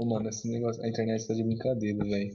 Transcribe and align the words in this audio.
Ô, 0.00 0.06
mano, 0.06 0.30
esse 0.30 0.50
negócio, 0.50 0.82
a 0.82 0.88
internet 0.88 1.28
tá 1.28 1.34
de 1.34 1.44
brincadeira, 1.44 2.02
velho. 2.02 2.34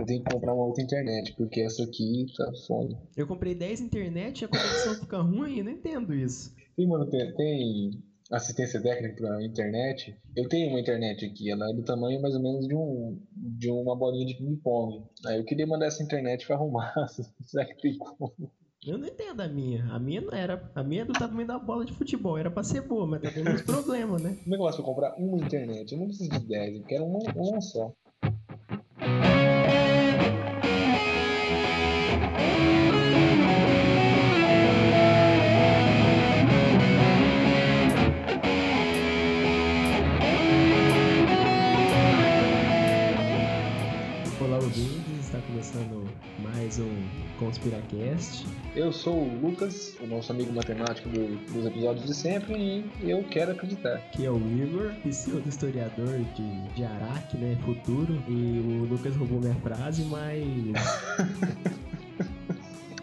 Eu 0.00 0.06
tenho 0.06 0.24
que 0.24 0.32
comprar 0.32 0.54
uma 0.54 0.64
outra 0.64 0.82
internet, 0.82 1.34
porque 1.36 1.60
essa 1.60 1.82
aqui 1.82 2.24
tá 2.34 2.50
foda. 2.66 2.98
Eu 3.14 3.26
comprei 3.26 3.54
10 3.54 3.82
internet 3.82 4.40
e 4.40 4.44
a 4.46 4.48
conexão 4.48 4.94
fica 4.94 5.18
ruim, 5.20 5.58
eu 5.58 5.64
não 5.66 5.72
entendo 5.72 6.14
isso. 6.14 6.54
Sim, 6.74 6.86
mano, 6.86 7.10
tem, 7.10 7.34
tem 7.34 8.02
assistência 8.30 8.80
técnica 8.80 9.14
pra 9.16 9.44
internet. 9.44 10.16
Eu 10.34 10.48
tenho 10.48 10.70
uma 10.70 10.80
internet 10.80 11.26
aqui, 11.26 11.50
ela 11.50 11.70
é 11.70 11.74
do 11.74 11.84
tamanho 11.84 12.18
mais 12.22 12.34
ou 12.34 12.42
menos 12.42 12.66
de, 12.66 12.74
um, 12.74 13.20
de 13.36 13.70
uma 13.70 13.94
bolinha 13.94 14.24
de 14.24 14.38
ping-pong. 14.38 15.04
Aí 15.26 15.36
eu 15.36 15.44
queria 15.44 15.66
mandar 15.66 15.88
essa 15.88 16.02
internet 16.02 16.46
pra 16.46 16.56
arrumar. 16.56 16.94
Será 17.44 17.66
que 17.66 17.76
tem 17.76 17.98
como? 17.98 18.50
Eu 18.84 18.98
não 18.98 19.06
entendo 19.06 19.40
a 19.40 19.46
minha. 19.46 19.84
A 19.92 19.98
minha 19.98 20.20
não 20.20 20.32
era. 20.32 20.68
A 20.74 20.82
minha 20.82 21.02
é 21.02 21.04
do 21.04 21.12
tamanho 21.12 21.46
da 21.46 21.56
bola 21.56 21.84
de 21.84 21.92
futebol. 21.92 22.36
Era 22.36 22.50
pra 22.50 22.64
ser 22.64 22.80
boa, 22.80 23.06
mas 23.06 23.22
tá 23.22 23.30
tendo 23.30 23.50
uns 23.50 23.62
problemas, 23.62 24.20
né? 24.20 24.36
Como 24.42 24.54
é 24.54 24.58
que 24.58 24.62
eu 24.62 24.66
faço 24.66 24.78
pra 24.78 24.86
comprar 24.86 25.14
uma 25.18 25.38
internet? 25.38 25.92
Eu 25.92 25.98
não 26.00 26.06
preciso 26.06 26.30
de 26.30 26.40
10, 26.40 26.76
eu 26.76 26.82
quero 26.82 27.04
uma, 27.04 27.20
uma 27.36 27.60
só. 27.60 27.92
Começando 45.72 46.06
mais 46.40 46.78
um 46.78 46.90
Conspiracast. 47.38 48.46
Eu 48.76 48.92
sou 48.92 49.14
o 49.14 49.40
Lucas, 49.40 49.96
o 50.00 50.06
nosso 50.06 50.30
amigo 50.32 50.52
matemático 50.52 51.08
do- 51.08 51.36
dos 51.52 51.64
episódios 51.66 52.06
de 52.06 52.14
sempre, 52.14 52.84
e 53.02 53.10
eu 53.10 53.22
quero 53.24 53.52
acreditar. 53.52 53.98
Que 54.12 54.26
é 54.26 54.30
o 54.30 54.36
Igor, 54.36 54.92
pseudo-historiador 55.02 56.18
de, 56.34 56.68
de 56.74 56.84
Araque, 56.84 57.36
né? 57.38 57.56
Futuro. 57.64 58.22
E 58.28 58.32
o 58.82 58.84
Lucas 58.90 59.16
roubou 59.16 59.40
minha 59.40 59.54
frase, 59.56 60.02
mas. 60.04 60.42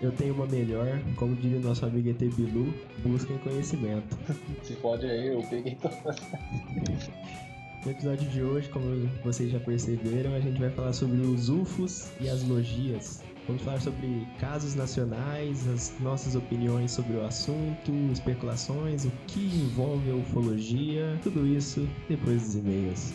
Eu 0.02 0.14
tenho 0.14 0.34
uma 0.34 0.46
melhor, 0.48 0.98
como 1.18 1.36
diria 1.36 1.58
o 1.58 1.62
nosso 1.62 1.86
amigo 1.86 2.08
ET 2.10 2.20
Bilu, 2.34 2.74
busquem 3.04 3.38
conhecimento. 3.40 4.18
Se 4.64 4.72
pode 4.76 5.06
aí, 5.06 5.28
eu 5.28 5.42
peguei 5.50 5.76
todas. 5.76 6.16
No 7.86 7.92
episódio 7.92 8.30
de 8.30 8.44
hoje, 8.44 8.68
como 8.70 9.10
vocês 9.24 9.52
já 9.52 9.60
perceberam, 9.60 10.36
a 10.36 10.40
gente 10.42 10.60
vai 10.60 10.70
falar 10.70 10.92
sobre 10.92 11.22
os 11.22 11.50
UFOs 11.50 12.10
e 12.20 12.28
as 12.28 12.44
logias. 12.44 13.22
Vamos 13.48 13.64
falar 13.64 13.80
sobre 13.80 14.28
casos 14.38 14.76
nacionais, 14.76 15.66
as 15.70 15.94
nossas 16.02 16.36
opiniões 16.36 16.92
sobre 16.92 17.16
o 17.16 17.26
assunto, 17.26 17.92
especulações, 18.12 19.06
o 19.06 19.12
que 19.28 19.40
envolve 19.40 20.12
a 20.12 20.16
ufologia, 20.16 21.18
tudo 21.24 21.48
isso 21.48 21.88
depois 22.10 22.44
dos 22.44 22.56
e-mails. 22.56 23.14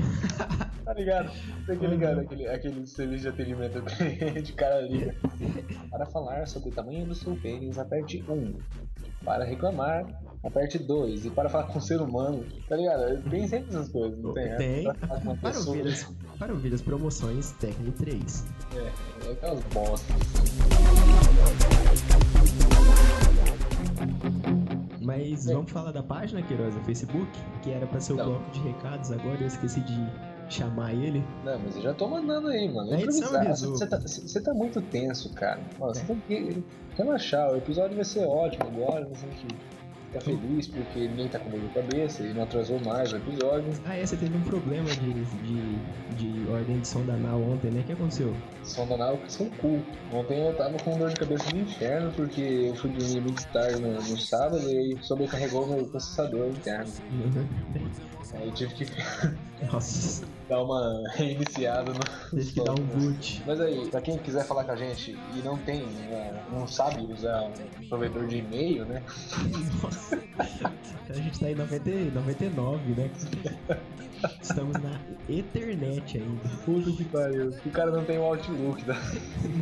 tá 0.85 0.93
ligado? 0.93 1.31
Tá 1.65 1.73
ligado? 1.73 2.19
Aquele, 2.19 2.47
aquele 2.47 2.85
serviço 2.85 3.23
de 3.23 3.29
atendimento 3.29 3.79
o 3.79 4.55
cara 4.55 4.81
liga. 4.81 5.15
Para 5.89 6.05
falar 6.05 6.47
sobre 6.47 6.69
o 6.69 6.71
tamanho 6.71 7.05
do 7.05 7.15
seu 7.15 7.35
pênis, 7.35 7.77
aperte 7.77 8.23
1. 8.29 8.55
Para 9.23 9.43
reclamar, 9.43 10.05
aperte 10.43 10.77
2. 10.77 11.25
E 11.25 11.29
para 11.29 11.49
falar 11.49 11.65
com 11.65 11.79
o 11.79 11.81
ser 11.81 11.99
humano, 11.99 12.45
tá 12.69 12.75
ligado? 12.75 13.21
Tem 13.29 13.47
sempre 13.47 13.69
essas 13.69 13.89
coisas, 13.89 14.19
não 14.19 14.33
tem? 14.33 14.55
Tem. 14.57 14.83
Para 15.41 15.59
ouvir, 15.59 15.87
as, 15.87 16.03
para 16.37 16.53
ouvir 16.53 16.73
as 16.73 16.81
promoções 16.81 17.51
Tecno 17.53 17.91
3. 17.91 18.45
É, 18.75 19.27
é 19.27 19.31
aquelas 19.31 19.63
bostas. 19.65 20.15
Mas 25.01 25.47
É. 25.47 25.53
vamos 25.53 25.71
falar 25.71 25.91
da 25.91 26.03
página, 26.03 26.41
Queiroz, 26.41 26.73
do 26.75 26.81
Facebook, 26.81 27.27
que 27.61 27.71
era 27.71 27.85
para 27.87 27.99
ser 27.99 28.13
o 28.13 28.15
Não. 28.17 28.25
bloco 28.25 28.51
de 28.51 28.59
recados, 28.61 29.11
agora 29.11 29.37
eu 29.39 29.47
esqueci 29.47 29.79
de 29.81 29.95
chamar 30.49 30.93
ele. 30.93 31.23
Não, 31.43 31.59
mas 31.59 31.75
eu 31.75 31.81
já 31.81 31.93
tô 31.93 32.07
mandando 32.07 32.47
aí, 32.47 32.71
mano. 32.73 32.93
Improvisar. 32.93 33.41
avisou. 33.47 33.71
Você 33.77 33.87
tá, 33.87 33.99
você 33.99 34.41
tá 34.41 34.53
muito 34.53 34.81
tenso, 34.81 35.29
cara. 35.33 35.59
Ó, 35.79 35.87
Você 35.93 36.01
É. 36.01 36.05
tem 36.05 36.19
que 36.27 36.63
relaxar. 36.95 37.51
O 37.51 37.57
episódio 37.57 37.95
vai 37.95 38.05
ser 38.05 38.25
ótimo 38.25 38.65
agora. 38.67 39.05
Você 39.05 39.25
tem 39.27 39.35
que 39.35 39.55
ficar 40.07 40.21
feliz 40.21 40.67
porque 40.67 41.07
ninguém 41.07 41.27
tá 41.27 41.39
com 41.39 41.51
dor 41.51 41.61
de 41.61 41.73
cabeça 41.73 42.23
e 42.23 42.33
não 42.33 42.43
atrasou 42.43 42.79
mais 42.79 43.11
o 43.13 43.17
episódio. 43.17 43.71
Ah, 43.85 43.95
é, 43.95 44.05
você 44.05 44.15
teve 44.15 44.35
um 44.35 44.41
problema 44.41 44.89
de, 44.89 45.13
de, 45.25 45.79
de 46.15 46.49
ordem 46.49 46.79
de 46.79 46.87
sonda 46.87 47.13
anal 47.13 47.41
ontem, 47.41 47.71
né? 47.71 47.81
O 47.81 47.83
que 47.83 47.91
aconteceu? 47.93 48.33
Som 48.63 48.87
danado 48.87 49.17
com 49.17 49.29
seu 49.29 49.45
cu. 49.57 49.83
Ontem 50.11 50.45
eu 50.45 50.55
tava 50.55 50.77
com 50.77 50.97
dor 50.97 51.09
de 51.09 51.17
cabeça 51.17 51.49
do 51.51 51.57
inferno 51.57 52.11
porque 52.13 52.41
eu 52.41 52.75
fui 52.75 52.89
dormir 52.91 53.21
muito 53.21 53.45
tarde 53.51 53.81
no, 53.81 53.93
no 53.93 54.17
sábado 54.17 54.69
e 54.69 54.97
sobrecarregou 55.01 55.67
meu 55.67 55.85
processador 55.87 56.47
interno. 56.47 56.91
Aí 58.33 58.51
tive 58.51 58.73
que 58.73 58.85
Nossa, 59.71 60.25
dar 60.47 60.61
uma 60.63 61.03
reiniciada 61.15 61.91
no. 61.93 61.99
teve 62.29 62.51
que 62.51 62.63
dar 62.63 62.73
um 62.73 62.83
boot. 62.85 63.43
Mas 63.45 63.59
aí, 63.59 63.89
pra 63.89 64.01
quem 64.01 64.17
quiser 64.17 64.45
falar 64.45 64.63
com 64.63 64.71
a 64.71 64.75
gente 64.75 65.17
e 65.35 65.41
não 65.43 65.57
tem, 65.57 65.85
né, 65.85 66.43
não 66.51 66.67
sabe 66.67 67.01
usar 67.11 67.43
um 67.81 67.87
provedor 67.89 68.27
de 68.27 68.37
e-mail, 68.37 68.85
né? 68.85 69.01
Nossa, 69.81 70.21
a 71.09 71.13
gente 71.13 71.39
tá 71.39 71.49
em 71.49 71.55
90, 71.55 71.89
e 71.89 72.11
99, 72.11 72.93
né? 72.93 73.09
Estamos 74.41 74.73
na 74.81 74.99
Ethernet 75.29 76.17
ainda. 76.17 76.49
Puta 76.65 76.91
que 76.91 77.05
pariu. 77.05 77.53
O 77.65 77.69
cara 77.69 77.91
não 77.91 78.03
tem 78.03 78.17
o 78.17 78.23
Outlook, 78.23 78.83
tá? 78.83 78.95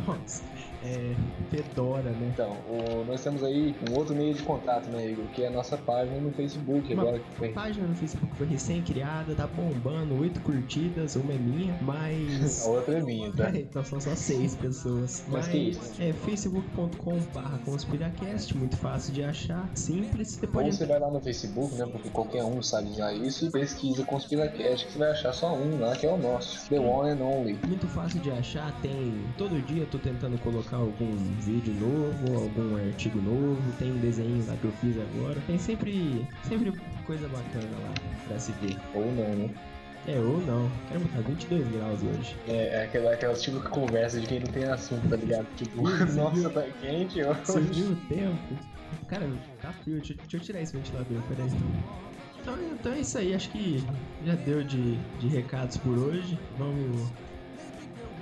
Nossa, 0.06 0.42
é 0.86 1.14
Fedora, 1.50 2.10
né? 2.10 2.30
Então, 2.32 2.56
o- 2.68 3.04
nós 3.04 3.22
temos 3.22 3.42
aí 3.42 3.74
um 3.88 3.94
outro 3.94 4.14
meio 4.14 4.34
de 4.34 4.42
contato, 4.42 4.88
né, 4.90 5.10
Igor? 5.10 5.24
Que 5.28 5.42
é 5.44 5.48
a 5.48 5.50
nossa 5.50 5.76
página 5.76 6.18
no 6.20 6.32
Facebook, 6.32 6.92
Uma 6.92 7.02
agora 7.02 7.18
que 7.20 7.24
A 7.34 7.38
foi. 7.38 7.48
página 7.50 7.86
no 7.86 7.94
Facebook 7.94 8.36
foi 8.36 8.46
recém-criada, 8.46 9.34
tá 9.34 9.46
bombando, 9.46 10.18
oito 10.20 10.40
curtidas, 10.40 11.14
uma 11.16 11.32
é 11.32 11.38
minha, 11.38 11.76
mas. 11.80 12.64
A 12.66 12.70
outra 12.70 12.98
é 12.98 13.02
minha, 13.02 13.32
tá? 13.32 13.50
então 13.54 13.84
são 13.84 14.00
só 14.00 14.14
seis 14.14 14.54
pessoas. 14.56 15.24
Mas 15.28 15.46
Mas 15.46 15.48
que 15.48 15.58
isso? 15.58 16.02
é 16.02 16.12
facebook.com/barra 16.12 17.58
conspiracast, 17.64 18.56
muito 18.56 18.76
fácil 18.76 19.12
de 19.12 19.22
achar, 19.22 19.68
simples. 19.74 20.28
Você 20.28 20.46
Ou 20.46 20.52
pode 20.52 20.74
você 20.76 20.86
vai 20.86 20.98
lá 20.98 21.10
no 21.10 21.20
Facebook, 21.20 21.74
né? 21.76 21.86
Porque 21.86 22.10
qualquer 22.10 22.44
um 22.44 22.62
sabe 22.62 22.88
usar 22.90 23.12
isso 23.14 23.46
e 23.46 23.50
pesquisa 23.50 24.04
Conspiracast 24.04 24.86
que 24.86 24.92
você 24.92 24.98
vai 24.98 25.10
achar 25.10 25.32
só 25.32 25.54
um 25.54 25.78
lá, 25.80 25.94
que 25.96 26.06
é 26.06 26.12
o 26.12 26.16
nosso. 26.16 26.68
The 26.68 26.78
One 26.80 27.10
and 27.10 27.24
Only. 27.24 27.58
Muito 27.66 27.86
fácil 27.88 28.20
de 28.20 28.30
achar, 28.30 28.72
tem. 28.80 29.14
Todo 29.38 29.60
dia 29.62 29.82
eu 29.82 29.86
tô 29.86 29.98
tentando 29.98 30.38
colocar 30.38 30.75
algum 30.76 31.16
vídeo 31.40 31.74
novo, 31.74 32.42
algum 32.42 32.76
artigo 32.76 33.20
novo, 33.20 33.60
tem 33.78 33.92
um 33.92 33.98
desenho 33.98 34.44
lá 34.46 34.56
que 34.56 34.64
eu 34.64 34.72
fiz 34.72 34.96
agora. 34.98 35.40
Tem 35.46 35.58
sempre, 35.58 36.26
sempre 36.44 36.72
coisa 37.06 37.28
bacana 37.28 37.68
lá 37.82 37.94
pra 38.28 38.38
se 38.38 38.52
ver. 38.62 38.76
Ou 38.94 39.06
não, 39.12 39.34
né? 39.36 39.50
É, 40.06 40.18
ou 40.20 40.40
não. 40.46 40.70
Quero 40.88 41.00
botar 41.00 41.20
22 41.22 41.68
graus 41.68 42.00
hoje. 42.02 42.36
É, 42.46 42.68
é 42.68 42.84
aquela, 42.84 43.12
aquela 43.12 43.34
tipo 43.34 43.58
de 43.58 43.68
conversa 43.68 44.20
de 44.20 44.26
quem 44.26 44.40
não 44.40 44.46
tem 44.46 44.64
assunto, 44.64 45.08
tá 45.08 45.16
ligado? 45.16 45.46
Tipo, 45.56 45.82
nossa, 46.14 46.50
tá 46.50 46.62
quente 46.80 47.22
Você 47.22 47.58
hoje. 47.58 47.72
viu 47.72 47.92
o 47.92 47.96
tempo? 48.08 48.58
Cara, 49.08 49.28
tá 49.60 49.72
frio. 49.72 49.96
Deixa, 49.96 50.14
deixa 50.14 50.36
eu 50.36 50.40
tirar 50.40 50.62
esse 50.62 50.76
ventilador, 50.76 51.20
peraí. 51.28 51.50
Então, 52.40 52.54
então 52.72 52.92
é 52.92 53.00
isso 53.00 53.18
aí, 53.18 53.34
acho 53.34 53.50
que 53.50 53.84
já 54.24 54.34
deu 54.36 54.62
de, 54.62 54.96
de 55.18 55.26
recados 55.26 55.76
por 55.78 55.98
hoje. 55.98 56.38
Vamos, 56.56 57.10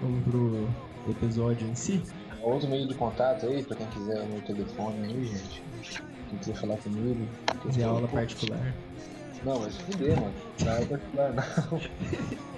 vamos 0.00 0.24
pro 0.24 0.68
episódio 1.10 1.68
em 1.68 1.74
si. 1.74 2.02
Outro 2.44 2.68
meio 2.68 2.86
de 2.86 2.94
contato 2.94 3.46
aí, 3.46 3.62
pra 3.62 3.76
quem 3.76 3.86
quiser 3.88 4.20
o 4.20 4.26
meu 4.26 4.40
telefone 4.42 5.02
aí, 5.06 5.24
gente. 5.26 5.62
Quem 6.30 6.38
quiser 6.38 6.54
falar 6.56 6.76
comigo. 6.78 7.26
Fazer 7.64 7.84
aula 7.84 8.06
particular. 8.08 8.74
Não, 9.44 9.58
vai 9.60 9.70
se 9.70 9.78
fuder, 9.82 10.20
mano. 10.20 10.34
Não 10.64 10.72
é 10.72 10.84
particular, 10.84 11.32
não. 11.32 11.80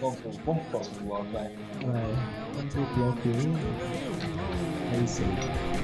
Vamos, 0.00 0.18
pro- 0.20 0.30
vamos 0.46 0.62
próximo 0.68 1.00
bloco, 1.06 1.24
vai. 1.32 1.50
Vai, 1.84 2.16
vamos 2.54 2.72
pro 2.74 2.86
bloco 2.94 3.28
1. 3.28 4.94
É 4.94 5.04
isso 5.04 5.22
aí. 5.22 5.75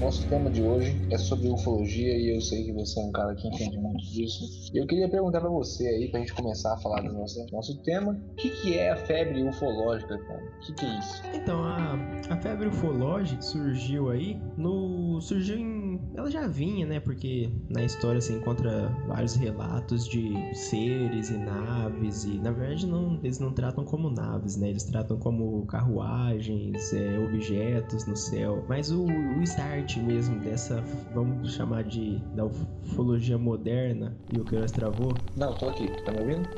Nosso 0.00 0.26
tema 0.30 0.50
de 0.50 0.62
hoje 0.62 0.98
é 1.10 1.18
sobre 1.18 1.50
ufologia 1.50 2.16
e 2.16 2.34
eu 2.34 2.40
sei 2.40 2.64
que 2.64 2.72
você 2.72 2.98
é 2.98 3.02
um 3.04 3.12
cara 3.12 3.34
que 3.34 3.46
entende 3.46 3.76
muito 3.76 4.02
disso. 4.02 4.70
E 4.72 4.78
eu 4.78 4.86
queria 4.86 5.10
perguntar 5.10 5.42
pra 5.42 5.50
você 5.50 5.86
aí, 5.86 6.08
pra 6.10 6.20
gente 6.20 6.32
começar 6.32 6.72
a 6.72 6.78
falar 6.78 7.02
do 7.02 7.12
nosso, 7.12 7.46
nosso 7.52 7.76
tema, 7.82 8.12
o 8.12 8.34
que, 8.36 8.48
que 8.48 8.78
é 8.78 8.92
a 8.92 8.96
febre 8.96 9.42
ufológica, 9.42 10.16
cara? 10.16 10.42
O 10.42 10.60
que, 10.60 10.72
que 10.72 10.86
é 10.86 10.98
isso? 10.98 11.22
Então, 11.34 11.62
a, 11.62 11.98
a 12.30 12.36
febre 12.38 12.68
ufológica 12.68 13.42
surgiu 13.42 14.08
aí 14.08 14.40
no. 14.56 15.20
surgiu 15.20 15.58
em. 15.58 16.00
Ela 16.14 16.30
já 16.30 16.46
vinha, 16.46 16.86
né? 16.86 16.98
Porque 16.98 17.50
na 17.68 17.84
história 17.84 18.22
você 18.22 18.32
encontra 18.32 18.88
vários 19.06 19.34
relatos 19.34 20.08
de 20.08 20.32
seres 20.54 21.28
e 21.28 21.36
naves, 21.36 22.24
e 22.24 22.38
na 22.38 22.52
verdade 22.52 22.86
não, 22.86 23.20
eles 23.22 23.38
não 23.38 23.52
tratam 23.52 23.84
como 23.84 24.08
naves, 24.08 24.56
né? 24.56 24.70
Eles 24.70 24.84
tratam 24.84 25.18
como 25.18 25.66
carruagens, 25.66 26.90
é, 26.94 27.18
objetos 27.18 28.06
no 28.06 28.16
céu. 28.16 28.64
Mas 28.66 28.90
o, 28.90 29.04
o 29.04 29.42
start 29.90 29.96
mesmo 29.98 30.38
dessa, 30.40 30.82
vamos 31.12 31.52
chamar 31.54 31.84
de 31.84 32.18
da 32.34 32.44
ufologia 32.44 33.36
moderna, 33.36 34.16
e 34.30 34.38
o 34.38 34.44
que 34.44 34.56
nós 34.56 34.70
travou, 34.70 35.16
Não, 35.36 35.52
tô 35.54 35.68
aqui, 35.68 35.88
tá 36.04 36.12
me 36.12 36.20
ouvindo? 36.20 36.48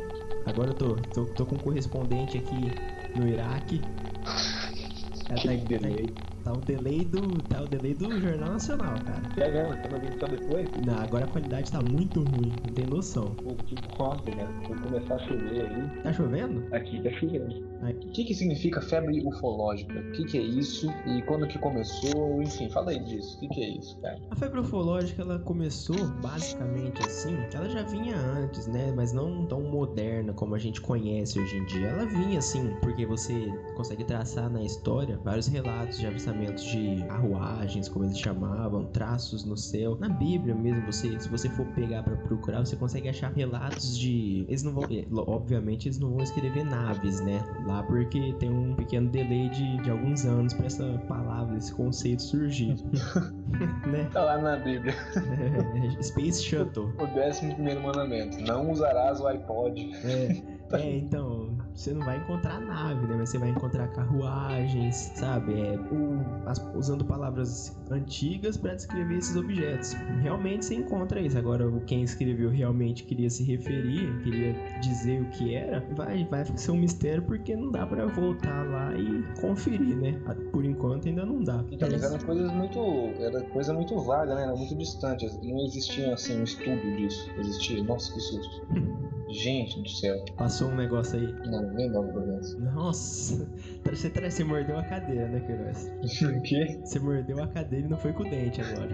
Agora 0.44 0.70
eu 0.70 0.74
tô, 0.74 0.96
tô, 1.14 1.24
tô 1.34 1.46
com 1.46 1.54
um 1.54 1.58
correspondente 1.58 2.36
aqui 2.36 2.70
no 3.16 3.26
Iraque. 3.26 3.80
Ela 5.30 5.40
tá, 5.40 5.48
Que 5.54 5.66
delay. 5.66 6.08
tá, 6.08 6.31
tá 6.42 6.52
o 6.52 6.60
delay 6.60 7.04
do. 7.04 7.20
Tá 7.42 7.62
o 7.62 7.66
delay 7.66 7.94
do 7.94 8.20
Jornal 8.20 8.52
Nacional, 8.52 8.94
cara. 9.04 9.22
É 9.36 9.50
mesmo, 9.50 9.82
tá 9.82 9.88
me 9.88 9.94
ouvindo 9.94 10.20
só 10.20 10.26
depois? 10.26 10.86
Não, 10.86 10.98
agora 10.98 11.24
a 11.24 11.28
qualidade 11.28 11.70
tá 11.70 11.80
muito 11.80 12.20
ruim, 12.20 12.52
não 12.64 12.74
tem 12.74 12.86
noção. 12.86 13.34
Pô, 13.36 13.54
que 13.66 13.76
bosta, 13.96 14.30
cara. 14.30 14.48
Vou 14.66 14.76
começar 14.76 15.14
a 15.14 15.18
chover 15.20 15.66
aí. 15.66 16.02
Tá 16.02 16.12
chovendo? 16.12 16.74
Aqui 16.74 17.02
tá 17.02 17.10
chovendo. 17.12 17.72
O 17.82 18.12
que, 18.12 18.24
que 18.24 18.34
significa 18.34 18.80
febre 18.80 19.26
ufológica? 19.26 19.98
O 19.98 20.12
que, 20.12 20.24
que 20.24 20.38
é 20.38 20.42
isso? 20.42 20.88
E 21.06 21.22
quando 21.22 21.46
que 21.48 21.58
começou? 21.58 22.42
Enfim, 22.42 22.70
fala 22.70 22.90
aí 22.90 23.00
disso. 23.00 23.36
O 23.36 23.40
que, 23.40 23.48
que 23.48 23.62
é 23.62 23.68
isso, 23.78 23.98
cara? 24.00 24.20
A 24.30 24.36
febre 24.36 24.60
ufológica 24.60 25.22
ela 25.22 25.38
começou 25.40 25.96
basicamente 26.22 27.02
assim, 27.02 27.36
ela 27.54 27.68
já 27.68 27.82
vinha 27.82 28.16
antes, 28.16 28.66
né? 28.66 28.92
Mas 28.94 29.12
não 29.12 29.46
tão 29.46 29.62
moderna 29.62 30.32
como 30.32 30.54
a 30.54 30.58
gente 30.58 30.80
conhece 30.80 31.40
hoje 31.40 31.56
em 31.56 31.64
dia. 31.66 31.88
Ela 31.88 32.06
vinha 32.06 32.38
assim, 32.38 32.72
porque 32.80 33.04
você 33.04 33.46
consegue 33.76 34.04
traçar 34.04 34.50
na 34.50 34.62
história 34.62 35.18
vários 35.24 35.46
relatos 35.46 35.98
de 35.98 36.06
avistamentos 36.06 36.31
de 36.32 37.04
carruagens, 37.08 37.88
como 37.88 38.04
eles 38.04 38.18
chamavam, 38.18 38.84
traços 38.86 39.44
no 39.44 39.56
céu. 39.56 39.96
Na 40.00 40.08
Bíblia 40.08 40.54
mesmo, 40.54 40.84
você, 40.86 41.18
se 41.20 41.28
você 41.28 41.48
for 41.50 41.66
pegar 41.68 42.02
pra 42.02 42.16
procurar, 42.16 42.64
você 42.64 42.76
consegue 42.76 43.08
achar 43.08 43.32
relatos 43.32 43.98
de. 43.98 44.44
Eles 44.48 44.62
não 44.62 44.72
vão. 44.72 44.84
eh, 44.90 45.04
Obviamente, 45.14 45.88
eles 45.88 45.98
não 45.98 46.10
vão 46.10 46.22
escrever 46.22 46.64
naves, 46.64 47.20
né? 47.20 47.40
Lá 47.66 47.82
porque 47.82 48.32
tem 48.38 48.50
um 48.50 48.74
pequeno 48.74 49.08
delay 49.10 49.48
de, 49.50 49.76
de 49.78 49.90
alguns 49.90 50.24
anos 50.24 50.52
pra 50.54 50.66
essa 50.66 50.86
palavra, 51.08 51.56
esse 51.56 51.72
conceito 51.74 52.22
surgir. 52.22 52.76
né? 53.86 54.08
Tá 54.12 54.24
lá 54.24 54.38
na 54.38 54.56
Bíblia. 54.56 54.94
É, 55.42 56.02
Space 56.02 56.42
Shuttle. 56.42 56.92
O 56.98 57.06
décimo 57.14 57.54
primeiro 57.54 57.82
mandamento. 57.82 58.40
Não 58.42 58.70
usarás 58.70 59.20
o 59.20 59.26
iPod. 59.26 59.90
É, 60.04 60.42
é, 60.72 60.96
então, 60.98 61.56
você 61.74 61.92
não 61.92 62.04
vai 62.04 62.18
encontrar 62.18 62.60
nave, 62.60 63.06
né? 63.06 63.14
Mas 63.18 63.30
você 63.30 63.38
vai 63.38 63.50
encontrar 63.50 63.88
carruagens, 63.88 65.12
sabe? 65.14 65.52
É, 65.60 65.76
o- 65.92 66.24
as- 66.46 66.64
usando 66.74 67.04
palavras 67.04 67.76
antigas 67.90 68.56
para 68.56 68.74
descrever 68.74 69.16
esses 69.18 69.36
objetos. 69.36 69.92
Realmente 70.20 70.64
você 70.64 70.74
encontra 70.74 71.20
isso. 71.20 71.36
Agora, 71.38 71.70
quem 71.86 72.02
escreveu 72.02 72.50
realmente 72.50 73.04
queria 73.04 73.28
se 73.30 73.42
referir, 73.44 74.18
queria 74.22 74.54
dizer 74.80 75.22
o 75.22 75.26
que 75.30 75.54
era, 75.54 75.80
vai, 75.94 76.24
vai 76.24 76.44
ser 76.56 76.70
um 76.70 76.76
mistério 76.78 77.22
porque 77.22 77.54
não 77.56 77.70
dá 77.70 77.86
para 77.86 78.06
voltar 78.06 78.62
lá 78.68 78.94
e 78.96 79.22
conferir, 79.40 79.96
né? 79.96 80.20
Por 80.52 80.64
enquanto 80.64 81.08
ainda 81.08 81.24
não 81.24 81.42
dá. 81.42 81.64
Então, 81.70 81.88
mas 81.90 82.02
eram 82.02 82.18
coisas 82.18 82.52
muito. 82.52 82.78
Era 83.18 83.42
coisa 83.44 83.72
muito 83.74 83.98
vaga, 84.00 84.34
né? 84.34 84.42
Era 84.44 84.54
muito 84.56 84.74
distante. 84.76 85.26
Não 85.42 85.64
existia 85.64 86.12
assim 86.14 86.40
um 86.40 86.44
estudo 86.44 86.96
disso. 86.96 87.30
Existia. 87.38 87.82
Nossa, 87.84 88.12
que 88.12 88.20
susto. 88.20 88.66
Gente 89.32 89.80
do 89.82 89.88
céu. 89.88 90.24
Passou 90.36 90.68
um 90.68 90.76
negócio 90.76 91.18
aí. 91.18 91.32
Não, 91.50 91.62
nem 91.72 91.90
pra 91.90 92.00
ver. 92.02 92.40
Nossa, 92.74 93.48
você, 93.84 94.10
tra- 94.10 94.30
você 94.30 94.44
mordeu 94.44 94.78
a 94.78 94.82
cadeira, 94.84 95.26
né, 95.28 95.40
Queiroz? 95.40 95.90
O 96.36 96.42
quê? 96.42 96.78
Você 96.84 96.98
mordeu 96.98 97.42
a 97.42 97.46
cadeira 97.48 97.86
e 97.86 97.88
não 97.90 97.96
foi 97.98 98.12
com 98.12 98.22
o 98.22 98.30
dente 98.30 98.60
agora. 98.60 98.90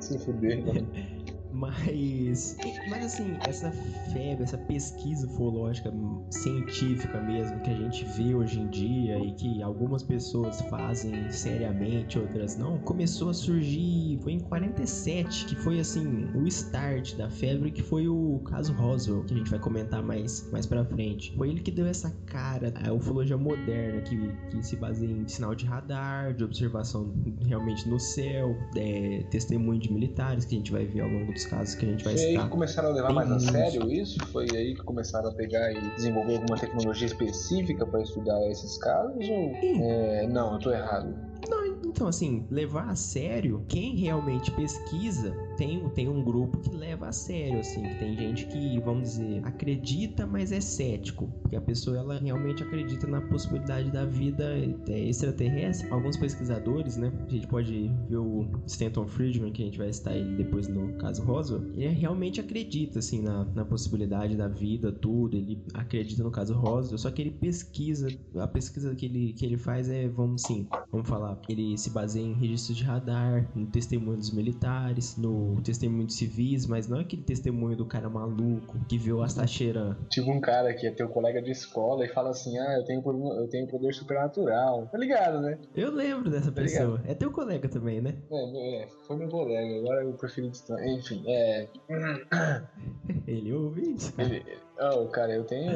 Se 0.00 0.18
fuder, 0.18 0.64
mano. 0.66 0.86
Mas, 1.60 2.56
mas 2.88 3.04
assim, 3.04 3.36
essa 3.46 3.70
febre, 4.12 4.42
essa 4.42 4.56
pesquisa 4.56 5.26
ufológica 5.26 5.92
científica 6.30 7.20
mesmo 7.20 7.60
que 7.60 7.68
a 7.68 7.76
gente 7.76 8.02
vê 8.16 8.34
hoje 8.34 8.60
em 8.60 8.68
dia 8.68 9.18
e 9.18 9.32
que 9.32 9.62
algumas 9.62 10.02
pessoas 10.02 10.62
fazem 10.62 11.30
seriamente, 11.30 12.18
outras 12.18 12.56
não, 12.56 12.78
começou 12.78 13.28
a 13.28 13.34
surgir, 13.34 14.18
foi 14.22 14.32
em 14.32 14.40
47 14.40 15.44
que 15.44 15.56
foi 15.56 15.80
assim, 15.80 16.30
o 16.34 16.46
start 16.46 17.14
da 17.16 17.28
febre, 17.28 17.70
que 17.70 17.82
foi 17.82 18.08
o 18.08 18.40
caso 18.46 18.72
Roswell, 18.72 19.22
que 19.24 19.34
a 19.34 19.36
gente 19.36 19.50
vai 19.50 19.58
comentar 19.58 20.02
mais, 20.02 20.50
mais 20.50 20.64
pra 20.64 20.82
frente. 20.86 21.36
Foi 21.36 21.50
ele 21.50 21.60
que 21.60 21.70
deu 21.70 21.86
essa 21.86 22.10
cara 22.24 22.72
à 22.86 22.90
ufologia 22.90 23.36
moderna, 23.36 24.00
que, 24.00 24.16
que 24.50 24.62
se 24.62 24.76
baseia 24.76 25.12
em 25.12 25.28
sinal 25.28 25.54
de 25.54 25.66
radar, 25.66 26.32
de 26.32 26.42
observação 26.42 27.12
realmente 27.46 27.86
no 27.86 28.00
céu, 28.00 28.56
é, 28.74 29.26
testemunho 29.30 29.78
de 29.78 29.92
militares, 29.92 30.46
que 30.46 30.54
a 30.54 30.58
gente 30.58 30.72
vai 30.72 30.86
ver 30.86 31.02
ao 31.02 31.08
longo 31.10 31.30
dos 31.32 31.49
casos 31.50 31.74
que 31.74 31.84
a 31.84 31.88
gente 31.90 32.04
vai 32.04 32.14
Foi 32.14 32.22
aí 32.22 32.30
citar. 32.30 32.44
que 32.44 32.50
começaram 32.50 32.88
a 32.88 32.92
levar 32.92 33.12
mais 33.12 33.30
a 33.30 33.40
sério 33.40 33.90
isso? 33.90 34.18
Foi 34.26 34.46
aí 34.54 34.74
que 34.74 34.82
começaram 34.82 35.28
a 35.28 35.32
pegar 35.32 35.72
e 35.72 35.80
desenvolver 35.96 36.36
alguma 36.36 36.56
tecnologia 36.58 37.06
específica 37.06 37.84
para 37.84 38.00
estudar 38.00 38.40
esses 38.48 38.78
casos? 38.78 39.28
Ou. 39.28 39.52
É, 39.82 40.26
não, 40.28 40.54
eu 40.54 40.58
tô 40.60 40.70
errado. 40.70 41.14
Não, 41.48 41.79
então 41.90 42.06
assim, 42.06 42.46
levar 42.50 42.88
a 42.88 42.94
sério, 42.94 43.64
quem 43.68 43.96
realmente 43.96 44.50
pesquisa, 44.52 45.32
tem, 45.56 45.88
tem 45.90 46.08
um 46.08 46.22
grupo 46.22 46.58
que 46.58 46.74
leva 46.74 47.08
a 47.08 47.12
sério, 47.12 47.60
assim, 47.60 47.82
que 47.82 47.98
tem 47.98 48.16
gente 48.16 48.46
que, 48.46 48.80
vamos 48.80 49.10
dizer, 49.10 49.42
acredita, 49.44 50.26
mas 50.26 50.52
é 50.52 50.60
cético. 50.60 51.28
Porque 51.42 51.56
a 51.56 51.60
pessoa, 51.60 51.98
ela 51.98 52.18
realmente 52.18 52.62
acredita 52.62 53.06
na 53.06 53.20
possibilidade 53.20 53.90
da 53.90 54.04
vida 54.04 54.44
é, 54.88 55.08
extraterrestre. 55.08 55.90
Alguns 55.90 56.16
pesquisadores, 56.16 56.96
né, 56.96 57.12
a 57.26 57.30
gente 57.30 57.46
pode 57.46 57.90
ver 58.08 58.16
o 58.16 58.46
Stanton 58.66 59.06
Friedman, 59.06 59.52
que 59.52 59.62
a 59.62 59.66
gente 59.66 59.78
vai 59.78 59.92
citar 59.92 60.16
ele 60.16 60.36
depois 60.36 60.68
no 60.68 60.92
caso 60.94 61.22
Roswell, 61.24 61.62
ele 61.74 61.88
realmente 61.88 62.40
acredita, 62.40 63.00
assim, 63.00 63.20
na, 63.20 63.44
na 63.44 63.64
possibilidade 63.64 64.36
da 64.36 64.48
vida, 64.48 64.92
tudo, 64.92 65.36
ele 65.36 65.62
acredita 65.74 66.22
no 66.22 66.30
caso 66.30 66.54
Roswell, 66.54 66.98
só 66.98 67.10
que 67.10 67.22
ele 67.22 67.30
pesquisa, 67.30 68.08
a 68.36 68.46
pesquisa 68.46 68.94
que 68.94 69.06
ele, 69.06 69.32
que 69.32 69.44
ele 69.44 69.56
faz 69.56 69.88
é, 69.88 70.08
vamos 70.08 70.42
sim, 70.42 70.66
vamos 70.90 71.08
falar, 71.08 71.40
ele 71.48 71.76
se 71.80 71.90
baseia 71.90 72.24
em 72.24 72.32
registros 72.34 72.76
de 72.76 72.84
radar, 72.84 73.46
no 73.54 73.66
testemunho 73.66 74.16
dos 74.18 74.30
militares, 74.30 75.16
no 75.16 75.60
testemunho 75.62 76.06
de 76.06 76.12
civis, 76.14 76.66
mas 76.66 76.86
não 76.88 76.98
é 76.98 77.00
aquele 77.02 77.22
testemunho 77.22 77.76
do 77.76 77.84
cara 77.86 78.08
maluco 78.08 78.78
que 78.88 78.96
viu 78.98 79.22
a 79.22 79.26
Tachera. 79.28 79.96
Tipo 80.10 80.30
um 80.30 80.40
cara 80.40 80.72
que 80.74 80.86
é 80.86 80.90
teu 80.92 81.08
colega 81.08 81.40
de 81.42 81.50
escola 81.50 82.04
e 82.04 82.08
fala 82.08 82.30
assim: 82.30 82.56
Ah, 82.58 82.74
eu 82.78 82.84
tenho, 82.84 83.02
poder- 83.02 83.40
eu 83.40 83.48
tenho 83.48 83.66
poder 83.66 83.92
supernatural. 83.94 84.86
Tá 84.92 84.98
ligado, 84.98 85.40
né? 85.40 85.58
Eu 85.74 85.90
lembro 85.92 86.30
dessa 86.30 86.50
Tá 86.52 86.62
ligado? 86.62 86.92
pessoa. 86.96 87.02
É 87.10 87.14
teu 87.14 87.30
colega 87.30 87.68
também, 87.68 88.00
né? 88.00 88.14
É, 88.30 88.82
é, 88.84 88.88
foi 89.06 89.16
meu 89.16 89.28
colega, 89.28 89.78
agora 89.78 90.02
eu 90.04 90.12
prefiro 90.14 90.48
distante. 90.50 90.82
Enfim, 90.88 91.22
é. 91.26 91.68
Ele 93.26 93.52
ouve 93.52 93.94
isso, 93.94 94.12
cara. 94.14 94.28
Ele, 94.28 94.44
oh, 94.80 95.06
cara, 95.08 95.32
eu 95.32 95.44
tenho. 95.44 95.72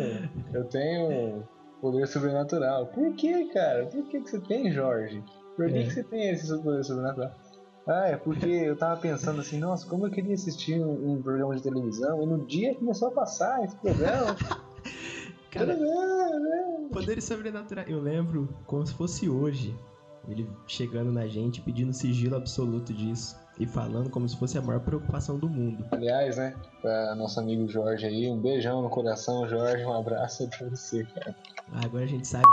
Eu 0.53 0.65
tenho 0.65 1.45
poder 1.81 2.07
sobrenatural. 2.07 2.87
Por 2.87 3.15
que, 3.15 3.45
cara? 3.53 3.87
Por 3.87 4.05
que, 4.09 4.21
que 4.21 4.31
você 4.31 4.41
tem, 4.41 4.71
Jorge? 4.73 5.23
Por 5.57 5.67
que, 5.69 5.79
É. 5.79 5.83
que 5.85 5.91
você 5.91 6.03
tem 6.05 6.31
esse 6.31 6.63
poder 6.63 6.85
sobrenatural? 6.85 7.33
Ah, 7.87 8.09
é 8.09 8.17
porque 8.17 8.47
eu 8.47 8.77
tava 8.77 8.99
pensando 9.01 9.41
assim, 9.43 9.59
nossa, 9.59 9.87
como 9.87 10.07
eu 10.07 10.11
queria 10.11 10.35
assistir 10.35 10.81
um, 10.81 11.13
um 11.13 11.23
programa 11.23 11.55
de 11.55 11.63
televisão 11.63 12.23
e 12.23 12.27
no 12.27 12.47
dia 12.47 12.75
começou 12.77 13.09
a 13.09 13.11
passar 13.11 13.63
esse 13.63 13.77
programa. 13.77 14.35
Cara, 15.51 15.77
né? 15.77 16.89
poderes 16.91 17.25
sobrenaturais. 17.25 17.89
Eu 17.89 18.01
lembro 18.01 18.49
como 18.67 18.85
se 18.87 18.95
fosse 18.95 19.29
hoje. 19.29 19.77
Ele 20.27 20.49
chegando 20.67 21.13
na 21.13 21.27
gente, 21.29 21.61
pedindo 21.61 21.93
sigilo 21.93 22.37
absoluto 22.37 22.93
disso. 22.95 23.37
E 23.61 23.67
falando 23.67 24.09
como 24.11 24.27
se 24.29 24.37
fosse 24.37 24.57
a 24.59 24.63
maior 24.63 24.81
preocupação 24.81 25.39
do 25.39 25.49
mundo. 25.49 25.85
Aliás, 25.93 26.39
né, 26.39 26.57
pra 26.81 27.15
nosso 27.15 27.39
amigo 27.39 27.69
Jorge 27.69 28.07
aí, 28.07 28.29
um 28.29 28.41
beijão 28.41 28.83
no 28.83 28.89
coração, 28.89 29.47
Jorge, 29.49 29.85
um 29.85 29.93
abraço 29.93 30.49
pra 30.49 30.69
você, 30.71 31.05
cara. 31.05 31.37
Ah, 31.73 31.85
agora 31.85 32.05
a 32.05 32.09
gente 32.09 32.27
sabe. 32.27 32.45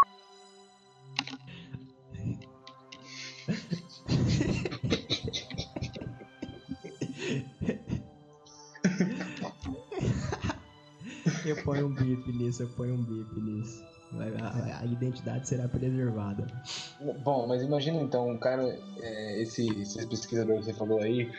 Ponho 11.73 11.87
um 11.87 11.93
bip 11.93 12.31
nisso, 12.33 12.63
eu 12.63 12.67
ponho 12.69 12.95
um 12.95 13.03
bip 13.03 13.39
nisso. 13.39 13.83
A, 14.13 14.47
a- 14.47 14.79
a 14.81 14.85
identidade 14.85 15.47
será 15.47 15.67
preservada. 15.69 16.45
Bom, 17.23 17.47
mas 17.47 17.61
imagina 17.63 18.01
então, 18.01 18.29
um 18.29 18.37
cara, 18.37 18.63
é, 18.97 19.41
esse, 19.41 19.65
esse 19.81 20.05
pesquisador 20.07 20.57
que 20.59 20.65
você 20.65 20.73
falou 20.73 21.01
aí, 21.01 21.31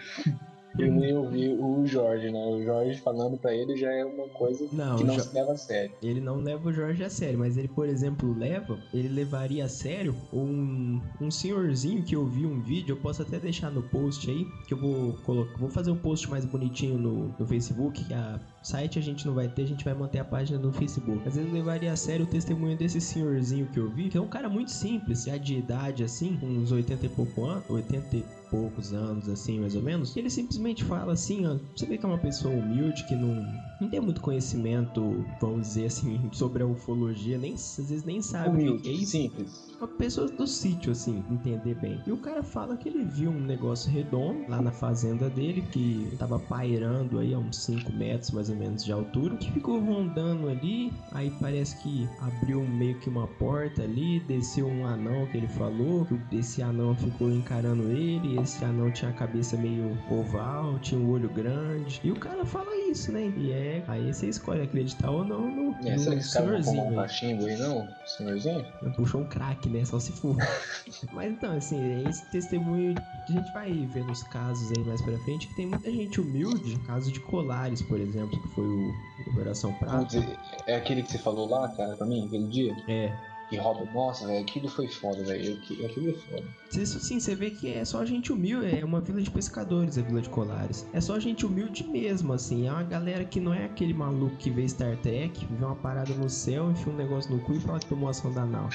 não 0.78 1.04
ia 1.04 1.18
ouvir 1.18 1.50
o 1.58 1.86
Jorge, 1.86 2.30
né? 2.30 2.44
O 2.46 2.62
Jorge 2.62 3.00
falando 3.00 3.36
pra 3.36 3.54
ele 3.54 3.76
já 3.76 3.92
é 3.92 4.04
uma 4.04 4.28
coisa 4.28 4.66
Não, 4.72 4.96
que 4.96 5.04
não 5.04 5.18
se 5.18 5.34
leva 5.34 5.52
a 5.52 5.56
sério. 5.56 5.94
Ele 6.02 6.20
não 6.20 6.36
leva 6.36 6.68
o 6.68 6.72
Jorge 6.72 7.04
a 7.04 7.10
sério, 7.10 7.38
mas 7.38 7.56
ele, 7.56 7.68
por 7.68 7.88
exemplo, 7.88 8.34
leva, 8.36 8.78
ele 8.92 9.08
levaria 9.08 9.64
a 9.64 9.68
sério 9.68 10.14
um, 10.32 11.00
um 11.20 11.30
senhorzinho 11.30 12.02
que 12.02 12.16
eu 12.16 12.26
vi 12.26 12.46
um 12.46 12.60
vídeo, 12.60 12.92
eu 12.92 12.96
posso 12.96 13.22
até 13.22 13.38
deixar 13.38 13.70
no 13.70 13.82
post 13.82 14.30
aí, 14.30 14.46
que 14.66 14.74
eu 14.74 14.78
vou 14.78 15.14
colocar, 15.24 15.58
vou 15.58 15.68
fazer 15.68 15.90
um 15.90 15.98
post 15.98 16.30
mais 16.30 16.44
bonitinho 16.44 16.98
no, 16.98 17.34
no 17.38 17.46
Facebook, 17.46 18.04
que 18.04 18.14
a 18.14 18.40
site 18.62 18.98
a 18.98 19.02
gente 19.02 19.26
não 19.26 19.34
vai 19.34 19.48
ter, 19.48 19.62
a 19.62 19.66
gente 19.66 19.84
vai 19.84 19.94
manter 19.94 20.20
a 20.20 20.24
página 20.24 20.58
no 20.58 20.72
Facebook. 20.72 21.20
Mas 21.24 21.36
ele 21.36 21.50
levaria 21.50 21.92
a 21.92 21.96
sério 21.96 22.24
o 22.24 22.28
testemunho 22.28 22.76
desse 22.76 23.00
senhorzinho 23.00 23.66
que 23.66 23.78
eu 23.78 23.90
vi, 23.90 24.08
que 24.08 24.16
é 24.16 24.20
um 24.20 24.28
cara 24.28 24.48
muito 24.48 24.70
simples, 24.70 25.24
já 25.24 25.36
de 25.36 25.56
idade 25.56 26.04
assim, 26.04 26.38
uns 26.42 26.72
80 26.72 27.06
e 27.06 27.08
pouco 27.08 27.44
anos, 27.44 27.68
80 27.68 28.16
e 28.16 28.24
poucos 28.52 28.92
anos 28.92 29.30
assim, 29.30 29.58
mais 29.58 29.74
ou 29.74 29.82
menos. 29.82 30.14
E 30.14 30.18
ele 30.18 30.28
simplesmente 30.28 30.84
fala 30.84 31.14
assim, 31.14 31.46
ó, 31.46 31.56
você 31.74 31.86
vê 31.86 31.96
que 31.96 32.04
é 32.04 32.08
uma 32.08 32.18
pessoa 32.18 32.54
humilde 32.54 33.02
que 33.04 33.16
não 33.16 33.42
não 33.82 33.90
tem 33.90 34.00
muito 34.00 34.20
conhecimento, 34.20 35.24
vamos 35.40 35.68
dizer 35.68 35.86
assim, 35.86 36.20
sobre 36.32 36.62
a 36.62 36.66
ufologia, 36.66 37.38
nem 37.38 37.54
às 37.54 37.76
vezes 37.76 38.04
nem 38.04 38.22
sabe 38.22 38.48
o 38.48 38.52
que 38.52 38.88
é 38.88 38.92
Humilde, 38.92 39.02
isso 39.02 39.12
simples. 39.12 39.74
uma 39.78 39.88
pessoa 39.88 40.28
do 40.28 40.46
sítio, 40.46 40.92
assim, 40.92 41.22
entender 41.30 41.74
bem. 41.74 42.00
E 42.06 42.12
o 42.12 42.16
cara 42.16 42.42
fala 42.42 42.76
que 42.76 42.88
ele 42.88 43.04
viu 43.04 43.30
um 43.30 43.40
negócio 43.40 43.90
redondo 43.90 44.48
lá 44.48 44.60
na 44.60 44.70
fazenda 44.70 45.28
dele, 45.28 45.62
que 45.72 46.08
tava 46.18 46.38
pairando 46.38 47.18
aí 47.18 47.34
a 47.34 47.38
uns 47.38 47.56
5 47.64 47.92
metros 47.92 48.30
mais 48.30 48.48
ou 48.48 48.56
menos 48.56 48.84
de 48.84 48.92
altura, 48.92 49.36
que 49.36 49.50
ficou 49.52 49.80
rondando 49.80 50.48
ali, 50.48 50.92
aí 51.12 51.30
parece 51.40 51.76
que 51.82 52.08
abriu 52.20 52.62
meio 52.62 52.98
que 53.00 53.08
uma 53.08 53.26
porta 53.26 53.82
ali, 53.82 54.20
desceu 54.20 54.66
um 54.66 54.86
anão 54.86 55.26
que 55.26 55.36
ele 55.36 55.48
falou, 55.48 56.06
que 56.06 56.36
esse 56.36 56.62
anão 56.62 56.94
ficou 56.94 57.30
encarando 57.30 57.90
ele, 57.90 58.38
esse 58.40 58.64
anão 58.64 58.90
tinha 58.90 59.10
a 59.10 59.14
cabeça 59.14 59.56
meio 59.56 59.96
oval, 60.10 60.78
tinha 60.80 61.00
um 61.00 61.10
olho 61.10 61.28
grande, 61.28 62.00
e 62.04 62.10
o 62.10 62.16
cara 62.16 62.44
fala 62.44 62.74
isso, 62.90 63.10
né? 63.10 63.32
E 63.36 63.50
é, 63.50 63.71
aí 63.86 64.12
você 64.12 64.28
escolhe 64.28 64.62
acreditar 64.62 65.10
ou 65.10 65.24
não 65.24 65.50
no, 65.50 65.88
É, 65.88 65.96
será 65.96 66.16
que 66.16 66.32
cara 66.32 66.60
não 66.60 66.88
um 66.88 66.94
cachimbo 66.94 67.46
aí, 67.46 67.56
não, 67.56 67.88
senhorzinho? 68.04 68.66
Puxou 68.96 69.20
um 69.20 69.24
crack, 69.24 69.68
né? 69.68 69.84
Só 69.84 70.00
se 70.00 70.12
for. 70.12 70.36
Mas 71.12 71.32
então, 71.32 71.56
assim, 71.56 71.80
é 71.80 72.08
esse 72.08 72.24
testemunho 72.30 72.94
que 73.26 73.32
a 73.32 73.36
gente 73.36 73.52
vai 73.52 73.72
ver 73.72 74.04
nos 74.04 74.22
casos 74.24 74.70
aí 74.76 74.84
mais 74.84 75.00
pra 75.00 75.18
frente, 75.20 75.46
que 75.48 75.54
tem 75.54 75.66
muita 75.66 75.90
gente 75.90 76.20
humilde. 76.20 76.78
Caso 76.86 77.12
de 77.12 77.20
Colares, 77.20 77.82
por 77.82 78.00
exemplo, 78.00 78.40
que 78.40 78.48
foi 78.48 78.64
o 78.64 78.94
Operação 79.32 79.72
Prata. 79.74 80.18
é 80.66 80.76
aquele 80.76 81.02
que 81.02 81.12
você 81.12 81.18
falou 81.18 81.48
lá, 81.48 81.68
cara, 81.68 81.96
pra 81.96 82.06
mim, 82.06 82.26
aquele 82.26 82.48
dia? 82.48 82.74
É. 82.88 83.31
Que 83.52 83.58
rouba. 83.58 83.84
Nossa, 83.92 84.26
velho, 84.26 84.40
aquilo 84.40 84.66
foi 84.66 84.88
foda, 84.88 85.22
velho. 85.24 85.58
Aquilo 85.84 86.08
é 86.08 86.14
foda. 86.14 86.42
Isso 86.72 86.98
sim, 86.98 87.20
você 87.20 87.34
vê 87.34 87.50
que 87.50 87.68
é 87.70 87.84
só 87.84 88.02
gente 88.02 88.32
humilde, 88.32 88.78
é 88.78 88.82
uma 88.82 88.98
vila 88.98 89.20
de 89.20 89.30
pescadores, 89.30 89.98
a 89.98 90.02
Vila 90.02 90.22
de 90.22 90.30
Colares. 90.30 90.88
É 90.94 91.02
só 91.02 91.20
gente 91.20 91.44
humilde 91.44 91.86
mesmo, 91.86 92.32
assim. 92.32 92.66
É 92.66 92.72
uma 92.72 92.82
galera 92.82 93.26
que 93.26 93.38
não 93.38 93.52
é 93.52 93.66
aquele 93.66 93.92
maluco 93.92 94.34
que 94.36 94.48
vê 94.48 94.66
Star 94.66 94.96
Trek, 95.02 95.44
vê 95.44 95.66
uma 95.66 95.76
parada 95.76 96.14
no 96.14 96.30
céu, 96.30 96.70
enfia 96.70 96.90
um 96.90 96.96
negócio 96.96 97.30
no 97.30 97.40
cu 97.40 97.52
e 97.52 97.60
fala 97.60 97.78
que 97.78 97.84
tomou 97.84 98.08
ação 98.08 98.32
da 98.32 98.46
nau. 98.46 98.70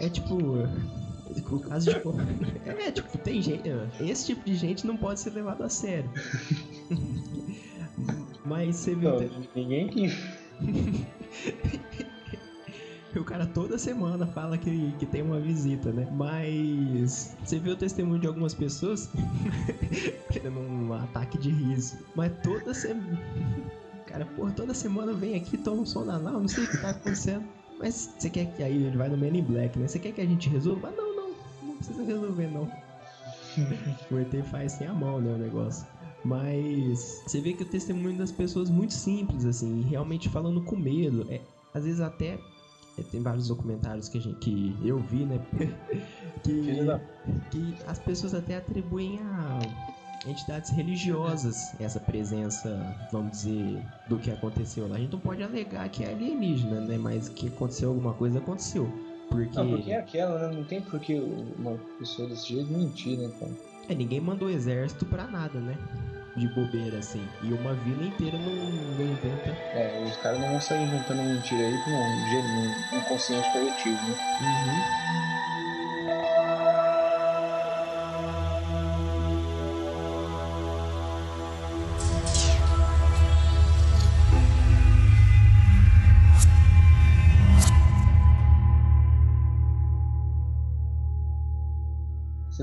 É 0.00 0.08
tipo. 0.08 0.34
O 0.34 1.60
caso 1.60 1.88
de. 1.88 2.02
É, 2.66 2.90
tipo, 2.90 3.16
tem 3.18 3.40
gente. 3.40 3.62
Esse 4.00 4.26
tipo 4.26 4.44
de 4.44 4.56
gente 4.56 4.84
não 4.84 4.96
pode 4.96 5.20
ser 5.20 5.30
levado 5.30 5.62
a 5.62 5.68
sério. 5.68 6.10
Mas 8.44 8.74
você 8.74 8.96
viu. 8.96 9.20
Não, 9.20 9.46
ninguém 9.54 9.86
que. 9.86 10.08
O 13.20 13.24
cara 13.24 13.46
toda 13.46 13.78
semana 13.78 14.26
fala 14.26 14.56
que, 14.56 14.92
que 14.98 15.06
tem 15.06 15.22
uma 15.22 15.38
visita, 15.38 15.92
né? 15.92 16.08
Mas 16.12 17.36
você 17.44 17.58
viu 17.58 17.74
o 17.74 17.76
testemunho 17.76 18.20
de 18.20 18.26
algumas 18.26 18.54
pessoas 18.54 19.10
tendo 20.32 20.58
um 20.58 20.92
ataque 20.94 21.38
de 21.38 21.50
riso. 21.50 21.98
Mas 22.14 22.32
toda 22.42 22.72
semana. 22.74 23.20
Cara, 24.06 24.26
porra, 24.26 24.52
toda 24.52 24.74
semana 24.74 25.14
vem 25.14 25.36
aqui, 25.36 25.56
toma 25.56 25.82
um 25.82 25.86
som 25.86 26.04
nau, 26.04 26.20
não 26.20 26.48
sei 26.48 26.64
o 26.64 26.70
que 26.70 26.76
tá 26.78 26.90
acontecendo. 26.90 27.44
Mas 27.78 28.14
você 28.18 28.28
quer 28.28 28.46
que. 28.54 28.62
Aí 28.62 28.84
ele 28.84 28.96
vai 28.96 29.08
no 29.08 29.16
Men 29.16 29.38
in 29.38 29.42
Black, 29.42 29.78
né? 29.78 29.88
Você 29.88 29.98
quer 29.98 30.12
que 30.12 30.20
a 30.20 30.26
gente 30.26 30.48
resolva? 30.50 30.88
Ah, 30.88 30.92
não, 30.94 31.16
não, 31.16 31.30
não 31.62 31.76
precisa 31.76 32.04
resolver, 32.04 32.46
não. 32.48 32.70
o 34.10 34.18
ET 34.18 34.44
faz 34.50 34.72
sem 34.72 34.86
a 34.86 34.92
mão, 34.92 35.20
né? 35.20 35.32
O 35.32 35.38
negócio. 35.38 35.86
Mas 36.24 37.22
você 37.26 37.40
vê 37.40 37.52
que 37.52 37.62
o 37.62 37.66
testemunho 37.66 38.16
das 38.16 38.30
pessoas 38.30 38.70
muito 38.70 38.92
simples, 38.92 39.44
assim, 39.44 39.82
realmente 39.82 40.28
falando 40.28 40.62
com 40.62 40.76
medo. 40.76 41.26
É, 41.28 41.40
às 41.74 41.84
vezes 41.84 42.00
até 42.00 42.26
é, 42.26 42.38
tem 43.10 43.22
vários 43.22 43.48
documentários 43.48 44.08
que, 44.08 44.18
a 44.18 44.20
gente, 44.20 44.38
que 44.38 44.76
eu 44.84 44.98
vi, 44.98 45.24
né? 45.24 45.40
que, 46.42 46.76
que 47.50 47.76
as 47.86 47.98
pessoas 47.98 48.34
até 48.34 48.56
atribuem 48.56 49.18
a 49.20 49.60
entidades 50.26 50.70
religiosas 50.70 51.74
essa 51.80 51.98
presença, 51.98 52.96
vamos 53.10 53.32
dizer, 53.32 53.82
do 54.08 54.18
que 54.18 54.30
aconteceu 54.30 54.88
lá. 54.88 54.96
A 54.96 54.98
gente 54.98 55.12
não 55.12 55.20
pode 55.20 55.42
alegar 55.42 55.88
que 55.88 56.04
é 56.04 56.12
alienígena, 56.12 56.80
né? 56.80 56.98
Mas 56.98 57.28
que 57.28 57.48
aconteceu 57.48 57.88
alguma 57.88 58.12
coisa, 58.14 58.38
aconteceu. 58.38 58.90
Porque, 59.28 59.56
Não, 59.56 59.70
porque 59.70 59.90
é 59.90 59.98
aquela, 59.98 60.48
né? 60.48 60.56
Não 60.56 60.64
tem 60.64 60.82
por 60.82 61.00
que 61.00 61.14
uma 61.58 61.78
pessoa 61.98 62.28
desse 62.28 62.48
jeito 62.48 62.70
mentir, 62.70 63.18
né, 63.18 63.30
cara? 63.40 63.52
é, 63.88 63.94
ninguém 63.94 64.20
mandou 64.20 64.50
exército 64.50 65.04
pra 65.06 65.26
nada, 65.26 65.58
né? 65.60 65.76
De 66.34 66.48
bobeira, 66.48 66.98
assim. 66.98 67.28
E 67.42 67.52
uma 67.52 67.74
vila 67.74 68.04
inteira 68.04 68.38
não, 68.38 68.52
não 68.52 69.04
inventa. 69.04 69.50
É, 69.74 70.02
os 70.06 70.16
caras 70.16 70.40
não 70.40 70.48
vão 70.48 70.60
sair 70.60 70.82
inventando 70.82 71.22
mentira 71.22 71.62
aí 71.62 71.78
com 71.84 71.90
um, 71.90 72.96
um 72.96 72.98
inconsciente 72.98 73.50
coletivo, 73.52 74.00
né? 74.08 74.16
Uhum. 74.40 75.31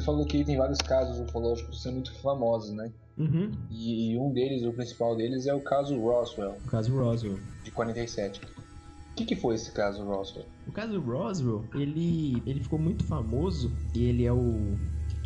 Falou 0.09 0.25
que 0.25 0.43
tem 0.43 0.57
vários 0.57 0.79
casos 0.79 1.19
ufológicos 1.19 1.77
que 1.77 1.83
são 1.83 1.93
muito 1.93 2.13
famosos, 2.19 2.71
né? 2.71 2.91
Uhum. 3.17 3.51
E, 3.69 4.11
e 4.13 4.17
um 4.17 4.31
deles, 4.31 4.63
o 4.63 4.73
principal 4.73 5.15
deles, 5.15 5.45
é 5.45 5.53
o 5.53 5.61
caso 5.61 5.99
Roswell, 5.99 6.55
O 6.65 6.69
caso 6.69 6.95
Roswell. 6.97 7.37
de 7.63 7.71
47. 7.71 8.41
O 8.41 9.15
que, 9.15 9.25
que 9.25 9.35
foi 9.35 9.55
esse 9.55 9.71
caso 9.71 10.03
Roswell? 10.03 10.45
O 10.67 10.71
caso 10.71 10.99
Roswell, 10.99 11.63
ele, 11.75 12.41
ele 12.45 12.61
ficou 12.61 12.79
muito 12.79 13.03
famoso 13.03 13.71
e 13.93 14.03
ele 14.05 14.25
é 14.25 14.31
o 14.31 14.77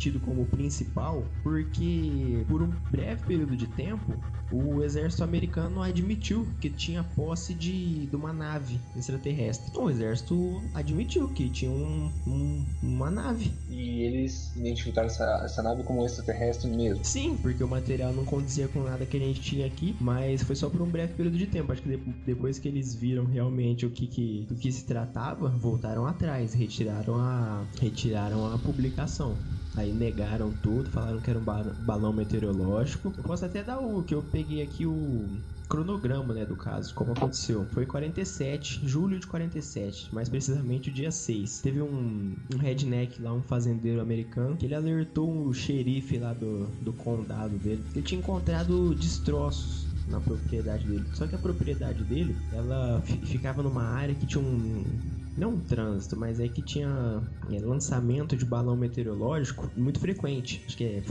tido 0.04 0.20
como 0.20 0.44
principal 0.46 1.26
porque 1.42 2.44
por 2.46 2.62
um 2.62 2.70
breve 2.90 3.22
período 3.24 3.56
de 3.56 3.66
tempo 3.66 4.12
o 4.50 4.82
exército 4.82 5.24
americano 5.24 5.82
admitiu 5.82 6.46
que 6.60 6.68
tinha 6.70 7.02
posse 7.02 7.54
de, 7.54 8.06
de 8.06 8.14
uma 8.14 8.32
nave 8.32 8.78
extraterrestre. 8.94 9.70
Então, 9.70 9.84
o 9.86 9.90
exército 9.90 10.62
admitiu 10.74 11.28
que 11.32 11.48
tinha 11.48 11.70
um- 11.72 12.12
um- 12.26 12.64
uma 12.82 13.10
nave. 13.10 13.50
E 13.68 14.02
eles 14.06 14.54
identificaram 14.54 15.06
essa, 15.08 15.24
essa 15.44 15.62
nave 15.62 15.82
como 15.82 16.04
extraterrestre 16.04 16.70
mesmo. 16.70 17.04
Sim, 17.04 17.36
porque 17.36 17.64
o 17.64 17.68
material 17.68 18.12
não 18.12 18.24
condizia 18.24 18.68
com 18.68 18.82
nada 18.84 19.04
que 19.06 19.16
a 19.16 19.20
gente 19.20 19.40
tinha 19.40 19.66
aqui, 19.66 19.96
mas 20.00 20.42
foi 20.42 20.54
só 20.54 20.68
por 20.70 20.82
um 20.82 20.90
breve 20.90 21.14
período 21.14 21.36
de 21.38 21.46
tempo. 21.46 21.72
Acho 21.72 21.82
que 21.82 21.88
de- 21.96 22.04
depois 22.24 22.58
que 22.58 22.68
eles 22.68 22.94
viram 22.94 23.24
realmente 23.24 23.84
o 23.86 23.90
que, 23.90 24.06
que- 24.06 24.46
do 24.48 24.54
que 24.56 24.70
se 24.70 24.84
tratava, 24.86 25.48
voltaram 25.48 26.06
atrás, 26.06 26.52
retiraram 26.52 27.16
a, 27.16 27.66
retiraram 27.80 28.46
a 28.46 28.58
publicação. 28.58 29.42
Aí 29.76 29.92
negaram 29.92 30.52
tudo, 30.52 30.90
falaram 30.90 31.20
que 31.20 31.28
era 31.30 31.38
um 31.38 31.44
ba- 31.44 31.74
balão 31.78 32.12
meteorológico. 32.12 33.12
Eu 33.16 33.24
posso 33.24 33.44
até 33.44 33.62
dar 33.62 33.78
o 33.80 34.02
que 34.04 34.14
eu 34.14 34.22
peguei 34.22 34.62
aqui 34.62 34.86
o 34.86 35.42
cronograma, 35.68 36.34
né, 36.34 36.44
do 36.44 36.56
caso, 36.56 36.94
como 36.94 37.12
aconteceu. 37.12 37.66
Foi 37.72 37.86
47, 37.86 38.86
julho 38.86 39.18
de 39.18 39.26
47, 39.26 40.14
mais 40.14 40.28
precisamente 40.28 40.90
o 40.90 40.92
dia 40.92 41.10
6. 41.10 41.60
Teve 41.60 41.80
um, 41.82 42.36
um 42.52 42.56
redneck 42.58 43.20
lá, 43.20 43.32
um 43.32 43.42
fazendeiro 43.42 44.00
americano, 44.00 44.56
que 44.56 44.66
ele 44.66 44.74
alertou 44.74 45.46
o 45.46 45.52
xerife 45.52 46.18
lá 46.18 46.32
do, 46.34 46.66
do 46.80 46.92
condado 46.92 47.58
dele. 47.58 47.84
Ele 47.94 48.04
tinha 48.04 48.18
encontrado 48.18 48.94
destroços 48.94 49.88
na 50.06 50.20
propriedade 50.20 50.86
dele. 50.86 51.08
Só 51.12 51.26
que 51.26 51.34
a 51.34 51.38
propriedade 51.38 52.04
dele, 52.04 52.36
ela 52.52 53.00
fi- 53.02 53.24
ficava 53.24 53.62
numa 53.62 53.82
área 53.84 54.14
que 54.14 54.26
tinha 54.26 54.44
um 54.44 54.84
não 55.36 55.54
um 55.54 55.60
trânsito, 55.60 56.16
mas 56.16 56.38
é 56.40 56.48
que 56.48 56.62
tinha 56.62 57.22
é, 57.50 57.58
lançamento 57.60 58.36
de 58.36 58.44
balão 58.44 58.76
meteorológico 58.76 59.70
muito 59.76 59.98
frequente. 59.98 60.62
Acho 60.66 60.76
que 60.76 60.84
é, 60.84 61.02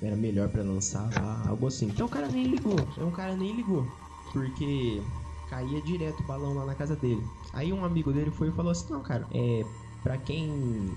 era 0.00 0.16
melhor 0.16 0.48
para 0.48 0.62
lançar 0.62 1.10
lá, 1.20 1.48
algo 1.48 1.66
assim. 1.66 1.86
Então 1.86 2.06
o 2.06 2.10
cara 2.10 2.28
nem 2.28 2.46
ligou. 2.46 2.76
Então 2.92 3.08
o 3.08 3.12
cara 3.12 3.34
nem 3.34 3.52
ligou. 3.52 3.86
Porque 4.32 5.02
caía 5.48 5.80
direto 5.82 6.20
o 6.20 6.26
balão 6.26 6.54
lá 6.54 6.64
na 6.64 6.74
casa 6.74 6.96
dele. 6.96 7.22
Aí 7.52 7.72
um 7.72 7.84
amigo 7.84 8.12
dele 8.12 8.30
foi 8.30 8.48
e 8.48 8.52
falou 8.52 8.72
assim: 8.72 8.92
Não, 8.92 9.02
cara, 9.02 9.26
é. 9.32 9.64
Pra 10.02 10.18
quem 10.18 10.92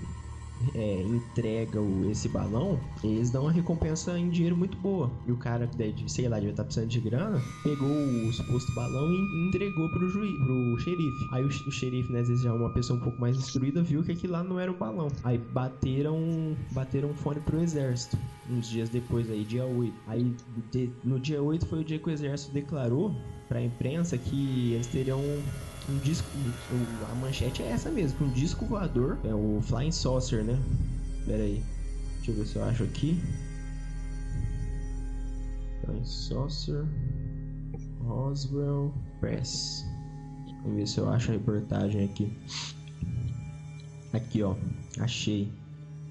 é, 0.74 1.02
entrega 1.02 1.80
o, 1.80 2.10
esse 2.10 2.28
balão, 2.28 2.78
eles 3.02 3.30
dão 3.30 3.42
uma 3.42 3.52
recompensa 3.52 4.18
em 4.18 4.28
dinheiro 4.28 4.56
muito 4.56 4.76
boa. 4.78 5.10
E 5.26 5.32
o 5.32 5.36
cara, 5.36 5.66
que 5.66 6.10
sei 6.10 6.28
lá, 6.28 6.36
devia 6.36 6.50
estar 6.50 6.62
tá 6.62 6.66
precisando 6.66 6.90
de 6.90 7.00
grana, 7.00 7.42
pegou 7.62 7.88
o 7.88 8.32
suposto 8.32 8.72
balão 8.72 9.12
e 9.12 9.48
entregou 9.48 9.88
pro, 9.90 10.08
juiz, 10.08 10.36
pro 10.38 10.78
xerife. 10.78 11.28
Aí 11.32 11.44
o, 11.44 11.48
o 11.48 11.70
xerife, 11.70 12.12
né, 12.12 12.20
às 12.20 12.28
vezes 12.28 12.42
já 12.42 12.50
é 12.50 12.52
uma 12.52 12.70
pessoa 12.70 12.98
um 12.98 13.02
pouco 13.02 13.20
mais 13.20 13.36
instruída, 13.36 13.82
viu 13.82 14.02
que 14.02 14.12
aquilo 14.12 14.32
lá 14.32 14.42
não 14.42 14.58
era 14.58 14.70
um 14.70 14.76
balão. 14.76 15.08
Aí 15.24 15.38
bateram, 15.38 16.56
bateram 16.72 17.14
fone 17.14 17.40
pro 17.40 17.60
exército. 17.60 18.18
Uns 18.48 18.68
dias 18.68 18.88
depois 18.88 19.30
aí, 19.30 19.44
dia 19.44 19.66
8. 19.66 19.94
Aí 20.06 20.34
de, 20.70 20.90
no 21.02 21.18
dia 21.18 21.42
8 21.42 21.66
foi 21.66 21.80
o 21.80 21.84
dia 21.84 21.98
que 21.98 22.08
o 22.08 22.12
exército 22.12 22.52
declarou 22.52 23.14
pra 23.48 23.60
imprensa 23.62 24.16
que 24.18 24.72
eles 24.72 24.86
teriam 24.86 25.20
um 25.88 25.98
disco. 25.98 26.28
a 27.10 27.14
manchete 27.16 27.62
é 27.62 27.70
essa 27.70 27.90
mesmo, 27.90 28.26
um 28.26 28.30
disco 28.30 28.64
voador. 28.66 29.18
É 29.24 29.34
o 29.34 29.60
Flying 29.62 29.92
Saucer, 29.92 30.44
né? 30.44 30.58
Pera 31.24 31.42
aí. 31.42 31.62
Deixa 32.16 32.30
eu 32.30 32.34
ver 32.36 32.46
se 32.46 32.56
eu 32.56 32.64
acho 32.64 32.84
aqui. 32.84 33.20
Flying 35.84 36.04
Saucer. 36.04 36.84
Roswell 38.04 38.94
Press. 39.20 39.84
Vamos 40.62 40.78
ver 40.78 40.88
se 40.88 40.98
eu 40.98 41.08
acho 41.08 41.30
a 41.30 41.34
reportagem 41.34 42.04
aqui. 42.04 42.32
Aqui, 44.12 44.42
ó. 44.42 44.54
Achei. 45.00 45.52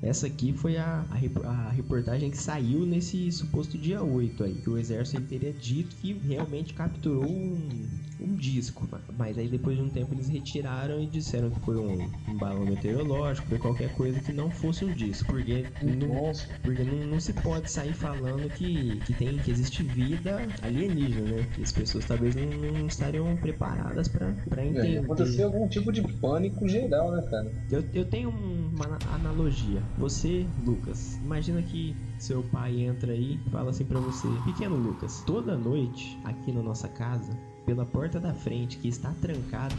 Essa 0.02 0.28
aqui 0.28 0.54
foi 0.54 0.78
a, 0.78 1.06
a, 1.10 1.50
a, 1.50 1.70
reportagem 1.70 2.30
que 2.30 2.38
saiu 2.38 2.86
nesse 2.86 3.32
suposto 3.32 3.78
dia 3.78 4.04
8 4.04 4.44
aí. 4.44 4.54
Que 4.56 4.70
o 4.70 4.78
exército 4.78 5.24
teria 5.24 5.52
dito 5.54 5.96
que 5.96 6.14
realmente 6.14 6.74
capturou 6.74 7.26
um, 7.26 7.88
um 8.20 8.36
disco. 8.36 8.88
Mas 9.18 9.38
aí 9.38 9.48
depois 9.48 9.78
de 9.78 9.84
um 9.84 9.90
tempo 9.90 10.14
eles 10.14 10.28
retiraram 10.28 11.02
e 11.02 11.06
disseram 11.06 11.50
que 11.50 11.60
foi 11.62 11.78
um, 11.78 12.10
um 12.28 12.38
balão 12.38 12.66
meteorológico, 12.66 13.48
foi 13.48 13.58
qualquer 13.58 13.94
coisa 13.94 14.20
que 14.20 14.32
não 14.32 14.50
fosse 14.50 14.86
um 14.86 14.92
disco. 14.92 15.26
Porque, 15.28 15.66
não, 15.82 16.32
porque 16.64 16.84
não, 16.84 17.08
não, 17.08 17.20
se 17.20 17.34
pode 17.34 17.70
sair 17.70 17.94
falando 17.94 18.50
que, 18.50 19.00
que 19.06 19.14
tem 19.14 19.38
que 19.38 19.52
existe 19.52 19.84
vida 19.84 20.48
alienígena, 20.62 21.38
né? 21.38 21.48
Que 21.56 21.62
as 21.62 21.72
pessoas 21.72 22.06
talvez 22.06 22.36
não, 22.36 22.46
não 22.46 22.88
estariam 22.88 23.36
preparadas 23.38 24.08
para 24.08 24.28
é, 24.58 24.66
entender. 24.66 24.96
É, 24.96 25.00
aconteceu 25.00 25.48
algum 25.48 25.68
tipo 25.68 25.92
de 25.92 26.02
pânico 26.02 26.68
geral, 26.68 27.12
né, 27.12 27.22
cara? 27.30 27.52
Eu, 27.70 27.84
eu 27.94 28.06
tenho 28.06 28.30
uma 28.30 28.98
analogia. 29.14 29.82
Você, 29.98 30.46
Lucas, 30.64 31.18
imagina 31.24 31.62
que 31.62 31.96
seu 32.18 32.44
pai 32.44 32.82
entra 32.82 33.12
aí 33.12 33.40
e 33.46 33.50
fala 33.50 33.70
assim 33.70 33.86
para 33.86 34.00
você: 34.00 34.28
Pequeno 34.46 34.76
Lucas, 34.76 35.24
toda 35.26 35.58
noite 35.58 36.18
aqui 36.24 36.52
na 36.52 36.62
nossa 36.62 36.88
casa 36.88 37.38
pela 37.66 37.86
porta 37.86 38.20
da 38.20 38.34
frente, 38.34 38.78
que 38.78 38.88
está 38.88 39.12
trancada, 39.22 39.76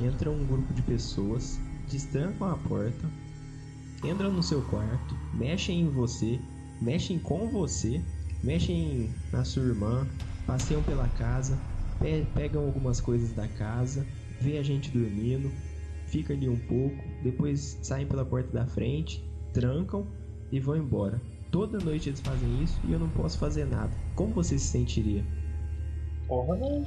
entra 0.00 0.30
um 0.30 0.46
grupo 0.46 0.72
de 0.74 0.82
pessoas, 0.82 1.58
destrancam 1.90 2.50
a 2.50 2.56
porta, 2.56 3.10
entram 4.04 4.32
no 4.32 4.42
seu 4.42 4.62
quarto, 4.62 5.16
mexem 5.32 5.82
em 5.82 5.88
você, 5.88 6.38
mexem 6.80 7.18
com 7.18 7.48
você, 7.48 8.02
mexem 8.42 9.10
na 9.32 9.44
sua 9.44 9.62
irmã, 9.62 10.06
passeiam 10.46 10.82
pela 10.82 11.08
casa, 11.08 11.58
pe 12.00 12.26
pegam 12.34 12.64
algumas 12.64 13.00
coisas 13.00 13.32
da 13.32 13.48
casa, 13.48 14.06
vê 14.40 14.58
a 14.58 14.62
gente 14.62 14.90
dormindo, 14.90 15.50
fica 16.06 16.34
ali 16.34 16.48
um 16.48 16.58
pouco, 16.58 17.02
depois 17.22 17.78
saem 17.82 18.06
pela 18.06 18.24
porta 18.24 18.50
da 18.52 18.66
frente, 18.66 19.24
trancam 19.52 20.06
e 20.50 20.60
vão 20.60 20.76
embora. 20.76 21.20
Toda 21.50 21.78
noite 21.78 22.08
eles 22.08 22.20
fazem 22.20 22.62
isso 22.62 22.80
e 22.84 22.92
eu 22.92 22.98
não 22.98 23.08
posso 23.10 23.38
fazer 23.38 23.64
nada. 23.64 23.96
Como 24.16 24.34
você 24.34 24.58
se 24.58 24.66
sentiria? 24.66 25.24
Porra, 26.26 26.56
velho. 26.56 26.86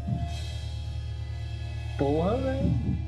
Porra, 1.97 2.37
velho. 2.37 3.06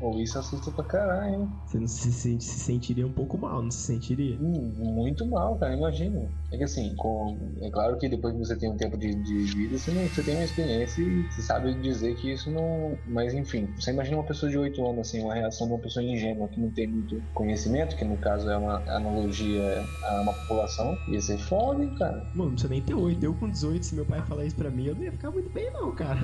Ou 0.00 0.20
isso 0.20 0.38
assusta 0.38 0.70
pra 0.70 0.84
caralho, 0.84 1.34
hein? 1.34 1.48
Você 1.66 1.78
não 1.78 1.88
se, 1.88 2.12
se, 2.12 2.40
se, 2.40 2.60
sentiria 2.60 3.06
um 3.06 3.12
pouco 3.12 3.38
mal, 3.38 3.62
não 3.62 3.70
se 3.70 3.86
sentiria? 3.86 4.36
Hum, 4.40 4.72
muito 4.76 5.26
mal, 5.26 5.56
cara, 5.58 5.74
imagina. 5.74 6.28
É 6.52 6.58
que 6.58 6.64
assim, 6.64 6.94
com... 6.96 7.36
é 7.62 7.70
claro 7.70 7.96
que 7.98 8.08
depois 8.08 8.34
que 8.34 8.38
você 8.38 8.56
tem 8.56 8.70
um 8.70 8.76
tempo 8.76 8.96
de, 8.96 9.14
de 9.14 9.44
vida, 9.54 9.78
você, 9.78 9.90
não, 9.92 10.02
você 10.02 10.22
tem 10.22 10.34
uma 10.34 10.44
experiência 10.44 11.02
e 11.02 11.22
você 11.30 11.42
sabe 11.42 11.74
dizer 11.80 12.14
que 12.16 12.32
isso 12.32 12.50
não. 12.50 12.98
Mas 13.06 13.32
enfim, 13.32 13.68
você 13.78 13.90
imagina 13.90 14.18
uma 14.18 14.26
pessoa 14.26 14.50
de 14.50 14.58
8 14.58 14.84
anos, 14.86 15.08
assim, 15.08 15.22
uma 15.22 15.34
reação 15.34 15.66
de 15.66 15.72
uma 15.72 15.80
pessoa 15.80 16.04
ingênua 16.04 16.48
que 16.48 16.60
não 16.60 16.70
tem 16.70 16.86
muito 16.86 17.22
conhecimento, 17.32 17.96
que 17.96 18.04
no 18.04 18.18
caso 18.18 18.50
é 18.50 18.56
uma 18.56 18.82
analogia 18.88 19.84
a 20.04 20.20
uma 20.20 20.32
população, 20.32 20.96
ia 21.08 21.20
ser 21.20 21.38
foda, 21.38 21.86
cara. 21.98 22.18
Mano, 22.34 22.50
não 22.50 22.50
precisa 22.50 22.68
nem 22.68 22.82
ter 22.82 22.94
8. 22.94 23.24
Eu 23.24 23.34
com 23.34 23.48
18, 23.48 23.84
se 23.84 23.94
meu 23.94 24.04
pai 24.04 24.20
falar 24.22 24.44
isso 24.44 24.56
pra 24.56 24.70
mim, 24.70 24.86
eu 24.86 24.94
não 24.94 25.02
ia 25.02 25.12
ficar 25.12 25.30
muito 25.30 25.50
bem, 25.50 25.70
não, 25.72 25.94
cara. 25.94 26.20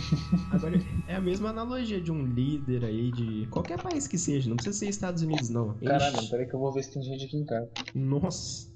Agora, 0.52 0.80
é 1.08 1.14
a 1.16 1.20
mesma 1.20 1.50
analogia 1.50 2.00
de 2.00 2.12
um 2.12 2.24
líder 2.24 2.84
aí 2.84 3.15
de 3.16 3.46
qualquer 3.50 3.78
país 3.78 4.06
que 4.06 4.18
seja, 4.18 4.48
não 4.48 4.56
precisa 4.56 4.78
ser 4.78 4.88
Estados 4.88 5.22
Unidos, 5.22 5.48
não. 5.48 5.74
Caralho, 5.78 6.28
peraí 6.28 6.46
que 6.46 6.54
eu 6.54 6.60
vou 6.60 6.72
ver 6.72 6.82
se 6.82 6.92
tem 6.92 7.02
gente 7.02 7.24
aqui 7.24 7.36
em 7.38 7.44
casa. 7.46 7.70
Nossa. 7.94 8.75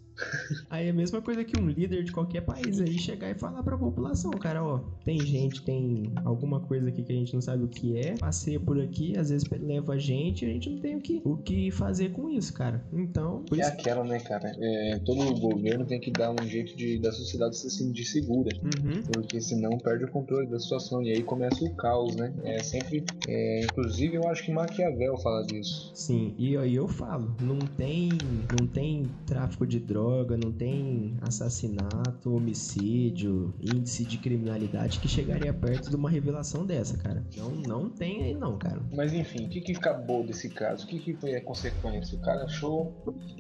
Aí 0.69 0.87
é 0.87 0.91
a 0.91 0.95
mesma 0.95 1.21
coisa 1.21 1.45
que 1.45 1.61
um 1.61 1.69
líder 1.69 2.05
de 2.05 2.13
qualquer 2.13 2.43
país 2.43 2.81
aí 2.81 2.99
chegar 2.99 3.31
e 3.31 3.35
falar 3.35 3.63
pra 3.63 3.77
população, 3.77 4.31
cara, 4.33 4.63
ó, 4.63 4.79
tem 5.05 5.19
gente, 5.21 5.63
tem 5.63 6.13
alguma 6.25 6.61
coisa 6.61 6.89
aqui 6.89 7.03
que 7.03 7.13
a 7.13 7.17
gente 7.17 7.35
não 7.35 7.41
sabe 7.41 7.65
o 7.65 7.69
que 7.69 7.97
é, 7.97 8.17
passeia 8.17 8.61
por 8.61 8.81
aqui, 8.81 9.17
às 9.19 9.31
vezes 9.31 9.49
leva 9.51 9.95
a 9.95 9.99
gente, 9.99 10.45
a 10.45 10.49
gente 10.49 10.71
não 10.71 10.79
tem 10.79 10.97
o 10.97 11.01
que, 11.01 11.23
o 11.25 11.37
que 11.37 11.71
fazer 11.71 12.11
com 12.11 12.29
isso, 12.31 12.53
cara. 12.53 12.85
Então. 12.93 13.43
Por 13.49 13.59
é 13.59 13.63
isso... 13.63 13.71
aquela, 13.71 14.05
né, 14.05 14.19
cara? 14.21 14.53
É, 14.59 14.99
todo 15.05 15.39
governo 15.39 15.85
tem 15.85 16.01
que 16.01 16.11
dar 16.11 16.31
um 16.31 16.47
jeito 16.47 16.77
de 16.77 16.99
da 16.99 17.13
sociedade 17.13 17.57
se 17.57 17.71
sentir 17.71 18.05
segura. 18.05 18.51
Uhum. 18.63 19.03
Porque 19.13 19.41
senão 19.41 19.79
perde 19.79 20.05
o 20.05 20.11
controle 20.11 20.47
da 20.47 20.59
situação. 20.59 21.03
E 21.03 21.11
aí 21.11 21.23
começa 21.23 21.65
o 21.65 21.75
caos, 21.75 22.15
né? 22.17 22.33
É 22.45 22.63
sempre. 22.63 23.05
É, 23.29 23.65
inclusive, 23.65 24.17
eu 24.17 24.29
acho 24.29 24.45
que 24.45 24.53
Maquiavel 24.53 25.17
fala 25.19 25.45
disso. 25.47 25.91
Sim, 25.95 26.35
e 26.39 26.57
aí 26.57 26.75
eu 26.75 26.89
falo, 26.89 27.35
não 27.41 27.59
tem, 27.59 28.11
não 28.59 28.67
tem 28.67 29.05
tráfico 29.27 29.67
de 29.67 29.79
drogas 29.79 30.10
droga, 30.11 30.37
não 30.37 30.51
tem 30.51 31.17
assassinato, 31.21 32.35
homicídio, 32.35 33.55
índice 33.61 34.05
de 34.05 34.19
criminalidade 34.19 34.99
que 34.99 35.07
chegaria 35.07 35.53
perto 35.53 35.89
de 35.89 35.97
uma 35.97 36.11
revelação 36.11 36.67
dessa, 36.67 36.97
cara. 36.99 37.25
Não, 37.37 37.51
não 37.51 37.89
tem 37.89 38.25
aí 38.25 38.35
não, 38.35 38.59
cara. 38.59 38.81
Mas 38.95 39.13
enfim, 39.13 39.47
o 39.47 39.49
que, 39.49 39.61
que 39.61 39.73
acabou 39.73 40.25
desse 40.25 40.49
caso? 40.49 40.85
O 40.85 40.89
que, 40.89 40.99
que 40.99 41.15
foi 41.15 41.37
a 41.37 41.41
consequência? 41.41 42.19
O 42.19 42.21
cara 42.21 42.45
achou, 42.45 42.93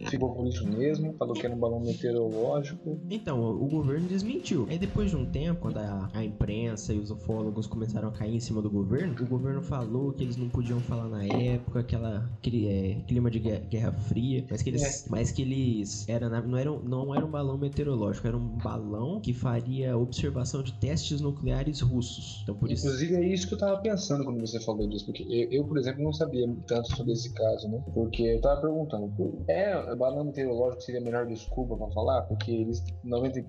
ficou 0.08 0.32
por 0.32 0.46
isso 0.46 0.66
mesmo, 0.68 1.12
falou 1.14 1.34
que 1.34 1.44
era 1.44 1.54
um 1.54 1.58
balão 1.58 1.80
meteorológico. 1.80 3.00
Então, 3.10 3.42
o 3.42 3.66
governo 3.66 4.06
desmentiu. 4.06 4.66
Aí 4.70 4.78
depois 4.78 5.10
de 5.10 5.16
um 5.16 5.26
tempo, 5.26 5.60
quando 5.60 5.78
a, 5.78 6.08
a 6.12 6.24
imprensa 6.24 6.94
e 6.94 6.98
os 6.98 7.10
ufólogos 7.10 7.66
começaram 7.66 8.08
a 8.08 8.12
cair 8.12 8.34
em 8.34 8.40
cima 8.40 8.62
do 8.62 8.70
governo, 8.70 9.14
o 9.20 9.26
governo 9.26 9.62
falou 9.62 10.12
que 10.12 10.22
eles 10.22 10.36
não 10.36 10.48
podiam 10.48 10.78
falar 10.80 11.08
na 11.08 11.24
época, 11.24 11.80
aquela, 11.80 12.30
aquele 12.38 12.68
é, 12.68 12.94
clima 13.06 13.30
de 13.30 13.40
guerra, 13.40 13.60
guerra 13.68 13.92
fria, 13.92 14.46
mas 14.48 14.62
que 14.62 14.70
eles, 14.70 15.06
é. 15.06 15.10
mas 15.10 15.32
que 15.32 15.42
eles 15.42 16.08
era 16.08 16.28
não 16.40 16.59
era, 16.60 16.70
não 16.70 17.14
era 17.14 17.24
um 17.24 17.30
balão 17.30 17.58
meteorológico, 17.58 18.26
era 18.26 18.36
um 18.36 18.48
balão 18.58 19.20
que 19.20 19.32
faria 19.32 19.96
observação 19.96 20.62
de 20.62 20.72
testes 20.74 21.20
nucleares 21.20 21.80
russos. 21.80 22.40
Então, 22.42 22.54
por 22.54 22.70
Inclusive, 22.70 23.12
isso... 23.12 23.22
é 23.22 23.26
isso 23.26 23.48
que 23.48 23.54
eu 23.54 23.58
tava 23.58 23.78
pensando 23.78 24.24
quando 24.24 24.40
você 24.40 24.60
falou 24.60 24.86
disso, 24.88 25.06
porque 25.06 25.22
eu, 25.22 25.50
eu, 25.50 25.64
por 25.64 25.78
exemplo, 25.78 26.02
não 26.02 26.12
sabia 26.12 26.46
tanto 26.66 26.94
sobre 26.94 27.12
esse 27.12 27.32
caso, 27.32 27.68
né? 27.68 27.82
Porque 27.94 28.22
eu 28.22 28.40
tava 28.40 28.60
perguntando, 28.60 29.12
é, 29.48 29.94
balão 29.96 30.24
meteorológico 30.24 30.82
seria 30.82 31.00
a 31.00 31.04
melhor 31.04 31.26
desculpa 31.26 31.76
pra 31.76 31.88
falar? 31.88 32.22
Porque 32.22 32.50
eles, 32.50 32.84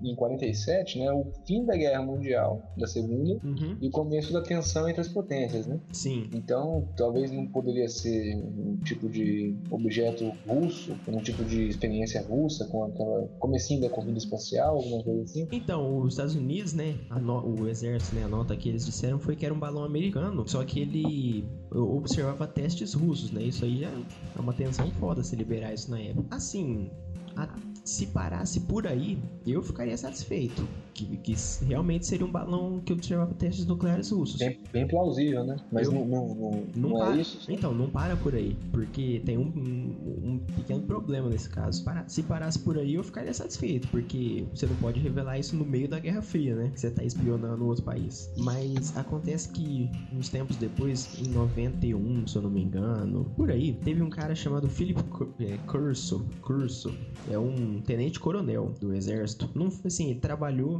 em 0.03 0.15
47, 0.15 0.99
né, 0.99 1.11
o 1.11 1.25
fim 1.45 1.65
da 1.65 1.75
Guerra 1.75 2.03
Mundial, 2.03 2.61
da 2.77 2.87
Segunda, 2.87 3.39
uhum. 3.43 3.77
e 3.81 3.87
o 3.87 3.91
começo 3.91 4.33
da 4.33 4.41
tensão 4.41 4.87
entre 4.87 5.01
as 5.01 5.07
potências, 5.07 5.67
né? 5.67 5.79
Sim. 5.91 6.29
Então, 6.33 6.87
talvez 6.95 7.31
não 7.31 7.47
poderia 7.47 7.87
ser 7.87 8.35
um 8.35 8.77
tipo 8.83 9.09
de 9.09 9.55
objeto 9.69 10.31
russo, 10.47 10.95
um 11.07 11.21
tipo 11.21 11.43
de 11.43 11.67
experiência 11.67 12.21
russa 12.21 12.65
com 12.65 12.83
a 12.83 12.89
aquela 13.01 13.27
comecinho 13.39 13.81
da 13.81 13.89
corrida 13.89 14.17
espacial, 14.17 14.77
alguma 14.77 15.03
coisa 15.03 15.23
assim? 15.23 15.47
Então, 15.51 15.99
os 15.99 16.13
Estados 16.13 16.35
Unidos, 16.35 16.73
né, 16.73 16.95
o 17.43 17.67
exército, 17.67 18.15
né, 18.15 18.23
a 18.23 18.27
nota 18.27 18.55
que 18.55 18.69
eles 18.69 18.85
disseram 18.85 19.19
foi 19.19 19.35
que 19.35 19.45
era 19.45 19.53
um 19.53 19.59
balão 19.59 19.83
americano, 19.83 20.47
só 20.47 20.63
que 20.63 20.79
ele 20.79 21.45
observava 21.71 22.47
testes 22.47 22.93
russos, 22.93 23.31
né? 23.31 23.43
Isso 23.43 23.65
aí 23.65 23.81
já 23.81 23.89
é 23.89 24.39
uma 24.39 24.53
tensão 24.53 24.89
foda 24.91 25.23
se 25.23 25.35
liberar 25.35 25.73
isso 25.73 25.89
na 25.89 25.99
época. 25.99 26.35
Assim, 26.35 26.89
a, 27.35 27.47
se 27.83 28.07
parasse 28.07 28.61
por 28.61 28.87
aí, 28.87 29.17
eu 29.45 29.61
ficaria 29.61 29.97
satisfeito. 29.97 30.67
Que, 30.93 31.17
que 31.17 31.35
realmente 31.65 32.05
seria 32.05 32.25
um 32.25 32.31
balão 32.31 32.81
que 32.85 32.91
observava 32.93 33.33
testes 33.33 33.65
nucleares 33.65 34.11
russos. 34.11 34.37
Bem, 34.39 34.59
bem 34.73 34.87
plausível, 34.87 35.43
né? 35.45 35.55
Mas 35.71 35.87
Eu- 35.87 35.93
não, 35.93 36.05
não, 36.05 36.27
não, 36.27 36.51
Não, 36.75 36.89
não 36.89 36.99
para. 36.99 37.17
é 37.17 37.21
isso? 37.21 37.51
Então, 37.51 37.73
não 37.73 37.89
para 37.89 38.15
por 38.17 38.35
aí. 38.35 38.55
Porque 38.71 39.21
tem 39.25 39.37
um, 39.37 39.43
um- 39.55 40.31
um 40.33 40.39
pequeno 40.55 40.81
problema 40.83 41.29
nesse 41.29 41.49
caso. 41.49 41.83
Para- 41.83 42.07
se 42.07 42.23
parasse 42.23 42.59
por 42.59 42.77
aí, 42.77 42.95
eu 42.95 43.03
ficaria 43.03 43.33
satisfeito. 43.33 43.87
Porque 43.87 44.45
você 44.53 44.65
não 44.65 44.75
pode 44.75 44.99
revelar 44.99 45.39
isso 45.39 45.55
no 45.55 45.65
meio 45.65 45.87
da 45.87 45.99
Guerra 45.99 46.21
Fria, 46.21 46.55
né? 46.55 46.69
Que 46.73 46.79
você 46.79 46.91
tá 46.91 47.03
espionando 47.03 47.65
outro 47.65 47.83
país. 47.83 48.29
Mas 48.37 48.95
acontece 48.97 49.49
que, 49.51 49.89
uns 50.13 50.29
tempos 50.29 50.57
depois, 50.57 51.17
em 51.19 51.29
91, 51.31 52.27
se 52.27 52.35
eu 52.35 52.41
não 52.41 52.49
me 52.49 52.61
engano, 52.61 53.25
por 53.35 53.49
aí, 53.49 53.73
teve 53.73 54.01
um 54.01 54.09
cara 54.09 54.35
chamado 54.35 54.67
Philip 54.69 54.99
é, 55.39 55.57
Curso. 55.67 56.25
Curso. 56.41 56.93
É 57.29 57.37
um 57.37 57.81
tenente-coronel 57.81 58.73
do 58.79 58.93
exército. 58.93 59.49
Não, 59.55 59.67
assim, 59.85 60.09
ele 60.11 60.19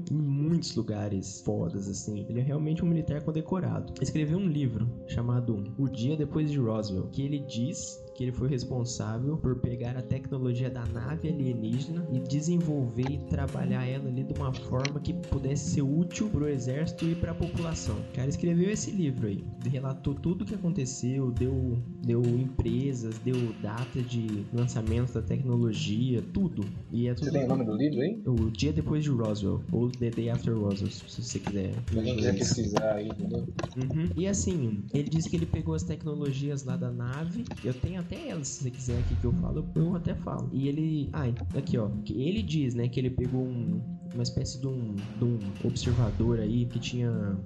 em 0.09 0.15
muitos 0.15 0.75
lugares 0.75 1.41
fodas, 1.41 1.87
assim. 1.87 2.25
Ele 2.29 2.39
é 2.39 2.43
realmente 2.43 2.83
um 2.83 2.87
militar 2.87 3.21
condecorado. 3.21 3.93
Escreveu 4.01 4.37
um 4.37 4.47
livro 4.47 4.89
chamado 5.07 5.63
O 5.77 5.87
Dia 5.87 6.15
Depois 6.15 6.49
de 6.49 6.57
Roswell, 6.57 7.09
que 7.11 7.21
ele 7.21 7.39
diz 7.39 8.00
que 8.13 8.23
ele 8.23 8.31
foi 8.31 8.49
responsável 8.49 9.37
por 9.37 9.55
pegar 9.57 9.97
a 9.97 10.01
tecnologia 10.01 10.69
da 10.69 10.85
nave 10.87 11.29
alienígena 11.29 12.05
e 12.11 12.19
desenvolver 12.19 13.09
e 13.09 13.17
trabalhar 13.29 13.85
ela 13.85 14.07
ali 14.07 14.23
de 14.23 14.33
uma 14.33 14.53
forma 14.53 14.99
que 14.99 15.13
pudesse 15.13 15.71
ser 15.71 15.81
útil 15.81 16.29
pro 16.29 16.47
exército 16.47 17.05
e 17.05 17.15
pra 17.15 17.33
população. 17.33 17.95
O 18.11 18.15
cara 18.15 18.29
escreveu 18.29 18.69
esse 18.69 18.91
livro 18.91 19.27
aí, 19.27 19.43
relatou 19.69 20.13
tudo 20.13 20.43
o 20.43 20.45
que 20.45 20.55
aconteceu, 20.55 21.31
deu, 21.31 21.77
deu 22.05 22.21
empresas, 22.21 23.17
deu 23.19 23.35
data 23.61 24.01
de 24.01 24.45
lançamento 24.53 25.13
da 25.13 25.21
tecnologia, 25.21 26.21
tudo. 26.33 26.63
E 26.91 27.07
é 27.07 27.13
tudo 27.13 27.25
Você 27.25 27.31
tem 27.31 27.45
o 27.45 27.47
nome 27.47 27.65
do 27.65 27.75
livro 27.75 28.01
aí? 28.01 28.21
o 28.25 28.49
dia 28.51 28.73
depois 28.73 29.03
de 29.03 29.09
Roswell, 29.09 29.61
ou 29.71 29.89
The 29.89 30.09
Day 30.09 30.29
After 30.29 30.57
Roswell, 30.57 30.91
se 30.91 31.21
você 31.21 31.39
quiser. 31.39 31.73
Se 31.89 31.97
alguém 31.97 32.15
quiser 32.15 32.37
pesquisar 32.37 32.93
aí, 32.95 33.07
entendeu? 33.07 33.47
Uhum. 33.77 34.09
E 34.15 34.27
assim, 34.27 34.83
ele 34.93 35.09
disse 35.09 35.29
que 35.29 35.35
ele 35.35 35.45
pegou 35.45 35.73
as 35.75 35.83
tecnologias 35.83 36.63
lá 36.63 36.75
da 36.75 36.91
nave. 36.91 37.43
Eu 37.63 37.73
tenho 37.73 38.00
até 38.01 38.29
elas, 38.29 38.47
se 38.47 38.63
você 38.63 38.71
quiser 38.71 38.99
aqui 38.99 39.15
que 39.15 39.25
eu 39.25 39.33
falo, 39.33 39.65
eu 39.75 39.95
até 39.95 40.13
falo. 40.15 40.49
E 40.51 40.67
ele. 40.67 41.09
Ah, 41.13 41.23
aqui 41.57 41.77
ó. 41.77 41.89
que 42.03 42.13
Ele 42.21 42.41
diz, 42.41 42.73
né, 42.73 42.87
que 42.87 42.99
ele 42.99 43.09
pegou 43.09 43.45
um- 43.45 43.81
uma 44.13 44.23
espécie 44.23 44.59
de 44.59 44.67
um, 44.67 44.93
de 44.95 45.23
um 45.23 45.37
observador 45.63 46.39
aí 46.39 46.65
que 46.65 46.79
tinha. 46.79 47.37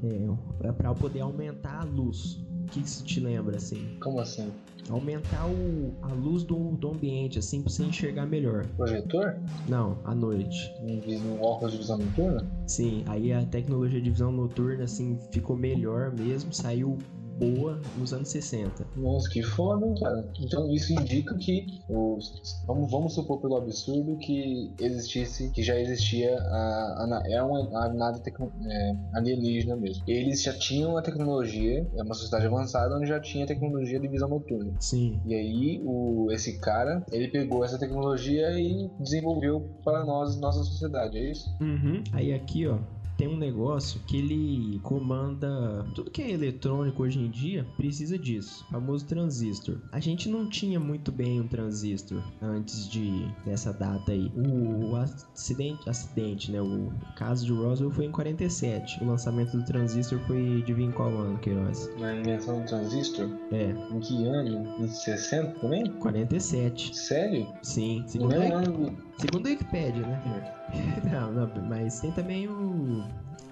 É, 0.62 0.72
pra, 0.72 0.94
poder 0.96 1.22
aumentar 1.22 1.82
a 1.82 1.84
luz. 1.84 2.44
O 2.64 2.68
que 2.72 2.80
isso 2.80 3.04
te 3.04 3.20
lembra, 3.20 3.58
assim? 3.58 3.78
Como 4.02 4.20
assim? 4.20 4.52
Aumentar 4.90 5.48
o, 5.48 5.94
a 6.02 6.08
luz 6.14 6.44
do, 6.44 6.72
do 6.78 6.90
ambiente, 6.92 7.38
assim, 7.38 7.62
pra 7.62 7.72
você 7.72 7.84
enxergar 7.84 8.26
melhor. 8.26 8.66
Projetor? 8.76 9.36
Não, 9.68 10.00
à 10.04 10.16
noite. 10.16 10.72
Um 10.82 11.40
óculos 11.42 11.74
de 11.74 11.78
visão 11.80 11.98
noturna? 12.00 12.48
Sim, 12.68 13.04
aí 13.08 13.32
a 13.32 13.46
tecnologia 13.46 14.02
de 14.02 14.10
visão 14.10 14.32
noturna, 14.32 14.84
assim, 14.84 15.18
ficou 15.32 15.56
melhor 15.56 16.12
mesmo, 16.12 16.52
saiu 16.52 16.98
boa 17.36 17.80
nos 17.98 18.14
anos 18.14 18.30
60. 18.30 18.88
Nossa, 18.96 19.30
que 19.30 19.42
foda, 19.42 19.86
hein, 19.86 19.96
cara. 20.00 20.30
Então 20.40 20.72
isso 20.72 20.94
indica 20.94 21.36
que 21.36 21.82
os, 21.90 22.64
vamos, 22.66 22.90
vamos 22.92 23.14
supor 23.14 23.40
pelo 23.42 23.58
absurdo 23.58 24.18
que 24.18 24.74
existisse, 24.80 25.50
que 25.52 25.62
já 25.62 25.80
existia 25.80 26.38
a, 26.38 27.22
a 27.22 27.24
é 27.28 27.42
uma 27.42 27.86
a 27.86 27.94
nave 27.94 28.22
tecno, 28.22 28.52
é, 28.66 28.96
alienígena 29.14 29.76
mesmo. 29.76 30.04
Eles 30.08 30.42
já 30.44 30.54
tinham 30.54 30.98
a 30.98 31.02
tecnologia, 31.02 31.88
é 31.96 32.04
uma 32.04 32.14
sociedade 32.14 32.46
avançada 32.46 32.96
onde 32.96 33.08
já 33.08 33.20
tinha 33.20 33.46
tecnologia 33.46 34.00
de 34.00 34.08
visão 34.08 34.30
noturna. 34.30 34.74
Sim. 34.80 35.20
E 35.26 35.34
aí 35.34 35.82
o, 35.84 36.32
esse 36.32 36.60
cara, 36.60 37.06
ele 37.12 37.28
pegou 37.28 37.64
essa 37.64 37.78
tecnologia 37.78 38.52
e 38.60 38.90
desenvolveu 39.00 39.70
para 39.84 40.06
nós, 40.06 40.40
nossa 40.40 40.64
sociedade, 40.64 41.18
é 41.18 41.32
isso? 41.32 41.50
Uhum. 41.62 42.04
Aí 42.14 42.34
aqui, 42.34 42.68
ó, 42.68 42.78
tem 43.18 43.28
um 43.28 43.38
negócio 43.38 44.00
que 44.06 44.18
ele 44.18 44.80
comanda 44.84 45.86
tudo 45.94 46.12
que 46.12 46.22
é 46.22 46.32
eletrônico 46.32 47.04
hoje 47.04 47.20
em 47.20 47.30
dia 47.30 47.66
precisa 47.78 48.18
disso, 48.18 48.66
o 48.70 48.74
famoso 48.74 49.06
transistor. 49.06 49.78
A 49.92 50.00
gente 50.00 50.30
não 50.30 50.48
tinha 50.50 50.80
muito 50.80 51.12
bem 51.12 51.40
um 51.40 51.48
transistor 51.48 52.22
antes 52.42 52.90
de 52.90 53.26
dessa 53.46 53.72
data 53.72 54.12
aí. 54.12 54.32
O, 54.36 54.92
o 54.92 54.96
acidente, 54.96 55.90
acidente, 55.90 56.52
né? 56.52 56.62
O 56.62 56.92
caso 57.16 57.46
de 57.46 57.54
Roswell 57.54 57.92
foi 57.92 58.06
em 58.06 58.12
47. 58.12 59.04
O 59.04 59.08
lançamento 59.08 59.58
do 59.58 59.66
transistor 59.66 60.20
foi 60.28 60.62
de 60.64 60.74
vir 60.74 60.84
em 60.86 60.92
qual 60.92 61.10
ano, 61.10 61.38
Queiroz? 61.40 61.90
Na 62.00 62.16
invenção 62.16 62.62
do 62.62 62.68
transistor, 62.68 63.30
É, 63.52 63.72
em 63.92 64.00
que 64.00 64.26
ano? 64.28 64.68
Em 64.80 64.88
60 64.88 65.60
também? 65.60 65.86
47. 66.00 66.96
Sério? 66.96 67.48
Sim, 67.62 68.04
segundo 68.08 68.34
ano 68.34 68.72
do... 68.72 68.98
segundo 69.18 69.48
a 69.48 69.50
Wikipedia, 69.50 70.02
né? 70.06 70.55
Não, 71.12 71.32
não, 71.32 71.50
mas 71.68 72.00
tem 72.00 72.12
também 72.12 72.48
o. 72.48 73.04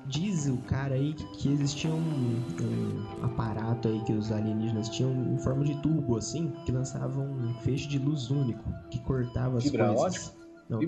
Diz 0.05 0.47
o 0.47 0.57
cara 0.57 0.95
aí 0.95 1.13
que, 1.13 1.25
que 1.37 1.49
existia 1.53 1.89
um, 1.89 2.43
um 2.61 3.25
aparato 3.25 3.87
aí 3.87 4.01
que 4.01 4.11
os 4.11 4.31
alienígenas 4.31 4.89
tinham 4.89 5.11
em 5.33 5.37
forma 5.37 5.63
de 5.63 5.75
tubo, 5.81 6.17
assim, 6.17 6.51
que 6.65 6.71
lançava 6.73 7.21
um 7.21 7.53
feixe 7.61 7.87
de 7.87 7.99
luz 7.99 8.29
único, 8.29 8.63
que 8.89 8.99
cortava 8.99 9.57
as 9.57 9.63
Fibra 9.63 9.93
coisas. 9.93 10.27
ótica? 10.27 10.43
Não, 10.69 10.79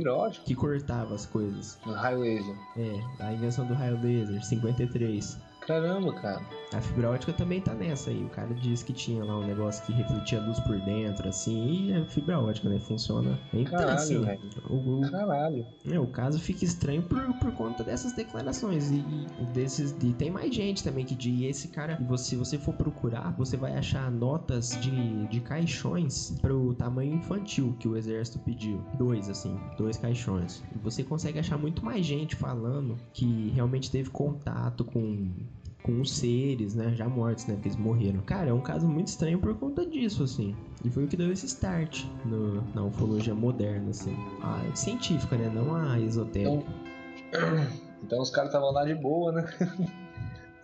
que 0.43 0.55
cortava 0.55 1.15
as 1.15 1.25
coisas. 1.25 1.77
No 1.85 1.93
raio 1.93 2.19
laser. 2.19 2.55
É, 2.77 2.99
a 3.19 3.33
invenção 3.33 3.65
do 3.65 3.73
raio 3.73 4.01
laser, 4.01 4.43
53. 4.43 5.37
Caramba, 5.67 6.13
cara. 6.13 6.41
A 6.73 6.81
fibra 6.81 7.09
ótica 7.11 7.31
também 7.33 7.61
tá 7.61 7.73
nessa 7.73 8.09
aí. 8.09 8.23
O 8.23 8.29
cara 8.29 8.53
disse 8.53 8.83
que 8.83 8.91
tinha 8.93 9.23
lá 9.23 9.37
um 9.39 9.45
negócio 9.47 9.83
que 9.85 9.93
refletia 9.93 10.39
luz 10.41 10.59
por 10.59 10.79
dentro, 10.81 11.27
assim, 11.29 11.85
e 11.87 11.91
é 11.93 12.05
fibra 12.05 12.39
ótica, 12.39 12.67
né? 12.69 12.79
Funciona. 12.79 13.39
Então, 13.53 13.71
Caralho, 13.79 13.93
assim, 13.93 14.21
velho. 14.21 14.39
o, 14.69 14.99
o, 14.99 15.11
Caralho. 15.11 15.65
é, 15.89 15.99
o 15.99 16.07
caso 16.07 16.39
fica 16.39 16.65
estranho 16.65 17.01
por, 17.03 17.21
por 17.39 17.51
conta 17.53 17.83
dessas 17.83 18.13
declarações. 18.13 18.91
E, 18.91 18.97
e 19.39 19.45
desses. 19.53 19.95
E 20.03 20.13
tem 20.13 20.29
mais 20.29 20.53
gente 20.53 20.83
também 20.83 21.05
que 21.05 21.15
diz. 21.15 21.35
E 21.39 21.45
esse 21.45 21.67
cara, 21.69 21.97
você- 22.07 22.25
se 22.25 22.35
você 22.35 22.57
for 22.57 22.73
procurar, 22.73 23.31
você 23.37 23.55
vai 23.57 23.75
achar 23.77 24.11
notas 24.11 24.77
de, 24.81 25.27
de 25.27 25.39
caixões 25.39 26.35
pro 26.41 26.73
tamanho 26.73 27.13
infantil 27.15 27.75
que 27.79 27.87
o 27.87 27.95
exército 27.95 28.39
pediu. 28.39 28.81
Dois, 28.97 29.29
assim, 29.29 29.57
dois 29.77 29.97
caixões. 29.97 30.61
E 30.75 30.77
você 30.79 31.03
consegue 31.03 31.39
achar 31.39 31.57
muito 31.57 31.83
mais 31.85 32.05
gente 32.05 32.35
falando 32.35 32.97
que 33.13 33.49
realmente 33.49 33.89
teve 33.89 34.09
contato 34.09 34.83
com. 34.83 35.31
Com 35.85 36.01
os 36.01 36.11
seres, 36.17 36.73
né? 36.73 36.93
Já 36.95 37.07
mortos, 37.07 37.45
né? 37.45 37.53
Porque 37.53 37.67
eles 37.69 37.77
morreram. 37.77 38.19
Cara, 38.21 38.49
é 38.49 38.53
um 38.53 38.59
caso 38.61 38.87
muito 38.87 39.07
estranho 39.07 39.37
por 39.39 39.53
conta 39.59 39.85
disso, 39.85 40.23
assim. 40.23 40.55
E 40.83 40.89
foi 40.89 41.05
o 41.05 41.07
que 41.07 41.15
deu 41.15 41.31
esse 41.31 41.45
start 41.45 42.05
no- 42.25 42.63
na 42.73 42.83
ufologia 42.83 43.35
moderna, 43.35 43.91
assim. 43.91 44.15
A 44.41 44.75
científica, 44.75 45.37
né? 45.37 45.47
Não 45.53 45.75
a 45.75 45.99
esotérica. 45.99 46.65
Então 48.03 48.19
os 48.21 48.31
caras 48.31 48.49
estavam 48.49 48.71
lá 48.71 48.83
de 48.83 48.95
boa, 48.95 49.31
né? 49.31 49.45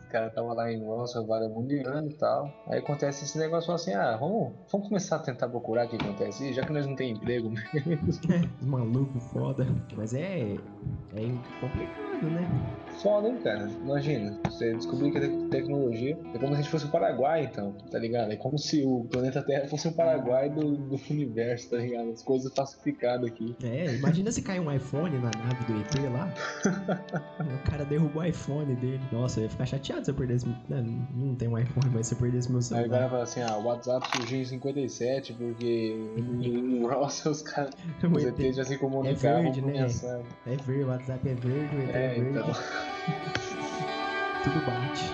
Os 0.02 0.14
caras 0.14 0.28
estavam 0.30 0.54
lá 0.54 0.70
em 0.70 0.84
Roswell, 0.84 1.26
vagabundeando 1.26 2.10
e 2.10 2.14
tal. 2.16 2.52
Aí 2.68 2.80
acontece 2.80 3.24
esse 3.24 3.38
negócio 3.38 3.68
fala 3.68 3.78
assim: 3.78 3.94
ah, 3.94 4.18
vamos, 4.18 4.52
vamos 4.70 4.90
começar 4.90 5.16
a 5.16 5.20
tentar 5.20 5.48
procurar 5.48 5.86
o 5.86 5.90
que 5.90 5.96
acontece, 5.96 6.52
já 6.52 6.64
que 6.66 6.74
nós 6.74 6.86
não 6.86 6.98
tem 6.98 7.14
emprego. 7.14 7.50
Os 8.60 8.66
malucos 8.68 9.24
foda. 9.32 9.66
Mas 9.96 10.14
é. 10.14 10.58
É 11.16 11.22
complicado, 11.62 12.30
né? 12.30 12.81
Foda, 13.01 13.30
hein, 13.30 13.38
cara? 13.43 13.67
Imagina, 13.84 14.38
você 14.45 14.73
descobrir 14.73 15.12
que 15.12 15.17
a 15.17 15.21
tec- 15.21 15.49
tecnologia 15.49 16.17
é 16.34 16.38
como 16.38 16.47
se 16.49 16.54
a 16.54 16.62
gente 16.62 16.69
fosse 16.69 16.86
o 16.86 16.89
Paraguai, 16.91 17.45
então, 17.51 17.73
tá 17.89 17.97
ligado? 17.97 18.32
É 18.32 18.36
como 18.36 18.58
se 18.58 18.84
o 18.84 19.06
planeta 19.12 19.41
Terra 19.41 19.67
fosse 19.67 19.88
o 19.88 19.91
Paraguai 19.93 20.49
do, 20.49 20.75
do 20.77 20.95
universo, 21.10 21.69
tá 21.71 21.77
ligado? 21.77 22.10
As 22.12 22.21
coisas 22.23 22.54
falsificadas 22.54 23.25
aqui. 23.32 23.56
É, 23.63 23.95
imagina 23.95 24.32
se 24.32 24.41
cair 24.41 24.60
um 24.60 24.71
iPhone 24.71 25.17
na 25.17 25.30
nave 25.32 25.65
do 25.65 25.80
ET 25.80 26.12
lá. 26.12 26.32
o 27.39 27.69
cara 27.69 27.86
derrubou 27.86 28.21
o 28.21 28.25
iPhone 28.25 28.75
dele. 28.75 29.01
Nossa, 29.12 29.39
eu 29.39 29.43
ia 29.45 29.49
ficar 29.49 29.65
chateado 29.65 30.06
se 30.06 30.12
eu 30.12 30.15
perdesse. 30.15 30.45
Não, 30.69 30.84
não 31.13 31.36
tem 31.36 31.47
um 31.47 31.58
iPhone, 31.58 31.89
mas 31.93 32.08
se 32.08 32.13
eu 32.13 32.19
perdesse 32.19 32.51
meu 32.51 32.60
Aí 32.60 32.65
o 32.65 32.69
cara 32.69 32.86
celular. 32.89 33.10
fala 33.10 33.23
assim: 33.23 33.41
ah, 33.41 33.58
o 33.58 33.63
WhatsApp 33.65 34.08
surgiu 34.17 34.39
em 34.41 34.45
57 34.45 35.34
porque 35.34 35.95
em 36.17 36.84
Roswell 36.86 37.32
os 37.32 37.41
caras. 37.41 37.71
Os 38.12 38.23
ET 38.25 38.39
ETs 38.39 38.56
já 38.58 38.63
se 38.63 38.77
comunicavam 38.77 39.41
verde, 39.43 39.62
por 39.62 39.71
né? 39.71 39.82
mensagem. 39.84 40.25
é 40.45 40.56
verde, 40.56 40.84
o 40.84 40.88
WhatsApp 40.88 41.30
é 41.30 41.34
verde, 41.34 41.75
o 41.75 41.80
ET 41.82 41.89
é, 41.95 42.06
É, 42.06 42.13
verde. 42.19 42.30
então. 42.39 42.90
Tudo 44.43 44.65
bate. 44.65 45.12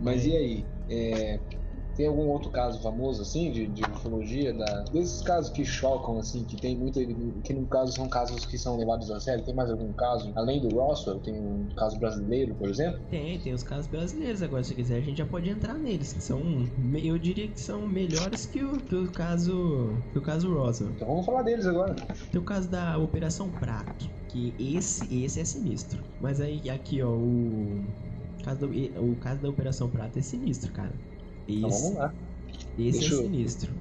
Mas 0.00 0.26
e 0.26 0.36
aí? 0.36 0.66
É, 0.88 1.38
Tem 1.96 2.06
algum 2.06 2.26
outro 2.28 2.50
caso 2.50 2.80
famoso, 2.80 3.22
assim, 3.22 3.52
de, 3.52 3.66
de 3.68 3.82
ufologia? 3.82 4.52
Da... 4.52 4.82
Desses 4.92 5.22
casos 5.22 5.50
que 5.50 5.64
chocam, 5.64 6.18
assim, 6.18 6.44
que 6.44 6.56
tem 6.56 6.76
muito. 6.76 7.00
Que 7.42 7.52
no 7.52 7.66
caso 7.66 7.92
são 7.92 8.08
casos 8.08 8.44
que 8.44 8.58
são 8.58 8.76
levados 8.76 9.10
a 9.10 9.20
sério. 9.20 9.44
Tem 9.44 9.54
mais 9.54 9.70
algum 9.70 9.92
caso? 9.92 10.32
Além 10.34 10.60
do 10.60 10.74
Roswell, 10.74 11.20
tem 11.20 11.34
um 11.34 11.68
caso 11.76 11.98
brasileiro, 11.98 12.54
por 12.54 12.68
exemplo? 12.68 13.00
Tem, 13.10 13.38
tem 13.38 13.52
os 13.52 13.62
casos 13.62 13.86
brasileiros. 13.86 14.42
Agora, 14.42 14.64
se 14.64 14.74
quiser, 14.74 14.96
a 14.96 15.00
gente 15.00 15.18
já 15.18 15.26
pode 15.26 15.48
entrar 15.48 15.74
neles. 15.74 16.12
Que 16.12 16.22
são. 16.22 16.40
Eu 17.02 17.18
diria 17.18 17.48
que 17.48 17.60
são 17.60 17.86
melhores 17.86 18.46
que 18.46 18.62
o, 18.62 18.78
que 18.78 18.94
o 18.94 19.10
caso. 19.10 19.96
Que 20.12 20.18
o 20.18 20.22
caso 20.22 20.52
Roswell. 20.52 20.90
Então 20.90 21.06
vamos 21.06 21.24
falar 21.24 21.42
deles 21.42 21.66
agora. 21.66 21.94
Tem 22.30 22.40
o 22.40 22.44
caso 22.44 22.68
da 22.68 22.98
Operação 22.98 23.48
Prato. 23.50 24.10
Que 24.28 24.52
esse, 24.58 25.24
esse 25.24 25.40
é 25.40 25.44
sinistro. 25.44 26.02
Mas 26.20 26.40
aí, 26.40 26.68
aqui, 26.68 27.02
ó, 27.02 27.10
o. 27.10 27.84
Caso 28.44 28.66
do, 28.66 28.66
o 29.00 29.16
caso 29.16 29.40
da 29.40 29.48
Operação 29.48 29.88
Prato 29.88 30.18
é 30.18 30.22
sinistro, 30.22 30.70
cara. 30.72 30.92
Então 31.48 31.70
vamos 31.70 31.94
lá. 31.94 32.14
esse 32.78 32.98
Deixa 32.98 33.14
é 33.14 33.18
sinistro. 33.18 33.72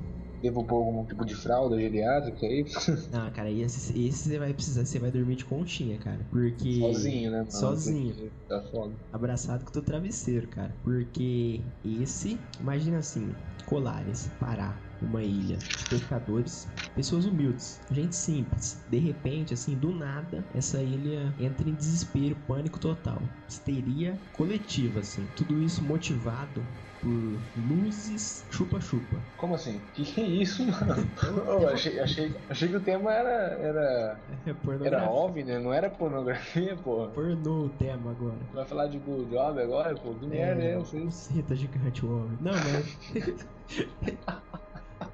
Devo 0.41 0.65
pôr 0.65 0.83
algum 0.83 1.05
tipo 1.05 1.25
de 1.25 1.35
fralda 1.35 1.79
geriátrica 1.79 2.45
aí? 2.45 2.65
Ah, 3.13 3.31
cara, 3.31 3.49
esse, 3.49 3.97
esse 3.97 4.29
você 4.29 4.37
vai 4.37 4.53
precisar, 4.53 4.85
você 4.85 4.99
vai 4.99 5.09
dormir 5.09 5.37
de 5.37 5.45
conchinha, 5.45 5.97
cara. 5.99 6.19
Porque. 6.29 6.79
Sozinho, 6.79 7.31
né? 7.31 7.37
mano? 7.37 7.51
Sozinho. 7.51 8.31
Tá 8.47 8.61
foda. 8.69 8.93
Abraçado 9.11 9.63
com 9.63 9.69
o 9.69 9.73
teu 9.73 9.81
travesseiro, 9.83 10.47
cara. 10.49 10.75
Porque 10.83 11.61
esse, 11.85 12.37
imagina 12.59 12.97
assim, 12.97 13.33
Colares, 13.65 14.27
Pará, 14.39 14.77
uma 15.03 15.21
ilha, 15.23 15.57
de 15.57 15.89
pescadores, 15.89 16.67
pessoas 16.95 17.25
humildes, 17.25 17.81
gente 17.91 18.15
simples. 18.15 18.83
De 18.89 18.97
repente, 18.97 19.53
assim, 19.53 19.75
do 19.75 19.93
nada, 19.93 20.43
essa 20.53 20.81
ilha 20.81 21.33
entra 21.39 21.69
em 21.69 21.73
desespero, 21.73 22.35
pânico 22.47 22.79
total. 22.79 23.21
Histeria 23.47 24.19
coletiva, 24.31 24.99
assim. 24.99 25.27
Tudo 25.35 25.61
isso 25.61 25.83
motivado 25.83 26.63
por 27.03 27.37
luzes 27.69 28.45
chupa-chupa. 28.49 29.19
Como 29.35 29.55
assim? 29.55 29.81
Que 29.93 30.03
que 30.05 30.21
é 30.21 30.25
isso, 30.25 30.65
mano? 30.65 31.05
Eu 31.61 31.67
achei, 31.69 31.99
achei, 31.99 32.33
achei 32.49 32.69
que 32.69 32.77
o 32.77 32.79
tema 32.79 33.11
era. 33.11 33.29
Era, 33.29 34.19
É 34.45 34.87
era 34.87 35.09
OVNI, 35.09 35.43
né? 35.43 35.59
Não 35.59 35.73
era 35.73 35.89
pornografia, 35.89 36.77
pô. 36.77 37.07
Pornô 37.09 37.65
o 37.65 37.69
tema 37.69 38.11
agora. 38.11 38.37
Vai 38.53 38.65
falar 38.65 38.87
de 38.87 38.97
Good 38.99 39.29
Job 39.29 39.59
agora, 39.59 39.93
pô? 39.95 40.13
Que 40.13 40.27
merda 40.27 40.63
é 40.63 40.79
essa? 40.79 41.11
Cita 41.11 41.55
gigante 41.55 42.05
o 42.05 42.23
homem. 42.23 42.37
Não, 42.39 42.53
mas. 42.53 43.47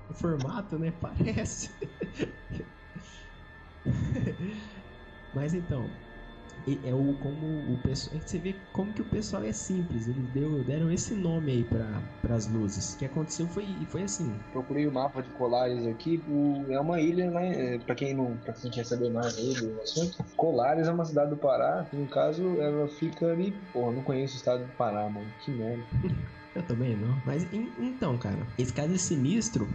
o 0.09 0.13
formato, 0.13 0.77
né? 0.79 0.91
Parece. 0.99 1.69
mas 5.33 5.53
então. 5.53 5.89
É 6.83 6.93
o 6.93 7.13
como 7.15 7.73
o 7.73 7.77
pessoal. 7.81 8.17
É 8.17 8.19
você 8.19 8.37
vê 8.37 8.53
como 8.73 8.91
que 8.93 9.01
o 9.01 9.05
pessoal 9.05 9.41
é 9.43 9.51
simples. 9.53 10.07
Eles 10.09 10.27
deu, 10.27 10.61
deram 10.65 10.91
esse 10.91 11.15
nome 11.15 11.53
aí 11.53 11.63
para 11.63 12.35
as 12.35 12.47
luzes. 12.51 12.93
O 12.93 12.97
que 12.97 13.05
aconteceu 13.05 13.47
foi, 13.47 13.87
foi 13.89 14.03
assim. 14.03 14.37
Procurei 14.51 14.85
o 14.85 14.91
mapa 14.91 15.21
de 15.23 15.29
Colares 15.29 15.87
aqui. 15.87 16.21
o- 16.27 16.65
É 16.69 16.79
uma 16.79 16.99
ilha, 16.99 17.31
né? 17.31 17.75
É, 17.75 17.79
Pra 17.79 17.95
quem 17.95 18.13
não. 18.13 18.35
Pra 18.37 18.53
quem 18.53 18.69
quer 18.69 18.85
saber 18.85 19.09
mais 19.09 19.37
aí 19.37 19.53
do 19.53 19.79
assunto. 19.81 20.21
Colares 20.35 20.85
é 20.87 20.91
uma 20.91 21.05
cidade 21.05 21.29
do 21.29 21.37
Pará. 21.37 21.87
No 21.93 22.05
caso, 22.07 22.59
ela 22.61 22.89
fica 22.89 23.31
ali. 23.31 23.51
Porra, 23.71 23.93
não 23.95 24.03
conheço 24.03 24.33
o 24.33 24.37
estado 24.37 24.65
do 24.65 24.73
Pará, 24.73 25.09
mano. 25.09 25.31
Que 25.39 25.51
merda. 25.51 25.83
Eu 26.53 26.63
também 26.63 26.95
não. 26.97 27.17
Mas 27.25 27.43
en- 27.53 27.71
então, 27.79 28.17
cara, 28.17 28.45
esse 28.57 28.73
caso 28.73 28.93
é 28.93 28.97
sinistro 28.97 29.65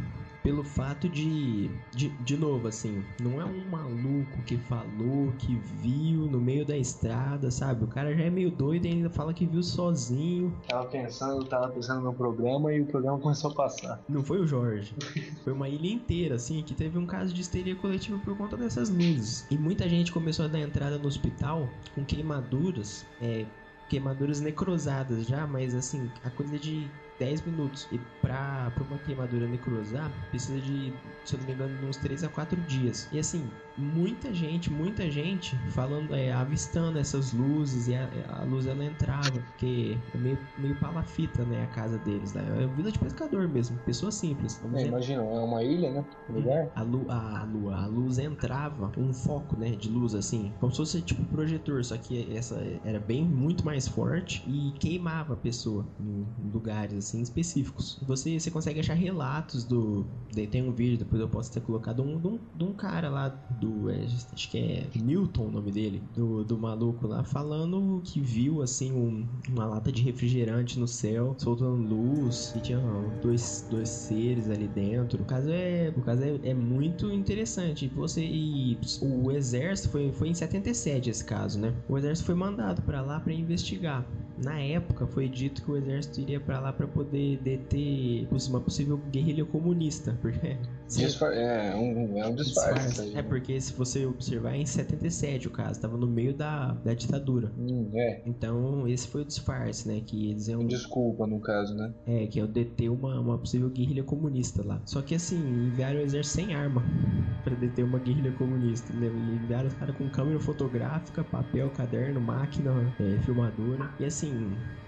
pelo 0.44 0.62
fato 0.62 1.08
de, 1.08 1.70
de. 1.90 2.10
De 2.20 2.36
novo, 2.36 2.68
assim, 2.68 3.02
não 3.18 3.40
é 3.40 3.44
um 3.46 3.64
maluco 3.64 4.42
que 4.44 4.58
falou, 4.58 5.32
que 5.38 5.56
viu 5.56 6.26
no 6.26 6.38
meio 6.38 6.66
da 6.66 6.76
estrada, 6.76 7.50
sabe? 7.50 7.84
O 7.84 7.88
cara 7.88 8.14
já 8.14 8.24
é 8.24 8.30
meio 8.30 8.50
doido 8.50 8.84
e 8.84 8.90
ainda 8.90 9.08
fala 9.08 9.32
que 9.32 9.46
viu 9.46 9.62
sozinho. 9.62 10.54
Tava 10.68 10.86
pensando, 10.86 11.44
tava 11.46 11.68
pensando 11.70 12.02
no 12.02 12.12
programa 12.12 12.72
e 12.74 12.82
o 12.82 12.86
programa 12.86 13.18
começou 13.18 13.52
a 13.52 13.54
passar. 13.54 14.04
Não 14.06 14.22
foi 14.22 14.38
o 14.38 14.46
Jorge. 14.46 14.94
Foi 15.42 15.54
uma 15.54 15.68
ilha 15.68 15.90
inteira, 15.90 16.34
assim, 16.34 16.62
que 16.62 16.74
teve 16.74 16.98
um 16.98 17.06
caso 17.06 17.32
de 17.32 17.40
histeria 17.40 17.74
coletiva 17.74 18.18
por 18.18 18.36
conta 18.36 18.54
dessas 18.56 18.90
luzes. 18.90 19.46
E 19.50 19.56
muita 19.56 19.88
gente 19.88 20.12
começou 20.12 20.44
a 20.44 20.48
dar 20.48 20.60
entrada 20.60 20.98
no 20.98 21.08
hospital 21.08 21.66
com 21.94 22.04
queimaduras, 22.04 23.06
é, 23.22 23.46
queimaduras 23.88 24.40
necrosadas 24.40 25.26
já, 25.26 25.46
mas 25.46 25.74
assim, 25.74 26.10
a 26.22 26.28
coisa 26.28 26.58
de 26.58 26.86
10 27.18 27.42
minutos. 27.42 27.86
E 27.92 28.00
pra 28.20 28.72
uma 28.80 28.98
queimadura 28.98 29.46
necrosar, 29.46 30.10
precisa 30.30 30.60
de, 30.60 30.92
se 31.24 31.34
eu 31.34 31.38
não 31.40 31.46
me 31.46 31.52
engano, 31.52 31.88
uns 31.88 31.96
3 31.98 32.24
a 32.24 32.28
4 32.28 32.60
dias. 32.62 33.08
E 33.12 33.18
assim, 33.18 33.48
muita 33.76 34.32
gente, 34.32 34.72
muita 34.72 35.10
gente 35.10 35.56
falando, 35.70 36.14
é, 36.14 36.32
avistando 36.32 36.98
essas 36.98 37.32
luzes 37.32 37.88
e 37.88 37.94
a, 37.94 38.08
a 38.28 38.44
luz 38.44 38.66
ela 38.66 38.84
entrava, 38.84 39.40
porque 39.40 39.98
é 40.12 40.18
meio, 40.18 40.38
meio 40.58 40.76
palafita, 40.76 41.44
né, 41.44 41.64
a 41.64 41.66
casa 41.68 41.98
deles. 41.98 42.32
Né? 42.32 42.44
É 42.48 42.66
uma 42.66 42.74
vila 42.74 42.90
de 42.90 42.98
pescador 42.98 43.48
mesmo, 43.48 43.78
pessoas 43.78 44.14
simples. 44.14 44.60
É, 44.74 44.86
imagina, 44.86 45.22
é 45.22 45.40
uma 45.40 45.62
ilha, 45.62 45.90
né? 45.90 46.04
Um 46.28 46.34
lugar. 46.34 46.70
a, 46.74 46.82
lu 46.82 47.06
a, 47.08 47.40
a 47.40 47.44
lua, 47.44 47.76
a 47.76 47.86
luz 47.86 48.18
entrava, 48.18 48.92
um 48.96 49.12
foco, 49.12 49.56
né, 49.56 49.70
de 49.70 49.88
luz 49.88 50.14
assim, 50.14 50.52
como 50.60 50.70
se 50.72 50.78
fosse 50.78 51.02
tipo 51.02 51.24
projetor, 51.24 51.84
só 51.84 51.96
que 51.96 52.34
essa 52.34 52.56
era 52.84 53.00
bem 53.00 53.24
muito 53.24 53.64
mais 53.64 53.86
forte 53.88 54.42
e 54.46 54.72
queimava 54.78 55.34
a 55.34 55.36
pessoa 55.36 55.86
em 56.00 56.24
em 56.38 56.50
lugares 56.50 56.96
assim 56.96 57.20
específicos. 57.20 57.98
Você, 58.06 58.38
você 58.38 58.50
consegue 58.50 58.80
achar 58.80 58.94
relatos 58.94 59.64
do, 59.64 60.06
tem 60.50 60.62
um 60.62 60.72
vídeo 60.72 60.98
depois 60.98 61.20
eu 61.20 61.28
posso 61.28 61.52
ter 61.52 61.60
colocado 61.60 62.02
um 62.02 62.20
de 62.20 62.26
um, 62.26 62.38
de 62.54 62.64
um 62.64 62.72
cara 62.72 63.08
lá 63.10 63.28
do, 63.64 63.90
é, 63.90 64.04
acho 64.32 64.50
que 64.50 64.58
é 64.58 64.86
Newton 64.94 65.46
o 65.46 65.50
nome 65.50 65.70
dele, 65.72 66.02
do, 66.14 66.44
do 66.44 66.58
maluco 66.58 67.06
lá 67.06 67.24
falando 67.24 68.00
que 68.04 68.20
viu 68.20 68.62
assim 68.62 68.92
um- 68.92 69.26
uma 69.48 69.64
lata 69.66 69.90
de 69.90 70.02
refrigerante 70.02 70.78
no 70.78 70.86
céu 70.86 71.34
soltando 71.38 71.74
luz 71.76 72.52
e 72.54 72.60
tinha 72.60 72.78
dois, 73.22 73.66
dois 73.70 73.88
seres 73.88 74.48
ali 74.50 74.68
dentro. 74.68 75.22
O 75.22 75.24
caso 75.24 75.48
é, 75.50 75.92
o 75.96 76.00
caso 76.02 76.22
é, 76.22 76.38
é 76.50 76.54
muito 76.54 77.10
interessante. 77.10 77.88
Você 77.94 78.24
e 78.24 78.78
o 79.00 79.30
exército 79.30 79.88
foi, 79.90 80.12
foi 80.12 80.28
em 80.28 80.34
77 80.34 81.10
esse 81.10 81.24
caso, 81.24 81.58
né? 81.58 81.72
O 81.88 81.96
exército 81.96 82.26
foi 82.26 82.34
mandado 82.34 82.82
pra 82.82 83.00
lá 83.00 83.20
pra 83.20 83.32
investigar. 83.32 84.04
Na 84.36 84.60
época 84.60 85.06
foi 85.06 85.28
dito 85.28 85.62
que 85.62 85.70
o 85.70 85.76
exército 85.76 86.20
iria 86.20 86.40
pra 86.40 86.58
lá 86.60 86.72
pra 86.72 86.86
poder 86.86 87.38
deter 87.38 88.26
uma 88.48 88.60
possível 88.60 88.98
guerrilha 89.10 89.44
comunista, 89.44 90.16
porque 90.22 90.56
Disfar 90.88 91.32
é, 91.32 91.74
um, 91.74 92.18
é 92.18 92.26
um 92.28 92.34
disfarce. 92.34 93.00
aí, 93.00 93.10
É 93.12 93.14
né? 93.16 93.22
porque 93.22 93.58
se 93.60 93.72
você 93.72 94.04
observar 94.06 94.54
é 94.54 94.58
em 94.58 94.66
77 94.66 95.48
o 95.48 95.50
caso, 95.50 95.80
tava 95.80 95.96
no 95.96 96.06
meio 96.06 96.34
da, 96.34 96.72
da 96.84 96.94
ditadura. 96.94 97.50
Hum, 97.58 97.90
é. 97.94 98.20
Então, 98.26 98.86
esse 98.86 99.08
foi 99.08 99.22
o 99.22 99.24
disfarce, 99.24 99.88
né? 99.88 100.00
Que 100.04 100.30
eles 100.30 100.46
iam 100.48 100.66
Desculpa, 100.66 101.26
no 101.26 101.40
caso, 101.40 101.74
né? 101.74 101.92
é, 102.06 102.26
que 102.26 102.38
é 102.38 102.44
o 102.44 102.46
deter 102.46 102.90
uma, 102.90 103.18
uma 103.18 103.38
possível 103.38 103.68
guerrilha 103.70 104.04
comunista 104.04 104.62
lá. 104.64 104.80
Só 104.84 105.00
que 105.02 105.14
assim, 105.14 105.36
enviaram 105.36 105.98
o 105.98 106.02
exército 106.02 106.36
sem 106.36 106.54
arma 106.54 106.82
pra 107.42 107.54
deter 107.54 107.84
uma 107.84 107.98
guerrilha 107.98 108.32
comunista. 108.32 108.92
né? 108.92 109.06
Enviaram 109.42 109.68
os 109.68 109.74
caras 109.74 109.96
com 109.96 110.08
câmera 110.08 110.38
fotográfica, 110.40 111.24
papel, 111.24 111.70
caderno, 111.70 112.20
máquina, 112.20 112.72
é, 113.00 113.18
filmadora. 113.22 113.90
E 113.98 114.04
assim, 114.04 114.23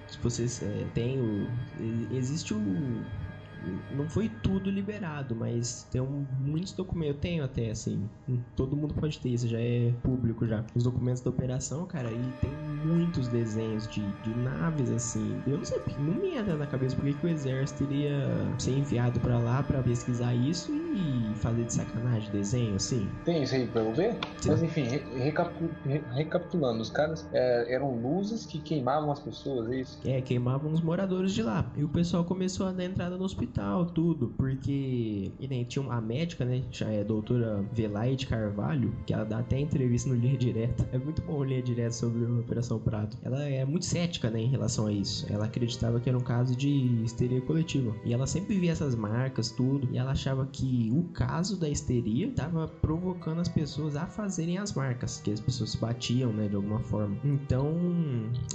se 0.08 0.18
vocês 0.22 0.62
é, 0.62 0.86
têm 0.94 1.20
o. 1.20 1.48
Existe 2.10 2.54
o. 2.54 3.04
Não 3.90 4.08
foi 4.08 4.28
tudo 4.28 4.70
liberado, 4.70 5.34
mas 5.34 5.84
tem 5.90 6.00
um, 6.00 6.26
muitos 6.40 6.72
documentos. 6.72 7.14
Eu 7.16 7.20
tenho 7.20 7.44
até, 7.44 7.70
assim. 7.70 8.08
Todo 8.56 8.76
mundo 8.76 8.94
pode 8.94 9.18
ter, 9.20 9.28
isso 9.30 9.48
já 9.48 9.60
é 9.60 9.92
público 10.02 10.46
já. 10.46 10.64
Os 10.74 10.84
documentos 10.84 11.20
da 11.22 11.30
operação, 11.30 11.86
cara, 11.86 12.12
e 12.12 12.32
tem 12.40 12.52
muitos 12.52 13.28
desenhos 13.28 13.86
de, 13.86 14.12
de 14.22 14.34
naves, 14.34 14.90
assim. 14.90 15.42
Eu 15.46 15.58
não 15.58 15.64
sei, 15.64 15.78
não 15.98 16.14
me 16.14 16.34
entra 16.34 16.56
na 16.56 16.66
cabeça 16.66 16.94
porque 16.96 17.12
que 17.14 17.26
o 17.26 17.28
exército 17.28 17.82
iria 17.84 18.54
ser 18.58 18.72
enviado 18.72 19.20
pra 19.20 19.38
lá 19.38 19.62
pra 19.62 19.82
pesquisar 19.82 20.34
isso 20.34 20.72
e 20.74 21.34
fazer 21.36 21.64
de 21.64 21.74
sacanagem 21.74 22.30
desenho, 22.30 22.76
assim. 22.76 23.08
Tem 23.24 23.42
isso 23.42 23.54
aí 23.54 23.66
pra 23.66 23.82
eu 23.82 23.92
ver? 23.92 24.18
Sim. 24.40 24.48
Mas 24.50 24.62
enfim, 24.62 24.82
re- 24.82 25.04
recapu- 25.24 25.70
re- 25.84 26.04
recapitulando, 26.14 26.80
os 26.80 26.90
caras 26.90 27.26
é, 27.32 27.74
eram 27.74 27.94
luzes 28.00 28.46
que 28.46 28.60
queimavam 28.60 29.10
as 29.10 29.20
pessoas, 29.20 29.70
é 29.70 29.80
isso? 29.80 30.00
É, 30.04 30.20
queimavam 30.20 30.72
os 30.72 30.80
moradores 30.80 31.32
de 31.32 31.42
lá. 31.42 31.70
E 31.76 31.84
o 31.84 31.88
pessoal 31.88 32.24
começou 32.24 32.66
a 32.66 32.72
dar 32.72 32.84
entrada 32.84 33.16
no 33.16 33.24
hospital, 33.24 33.55
tudo. 33.94 34.32
Porque 34.36 35.30
e 35.38 35.48
nem, 35.48 35.64
tinha 35.64 35.82
uma 35.82 36.00
médica, 36.00 36.44
né? 36.44 36.62
Já 36.70 36.88
é 36.90 37.00
a 37.00 37.04
doutora 37.04 37.64
Velaide 37.72 38.26
Carvalho, 38.26 38.92
que 39.06 39.12
ela 39.12 39.24
dá 39.24 39.38
até 39.38 39.58
entrevista 39.58 40.08
no 40.08 40.14
Linha 40.16 40.36
Direta. 40.36 40.88
É 40.92 40.98
muito 40.98 41.22
bom 41.22 41.38
ler 41.42 41.62
direto 41.62 41.92
sobre 41.92 42.24
a 42.24 42.28
Operação 42.40 42.78
Prato. 42.78 43.16
Ela 43.22 43.42
é 43.44 43.64
muito 43.64 43.84
cética, 43.84 44.30
né, 44.30 44.40
em 44.40 44.48
relação 44.48 44.86
a 44.86 44.92
isso. 44.92 45.26
Ela 45.30 45.44
acreditava 45.46 46.00
que 46.00 46.08
era 46.08 46.16
um 46.18 46.22
caso 46.22 46.54
de 46.56 46.68
histeria 47.04 47.40
coletiva. 47.40 47.94
E 48.04 48.12
ela 48.12 48.26
sempre 48.26 48.58
via 48.58 48.72
essas 48.72 48.94
marcas, 48.94 49.50
tudo. 49.50 49.88
E 49.92 49.98
ela 49.98 50.12
achava 50.12 50.46
que 50.46 50.90
o 50.92 51.02
caso 51.12 51.56
da 51.58 51.68
histeria 51.68 52.30
tava 52.30 52.66
provocando 52.68 53.40
as 53.40 53.48
pessoas 53.48 53.96
a 53.96 54.06
fazerem 54.06 54.58
as 54.58 54.72
marcas, 54.72 55.20
que 55.20 55.30
as 55.30 55.40
pessoas 55.40 55.70
se 55.70 55.78
batiam, 55.78 56.32
né, 56.32 56.48
de 56.48 56.56
alguma 56.56 56.80
forma. 56.80 57.16
Então, 57.24 57.74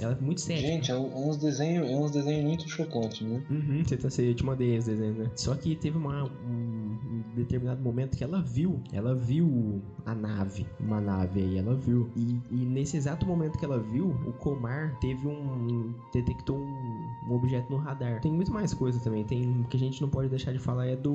ela 0.00 0.12
é 0.18 0.24
muito 0.24 0.40
cética. 0.40 0.66
Gente, 0.68 0.90
é 0.90 0.96
um- 0.96 1.28
uns 1.28 1.36
desenhos 1.36 1.88
é 1.88 1.96
uns 1.96 2.10
desenhos 2.10 2.44
muito 2.44 2.68
chocantes, 2.68 3.20
né? 3.26 3.42
Uhum, 3.50 3.82
você 3.84 3.96
tá, 3.96 4.10
você, 4.10 4.30
eu 4.30 4.34
te 4.34 4.44
mandei 4.44 4.74
esse 4.82 4.90
desenho, 4.90 5.14
né? 5.14 5.30
Só 5.34 5.54
que 5.54 5.74
teve 5.74 5.96
uma, 5.96 6.24
um, 6.24 7.22
determinado 7.34 7.80
momento 7.82 8.16
que 8.16 8.24
ela 8.24 8.42
viu, 8.42 8.80
ela 8.92 9.14
viu 9.14 9.80
a 10.04 10.14
nave, 10.14 10.66
uma 10.80 11.00
nave 11.00 11.40
aí, 11.40 11.58
ela 11.58 11.74
viu. 11.74 12.10
E, 12.16 12.40
e 12.50 12.56
nesse 12.56 12.96
exato 12.96 13.24
momento 13.26 13.58
que 13.58 13.64
ela 13.64 13.78
viu, 13.78 14.08
o 14.26 14.32
Comar 14.32 14.98
teve 15.00 15.26
um. 15.26 15.94
detectou 16.12 16.58
um, 16.58 17.08
um 17.28 17.34
objeto 17.34 17.70
no 17.70 17.78
radar. 17.78 18.20
Tem 18.20 18.32
muito 18.32 18.52
mais 18.52 18.74
coisa 18.74 19.00
também. 19.00 19.24
Tem 19.24 19.62
que 19.70 19.76
a 19.76 19.80
gente 19.80 20.00
não 20.02 20.08
pode 20.08 20.28
deixar 20.28 20.52
de 20.52 20.58
falar 20.58 20.86
é 20.86 20.96
do 20.96 21.12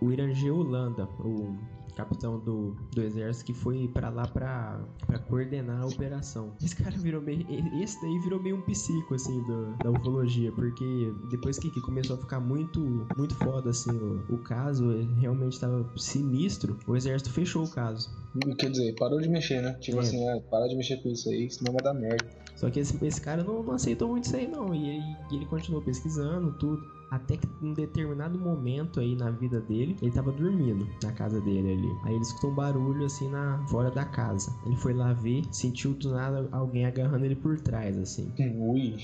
o 0.00 0.12
Irangê 0.12 0.50
Holanda, 0.50 1.08
o 1.20 1.56
capitão 1.98 2.38
do, 2.38 2.76
do 2.92 3.02
exército 3.02 3.44
que 3.46 3.52
foi 3.52 3.88
pra 3.88 4.08
lá 4.08 4.22
pra, 4.26 4.80
pra 5.04 5.18
coordenar 5.18 5.82
a 5.82 5.86
operação. 5.86 6.52
Esse 6.62 6.76
cara 6.76 6.96
virou 6.96 7.20
meio. 7.20 7.44
Esse 7.82 8.00
daí 8.00 8.18
virou 8.20 8.40
meio 8.40 8.56
um 8.56 8.60
psico, 8.62 9.14
assim, 9.14 9.42
do- 9.42 9.74
da 9.82 9.90
ufologia, 9.90 10.52
porque 10.52 11.12
depois 11.28 11.58
que, 11.58 11.70
que 11.70 11.80
começou 11.80 12.14
a 12.16 12.18
ficar 12.20 12.38
muito, 12.38 12.80
muito 13.16 13.34
foda, 13.34 13.70
assim, 13.70 13.90
o, 13.90 14.22
o 14.34 14.38
caso, 14.38 14.84
realmente 15.18 15.58
tava 15.58 15.84
sinistro, 15.96 16.78
o 16.86 16.94
exército 16.96 17.30
fechou 17.32 17.64
o 17.64 17.70
caso. 17.70 18.08
Quer 18.58 18.70
dizer, 18.70 18.94
parou 18.96 19.20
de 19.20 19.28
mexer, 19.28 19.60
né? 19.60 19.72
Tipo 19.80 19.96
É. 19.98 20.00
assim, 20.00 20.28
ah, 20.28 20.40
para 20.48 20.68
de 20.68 20.76
mexer 20.76 21.02
com 21.02 21.08
isso 21.08 21.28
aí, 21.28 21.50
senão 21.50 21.72
vai 21.72 21.82
dar 21.82 21.94
merda. 21.94 22.24
Só 22.54 22.70
que 22.70 22.78
esse, 22.80 23.04
esse 23.04 23.20
cara 23.20 23.42
não, 23.42 23.62
não 23.62 23.72
aceitou 23.72 24.08
muito 24.08 24.24
isso 24.24 24.36
aí, 24.36 24.46
não. 24.46 24.72
E 24.74 24.88
ele, 24.88 25.16
e 25.32 25.36
ele 25.36 25.46
continuou 25.46 25.82
pesquisando 25.82 26.52
tudo. 26.52 26.82
Até 27.10 27.36
que 27.38 27.48
um 27.62 27.72
determinado 27.72 28.38
momento 28.38 29.00
aí 29.00 29.16
na 29.16 29.30
vida 29.30 29.60
dele, 29.60 29.96
ele 30.02 30.10
tava 30.10 30.30
dormindo 30.30 30.86
na 31.02 31.10
casa 31.12 31.40
dele 31.40 31.72
ali. 31.72 31.98
Aí 32.04 32.14
ele 32.14 32.22
escutou 32.22 32.50
um 32.50 32.54
barulho 32.54 33.06
assim 33.06 33.28
na 33.28 33.64
fora 33.68 33.90
da 33.90 34.04
casa. 34.04 34.54
Ele 34.66 34.76
foi 34.76 34.92
lá 34.92 35.12
ver, 35.14 35.42
sentiu 35.50 35.94
do 35.94 36.10
nada 36.10 36.46
alguém 36.52 36.84
agarrando 36.84 37.24
ele 37.24 37.34
por 37.36 37.58
trás, 37.60 37.96
assim. 37.96 38.30
Ui. 38.56 38.96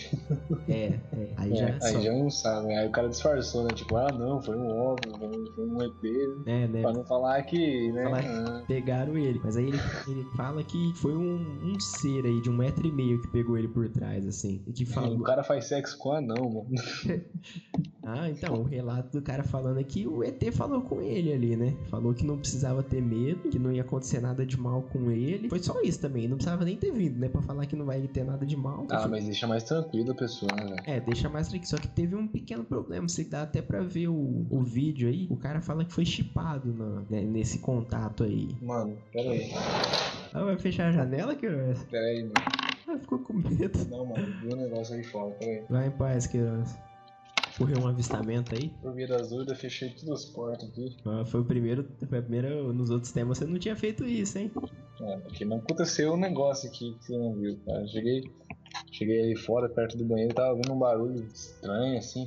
É, 0.69 1.01
é. 1.13 1.29
Aí 1.37 1.53
É, 1.53 1.57
já. 1.57 1.67
aí 1.87 1.93
só- 1.95 2.01
já 2.01 2.13
não 2.13 2.31
sabe, 2.31 2.67
né? 2.69 2.79
Aí 2.81 2.89
o 2.89 2.91
cara 2.91 3.09
disfarçou, 3.09 3.65
né? 3.65 3.73
Tipo, 3.73 3.97
ah 3.97 4.13
não, 4.13 4.41
foi 4.43 4.55
um 4.57 4.69
óbvio, 4.71 5.13
foi 5.19 5.29
um- 5.29 5.77
um 5.77 5.83
EP, 5.83 6.05
É, 6.45 6.69
né? 6.69 6.83
pra 6.83 6.93
não 6.93 7.05
falar 7.05 7.43
que, 7.45 7.91
né? 7.93 8.05
Falar- 8.05 8.25
ah, 8.27 8.65
Pegaram 8.69 9.17
ele. 9.17 9.41
Mas 9.43 9.57
aí 9.57 9.69
ele, 9.69 9.81
ele 10.07 10.25
fala 10.37 10.63
que 10.63 10.93
foi 10.97 11.15
um, 11.17 11.59
um 11.63 11.81
ser 11.81 12.27
aí 12.27 12.41
de 12.41 12.51
um 12.51 12.57
metro 12.57 12.87
e 12.87 12.93
meio 12.93 13.19
que 13.21 13.29
pegou 13.29 13.57
ele 13.57 13.69
por 13.69 13.89
trás, 13.89 14.27
assim. 14.27 14.61
E 14.67 14.73
que 14.73 14.85
falou. 14.85 15.17
o 15.19 15.23
cara 15.23 15.43
faz 15.43 15.67
sexo 15.67 15.97
com 15.99 16.13
anão, 16.13 16.51
mano. 16.51 16.67
Ah, 18.07 18.29
então, 18.31 18.61
o 18.61 18.63
relato 18.63 19.19
do 19.19 19.23
cara 19.23 19.43
falando 19.43 19.81
é 19.81 19.85
que 19.85 20.07
o 20.07 20.23
ET 20.23 20.43
falou 20.53 20.83
com 20.83 21.01
ele 21.01 21.33
ali, 21.33 21.57
né? 21.57 21.75
Falou 21.89 22.15
que 22.15 22.25
não 22.25 22.39
precisava 22.39 22.83
ter 22.83 23.03
medo, 23.03 23.49
que 23.51 23.59
não 23.59 23.73
ia 23.73 23.83
acontecer 23.83 24.21
nada 24.21 24.45
de 24.45 24.59
mal 24.59 24.83
com 24.83 25.11
ele. 25.11 25.49
Foi 25.49 25.59
só 25.59 25.81
isso 25.83 26.01
também, 26.01 26.29
não 26.29 26.37
precisava 26.37 26.65
nem 26.65 26.77
ter 26.77 26.93
vindo, 26.93 27.19
né? 27.19 27.29
Pra 27.29 27.43
falar 27.43 27.67
que 27.67 27.77
não 27.77 27.87
vai 27.87 28.01
ter 28.09 28.25
nada 28.25 28.45
de 28.45 28.57
mal. 28.57 28.87
Ah, 28.91 29.09
mas 29.09 29.25
deixa 29.25 29.47
mais 29.47 29.63
tranquilo 29.65 30.13
a 30.13 30.15
pessoa, 30.15 30.53
né, 30.55 30.65
velho? 30.65 30.83
É, 30.87 31.01
deixa 31.01 31.29
mais 31.29 31.49
tranquilo. 31.49 31.69
Só 31.69 31.77
que 31.77 31.89
teve 31.89 32.15
um 32.15 32.27
pequeno 32.27 32.65
problema. 32.65 33.09
Você 33.09 33.25
dá 33.25 33.43
até 33.43 33.63
pra 33.63 33.81
ver 33.81 34.09
o, 34.09 34.47
o 34.51 34.63
vídeo 34.63 35.09
aí. 35.09 35.27
O 35.31 35.37
cara 35.37 35.61
fala 35.61 35.85
que 35.85 35.93
foi 35.93 36.05
chipado 36.05 36.73
né, 37.09 37.23
nesse 37.23 37.59
contato 37.59 38.25
aí. 38.25 38.49
Mano, 38.61 38.97
pera 39.13 39.31
aí. 39.31 39.51
Ah, 40.33 40.45
vai 40.45 40.59
fechar 40.59 40.89
a 40.89 40.93
janela, 40.93 41.35
Queiroz? 41.35 41.85
Pera 41.85 42.07
aí, 42.07 42.23
mano. 42.23 42.35
Ah, 42.87 42.99
ficou 42.99 43.19
com 43.19 43.33
medo. 43.33 43.79
Não, 43.89 44.05
mano, 44.05 44.27
vi 44.43 44.53
um 44.53 44.57
negócio 44.57 44.95
aí 44.95 45.03
fora, 45.05 45.31
pera 45.33 45.51
aí. 45.53 45.65
Vai 45.71 45.87
em 45.87 45.91
paz, 45.91 46.27
Queiroz. 46.27 46.77
Correu 47.57 47.79
um 47.79 47.87
avistamento 47.87 48.55
aí? 48.55 48.71
Por 48.83 48.93
via 48.95 49.07
das 49.07 49.31
dúvidas, 49.31 49.61
fechei 49.61 49.91
todas 49.91 50.25
as 50.25 50.25
portas 50.27 50.69
aqui. 50.69 50.97
Ah, 51.07 51.25
foi 51.25 51.41
o 51.41 51.45
primeiro. 51.45 51.87
Foi 52.09 52.19
a 52.19 52.23
primeira. 52.23 52.63
Nos 52.73 52.91
outros 52.91 53.13
temas 53.13 53.39
você 53.39 53.45
não 53.45 53.59
tinha 53.59 53.77
feito 53.77 54.05
isso, 54.05 54.39
hein? 54.39 54.51
É, 55.01 55.17
porque 55.19 55.45
não 55.45 55.59
aconteceu 55.59 56.15
um 56.15 56.17
negócio 56.17 56.69
aqui 56.69 56.97
que 56.99 57.07
você 57.07 57.17
não 57.17 57.33
viu, 57.35 57.59
cara. 57.65 57.87
Cheguei, 57.87 58.23
cheguei 58.91 59.23
ali 59.23 59.37
fora, 59.37 59.69
perto 59.69 59.97
do 59.97 60.05
banheiro, 60.05 60.35
tava 60.35 60.55
vendo 60.55 60.73
um 60.73 60.79
barulho 60.79 61.27
estranho, 61.33 61.99
assim, 61.99 62.25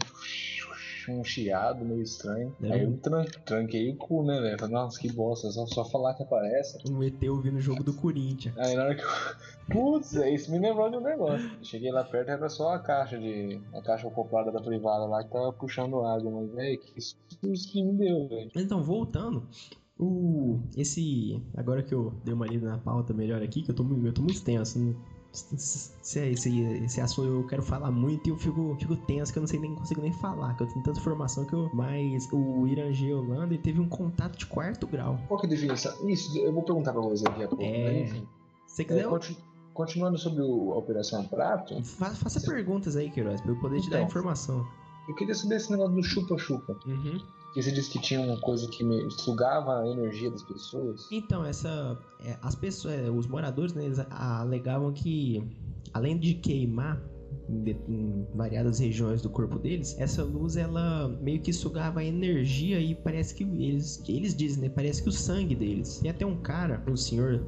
um 1.09 1.23
chiado 1.23 1.85
meio 1.85 2.01
estranho. 2.01 2.55
É. 2.61 2.71
Aí 2.73 2.83
eu 2.83 2.97
tran 2.97 3.23
tranquei 3.45 3.89
o 3.91 3.95
cu, 3.95 4.23
né, 4.23 4.39
velho? 4.39 4.59
Falei, 4.59 4.73
nossa, 4.75 4.99
que 4.99 5.11
bosta, 5.11 5.49
só, 5.51 5.65
só 5.65 5.85
falar 5.85 6.13
que 6.15 6.23
aparece. 6.23 6.77
Um 6.89 7.01
ET 7.03 7.21
ouvindo 7.29 7.57
o 7.57 7.61
jogo 7.61 7.83
do 7.83 7.93
Corinthians. 7.93 8.57
Aí 8.57 8.75
na 8.75 8.83
hora 8.83 8.95
que 8.95 9.01
eu. 9.03 9.07
Putz, 9.69 10.15
é, 10.15 10.33
isso 10.33 10.49
me 10.49 10.59
lembrou 10.59 10.89
de 10.89 10.95
um 10.95 11.01
negócio. 11.01 11.49
Cheguei 11.61 11.91
lá 11.91 12.01
perto 12.03 12.29
era 12.29 12.47
só 12.47 12.73
a 12.73 12.79
caixa 12.79 13.17
de. 13.19 13.59
a 13.73 13.81
caixa 13.81 14.07
acoplada 14.07 14.49
da 14.51 14.61
privada 14.61 15.05
lá 15.05 15.23
que 15.23 15.29
tava 15.29 15.51
puxando 15.51 16.05
água, 16.05 16.31
mas 16.31 16.51
velho, 16.53 16.79
que 16.79 17.01
susto 17.01 17.71
que 17.71 17.83
me 17.83 17.93
deu, 17.97 18.27
velho. 18.29 18.49
Então, 18.55 18.81
voltando. 18.81 19.45
O. 19.99 20.59
Esse. 20.75 21.41
Agora 21.55 21.83
que 21.83 21.93
eu 21.93 22.13
dei 22.23 22.33
uma 22.33 22.45
lida 22.47 22.67
na 22.69 22.77
pauta 22.77 23.13
melhor 23.13 23.41
aqui, 23.41 23.61
que 23.61 23.71
eu 23.71 23.75
tô, 23.75 23.83
eu 23.83 24.13
tô 24.13 24.21
muito 24.21 24.41
tenso. 24.43 24.79
não- 24.79 25.16
Esse, 25.53 26.19
esse, 26.19 26.61
esse 26.61 27.01
assunto 27.01 27.27
eu 27.27 27.43
quero 27.47 27.61
falar 27.61 27.91
muito 27.91 28.27
e 28.27 28.29
eu 28.31 28.37
fico, 28.37 28.75
fico 28.79 28.95
tenso 28.95 29.31
que 29.31 29.39
eu 29.39 29.41
não 29.41 29.47
sei 29.47 29.59
nem 29.59 29.75
consigo 29.75 30.01
nem 30.01 30.11
falar, 30.11 30.55
que 30.55 30.63
eu 30.63 30.67
tenho 30.67 30.83
tanta 30.83 30.99
informação 30.99 31.45
que 31.45 31.53
eu. 31.53 31.69
Mas 31.73 32.27
o 32.31 32.65
Irangê 32.67 33.13
Holanda 33.13 33.53
ele 33.53 33.61
teve 33.61 33.79
um 33.79 33.87
contato 33.89 34.37
de 34.37 34.45
quarto 34.45 34.87
grau. 34.87 35.19
Qual 35.27 35.39
que 35.39 35.45
é 35.45 35.49
a 35.49 35.51
definição? 35.51 36.09
Isso, 36.09 36.37
eu 36.39 36.51
vou 36.53 36.63
perguntar 36.63 36.91
pra 36.93 37.01
você 37.01 37.23
daqui 37.23 37.43
a 37.43 37.47
pouco, 37.47 37.63
É. 37.63 38.01
enfim. 38.03 38.27
Se 38.65 38.75
você 38.75 38.81
É, 38.81 38.85
quiser, 38.85 39.03
eu- 39.03 39.09
conti- 39.09 39.37
Continuando 39.73 40.17
sobre 40.17 40.41
o- 40.41 40.73
a 40.73 40.77
Operação 40.77 41.23
Prato, 41.27 41.83
fa- 41.83 42.09
faça 42.09 42.41
perguntas 42.41 42.95
aí, 42.95 43.11
Queiroz, 43.11 43.39
pra 43.41 43.51
eu 43.51 43.59
poder 43.59 43.79
te 43.79 43.91
dar 43.91 43.97
Então. 43.97 44.07
informação. 44.07 44.65
eu 45.07 45.13
queria 45.13 45.35
saber 45.35 45.55
esse 45.57 45.69
negócio 45.71 45.93
do 45.93 46.01
chupa-chupa. 46.03 46.75
Uhum. 46.87 47.19
Que 47.57 47.63
você 47.63 47.71
disse 47.71 47.89
que 47.89 47.99
tinha 47.99 48.21
uma 48.21 48.39
coisa 48.39 48.67
que 48.67 48.85
sugava 49.09 49.79
a 49.79 49.87
energia 49.89 50.29
das 50.29 50.43
pessoas. 50.43 51.07
Então, 51.11 51.43
essa. 51.43 51.97
é, 52.23 52.37
as 52.39 52.53
pessoas. 52.53 52.93
é, 52.93 53.09
os 53.09 53.25
moradores, 53.25 53.73
né, 53.73 53.83
eles 53.83 53.97
alegavam 54.11 54.93
que, 54.93 55.43
além 55.91 56.19
de 56.19 56.35
queimar 56.35 57.01
em, 57.49 58.27
variadas 58.33 58.79
regiões 58.79 59.21
do 59.21 59.29
corpo 59.29 59.57
deles, 59.57 59.95
essa 59.99 60.23
luz 60.23 60.57
ela 60.57 61.07
meio 61.21 61.39
que 61.39 61.53
sugava 61.53 61.99
a 61.99 62.03
energia 62.03 62.79
e 62.79 62.95
parece 62.95 63.33
que 63.33 63.43
eles. 63.43 64.03
Eles 64.07 64.35
dizem, 64.35 64.63
né? 64.63 64.69
Parece 64.69 65.01
que 65.01 65.09
o 65.09 65.11
sangue 65.11 65.55
deles. 65.55 65.99
Tem 65.99 66.11
até 66.11 66.25
um 66.25 66.37
cara, 66.37 66.83
um 66.87 66.95
senhor. 66.95 67.43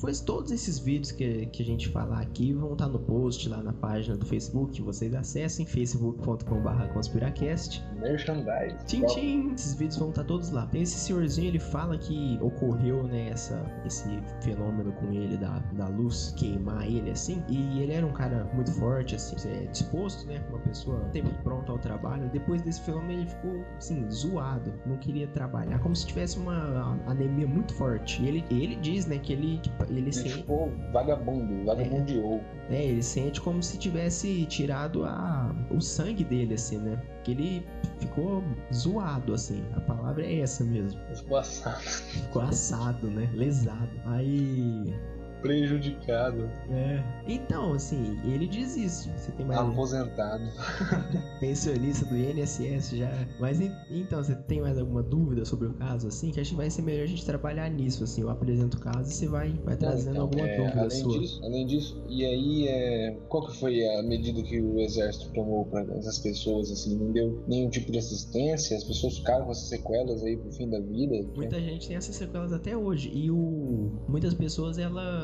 Pois 0.00 0.20
todos 0.20 0.50
esses 0.50 0.80
vídeos 0.80 1.12
que, 1.12 1.46
que 1.46 1.62
a 1.62 1.64
gente 1.64 1.88
falar 1.90 2.20
aqui 2.20 2.52
vão 2.52 2.72
estar 2.72 2.88
no 2.88 2.98
post 2.98 3.48
lá 3.48 3.62
na 3.62 3.72
página 3.72 4.16
do 4.16 4.26
Facebook. 4.26 4.82
Vocês 4.82 5.14
acessem 5.14 5.64
facebook.com.br 5.64 6.92
conspiracast. 6.92 7.80
Merchandise. 8.00 8.76
Tchim, 8.86 9.06
tchim. 9.06 9.52
Esses 9.54 9.74
vídeos 9.74 9.98
vão 9.98 10.08
estar 10.08 10.24
todos 10.24 10.50
lá. 10.50 10.66
Tem 10.66 10.82
esse 10.82 10.98
senhorzinho, 10.98 11.48
ele 11.48 11.58
fala 11.60 11.96
que 11.96 12.36
ocorreu, 12.40 13.04
né, 13.04 13.28
essa, 13.28 13.64
esse 13.86 14.08
fenômeno 14.40 14.92
com 14.92 15.12
ele 15.12 15.36
da, 15.36 15.60
da 15.74 15.86
luz 15.86 16.34
queimar 16.36 16.84
ele 16.86 17.10
assim. 17.10 17.42
E 17.48 17.80
ele 17.80 17.92
era 17.92 18.04
um 18.04 18.12
cara 18.12 18.50
muito 18.54 18.72
forte, 18.72 19.14
assim, 19.14 19.31
é, 19.46 19.66
disposto, 19.66 20.26
né? 20.26 20.42
Uma 20.50 20.58
pessoa 20.60 21.08
sempre 21.12 21.32
pronta 21.42 21.72
ao 21.72 21.78
trabalho. 21.78 22.28
Depois 22.30 22.62
desse 22.62 22.80
fenômeno, 22.82 23.12
ele 23.22 23.26
ficou, 23.30 23.64
assim, 23.76 24.10
zoado. 24.10 24.72
Não 24.86 24.96
queria 24.98 25.26
trabalhar, 25.28 25.78
como 25.80 25.94
se 25.94 26.06
tivesse 26.06 26.38
uma 26.38 26.98
anemia 27.06 27.46
muito 27.46 27.72
forte. 27.74 28.22
E 28.22 28.28
ele, 28.28 28.44
ele 28.50 28.76
diz, 28.76 29.06
né, 29.06 29.18
que 29.18 29.32
ele, 29.32 29.60
ele 29.88 30.00
Ele 30.00 30.12
sente. 30.12 30.34
ficou 30.34 30.70
vagabundo, 30.92 31.64
vagabundeou. 31.64 32.40
É, 32.70 32.84
ele 32.84 33.02
sente 33.02 33.40
como 33.40 33.62
se 33.62 33.78
tivesse 33.78 34.46
tirado 34.46 35.04
a, 35.04 35.54
o 35.70 35.80
sangue 35.80 36.24
dele, 36.24 36.54
assim, 36.54 36.78
né? 36.78 37.00
Que 37.24 37.32
ele 37.32 37.66
ficou 37.98 38.42
zoado, 38.72 39.34
assim. 39.34 39.62
A 39.76 39.80
palavra 39.80 40.24
é 40.24 40.40
essa 40.40 40.64
mesmo. 40.64 41.00
Ficou 41.14 41.36
assado, 41.38 41.80
Ficou 41.82 42.42
assado, 42.42 43.08
né? 43.10 43.28
Lesado. 43.34 43.90
Aí. 44.06 44.94
Prejudicado, 45.42 46.48
É. 46.70 47.02
Então, 47.28 47.72
assim, 47.74 48.18
ele 48.24 48.46
diz 48.46 48.76
isso. 48.76 49.10
Você 49.16 49.32
tem 49.32 49.44
mais. 49.46 49.60
aposentado. 49.60 50.42
pensionista 51.40 52.04
do 52.06 52.16
INSS 52.16 52.96
já. 52.96 53.10
Mas 53.38 53.60
en- 53.60 53.72
então, 53.90 54.22
você 54.22 54.34
tem 54.34 54.60
mais 54.60 54.78
alguma 54.78 55.02
dúvida 55.02 55.44
sobre 55.44 55.68
o 55.68 55.74
caso, 55.74 56.08
assim? 56.08 56.30
Que 56.30 56.40
acho 56.40 56.50
que 56.50 56.56
vai 56.56 56.70
ser 56.70 56.82
melhor 56.82 57.04
a 57.04 57.06
gente 57.06 57.24
trabalhar 57.24 57.68
nisso, 57.70 58.04
assim. 58.04 58.22
Eu 58.22 58.30
apresento 58.30 58.76
o 58.76 58.80
caso 58.80 59.10
e 59.10 59.14
você 59.14 59.26
vai, 59.28 59.52
vai 59.64 59.76
trazendo 59.76 60.10
Então, 60.12 60.22
alguma 60.22 60.46
é, 60.48 60.56
dúvida 60.56 60.80
além 60.80 60.90
sua. 61.02 61.18
disso, 61.18 61.40
além 61.44 61.66
disso, 61.66 62.04
e 62.08 62.24
aí, 62.24 62.68
é, 62.68 63.16
qual 63.28 63.46
que 63.46 63.56
foi 63.58 63.86
a 63.98 64.02
medida 64.02 64.42
que 64.42 64.60
o 64.60 64.80
exército 64.80 65.32
tomou 65.32 65.64
para 65.66 65.82
essas 65.96 66.18
pessoas, 66.18 66.70
assim, 66.70 66.96
não 66.98 67.12
deu 67.12 67.42
nenhum 67.46 67.68
tipo 67.70 67.90
de 67.92 67.98
assistência, 67.98 68.76
as 68.76 68.84
pessoas 68.84 69.18
ficaram 69.18 69.44
com 69.44 69.50
essas 69.52 69.68
sequelas 69.68 70.22
aí 70.22 70.36
pro 70.36 70.50
fim 70.52 70.68
da 70.68 70.80
vida? 70.80 71.26
Muita 71.36 71.60
gente 71.60 71.88
tem 71.88 71.96
essas 71.96 72.16
sequelas 72.16 72.52
até 72.52 72.76
hoje. 72.76 73.10
E 73.12 73.30
o 73.30 73.90
muitas 74.08 74.34
pessoas 74.34 74.78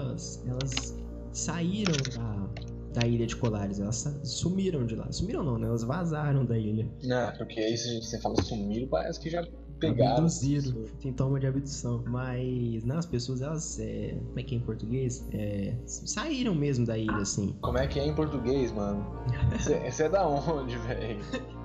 elas 0.08 0.44
elas 0.46 0.98
saíram 1.32 1.92
da, 2.16 3.00
da 3.00 3.06
ilha 3.06 3.26
de 3.26 3.36
Colares, 3.36 3.80
elas 3.80 4.18
sumiram 4.24 4.86
de 4.86 4.96
lá. 4.96 5.10
Sumiram 5.12 5.44
não, 5.44 5.58
né? 5.58 5.66
Elas 5.66 5.84
vazaram 5.84 6.44
da 6.44 6.58
ilha. 6.58 6.88
Não, 7.02 7.32
porque 7.36 7.60
aí 7.60 7.76
se 7.76 8.00
você 8.00 8.20
fala 8.20 8.36
sumiram, 8.42 8.88
parece 8.88 9.20
que 9.20 9.30
já 9.30 9.46
pegaram. 9.78 10.18
Abduziram, 10.18 10.86
sintoma 10.98 11.38
de 11.38 11.46
abdução. 11.46 12.02
Mas 12.06 12.84
não, 12.84 12.98
as 12.98 13.06
pessoas 13.06 13.42
elas 13.42 13.78
é, 13.78 14.16
como 14.26 14.40
é 14.40 14.42
que 14.42 14.54
é 14.54 14.58
em 14.58 14.62
português? 14.62 15.26
É, 15.32 15.74
saíram 15.86 16.54
mesmo 16.54 16.86
da 16.86 16.98
ilha 16.98 17.18
assim. 17.18 17.56
Como 17.60 17.78
é 17.78 17.86
que 17.86 18.00
é 18.00 18.06
em 18.06 18.14
português, 18.14 18.72
mano? 18.72 19.04
Você 19.58 20.02
é 20.02 20.08
da 20.08 20.26
onde, 20.26 20.76
velho? 20.78 21.18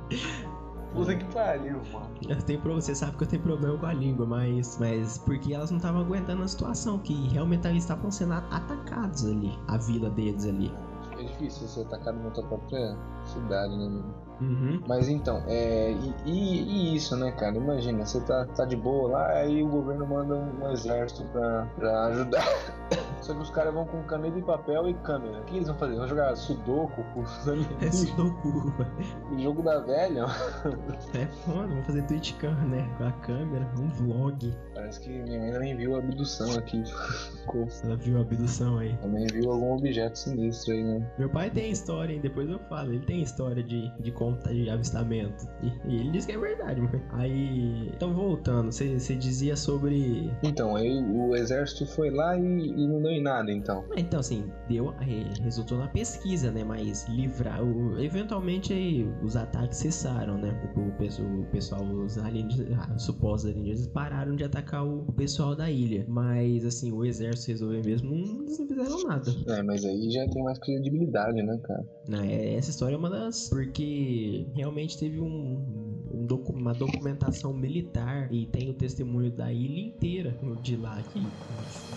Puta 0.94 1.16
que 1.16 1.26
pariu, 1.34 1.82
mano. 1.92 2.10
Eu 2.30 2.42
tenho, 2.44 2.62
você 2.62 2.94
sabe 2.94 3.18
que 3.18 3.24
eu 3.24 3.28
tenho 3.28 3.42
problema 3.42 3.78
com 3.78 3.86
a 3.86 3.94
língua, 3.94 4.26
mas, 4.26 4.78
mas 4.80 5.18
porque 5.18 5.54
elas 5.54 5.72
não 5.72 5.78
estavam 5.78 6.02
aguentando 6.02 6.44
a 6.44 6.48
situação, 6.48 7.00
que 7.00 7.14
realmente 7.30 7.68
eles 7.68 7.84
estavam 7.84 8.12
sendo 8.12 8.34
atacados 8.34 9.26
ali, 9.26 9.52
a 9.68 9.78
vila 9.78 10.10
deles 10.12 10.46
ali. 10.46 10.72
É 11.18 11.24
difícil 11.24 11.68
ser 11.68 11.82
atacado 11.82 12.20
na 12.20 12.30
tua 12.30 12.44
própria 12.44 12.98
cidade, 13.26 13.76
né, 13.76 13.86
mano? 13.86 14.23
Uhum. 14.42 14.82
Mas 14.88 15.08
então, 15.08 15.44
é. 15.48 15.92
E, 15.92 16.14
e- 16.26 16.64
e 16.64 16.96
isso, 16.96 17.16
né, 17.16 17.32
cara? 17.32 17.56
Imagina, 17.56 18.06
você 18.06 18.20
tá, 18.22 18.46
tá 18.56 18.66
de 18.66 18.76
boa 18.76 19.10
lá, 19.12 19.28
aí 19.30 19.62
o 19.64 19.68
governo 19.70 20.06
manda 20.08 20.36
um, 20.36 20.64
um 20.64 20.72
exército 20.72 21.24
pra, 21.32 21.66
pra 21.76 22.06
ajudar. 22.08 22.44
Só 23.22 23.34
que 23.34 23.40
os 23.42 23.50
caras 23.52 23.74
vão 23.74 23.86
com 23.86 24.04
caneta 24.04 24.38
e 24.38 24.42
papel 24.42 24.90
e 24.90 24.94
câmera. 24.96 25.40
O 25.40 25.44
que 25.46 25.56
eles 25.56 25.68
vão 25.70 25.78
fazer? 25.78 25.96
Vão 25.96 26.08
jogar 26.08 26.36
sudoku 26.36 27.04
com 27.14 27.22
os 27.22 27.48
É 27.82 27.90
sudoku. 27.92 28.74
O 29.32 29.40
jogo 29.40 29.62
da 29.64 29.80
velha? 29.80 30.26
É 31.14 31.26
foda, 31.46 31.68
vamos 31.68 31.86
fazer 31.86 32.02
Twitch 32.04 32.34
Cam, 32.38 32.54
né? 32.66 32.86
Com 32.98 33.06
a 33.06 33.12
câmera, 33.14 33.66
um 33.80 33.88
vlog. 33.88 34.54
Parece 34.76 35.00
que 35.00 35.10
minha 35.10 35.40
mãe 35.40 35.52
também 35.54 35.78
viu 35.78 35.96
a 35.96 36.00
abdução 36.00 36.54
aqui. 36.58 36.84
Ela 37.84 37.96
viu 37.96 38.18
a 38.18 38.22
abdução 38.22 38.78
aí. 38.78 38.96
Também 38.98 39.26
viu 39.28 39.52
algum 39.52 39.74
objeto 39.76 40.18
sinistro 40.20 40.74
aí, 40.74 40.84
né? 40.84 41.12
Meu 41.18 41.30
pai 41.30 41.50
tem 41.50 41.72
história, 41.72 42.14
hein? 42.14 42.20
Depois 42.22 42.50
eu 42.50 42.60
falo. 42.68 42.90
Ele 42.94 43.06
tem 43.06 43.22
história 43.22 43.64
de, 43.64 43.90
de 44.02 44.12
conta 44.24 44.54
de 44.54 44.70
avistamento. 44.70 45.48
E, 45.62 45.68
e 45.92 45.96
ele 46.00 46.12
diz 46.12 46.26
que 46.26 46.32
é 46.32 46.38
verdade, 46.38 46.82
mano. 46.82 47.02
Aí. 47.12 47.90
Então, 47.96 48.14
voltando, 48.14 48.72
você 48.72 49.16
dizia 49.16 49.56
sobre. 49.56 50.32
Então, 50.44 50.76
aí 50.76 50.90
o 51.04 51.36
exército 51.36 51.86
foi 51.86 52.10
lá 52.10 52.38
e, 52.38 52.42
e 52.44 52.88
não 52.88 53.02
deu 53.02 53.12
em 53.12 53.22
nada, 53.22 53.52
então. 53.52 53.84
Ah, 53.92 54.00
Então, 54.00 54.20
assim, 54.20 54.46
deu, 54.70 54.90
re- 55.00 55.26
resultou 55.42 55.78
na 55.78 55.88
pesquisa, 55.88 56.52
né? 56.52 56.64
Mas 56.64 57.08
livrar. 57.10 57.64
o- 57.64 58.00
eventualmente 58.00 58.74
aí, 58.74 59.08
os 59.24 59.36
ataques 59.36 59.78
cessaram, 59.78 60.38
né? 60.38 60.54
O, 60.76 60.80
o 60.80 61.46
pessoal, 61.52 61.84
os 61.84 62.18
alienígenas, 62.18 62.78
ah, 62.80 62.94
os 62.96 63.04
supostos 63.04 63.50
alienígenas 63.52 63.88
pararam 63.88 64.36
de 64.36 64.44
atacar 64.44 64.86
o, 64.86 65.04
pessoal 65.14 65.56
da 65.56 65.70
ilha. 65.70 66.06
Mas, 66.08 66.66
assim, 66.66 66.92
o 66.92 67.04
exército 67.06 67.52
resolveu 67.52 67.82
mesmo, 67.86 68.16
não, 68.16 68.42
eles 68.44 68.60
não 68.60 68.68
fizeram 68.68 69.04
nada. 69.04 69.32
É, 69.48 69.62
mas 69.64 69.84
aí 69.86 70.10
já 70.12 70.28
tem 70.30 70.44
mais 70.44 70.58
credibilidade, 70.60 71.42
né, 71.42 71.58
cara? 71.64 71.86
Né, 72.08 72.56
Essa 72.56 72.70
história 72.72 72.96
é 72.96 72.98
uma 72.98 73.10
das. 73.10 73.50
Porque 73.50 73.84
realmente 74.54 74.98
teve 74.98 75.20
um, 75.20 76.06
um 76.12 76.26
docu- 76.26 76.54
uma 76.54 76.74
documentação 76.74 77.54
militar 77.54 78.32
e 78.32 78.46
tem 78.48 78.70
o 78.70 78.74
testemunho 78.74 79.32
da 79.32 79.52
ilha 79.52 79.80
inteira 79.80 80.38
de 80.62 80.76
lá 80.76 81.02
que 81.02 81.20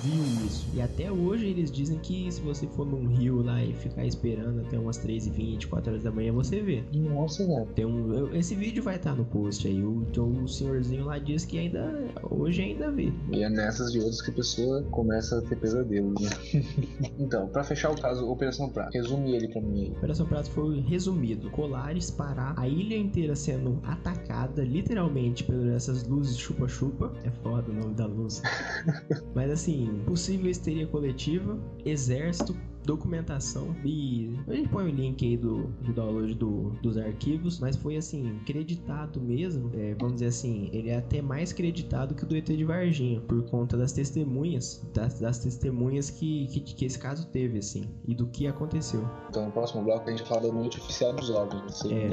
viu 0.02 0.24
isso. 0.46 0.68
E 0.74 0.80
até 0.80 1.10
hoje 1.10 1.46
eles 1.46 1.70
dizem 1.70 1.98
que 1.98 2.30
se 2.30 2.40
você 2.40 2.66
for 2.68 2.86
num 2.86 3.06
rio 3.06 3.42
lá 3.42 3.62
e 3.62 3.72
ficar 3.74 4.04
esperando 4.04 4.60
até 4.60 4.78
umas 4.78 4.98
3h20, 4.98 5.66
4 5.68 5.90
horas 5.90 6.02
da 6.02 6.10
manhã, 6.10 6.32
você 6.32 6.60
vê. 6.60 6.82
Nossa, 6.92 7.46
velho. 7.46 7.66
Tem 7.74 7.84
um, 7.84 8.34
esse 8.34 8.54
vídeo 8.54 8.82
vai 8.82 8.96
estar 8.96 9.14
no 9.14 9.24
post 9.24 9.66
aí. 9.66 9.82
O, 9.82 10.02
então, 10.08 10.28
o 10.44 10.48
senhorzinho 10.48 11.04
lá 11.04 11.18
diz 11.18 11.44
que 11.44 11.58
ainda. 11.58 11.92
Hoje 12.30 12.62
ainda 12.62 12.90
vê. 12.90 13.12
E 13.32 13.42
é 13.42 13.48
nessas 13.48 13.92
de 13.92 13.98
outras 13.98 14.20
que 14.22 14.30
a 14.30 14.34
pessoa 14.34 14.82
começa 14.90 15.38
a 15.38 15.42
ter 15.42 15.56
pesadelos, 15.56 16.20
né? 16.20 16.30
então, 17.18 17.48
pra 17.48 17.64
fechar 17.64 17.90
o 17.90 18.00
caso, 18.00 18.26
Operação 18.28 18.68
Prato, 18.68 18.92
resume 18.92 19.34
ele 19.34 19.48
pra 19.48 19.60
mim 19.60 19.82
aí. 19.84 19.90
Operação 19.92 20.26
Prato 20.26 20.50
foi 20.50 20.80
resumido. 20.80 21.50
Colares 21.50 22.05
parar, 22.10 22.54
a 22.56 22.68
ilha 22.68 22.96
inteira 22.96 23.34
sendo 23.34 23.80
atacada, 23.84 24.64
literalmente, 24.64 25.44
por 25.44 25.66
essas 25.68 26.06
luzes 26.06 26.36
chupa-chupa. 26.36 27.12
É 27.24 27.30
foda 27.30 27.70
o 27.70 27.74
nome 27.74 27.94
da 27.94 28.06
luz. 28.06 28.42
Mas 29.34 29.50
assim, 29.50 30.02
possível 30.06 30.50
histeria 30.50 30.86
coletiva, 30.86 31.58
exército, 31.84 32.56
documentação 32.86 33.74
e 33.84 34.30
a 34.48 34.54
gente 34.54 34.68
põe 34.68 34.84
o 34.84 34.88
link 34.94 35.24
aí 35.26 35.36
do, 35.36 35.64
do 35.82 35.92
download 35.92 36.34
do- 36.34 36.70
dos 36.82 36.96
arquivos, 36.96 37.58
mas 37.58 37.76
foi 37.76 37.96
assim, 37.96 38.40
creditado 38.46 39.20
mesmo, 39.20 39.70
é, 39.74 39.94
vamos 39.94 40.14
dizer 40.14 40.26
assim, 40.26 40.70
ele 40.72 40.88
é 40.88 40.96
até 40.98 41.20
mais 41.20 41.52
creditado 41.52 42.14
que 42.14 42.24
o 42.24 42.26
do 42.26 42.36
ET 42.36 42.46
de 42.46 42.64
Varginha, 42.64 43.20
por 43.20 43.42
conta 43.50 43.76
das 43.76 43.92
testemunhas, 43.92 44.82
das, 44.94 45.18
das 45.18 45.38
testemunhas 45.40 46.08
que, 46.10 46.46
que, 46.46 46.60
que 46.60 46.84
esse 46.84 46.98
caso 46.98 47.26
teve, 47.28 47.58
assim, 47.58 47.84
e 48.06 48.14
do 48.14 48.26
que 48.28 48.46
aconteceu. 48.46 49.04
Então, 49.28 49.46
no 49.46 49.52
próximo 49.52 49.82
bloco 49.82 50.08
a 50.08 50.10
gente 50.10 50.22
fala 50.24 50.42
da 50.42 50.52
noite 50.52 50.78
oficial 50.78 51.12
dos 51.12 51.28
OVNIs, 51.30 51.62
você 51.78 51.92
É. 51.92 52.10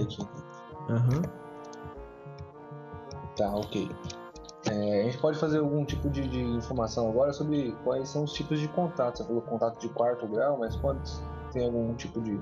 Aham. 0.89 1.21
Tá, 3.35 3.55
ok. 3.55 3.89
É, 4.71 5.01
a 5.01 5.03
gente 5.03 5.17
pode 5.17 5.37
fazer 5.37 5.59
algum 5.59 5.83
tipo 5.83 6.09
de, 6.09 6.27
de 6.27 6.39
informação 6.41 7.09
agora 7.09 7.33
sobre 7.33 7.75
quais 7.83 8.07
são 8.09 8.23
os 8.23 8.31
tipos 8.33 8.59
de 8.59 8.67
contato. 8.69 9.17
Você 9.17 9.25
falou 9.25 9.41
contato 9.41 9.79
de 9.79 9.89
quarto 9.89 10.25
grau, 10.27 10.57
mas 10.57 10.75
quantos 10.77 11.21
tem 11.51 11.65
algum 11.65 11.93
tipo 11.95 12.21
de 12.21 12.39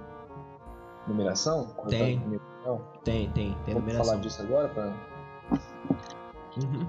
numeração? 1.08 1.68
Tem. 1.90 2.20
de 2.20 2.40
grau? 2.64 2.82
Tem, 3.04 3.30
tem, 3.32 3.54
tem 3.66 3.74
Vamos 3.74 3.82
numeração. 3.82 4.06
falar 4.06 4.22
disso 4.22 4.42
agora? 4.44 4.68
Pra... 4.70 4.94
Uhum. 6.58 6.88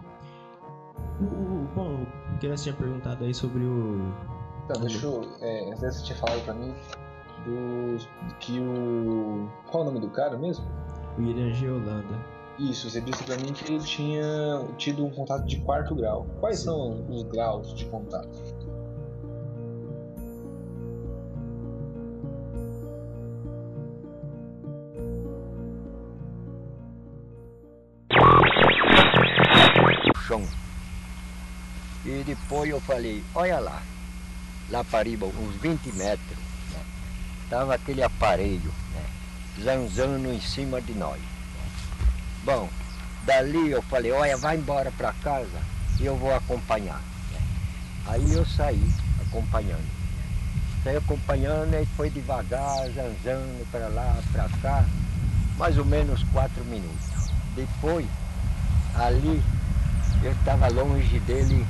O, 1.20 1.24
o- 1.24 1.68
bom, 1.74 2.06
o 2.34 2.38
que 2.38 2.48
você 2.48 2.64
tinha 2.64 2.74
perguntado 2.76 3.24
aí 3.24 3.32
sobre 3.34 3.64
o. 3.64 4.12
Então, 4.64 4.80
deixa 4.82 5.06
eu. 5.06 5.22
É, 5.40 5.74
você 5.76 6.04
tinha 6.04 6.18
falado 6.18 6.44
pra 6.44 6.54
mim 6.54 6.74
dos, 7.46 8.08
que 8.40 8.60
o. 8.60 9.48
Qual 9.70 9.84
é 9.84 9.86
o 9.86 9.90
nome 9.92 10.00
do 10.00 10.10
cara 10.10 10.36
mesmo? 10.36 10.64
William 11.18 11.52
G. 11.52 11.70
Holanda. 11.70 12.14
Isso, 12.70 12.88
você 12.88 13.00
disse 13.00 13.24
pra 13.24 13.36
mim 13.38 13.52
que 13.52 13.72
ele 13.72 13.82
tinha 13.82 14.24
tido 14.78 15.04
um 15.04 15.10
contato 15.10 15.44
de 15.44 15.56
quarto 15.62 15.96
grau. 15.96 16.26
Quais 16.38 16.58
Sim. 16.58 16.66
são 16.66 17.10
os 17.10 17.24
graus 17.24 17.74
de 17.74 17.84
contato? 17.86 18.38
chão. 30.26 30.46
E 32.04 32.22
depois 32.24 32.70
eu 32.70 32.80
falei, 32.80 33.24
olha 33.34 33.58
lá, 33.58 33.82
lá 34.70 34.84
para 34.84 35.08
riba, 35.08 35.26
uns 35.26 35.56
20 35.56 35.92
metros, 35.94 36.38
né, 36.70 36.84
tava 37.50 37.74
aquele 37.74 38.02
aparelho, 38.02 38.72
né, 38.94 39.04
zanzando 39.60 40.32
em 40.32 40.40
cima 40.40 40.80
de 40.80 40.94
nós. 40.94 41.31
Bom, 42.44 42.68
dali 43.24 43.70
eu 43.70 43.80
falei, 43.82 44.10
olha, 44.10 44.36
vai 44.36 44.56
embora 44.56 44.90
para 44.90 45.12
casa 45.12 45.60
e 46.00 46.04
eu 46.04 46.16
vou 46.16 46.34
acompanhar. 46.34 47.00
Aí 48.04 48.32
eu 48.32 48.44
saí 48.44 48.82
acompanhando. 49.20 49.88
Saí 50.82 50.96
acompanhando 50.96 51.72
e 51.80 51.86
foi 51.96 52.10
devagar, 52.10 52.88
zanzando 52.88 53.64
para 53.70 53.86
lá, 53.86 54.20
para 54.32 54.48
cá, 54.60 54.84
mais 55.56 55.78
ou 55.78 55.84
menos 55.84 56.24
quatro 56.32 56.64
minutos. 56.64 57.06
Depois, 57.54 58.08
ali 58.96 59.40
eu 60.24 60.32
estava 60.32 60.66
longe 60.66 61.20
dele 61.20 61.64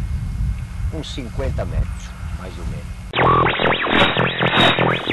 uns 0.95 1.13
50 1.13 1.67
metros, 1.67 2.09
mais 2.39 2.59
ou 2.59 2.65
menos. 2.67 3.02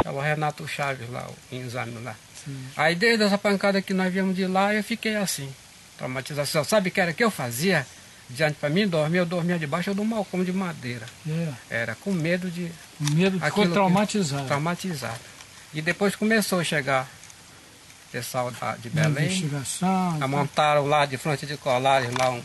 É 0.06 0.10
o 0.10 0.20
Renato 0.20 0.68
Chaves 0.68 1.10
lá, 1.10 1.28
o 1.52 1.56
exame 1.56 2.00
lá. 2.04 2.16
Aí 2.76 2.96
desde 2.96 3.24
essa 3.24 3.38
pancada 3.38 3.82
que 3.82 3.94
nós 3.94 4.12
viemos 4.12 4.36
de 4.36 4.46
lá, 4.48 4.74
eu 4.74 4.84
fiquei 4.84 5.16
assim, 5.16 5.54
traumatização. 5.98 6.64
Sabe 6.64 6.90
o 6.90 6.92
que 6.92 7.00
era 7.02 7.14
que 7.14 7.24
eu 7.24 7.30
fazia? 7.32 7.86
Diante 8.30 8.56
para 8.60 8.70
mim 8.70 8.88
dormir, 8.88 9.18
eu 9.18 9.26
dormia 9.26 9.58
debaixo 9.58 9.94
de 9.94 10.00
um 10.02 10.08
balcão 10.08 10.44
de 10.44 10.52
madeira. 10.54 11.06
É, 11.28 11.54
Era 11.70 11.96
com 11.96 12.12
medo 12.12 12.50
de 12.50 12.72
o 13.02 13.12
medo 13.14 13.40
ficou 13.40 13.68
traumatizado. 13.70 14.46
traumatizar. 14.46 15.18
E 15.74 15.82
depois 15.82 16.16
começou 16.16 16.60
a 16.60 16.64
chegar 16.64 17.08
pessoal 18.12 18.52
da- 18.52 18.76
de 18.76 18.90
Belém. 18.90 19.26
investigação. 19.26 20.18
a 20.22 20.28
montaram 20.28 20.86
lá 20.88 21.06
de 21.06 21.18
frente 21.18 21.46
de 21.46 21.58
Colares 21.58 22.10
lá 22.18 22.30
um 22.32 22.42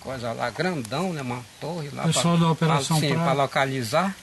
coisa 0.00 0.32
lá 0.32 0.50
grandão, 0.50 1.12
né, 1.14 1.22
uma 1.22 1.42
torre 1.58 1.88
lá 1.90 2.02
Pessoal 2.02 2.36
da 2.36 2.50
Operação 2.50 3.00
sim, 3.00 3.08
Prato. 3.08 3.24
para 3.24 3.32
localizar, 3.32 4.14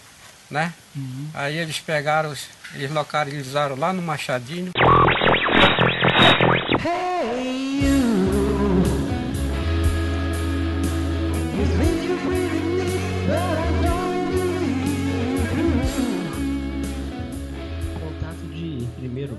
né? 0.52 0.74
Uhum. 0.96 1.30
Aí 1.34 1.58
eles 1.58 1.80
pegaram, 1.80 2.30
os- 2.30 2.48
eles 2.76 2.92
localizaram 2.92 3.76
lá 3.78 3.92
no 3.94 4.02
Machadinho. 4.02 4.72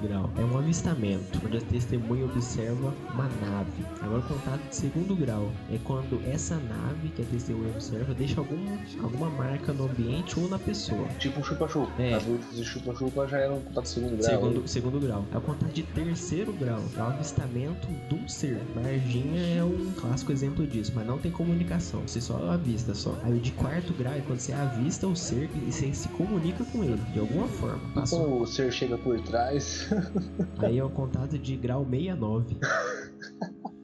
Grau 0.02 0.30
é 0.36 0.44
um 0.44 0.58
avistamento, 0.58 1.40
onde 1.44 1.58
a 1.58 1.60
testemunha 1.60 2.24
observa 2.24 2.92
uma 3.14 3.24
nave. 3.24 3.84
Agora, 4.00 4.20
o 4.20 4.22
contato 4.22 4.60
de 4.68 4.76
segundo 4.76 5.14
grau 5.14 5.50
é 5.72 5.78
quando 5.84 6.20
essa 6.28 6.56
nave 6.56 7.08
que 7.14 7.22
a 7.22 7.24
testemunha 7.24 7.70
observa 7.70 8.12
deixa 8.14 8.40
algum, 8.40 8.78
alguma 9.02 9.30
marca 9.30 9.72
no 9.72 9.84
ambiente 9.84 10.38
ou 10.38 10.48
na 10.48 10.58
pessoa. 10.58 11.06
Tipo 11.18 11.40
um 11.40 11.44
chupa-chupa. 11.44 11.90
É. 12.02 12.14
Adultos 12.14 12.56
de 12.56 12.64
chupa-chupa 12.64 13.26
já 13.28 13.38
eram 13.38 13.60
contato 13.60 13.84
de 13.84 13.90
segundo 13.90 14.16
grau. 14.16 14.30
Segundo, 14.30 14.68
segundo 14.68 15.00
grau. 15.00 15.24
É 15.32 15.38
o 15.38 15.40
contato 15.40 15.72
de 15.72 15.82
terceiro 15.82 16.52
grau. 16.52 16.82
É 16.96 17.00
o 17.00 17.04
avistamento 17.04 17.86
de 18.08 18.14
um 18.14 18.28
ser. 18.28 18.60
Varginha 18.74 19.40
é 19.56 19.64
um 19.64 19.92
clássico 20.00 20.32
exemplo 20.32 20.66
disso, 20.66 20.92
mas 20.94 21.06
não 21.06 21.18
tem 21.18 21.30
comunicação. 21.30 22.02
Você 22.06 22.20
só 22.20 22.50
avista 22.50 22.94
só. 22.94 23.16
Aí 23.22 23.32
o 23.32 23.40
de 23.40 23.52
quarto 23.52 23.92
grau 23.94 24.12
é 24.12 24.20
quando 24.20 24.40
você 24.40 24.52
avista 24.52 25.06
o 25.06 25.14
ser 25.14 25.48
e 25.54 25.72
você 25.72 25.92
se 25.92 26.08
comunica 26.08 26.64
com 26.64 26.82
ele, 26.82 27.00
de 27.12 27.20
alguma 27.20 27.46
forma. 27.46 27.80
Passou. 27.94 28.20
Então 28.20 28.42
o 28.42 28.46
ser 28.46 28.72
chega 28.72 28.98
por 28.98 29.20
trás. 29.20 29.88
Aí 30.58 30.78
é 30.78 30.84
o 30.84 30.90
contato 30.90 31.38
de 31.38 31.56
grau 31.56 31.86
69. 31.88 32.56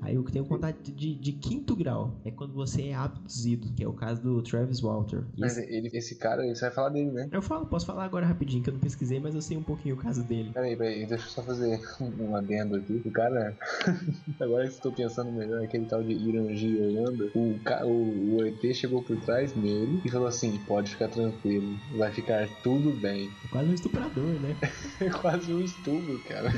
Aí 0.09 0.17
o 0.17 0.25
que 0.25 0.33
tem 0.33 0.41
o 0.41 0.47
contato 0.47 0.91
de, 0.91 1.15
de 1.15 1.33
quinto 1.35 1.77
grau 1.77 2.19
é 2.25 2.31
quando 2.31 2.55
você 2.55 2.85
é 2.89 2.95
abduzido, 2.95 3.71
que 3.75 3.85
é 3.85 3.89
o 3.89 3.93
caso 3.93 4.23
do 4.23 4.43
Travis 4.43 4.81
Walter. 4.81 5.23
Mas 5.37 5.59
esse- 5.59 5.71
ele, 5.71 5.91
esse 5.93 6.15
cara, 6.17 6.43
você 6.47 6.63
vai 6.65 6.71
falar 6.75 6.89
dele, 6.89 7.11
né? 7.11 7.29
Eu 7.31 7.43
falo, 7.43 7.67
posso 7.67 7.85
falar 7.85 8.05
agora 8.05 8.25
rapidinho, 8.25 8.63
que 8.63 8.71
eu 8.71 8.73
não 8.75 8.81
pesquisei, 8.81 9.21
mas 9.21 9.35
eu 9.35 9.43
sei 9.43 9.57
um 9.59 9.63
pouquinho 9.63 9.95
o 9.95 9.99
caso 9.99 10.27
dele. 10.27 10.51
Peraí, 10.55 10.77
peraí, 10.77 11.07
deixa 11.07 11.27
eu 11.27 11.31
só 11.31 11.43
fazer 11.45 11.79
um 12.01 12.35
adendo 12.35 12.77
aqui. 12.77 13.03
O 13.05 13.11
cara, 13.11 13.55
agora 14.41 14.67
que 14.67 14.73
estou 14.73 14.93
pensando 14.93 15.31
melhor, 15.33 15.63
aquele 15.63 15.85
tal 15.85 16.03
de 16.03 16.13
Irangi 16.15 16.79
Holanda, 16.81 17.31
o, 17.35 17.59
ca- 17.63 17.85
o, 17.85 18.37
o 18.37 18.45
ET 18.47 18.75
chegou 18.75 19.03
por 19.03 19.19
trás 19.21 19.53
dele 19.53 20.01
e 20.03 20.11
falou 20.11 20.27
assim: 20.29 20.59
pode 20.65 20.91
ficar 20.93 21.09
tranquilo, 21.09 21.79
vai 21.97 22.11
ficar 22.13 22.49
tudo 22.63 22.93
bem. 22.93 23.31
É 23.45 23.49
quase 23.49 23.71
um 23.71 23.75
estuprador, 23.75 24.41
né? 24.41 24.57
É 25.01 25.11
quase 25.11 25.53
um 25.53 25.61
estupro, 25.61 26.19
cara. 26.21 26.51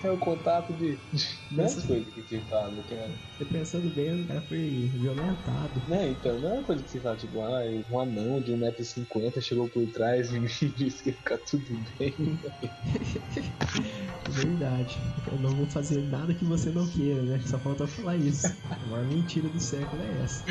É 0.02 0.10
o 0.10 0.16
contato 0.16 0.72
de. 0.72 0.98
de 1.12 1.28
dessas 1.50 1.84
coisas 1.84 2.12
que 2.14 2.22
se 2.22 2.40
fala, 2.40 2.72
cara. 2.88 3.10
Você 3.36 3.44
pensando 3.44 3.90
bem, 3.90 4.22
o 4.22 4.26
cara 4.26 4.40
foi 4.42 4.90
violentado. 4.94 5.82
Né, 5.88 6.10
então, 6.10 6.40
não 6.40 6.48
é 6.48 6.52
uma 6.54 6.62
coisa 6.62 6.82
que 6.82 6.90
se 6.90 7.00
fala, 7.00 7.16
tipo, 7.16 7.42
ah, 7.42 7.60
um 7.90 8.00
anão 8.00 8.40
de 8.40 8.52
1,50m 8.52 9.40
chegou 9.40 9.68
por 9.68 9.86
trás 9.92 10.32
e 10.32 10.40
me 10.40 10.48
disse 10.48 11.02
que 11.02 11.10
ia 11.10 11.16
ficar 11.16 11.38
tudo 11.38 11.64
bem. 11.98 12.14
Verdade. 14.30 14.96
Eu 15.30 15.38
não 15.38 15.50
vou 15.50 15.66
fazer 15.66 16.00
nada 16.02 16.32
que 16.32 16.44
você 16.44 16.70
não 16.70 16.86
queira, 16.88 17.22
né? 17.22 17.40
Só 17.44 17.58
falta 17.58 17.86
falar 17.86 18.16
isso. 18.16 18.46
A 18.70 18.86
maior 18.86 19.04
mentira 19.06 19.48
do 19.48 19.60
século 19.60 20.00
é 20.02 20.24
essa. 20.24 20.44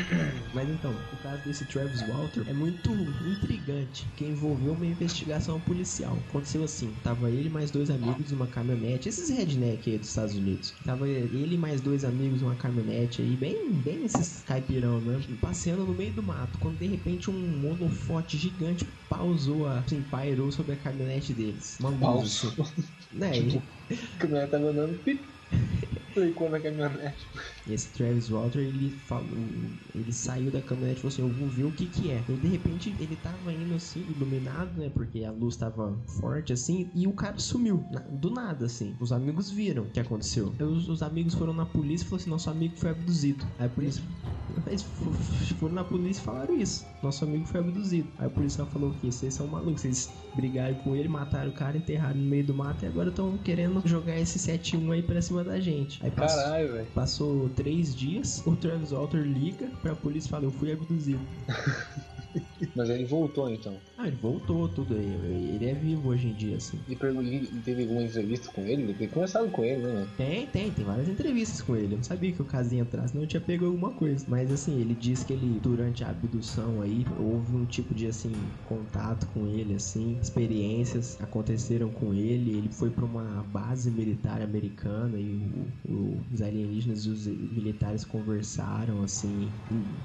Mas 0.54 0.68
então, 0.68 0.94
o 1.12 1.22
caso 1.22 1.42
desse 1.44 1.64
Travis 1.64 2.06
Walter 2.06 2.44
é 2.46 2.52
muito 2.52 2.92
intrigante, 3.26 4.06
que 4.16 4.26
envolveu 4.26 4.72
uma 4.72 4.86
investigação 4.86 5.58
policial. 5.60 6.16
Aconteceu 6.28 6.62
assim, 6.62 6.94
tava 7.02 7.30
ele 7.30 7.48
e 7.48 7.50
mais 7.50 7.70
dois 7.70 7.90
amigos 7.90 8.30
numa 8.30 8.46
caminhonete, 8.46 9.08
esses 9.08 9.30
redneck 9.40 9.90
aí 9.90 9.98
dos 9.98 10.08
Estados 10.08 10.34
Unidos. 10.36 10.80
Tava 10.84 11.08
ele 11.08 11.54
e 11.54 11.58
mais 11.58 11.80
dois 11.80 12.04
amigos 12.04 12.42
numa 12.42 12.56
caminhonete 12.56 13.22
aí, 13.22 13.36
bem, 13.36 13.80
bem 13.80 14.04
esses 14.04 14.42
caipirão, 14.42 15.00
né? 15.00 15.20
Passeando 15.40 15.86
no 15.86 15.94
meio 15.94 16.14
do 16.14 16.22
mato, 16.22 16.58
quando 16.58 16.78
de 16.78 16.86
repente 16.86 17.30
um 17.30 17.66
holofote 17.66 18.36
gigante 18.38 18.84
pausou, 19.08 19.66
a, 19.66 19.80
assim, 19.80 20.02
pairou 20.08 20.50
sobre 20.52 20.74
a 20.74 20.78
caminhonete 20.78 21.34
deles. 21.34 21.76
Uma 21.80 21.90
luz, 21.90 22.22
assim. 22.24 22.56
Né, 23.12 23.42
Tipo, 23.46 23.68
A 24.14 24.18
caminhonete 24.18 24.50
tava 24.52 24.70
andando, 24.70 25.02
pip, 25.02 25.34
clicou 26.14 26.50
na 26.50 26.60
caminhonete. 26.62 27.30
Esse 27.72 27.92
Travis 27.92 28.28
Walter, 28.28 28.60
ele 28.60 28.90
falou, 29.06 29.72
ele 29.94 30.12
saiu 30.12 30.50
da 30.50 30.60
caminhonete 30.62 30.98
e 30.98 31.02
falou 31.02 31.12
assim, 31.12 31.22
eu 31.22 31.30
vou 31.30 31.48
ver 31.48 31.64
o 31.64 31.72
que 31.72 31.86
que 31.86 32.10
é. 32.10 32.24
E 32.28 32.36
de 32.36 32.48
repente 32.48 32.94
ele 32.98 33.16
tava 33.16 33.52
indo 33.52 33.74
assim, 33.74 34.04
iluminado, 34.08 34.78
né, 34.78 34.90
porque 34.90 35.24
a 35.24 35.30
luz 35.32 35.56
tava 35.56 35.96
forte 36.20 36.52
assim, 36.52 36.90
e 36.94 37.06
o 37.06 37.12
cara 37.12 37.38
sumiu, 37.38 37.84
do 38.10 38.30
nada 38.30 38.66
assim. 38.66 38.94
Os 39.00 39.12
amigos 39.12 39.50
viram 39.50 39.84
o 39.84 39.90
que 39.90 40.00
aconteceu. 40.00 40.52
Os, 40.60 40.88
os 40.88 41.02
amigos 41.02 41.34
foram 41.34 41.52
na 41.52 41.66
polícia 41.66 42.04
e 42.04 42.08
falaram 42.08 42.20
assim, 42.22 42.30
nosso 42.30 42.50
amigo 42.50 42.76
foi 42.78 42.90
abduzido. 42.90 43.44
Aí 43.58 43.66
a 43.66 43.68
polícia, 43.68 44.02
eles 44.66 44.82
fo- 44.82 45.12
foram 45.58 45.74
na 45.74 45.84
polícia 45.84 46.20
e 46.20 46.24
falaram 46.24 46.54
isso, 46.56 46.86
nosso 47.02 47.24
amigo 47.24 47.44
foi 47.46 47.60
abduzido. 47.60 48.08
Aí 48.18 48.26
a 48.26 48.30
polícia 48.30 48.64
falou 48.66 48.90
que 48.92 49.10
vocês 49.10 49.34
são 49.34 49.46
malucos, 49.46 49.82
vocês 49.82 50.08
brigaram 50.34 50.74
com 50.76 50.94
ele, 50.94 51.08
mataram 51.08 51.50
o 51.50 51.52
cara, 51.54 51.76
enterraram 51.76 52.18
no 52.20 52.26
meio 52.28 52.44
do 52.46 52.54
mato 52.54 52.84
e 52.84 52.86
agora 52.86 53.08
estão 53.10 53.36
querendo 53.38 53.80
jogar 53.86 54.18
esse 54.18 54.38
7-1 54.38 54.92
aí 54.92 55.02
pra 55.02 55.20
cima 55.20 55.42
da 55.44 55.60
gente. 55.60 55.98
Aí 56.04 56.10
passou, 56.10 56.42
Caralho, 56.42 56.72
velho. 56.72 56.86
Passou 56.94 57.48
três 57.60 57.94
dias, 57.94 58.42
o 58.46 58.56
Travis 58.56 58.90
Walter 58.90 59.22
liga 59.22 59.70
pra 59.82 59.94
polícia 59.94 60.28
e 60.28 60.30
fala, 60.30 60.44
eu 60.44 60.50
fui 60.50 60.72
abduzido. 60.72 61.20
Mas 62.76 62.88
ele 62.90 63.06
voltou 63.06 63.48
então. 63.52 63.80
Ah, 63.96 64.06
ele 64.08 64.16
voltou, 64.16 64.68
tudo 64.68 64.94
aí. 64.94 65.06
Ele 65.54 65.66
é 65.66 65.74
vivo 65.74 66.08
hoje 66.08 66.28
em 66.28 66.34
dia, 66.34 66.56
assim. 66.56 66.78
E 66.88 66.96
teve 66.96 67.82
alguma 67.82 68.02
entrevista 68.04 68.50
com 68.52 68.62
ele? 68.66 68.94
Tem 68.94 69.08
conversado 69.10 69.50
com 69.50 69.64
ele, 69.64 69.82
né? 69.82 70.06
Tem, 70.16 70.46
tem, 70.46 70.70
tem 70.70 70.84
várias 70.84 71.08
entrevistas 71.08 71.60
com 71.62 71.76
ele. 71.76 71.94
Eu 71.94 71.98
não 71.98 72.04
sabia 72.04 72.32
que 72.32 72.42
o 72.42 72.46
entrar, 72.72 73.08
senão 73.08 73.22
eu 73.22 73.28
tinha 73.28 73.40
pego 73.40 73.66
alguma 73.66 73.92
coisa. 73.94 74.24
Mas 74.28 74.50
assim, 74.52 74.80
ele 74.80 74.94
diz 74.94 75.24
que 75.24 75.32
ele, 75.32 75.58
durante 75.60 76.04
a 76.04 76.10
abdução 76.10 76.80
aí, 76.80 77.04
houve 77.18 77.54
um 77.54 77.66
tipo 77.66 77.94
de 77.94 78.06
assim, 78.06 78.52
contato 78.62 79.26
com 79.28 79.46
ele, 79.46 79.74
assim, 79.74 80.18
experiências 80.20 81.16
aconteceram 81.20 81.90
com 81.90 82.14
ele. 82.14 82.50
Ele 82.56 82.70
foi 82.72 82.90
pra 82.90 83.04
uma 83.04 83.42
base 83.42 83.90
militar 83.90 84.40
americana 84.42 85.18
e 85.20 85.34
o- 85.34 85.72
o- 85.84 86.26
os 86.30 86.40
alienígenas 86.42 87.04
e 87.04 87.08
os 87.10 87.26
militares 87.26 88.04
conversaram, 88.04 89.02
assim. 89.02 89.52
e- 89.70 90.00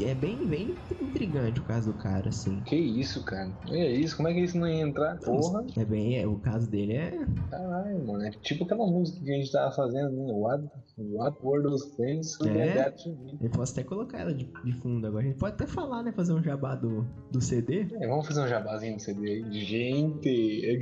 É 0.00 0.14
bem, 0.14 0.46
bem 0.46 0.74
intrigante 1.00 1.60
o 1.60 1.64
caso 1.64 1.92
do 1.92 1.98
cara, 1.98 2.28
assim. 2.28 2.60
Que 2.62 2.76
isso, 2.76 3.24
cara? 3.24 3.52
É 3.68 3.92
isso, 3.92 4.16
como 4.16 4.28
é 4.28 4.34
que 4.34 4.40
isso 4.40 4.58
não 4.58 4.66
ia 4.66 4.82
entrar? 4.82 5.18
Porra. 5.18 5.64
É 5.76 5.84
bem, 5.84 6.18
é, 6.18 6.26
o 6.26 6.36
caso 6.36 6.70
dele 6.70 6.94
é 6.94 7.10
Caralho, 7.50 8.06
mano. 8.06 8.24
É 8.24 8.30
tipo 8.30 8.64
aquela 8.64 8.86
música 8.86 9.22
que 9.22 9.30
a 9.30 9.36
gente 9.36 9.52
tava 9.52 9.70
fazendo, 9.74 10.10
né? 10.10 10.32
What, 10.32 10.64
what 10.98 11.36
were 11.42 11.62
those 11.62 11.94
things 11.96 12.38
É. 12.42 12.94
Eu 13.40 13.50
posso 13.50 13.72
até 13.72 13.84
colocar 13.84 14.20
ela 14.20 14.34
de, 14.34 14.44
de 14.64 14.72
fundo 14.80 15.06
agora. 15.06 15.24
A 15.24 15.28
gente 15.28 15.38
pode 15.38 15.54
até 15.54 15.66
falar, 15.66 16.02
né? 16.02 16.12
Fazer 16.12 16.32
um 16.32 16.42
jabá 16.42 16.74
do, 16.74 17.06
do 17.30 17.40
CD. 17.40 17.86
É, 18.00 18.06
vamos 18.06 18.26
fazer 18.26 18.42
um 18.42 18.48
jabazinho 18.48 18.96
do 18.96 19.02
CD 19.02 19.30
aí. 19.30 19.52
Gente, 19.52 20.78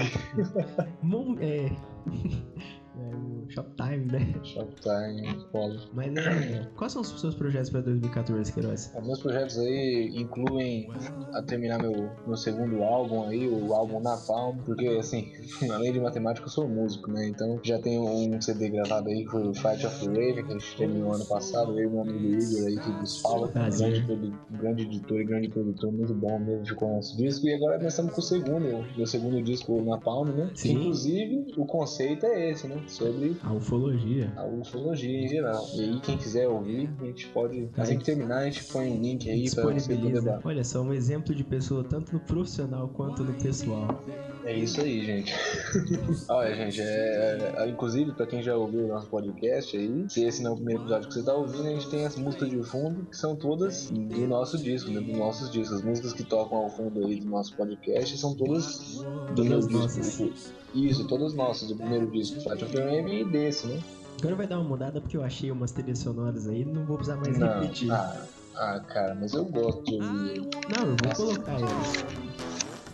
Mon, 1.02 1.36
é, 1.40 1.70
é 2.97 3.16
o 3.16 3.45
Shoptime, 3.49 4.07
né? 4.07 4.34
Shoptime, 4.45 5.45
Polo. 5.53 5.80
Mas 5.93 6.14
é, 6.16 6.66
quais 6.76 6.93
são 6.93 7.03
os 7.03 7.20
seus 7.20 7.34
projetos 7.34 7.70
pra 7.70 7.80
2014, 7.80 8.53
Queiroz? 8.53 8.93
Os 8.97 9.07
meus 9.07 9.20
projetos 9.20 9.59
aí 9.59 10.12
incluem 10.14 10.88
a 11.34 11.43
terminar 11.43 11.78
meu, 11.80 12.11
meu 12.26 12.36
segundo 12.36 12.82
álbum 12.82 13.24
aí, 13.28 13.49
o 13.49 13.72
álbum 13.74 14.01
Napalm, 14.01 14.59
porque 14.64 14.86
assim, 14.88 15.30
além 15.72 15.93
de 15.93 16.01
matemática 16.01 16.47
eu 16.47 16.51
sou 16.51 16.68
músico, 16.68 17.11
né? 17.11 17.28
Então 17.28 17.61
já 17.64 17.78
tenho 17.80 18.03
um 18.03 18.41
CD 18.41 18.68
gravado 18.70 19.09
aí 19.09 19.24
que 19.24 19.30
foi 19.30 19.49
o 19.49 19.55
Fight 19.55 19.86
of 19.86 19.99
the 20.01 20.07
Wave, 20.07 20.45
que 20.45 20.51
a 20.51 20.59
gente 20.59 20.76
terminou 20.76 21.14
ano 21.14 21.26
passado, 21.26 21.78
eu 21.78 21.88
e 21.88 21.91
meu 21.91 22.03
amigo 22.03 22.26
Igor 22.26 22.66
aí 22.66 22.78
que 22.78 22.91
nos 22.91 23.20
fala, 23.20 23.49
Prazer. 23.49 23.91
grande, 23.91 24.07
produ- 24.07 24.38
grande 24.51 24.82
editor 24.84 25.20
e 25.20 25.24
grande 25.24 25.49
produtor, 25.49 25.93
muito 25.93 26.14
bom 26.14 26.38
mesmo, 26.38 26.66
ficou 26.66 26.95
nosso 26.95 27.16
disco. 27.16 27.47
E 27.47 27.55
agora 27.55 27.78
nós 27.78 27.93
estamos 27.93 28.12
com 28.14 28.20
o 28.20 28.24
segundo, 28.24 28.84
meu 28.97 29.07
segundo 29.07 29.43
disco 29.43 29.72
o 29.74 29.84
Napalm, 29.84 30.28
né? 30.30 30.51
Sim. 30.55 30.72
Inclusive, 30.72 31.47
o 31.57 31.64
conceito 31.66 32.26
é 32.26 32.51
esse, 32.51 32.66
né? 32.68 32.80
Sobre 32.87 33.37
A 33.43 33.53
ufologia. 33.53 34.33
a 34.37 34.45
ufologia 34.47 35.20
em 35.24 35.28
geral. 35.28 35.64
E 35.74 35.81
aí, 35.81 36.01
quem 36.01 36.16
quiser 36.16 36.49
ouvir, 36.49 36.91
a 37.01 37.05
gente 37.05 37.26
pode. 37.28 37.68
Assim 37.76 37.99
que 37.99 38.05
terminar, 38.05 38.39
a 38.39 38.45
gente 38.45 38.64
põe 38.64 38.91
um 38.91 39.01
link 39.01 39.31
aí 39.31 39.51
pra 39.51 39.64
você 39.64 39.95
poder 39.97 40.20
dar. 40.22 40.41
Olha 40.45 40.64
só, 40.64 40.81
um 40.83 40.93
exemplo 40.93 41.35
de 41.35 41.45
pessoa 41.45 41.85
tanto 41.85 42.12
no 42.12 42.20
profissional 42.20 42.89
quanto 42.89 43.22
no 43.24 43.33
pessoal. 43.35 44.03
É 44.45 44.57
isso 44.57 44.81
aí, 44.81 45.05
gente. 45.05 45.35
Olha, 46.28 46.55
gente, 46.55 46.81
é, 46.81 47.55
é- 47.59 47.68
inclusive, 47.68 48.12
pra 48.12 48.26
quem 48.26 48.43
já 48.43 48.57
ouviu 48.57 48.85
o 48.85 48.89
nosso 48.89 49.07
podcast 49.09 49.76
aí, 49.76 50.07
se 50.09 50.24
esse 50.24 50.43
não 50.43 50.53
é 50.53 50.55
o 50.55 50.57
primeiro 50.57 50.83
episódio 50.83 51.09
que 51.09 51.14
você 51.14 51.22
tá 51.22 51.35
ouvindo, 51.35 51.66
a 51.66 51.70
gente 51.70 51.89
tem 51.91 52.05
as 52.07 52.16
músicas 52.16 52.49
de 52.51 52.62
fundo 52.62 53.05
que 53.11 53.16
são 53.16 53.37
todas 53.37 53.91
do 53.91 54.26
nosso 54.26 54.57
disco, 54.59 54.91
né? 54.91 55.01
Dos 55.01 55.16
nossos 55.16 55.51
discos. 55.51 55.76
As 55.78 55.83
músicas 55.83 56.12
que 56.12 56.24
tocam 56.24 56.59
ao 56.59 56.70
fundo 56.70 57.05
aí 57.07 57.20
do 57.20 57.26
nosso 57.28 57.55
podcast 57.57 58.16
são 58.18 58.35
todas 58.35 59.05
do 59.35 59.45
meu 59.45 59.61
disco. 59.61 60.31
Isso, 60.74 61.06
todas 61.08 61.34
nossas, 61.34 61.68
do 61.68 61.76
primeiro 61.76 62.06
disco, 62.10 62.40
Fight 62.40 62.64
of 62.64 62.72
the 62.72 62.84
Wave 62.84 63.20
e 63.20 63.24
desse, 63.24 63.66
né? 63.66 63.80
Agora 64.18 64.36
vai 64.36 64.46
dar 64.46 64.58
uma 64.60 64.68
mudada 64.68 65.00
porque 65.00 65.16
eu 65.16 65.24
achei 65.24 65.50
umas 65.50 65.72
trilhas 65.72 65.98
sonoras 65.98 66.46
aí, 66.46 66.64
não 66.64 66.84
vou 66.84 66.96
precisar 66.96 67.16
mais 67.18 67.38
Não, 67.38 67.60
repetir. 67.60 67.90
ah, 67.90 68.26
ah, 68.56 68.80
cara, 68.80 69.14
mas 69.14 69.32
eu 69.32 69.44
gosto 69.46 69.82
de 69.84 69.94
ouvir. 69.94 70.40
Não, 70.68 70.86
eu 70.86 70.96
vou 70.96 71.14
colocar 71.16 71.52
elas. 71.52 72.04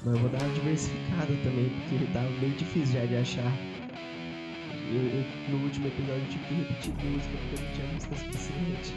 Mas 0.05 0.15
eu 0.15 0.21
vou 0.21 0.31
dar 0.31 0.41
uma 0.43 0.55
diversificada 0.55 1.27
também, 1.43 1.69
porque 1.89 2.07
tava 2.13 2.31
meio 2.41 2.53
difícil 2.55 2.95
já 3.01 3.07
de 3.07 3.17
achar. 3.17 3.53
Eu, 4.89 5.03
eu- 5.03 5.59
no 5.59 5.65
último 5.65 5.89
episódio 5.89 6.23
eu 6.23 6.29
tive 6.29 6.45
que 6.47 6.55
repetir 6.55 7.11
música 7.11 7.37
porque 7.51 7.63
não 7.65 7.73
tinha 7.73 7.93
música 7.93 8.17
suficiente. 8.17 8.95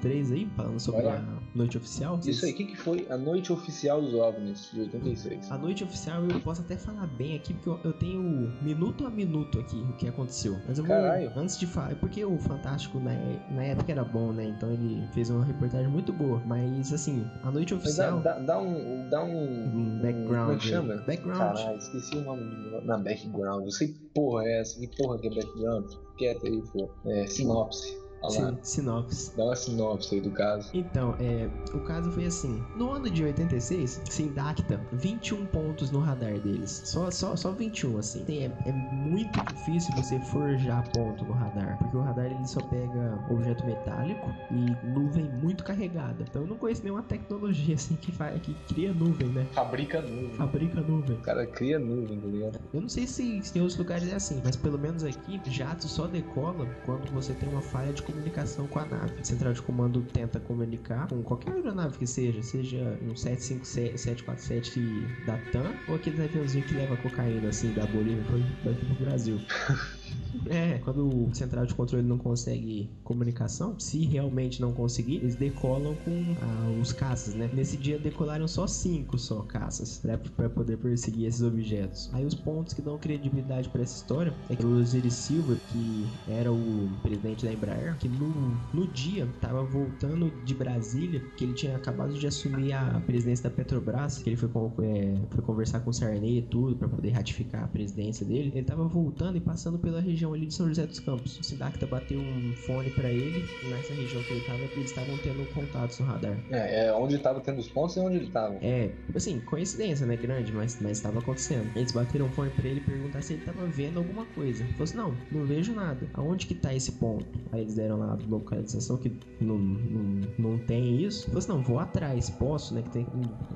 3 0.00 0.32
aí, 0.32 0.48
falando 0.56 0.80
sobre 0.80 1.06
a 1.06 1.22
noite 1.54 1.76
oficial. 1.76 2.18
Isso 2.24 2.44
aí, 2.44 2.52
o 2.52 2.56
que, 2.56 2.64
que 2.64 2.76
foi 2.76 3.06
a 3.10 3.16
noite 3.16 3.52
oficial 3.52 4.00
dos 4.00 4.14
OVNIs 4.14 4.70
de 4.72 4.80
86? 4.80 5.50
A 5.50 5.58
noite 5.58 5.84
oficial 5.84 6.24
eu 6.24 6.40
posso 6.40 6.62
até 6.62 6.76
falar 6.76 7.06
bem 7.06 7.36
aqui, 7.36 7.54
porque 7.54 7.68
eu, 7.68 7.80
eu 7.84 7.92
tenho 7.92 8.22
minuto 8.62 9.06
a 9.06 9.10
minuto 9.10 9.58
aqui 9.58 9.76
o 9.76 9.92
que 9.94 10.08
aconteceu. 10.08 10.56
Mas 10.66 10.78
eu 10.78 10.84
vou, 10.84 10.94
Caralho. 10.94 11.32
antes 11.36 11.58
de 11.58 11.66
falar, 11.66 11.94
porque 11.96 12.24
o 12.24 12.38
Fantástico 12.38 12.98
na, 12.98 13.12
na 13.50 13.64
época 13.64 13.92
era 13.92 14.04
bom, 14.04 14.32
né? 14.32 14.44
Então 14.44 14.72
ele 14.72 15.06
fez 15.12 15.30
uma 15.30 15.44
reportagem 15.44 15.88
muito 15.88 16.12
boa. 16.12 16.42
Mas 16.46 16.92
assim, 16.92 17.26
a 17.42 17.50
noite 17.50 17.74
oficial. 17.74 18.20
Dá, 18.20 18.34
dá, 18.34 18.40
dá 18.40 18.58
um. 18.60 19.08
Dá 19.08 19.24
um. 19.24 19.38
Um 19.78 20.00
background 20.00 20.46
Como 20.46 20.52
é 20.52 20.56
que 20.56 20.66
chama? 20.66 20.96
Background. 21.06 21.38
Caralho, 21.38 21.78
esqueci 21.78 22.16
o 22.16 22.22
nome 22.22 22.42
na 22.84 22.98
background. 22.98 23.64
Eu 23.64 23.70
sei 23.70 23.88
que 23.88 24.00
porra 24.14 24.44
é 24.44 24.60
essa. 24.60 24.78
Que 24.78 24.86
porra 24.96 25.18
que 25.18 25.26
é 25.26 25.30
background? 25.30 25.92
Quieto 26.16 26.46
aí, 26.46 26.62
pô. 26.72 26.90
É, 27.06 27.26
sinopse. 27.26 28.07
Sin- 28.28 28.58
sinopse. 28.62 29.36
Dá 29.36 29.44
uma 29.44 29.56
sinopse 29.56 30.14
aí 30.14 30.20
do 30.20 30.30
caso. 30.30 30.70
Então, 30.74 31.14
é, 31.20 31.48
o 31.74 31.80
caso 31.80 32.10
foi 32.10 32.26
assim. 32.26 32.62
No 32.76 32.90
ano 32.92 33.08
de 33.08 33.22
86, 33.24 34.02
se 34.08 34.22
indacta 34.22 34.80
21 34.92 35.46
pontos 35.46 35.90
no 35.90 36.00
radar 36.00 36.38
deles. 36.40 36.82
Só, 36.84 37.10
só, 37.10 37.36
só 37.36 37.52
21, 37.52 37.98
assim. 37.98 38.24
Tem- 38.24 38.44
é, 38.46 38.52
é 38.66 38.72
muito 38.72 39.40
difícil 39.54 39.94
você 39.94 40.18
forjar 40.20 40.88
ponto 40.90 41.24
no 41.24 41.32
radar. 41.32 41.78
Porque 41.78 41.96
o 41.96 42.00
radar 42.00 42.26
ele 42.26 42.46
só 42.46 42.60
pega 42.60 43.18
objeto 43.30 43.64
metálico 43.64 44.30
e 44.50 44.86
nuvem 44.86 45.24
muito 45.42 45.62
carregada. 45.64 46.24
Então 46.28 46.42
eu 46.42 46.48
não 46.48 46.56
conheço 46.56 46.82
nenhuma 46.82 47.02
tecnologia 47.02 47.74
assim 47.76 47.94
que, 47.96 48.10
faz, 48.12 48.40
que 48.42 48.54
cria 48.68 48.92
nuvem, 48.92 49.28
né? 49.28 49.46
Fabrica 49.52 50.00
nuvem. 50.02 50.30
Fabrica 50.34 50.80
nuvem. 50.80 51.16
O 51.16 51.20
cara 51.20 51.46
cria 51.46 51.78
nuvem, 51.78 52.20
tá 52.20 52.26
ligado? 52.26 52.58
Eu 52.72 52.80
não 52.80 52.88
sei 52.88 53.06
se, 53.06 53.40
se 53.42 53.58
em 53.58 53.62
outros 53.62 53.78
lugares 53.78 54.08
é 54.12 54.14
assim, 54.16 54.40
mas 54.44 54.56
pelo 54.56 54.78
menos 54.78 55.04
aqui, 55.04 55.40
jato 55.46 55.86
só 55.88 56.06
decola 56.06 56.66
quando 56.84 57.10
você 57.12 57.32
tem 57.34 57.48
uma 57.48 57.60
falha 57.62 57.92
de 57.92 58.02
comunicação 58.12 58.66
com 58.66 58.78
a 58.78 58.84
nave. 58.84 59.14
A 59.20 59.24
central 59.24 59.52
de 59.52 59.62
comando 59.62 60.02
tenta 60.02 60.40
comunicar 60.40 61.08
com 61.08 61.22
qualquer 61.22 61.52
aeronave 61.52 61.98
que 61.98 62.06
seja, 62.06 62.42
seja 62.42 62.98
um 63.02 63.14
757, 63.14 63.98
747 63.98 64.80
da 65.26 65.38
TAM 65.52 65.74
ou 65.86 65.94
aquele 65.96 66.22
aviãozinho 66.22 66.64
que 66.64 66.74
leva 66.74 66.96
cocaína, 66.96 67.48
assim, 67.48 67.72
da 67.72 67.86
Bolívia 67.86 68.24
daqui 68.64 68.84
pro 68.86 69.04
Brasil. 69.04 69.38
É, 70.46 70.78
quando 70.78 71.08
o 71.08 71.34
central 71.34 71.66
de 71.66 71.74
controle 71.74 72.06
não 72.06 72.18
consegue 72.18 72.88
comunicação, 73.04 73.78
se 73.78 74.04
realmente 74.04 74.60
não 74.60 74.72
conseguir, 74.72 75.16
eles 75.16 75.36
decolam 75.36 75.94
com 75.96 76.36
ah, 76.40 76.70
os 76.80 76.92
caças, 76.92 77.34
né? 77.34 77.50
Nesse 77.52 77.76
dia 77.76 77.98
decolaram 77.98 78.46
só 78.46 78.66
cinco 78.66 79.18
só 79.18 79.40
caças 79.42 79.98
pra, 79.98 80.18
pra 80.18 80.48
poder 80.48 80.78
perseguir 80.78 81.26
esses 81.26 81.42
objetos. 81.42 82.10
Aí 82.12 82.24
os 82.24 82.34
pontos 82.34 82.74
que 82.74 82.82
dão 82.82 82.98
credibilidade 82.98 83.68
pra 83.68 83.82
essa 83.82 83.96
história 83.96 84.32
é 84.48 84.56
que 84.56 84.64
o 84.64 84.78
Osiris 84.78 85.14
Silva, 85.14 85.56
que 85.68 86.06
era 86.26 86.52
o 86.52 86.88
presidente 87.02 87.44
da 87.44 87.52
Embraer, 87.52 87.96
que 87.98 88.08
no, 88.08 88.56
no 88.72 88.86
dia 88.88 89.26
tava 89.40 89.62
voltando 89.64 90.30
de 90.44 90.54
Brasília, 90.54 91.20
que 91.36 91.44
ele 91.44 91.54
tinha 91.54 91.76
acabado 91.76 92.12
de 92.12 92.26
assumir 92.26 92.72
a 92.72 93.00
presidência 93.06 93.48
da 93.48 93.54
Petrobras, 93.54 94.18
que 94.18 94.28
ele 94.28 94.36
foi, 94.36 94.48
é, 94.82 95.14
foi 95.30 95.42
conversar 95.42 95.80
com 95.80 95.90
o 95.90 95.92
Sarney 95.92 96.38
e 96.38 96.42
tudo 96.42 96.76
pra 96.76 96.88
poder 96.88 97.10
ratificar 97.10 97.64
a 97.64 97.68
presidência 97.68 98.24
dele. 98.26 98.52
Ele 98.54 98.64
tava 98.64 98.86
voltando 98.86 99.36
e 99.36 99.40
passando 99.40 99.78
pela 99.78 100.00
região 100.00 100.17
ali 100.26 100.46
de 100.46 100.54
São 100.54 100.68
José 100.68 100.86
dos 100.86 101.00
Campos. 101.00 101.38
O 101.38 101.44
Sindacta 101.44 101.86
bateu 101.86 102.20
um 102.20 102.54
fone 102.66 102.90
pra 102.90 103.10
ele, 103.10 103.44
e 103.62 103.68
nessa 103.68 103.92
região 103.94 104.22
que 104.22 104.32
ele 104.32 104.44
tava, 104.44 104.58
eles 104.58 104.90
estavam 104.90 105.16
tendo 105.18 105.46
contatos 105.54 105.98
no 105.98 106.06
radar. 106.06 106.36
É, 106.50 106.86
é 106.86 106.92
onde 106.92 107.18
tava 107.18 107.40
tendo 107.40 107.58
os 107.58 107.68
pontos 107.68 107.96
e 107.96 108.00
onde 108.00 108.16
ele 108.16 108.30
tava. 108.30 108.54
É, 108.60 108.90
assim, 109.14 109.40
coincidência, 109.40 110.06
né? 110.06 110.16
Grande, 110.16 110.52
mas, 110.52 110.78
mas 110.80 111.00
tava 111.00 111.18
acontecendo. 111.18 111.70
Eles 111.76 111.92
bateram 111.92 112.26
um 112.26 112.30
fone 112.30 112.50
pra 112.50 112.68
ele 112.68 112.80
e 112.80 112.84
perguntaram 112.84 113.22
se 113.22 113.34
ele 113.34 113.44
tava 113.44 113.66
vendo 113.66 113.98
alguma 113.98 114.24
coisa. 114.26 114.62
Ele 114.62 114.72
falou 114.72 114.84
assim: 114.84 114.96
não, 114.96 115.14
não 115.30 115.46
vejo 115.46 115.72
nada. 115.72 116.08
Aonde 116.14 116.46
que 116.46 116.54
tá 116.54 116.74
esse 116.74 116.92
ponto? 116.92 117.26
Aí 117.52 117.62
eles 117.62 117.74
deram 117.74 117.98
lá 117.98 118.12
a 118.12 118.28
localização 118.28 118.96
que 118.96 119.12
não, 119.40 119.58
não, 119.58 120.20
não 120.38 120.58
tem 120.58 121.02
isso. 121.02 121.24
Ele 121.24 121.26
falou 121.26 121.38
assim: 121.38 121.48
não, 121.48 121.62
vou 121.62 121.78
atrás, 121.78 122.30
posso, 122.30 122.74
né? 122.74 122.82
Que 122.82 122.90
tem. 122.90 123.06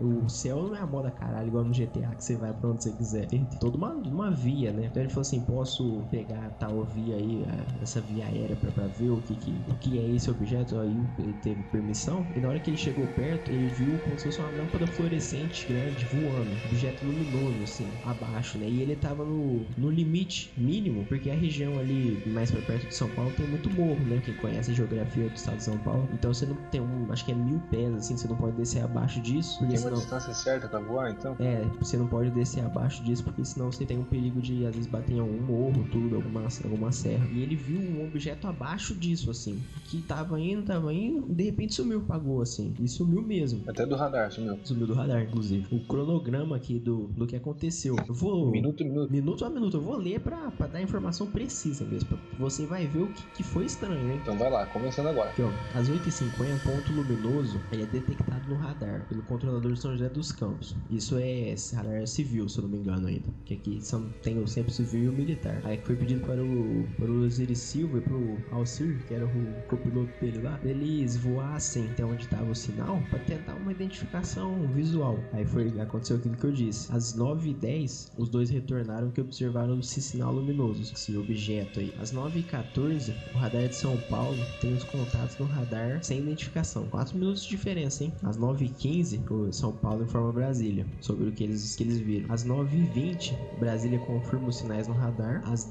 O 0.00 0.28
céu 0.28 0.62
não 0.62 0.76
é 0.76 0.80
a 0.80 0.86
moda 0.86 1.10
caralho, 1.10 1.48
igual 1.48 1.64
no 1.64 1.72
GTA, 1.72 2.14
que 2.14 2.24
você 2.24 2.36
vai 2.36 2.52
pra 2.52 2.70
onde 2.70 2.82
você 2.82 2.92
quiser. 2.92 3.26
Tem 3.26 3.44
toda 3.60 3.76
uma, 3.76 3.92
uma 3.92 4.30
via, 4.30 4.72
né? 4.72 4.86
Então 4.86 5.02
ele 5.02 5.10
falou 5.10 5.22
assim: 5.22 5.40
posso 5.40 6.02
pegar 6.10 6.50
tal 6.58 6.84
via 6.84 7.16
aí, 7.16 7.44
a- 7.44 7.82
essa 7.82 8.00
via 8.00 8.26
aérea 8.26 8.56
pra, 8.56 8.70
pra 8.70 8.86
ver 8.86 9.10
o 9.10 9.20
que, 9.20 9.34
que, 9.36 9.62
o 9.66 9.74
que 9.76 9.98
é 9.98 10.08
esse 10.14 10.30
objeto. 10.30 10.78
Aí 10.78 10.96
ele 11.18 11.34
teve 11.34 11.62
permissão. 11.64 12.26
E 12.34 12.40
na 12.40 12.48
hora 12.48 12.60
que 12.60 12.70
ele 12.70 12.76
chegou 12.76 13.06
perto, 13.08 13.50
ele 13.50 13.68
viu 13.68 13.98
como 14.04 14.16
se 14.18 14.24
fosse 14.24 14.38
uma 14.40 14.50
lâmpada 14.50 14.86
fluorescente 14.86 15.66
grande 15.66 16.04
voando, 16.06 16.56
objeto 16.64 17.04
luminoso, 17.04 17.62
assim, 17.62 17.88
abaixo, 18.02 18.58
né? 18.58 18.68
E 18.68 18.80
ele 18.80 18.96
tava 18.96 19.24
no, 19.24 19.66
no 19.76 19.90
limite 19.90 20.52
mínimo, 20.56 21.04
porque 21.08 21.30
a 21.30 21.34
região 21.34 21.78
ali 21.78 22.18
mais 22.26 22.50
pra 22.50 22.60
perto 22.62 22.86
de 22.86 22.94
São 22.94 23.08
Paulo 23.08 23.32
tem 23.32 23.46
muito 23.46 23.70
morro, 23.74 24.04
né? 24.06 24.20
Quem 24.22 24.34
conhece 24.34 24.70
a 24.70 24.74
geografia 24.74 25.28
do 25.28 25.36
estado 25.36 25.56
de 25.58 25.64
São 25.64 25.78
Paulo. 25.78 26.08
Então 26.12 26.32
você 26.32 26.46
não 26.46 26.56
tem 26.70 26.80
um, 26.80 27.10
acho 27.10 27.24
que 27.24 27.32
é 27.32 27.34
mil 27.34 27.60
pés, 27.70 27.92
assim, 27.94 28.16
você 28.16 28.28
não 28.28 28.36
pode 28.36 28.56
descer 28.56 28.82
abaixo 28.82 29.20
disso, 29.20 29.58
porque 29.58 29.74
Tem 29.74 29.82
uma 29.82 29.88
senão. 29.90 29.98
distância 30.00 30.34
certa 30.34 30.68
pra 30.68 30.80
voar, 30.80 31.10
então? 31.10 31.36
É, 31.38 31.64
você 31.78 31.96
não 31.96 32.06
pode 32.06 32.30
descer 32.30 32.64
abaixo 32.64 33.02
disso, 33.02 33.22
porque 33.24 33.44
senão 33.44 33.70
você 33.70 33.84
tem 33.84 33.98
um 33.98 34.04
perigo 34.04 34.40
de 34.40 34.64
às 34.66 34.74
vezes 34.74 34.90
bater 34.90 35.14
em 35.14 35.18
algum 35.20 35.40
morro, 35.42 35.84
tudo, 35.90 36.16
alguma, 36.16 36.41
alguma 36.64 36.92
serra. 36.92 37.26
E 37.32 37.42
ele 37.42 37.56
viu 37.56 37.78
um 37.80 38.04
objeto 38.04 38.46
abaixo 38.46 38.94
disso, 38.94 39.30
assim, 39.30 39.60
que 39.84 40.02
tava 40.02 40.38
indo, 40.40 40.62
tava 40.62 40.92
indo, 40.92 41.26
de 41.32 41.42
repente 41.44 41.74
sumiu, 41.74 42.00
pagou, 42.02 42.40
assim, 42.42 42.74
e 42.80 42.88
sumiu 42.88 43.22
mesmo. 43.22 43.62
Até 43.66 43.86
do 43.86 43.94
radar, 43.96 44.30
sumiu. 44.32 44.58
Sumiu 44.64 44.86
do 44.86 44.94
radar, 44.94 45.22
inclusive. 45.22 45.66
O 45.74 45.80
cronograma 45.80 46.56
aqui 46.56 46.78
do, 46.78 47.08
do 47.08 47.26
que 47.26 47.36
aconteceu. 47.36 47.96
Eu 48.08 48.14
vou. 48.14 48.50
Minuto, 48.50 48.84
minuto. 48.84 49.10
Minuto 49.12 49.44
a 49.44 49.50
minuto, 49.50 49.76
eu 49.76 49.80
vou 49.82 49.96
ler 49.96 50.20
pra, 50.20 50.50
pra 50.50 50.66
dar 50.66 50.82
informação 50.82 51.26
precisa 51.26 51.84
mesmo. 51.84 52.08
pra- 52.08 52.18
Você 52.38 52.66
vai 52.66 52.86
ver 52.86 53.02
o 53.02 53.06
que, 53.08 53.22
que 53.36 53.42
foi 53.42 53.64
estranho, 53.66 54.10
hein? 54.12 54.18
Então 54.22 54.36
vai 54.38 54.50
lá, 54.50 54.66
começando 54.66 55.06
agora. 55.08 55.30
Aqui, 55.30 55.42
ó, 55.42 55.50
às 55.78 55.88
8h50, 55.88 56.62
ponto 56.62 56.92
luminoso 56.92 57.60
ele 57.70 57.82
é 57.82 57.86
detectado 57.86 58.48
no 58.48 58.56
radar 58.56 59.06
pelo 59.08 59.22
controlador 59.22 59.72
de 59.72 59.80
São 59.80 59.92
José 59.92 60.08
dos 60.08 60.32
Campos. 60.32 60.74
Isso 60.90 61.16
é 61.18 61.54
radar 61.74 62.06
civil, 62.06 62.48
se 62.48 62.58
eu 62.58 62.62
não 62.62 62.70
me 62.70 62.78
engano 62.78 63.06
ainda. 63.06 63.28
Que 63.44 63.54
aqui 63.54 63.80
são, 63.82 64.08
tem 64.22 64.38
o 64.38 64.46
sempre 64.46 64.72
civil 64.72 65.04
e 65.04 65.08
o 65.08 65.12
militar. 65.12 65.60
Aí 65.64 65.78
foi 65.78 65.96
pedido 65.96 66.20
para 66.32 66.42
o, 66.42 66.86
para 66.96 67.10
o 67.10 67.24
Osiris 67.26 67.58
Silva 67.58 67.98
e 67.98 68.00
para 68.00 68.14
o 68.14 68.38
Alcir, 68.52 68.98
que 69.06 69.12
era 69.12 69.26
o 69.26 69.62
copiloto 69.68 70.10
dele 70.18 70.40
lá, 70.42 70.58
eles 70.64 71.16
voassem 71.16 71.84
até 71.90 72.04
onde 72.04 72.24
estava 72.24 72.50
o 72.50 72.54
sinal 72.54 73.02
para 73.10 73.18
tentar 73.20 73.54
uma 73.54 73.70
identificação 73.70 74.66
visual. 74.68 75.18
Aí 75.32 75.44
foi 75.44 75.68
aconteceu 75.78 76.16
aquilo 76.16 76.36
que 76.36 76.44
eu 76.44 76.52
disse. 76.52 76.90
Às 76.90 77.14
9h10, 77.14 78.12
os 78.16 78.30
dois 78.30 78.48
retornaram 78.48 79.10
que 79.10 79.20
observaram 79.20 79.78
esse 79.78 80.00
sinal 80.00 80.32
luminoso, 80.32 80.80
esse 80.80 81.14
objeto 81.16 81.80
aí. 81.80 81.92
Às 82.00 82.14
9h14, 82.14 83.12
o 83.34 83.38
radar 83.38 83.68
de 83.68 83.76
São 83.76 83.96
Paulo 84.08 84.38
tem 84.60 84.72
os 84.72 84.84
contatos 84.84 85.36
no 85.38 85.44
radar 85.44 86.02
sem 86.02 86.20
identificação. 86.20 86.86
4 86.88 87.16
minutos 87.18 87.42
de 87.44 87.50
diferença, 87.50 88.04
hein? 88.04 88.12
Às 88.22 88.38
9h15, 88.38 89.30
o 89.30 89.52
São 89.52 89.72
Paulo 89.72 90.04
informa 90.04 90.32
Brasília 90.32 90.86
sobre 91.00 91.28
o 91.28 91.32
que 91.32 91.44
eles, 91.44 91.76
que 91.76 91.82
eles 91.82 91.98
viram. 91.98 92.32
Às 92.32 92.46
9h20, 92.46 93.34
Brasília 93.58 93.98
confirma 93.98 94.48
os 94.48 94.56
sinais 94.56 94.88
no 94.88 94.94
radar. 94.94 95.42
Às 95.44 95.64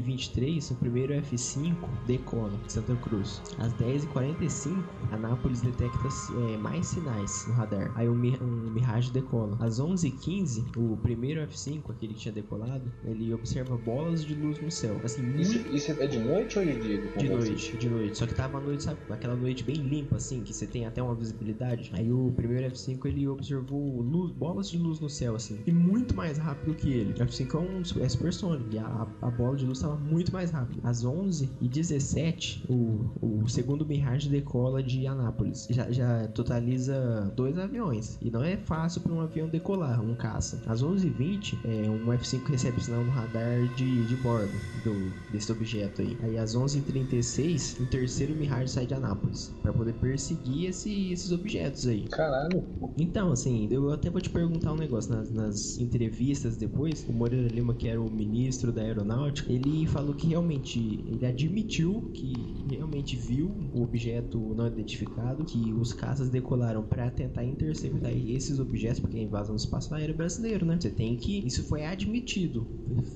10h23, 0.00 0.70
o 0.70 0.74
primeiro 0.76 1.12
F5 1.14 1.76
decola 2.06 2.52
de 2.66 2.72
Santa 2.72 2.94
Cruz. 2.96 3.42
Às 3.58 3.72
10h45, 3.74 4.82
Anápolis 5.10 5.60
detecta 5.60 6.08
é, 6.08 6.56
mais 6.56 6.86
sinais 6.86 7.46
no 7.48 7.54
radar. 7.54 7.92
Aí 7.94 8.08
um, 8.08 8.14
um 8.14 8.70
Mirage 8.70 9.10
decola. 9.12 9.56
Às 9.60 9.80
11h15, 9.80 10.64
o 10.76 10.96
primeiro 10.96 11.40
F5, 11.42 11.90
aquele 11.90 12.14
que 12.14 12.20
tinha 12.20 12.32
decolado, 12.32 12.90
ele 13.04 13.32
observa 13.34 13.76
bolas 13.76 14.24
de 14.24 14.34
luz 14.34 14.60
no 14.60 14.70
céu. 14.70 15.00
Assim, 15.04 15.22
muito 15.22 15.40
Isso, 15.40 15.58
isso 15.68 15.92
é 15.92 16.06
de 16.06 16.18
noite 16.18 16.58
ou 16.58 16.64
de 16.64 16.80
dia? 16.80 17.02
de 17.16 17.28
noite, 17.28 17.76
de 17.76 17.88
noite. 17.88 18.18
Só 18.18 18.26
que 18.26 18.34
tava 18.34 18.58
a 18.58 18.60
noite, 18.60 18.84
sabe? 18.84 18.98
Aquela 19.10 19.36
noite 19.36 19.64
bem 19.64 19.76
limpa, 19.76 20.16
assim, 20.16 20.42
que 20.42 20.52
você 20.52 20.66
tem 20.66 20.86
até 20.86 21.02
uma 21.02 21.14
visibilidade. 21.14 21.90
Aí 21.94 22.10
o 22.12 22.32
primeiro 22.34 22.66
F5 22.72 23.06
ele 23.06 23.28
observou 23.28 24.00
luz, 24.00 24.32
bolas 24.32 24.70
de 24.70 24.78
luz 24.78 25.00
no 25.00 25.08
céu, 25.08 25.34
assim. 25.34 25.58
E 25.66 25.72
muito 25.72 26.14
mais 26.14 26.38
rápido 26.38 26.74
que 26.74 26.90
ele. 26.92 27.12
O 27.12 27.26
F5 27.26 27.54
é 27.54 27.58
um 27.58 28.02
é 28.02 28.08
supersônico. 28.08 28.68
E 28.72 28.78
a, 28.78 29.06
a 29.20 29.30
bola 29.30 29.56
de 29.56 29.66
luz 29.66 29.81
muito 29.88 30.32
mais 30.32 30.50
rápido. 30.50 30.80
Às 30.82 31.04
11 31.04 31.50
e 31.60 31.68
17 31.68 32.64
o, 32.68 33.10
o 33.20 33.48
segundo 33.48 33.86
Mirage 33.86 34.28
decola 34.28 34.82
de 34.82 35.06
Anápolis. 35.06 35.66
Já, 35.70 35.90
já 35.90 36.28
totaliza 36.28 37.32
dois 37.36 37.58
aviões. 37.58 38.18
E 38.20 38.30
não 38.30 38.42
é 38.42 38.56
fácil 38.56 39.00
para 39.02 39.12
um 39.12 39.20
avião 39.20 39.48
decolar, 39.48 40.00
um 40.02 40.14
caça. 40.14 40.62
Às 40.66 40.82
11 40.82 41.06
e 41.06 41.10
20 41.10 41.58
é, 41.64 41.90
um 41.90 42.06
F5 42.12 42.48
recebe 42.48 42.82
sinal 42.82 43.04
no 43.04 43.10
radar 43.10 43.66
de, 43.74 44.04
de 44.06 44.16
bordo 44.16 44.52
do, 44.84 45.12
desse 45.30 45.50
objeto 45.52 46.02
aí. 46.02 46.16
Aí 46.22 46.38
às 46.38 46.54
11h36, 46.54 47.80
o 47.80 47.86
terceiro 47.86 48.34
Mirage 48.34 48.68
sai 48.72 48.86
de 48.86 48.94
Anápolis 48.94 49.48
para 49.62 49.72
poder 49.72 49.94
perseguir 49.94 50.68
esse- 50.70 51.10
esses 51.12 51.30
objetos 51.32 51.86
aí. 51.86 52.08
Caralho. 52.08 52.62
Então, 52.96 53.32
assim, 53.32 53.68
eu 53.70 53.90
até 53.90 54.10
vou 54.10 54.20
te 54.20 54.30
perguntar 54.30 54.72
um 54.72 54.76
negócio. 54.76 55.12
Nas, 55.12 55.30
nas 55.30 55.78
entrevistas 55.78 56.56
depois, 56.56 57.04
o 57.08 57.12
Moreira 57.12 57.48
Lima, 57.48 57.74
que 57.74 57.88
era 57.88 58.00
o 58.00 58.10
ministro 58.10 58.72
da 58.72 58.82
aeronáutica, 58.82 59.52
ele 59.52 59.71
falou 59.86 60.14
que 60.14 60.26
realmente 60.26 60.78
ele 61.06 61.26
admitiu 61.26 62.10
que 62.12 62.32
realmente 62.70 63.16
viu 63.16 63.50
o 63.74 63.82
objeto 63.82 64.38
não 64.54 64.66
identificado, 64.66 65.44
que 65.44 65.72
os 65.72 65.92
caças 65.92 66.28
decolaram 66.28 66.82
para 66.82 67.10
tentar 67.10 67.44
interceptar 67.44 68.12
esses 68.12 68.58
objetos, 68.58 69.00
porque 69.00 69.18
a 69.18 69.22
invasão 69.22 69.54
do 69.54 69.58
espaço 69.58 69.94
aéreo 69.94 70.14
é 70.14 70.16
brasileiro, 70.16 70.66
né? 70.66 70.78
Você 70.80 70.90
tem 70.90 71.16
que. 71.16 71.46
Isso 71.46 71.64
foi 71.64 71.84
admitido. 71.84 72.66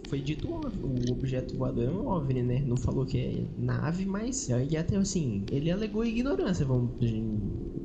Foi 0.08 0.20
dito 0.20 0.48
o 0.48 1.12
objeto 1.12 1.56
voador 1.56 1.84
é 1.84 1.90
um 1.90 2.08
OVNI, 2.08 2.42
né? 2.42 2.64
Não 2.66 2.76
falou 2.76 3.04
que 3.04 3.18
é 3.18 3.44
nave, 3.58 4.04
mas. 4.06 4.48
E 4.48 4.76
até 4.76 4.96
assim, 4.96 5.44
ele 5.50 5.70
alegou 5.70 6.04
ignorância, 6.04 6.64
vamos 6.64 6.90
em 7.00 7.38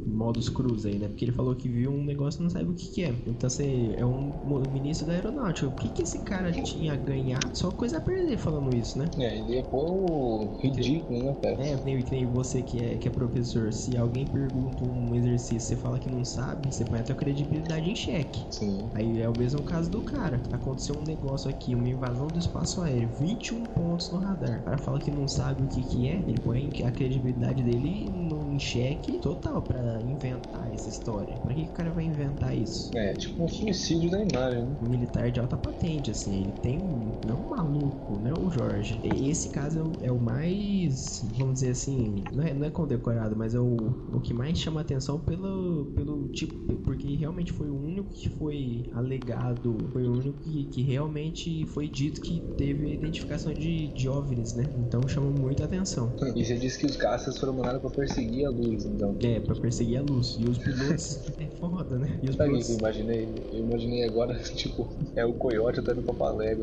modos 0.06 0.50
cruz 0.50 0.86
aí, 0.86 1.00
né? 1.00 1.08
Porque 1.08 1.26
ele 1.26 1.32
falou 1.32 1.56
que 1.56 1.68
viu 1.68 1.92
um 1.92 2.04
negócio 2.04 2.40
e 2.40 2.44
não 2.44 2.50
sabe 2.50 2.70
o 2.70 2.74
que, 2.74 2.88
que 2.90 3.04
é. 3.04 3.14
Então 3.26 3.50
você 3.50 3.94
é 3.98 4.06
um 4.06 4.32
ministro 4.72 5.08
da 5.08 5.14
aeronáutica. 5.14 5.68
O 5.68 5.72
que, 5.72 5.90
que 5.90 6.04
esse 6.04 6.20
cara 6.20 6.52
tinha 6.52 6.94
a 6.94 6.96
ganhar? 6.96 7.40
Só 7.54 7.72
coisa 7.72 7.98
a 7.98 8.02
perder 8.02 8.38
falando 8.38 8.61
isso, 8.70 8.98
né? 8.98 9.06
É, 9.20 9.38
ele 9.38 9.58
é 9.58 9.64
pô 9.64 10.56
ridículo, 10.62 11.24
né, 11.24 11.36
cara? 11.42 11.56
É, 11.66 11.76
nem, 11.84 12.04
nem 12.12 12.26
você 12.26 12.62
que 12.62 12.80
é, 12.80 12.98
que 12.98 13.08
é 13.08 13.12
professor. 13.12 13.74
Se 13.74 13.98
alguém 13.98 14.26
pergunta 14.26 14.84
um 14.84 15.16
exercício 15.16 15.60
você 15.62 15.76
fala 15.76 16.00
que 16.00 16.10
não 16.10 16.24
sabe, 16.24 16.72
você 16.72 16.86
põe 16.86 17.00
a 17.00 17.04
tua 17.04 17.16
credibilidade 17.16 17.90
em 17.90 17.96
xeque. 17.96 18.46
Sim. 18.50 18.90
Aí 18.94 19.20
é 19.22 19.30
o 19.30 19.38
mesmo 19.38 19.64
caso 19.64 19.90
do 19.90 20.02
cara. 20.02 20.42
Aconteceu 20.52 20.96
um 20.98 21.04
negócio 21.04 21.50
aqui, 21.50 21.76
uma 21.76 21.88
invasão 21.90 22.28
do 22.28 22.40
espaço 22.40 22.82
aéreo, 22.82 23.10
21 23.10 23.64
pontos 23.64 24.12
no 24.12 24.20
radar. 24.20 24.60
O 24.62 24.64
cara 24.64 24.78
fala 24.78 25.00
que 25.00 25.12
não 25.12 25.28
sabe 25.28 25.64
o 25.64 25.68
que, 25.68 25.84
que 25.84 26.08
é, 26.08 26.24
ele 26.28 26.40
põe 26.40 26.70
a 26.84 26.92
credibilidade 26.92 27.64
dele 27.64 28.10
no, 28.12 28.52
em 28.52 28.60
xeque 28.60 29.20
total 29.20 29.62
pra 29.64 30.02
inventar 30.04 30.74
essa 30.74 30.90
história. 30.90 31.40
Pra 31.42 31.54
que, 31.54 31.64
que 31.66 31.70
o 31.70 31.74
cara 31.74 31.92
vai 31.92 32.06
inventar 32.06 32.58
isso? 32.58 32.90
É, 32.96 33.14
tipo 33.14 33.44
um 33.44 33.48
suicídio 33.48 34.10
da 34.10 34.22
imagem, 34.24 34.66
né? 34.66 34.78
Um 34.82 34.90
militar 34.90 35.32
de 35.32 35.40
alta 35.40 35.58
patente, 35.58 36.12
assim, 36.12 36.42
ele 36.42 36.54
tem 36.54 36.80
um. 36.80 37.18
Não 37.26 37.42
um 37.42 37.50
maluco, 37.50 38.20
né, 38.20 38.32
o 38.42 38.50
Jorge. 38.50 39.00
Esse 39.04 39.50
caso 39.50 39.80
é 39.80 39.84
o, 39.84 39.92
é 40.08 40.12
o 40.12 40.20
mais. 40.20 41.24
Vamos 41.38 41.56
dizer 41.56 41.72
assim. 41.72 42.24
Não 42.34 42.44
é, 42.44 42.54
não 42.54 42.66
é 42.66 42.70
condecorado, 42.70 43.36
mas 43.36 43.56
é 43.56 43.60
o, 43.60 43.76
o 44.14 44.20
que 44.20 44.34
mais 44.34 44.58
chama 44.58 44.82
atenção 44.82 45.20
pelo, 45.20 45.86
pelo 45.96 46.28
tipo. 46.30 46.56
Porque 46.84 47.16
realmente 47.16 47.52
foi 47.52 47.70
o 47.70 47.76
único 47.76 48.10
que 48.10 48.30
foi 48.30 48.84
alegado. 48.94 49.78
Foi 49.92 50.04
o 50.04 50.14
único 50.14 50.40
que, 50.40 50.66
que 50.66 50.82
realmente 50.82 51.66
foi 51.68 51.88
dito 51.88 52.22
que 52.22 52.42
teve 52.58 52.88
a 52.88 52.94
identificação 52.94 53.54
de, 53.54 53.88
de 53.88 54.10
OVNIs, 54.10 54.54
né? 54.54 54.66
Então 54.78 55.08
chama 55.08 55.30
muita 55.30 55.66
atenção. 55.66 56.14
E 56.36 56.44
você 56.44 56.58
disse 56.58 56.80
que 56.80 56.86
os 56.86 56.96
caças 56.96 57.38
foram 57.38 57.54
mandados 57.54 57.82
pra 57.82 57.90
perseguir 57.90 58.46
a 58.46 58.50
luz, 58.50 58.86
então. 58.86 59.16
É, 59.22 59.40
pra 59.40 59.56
perseguir 59.56 59.98
a 59.98 60.02
luz. 60.02 60.38
E 60.40 60.50
os 60.50 60.58
pilotos. 60.58 61.20
é 61.40 61.48
foda, 61.60 61.98
né? 61.98 62.20
E 62.22 62.30
os 62.30 62.36
Sabe 62.36 62.50
pilotos. 62.50 62.68
que 62.68 62.74
eu 62.74 62.80
imaginei? 62.80 63.30
Eu 63.54 63.60
imaginei 63.60 64.04
agora, 64.04 64.34
tipo, 64.56 64.90
é 65.16 65.26
o 65.26 65.34
coiote 65.34 65.80
até 65.80 65.94
no 65.94 66.02
tá 66.02 66.32
ligado? 66.34 66.62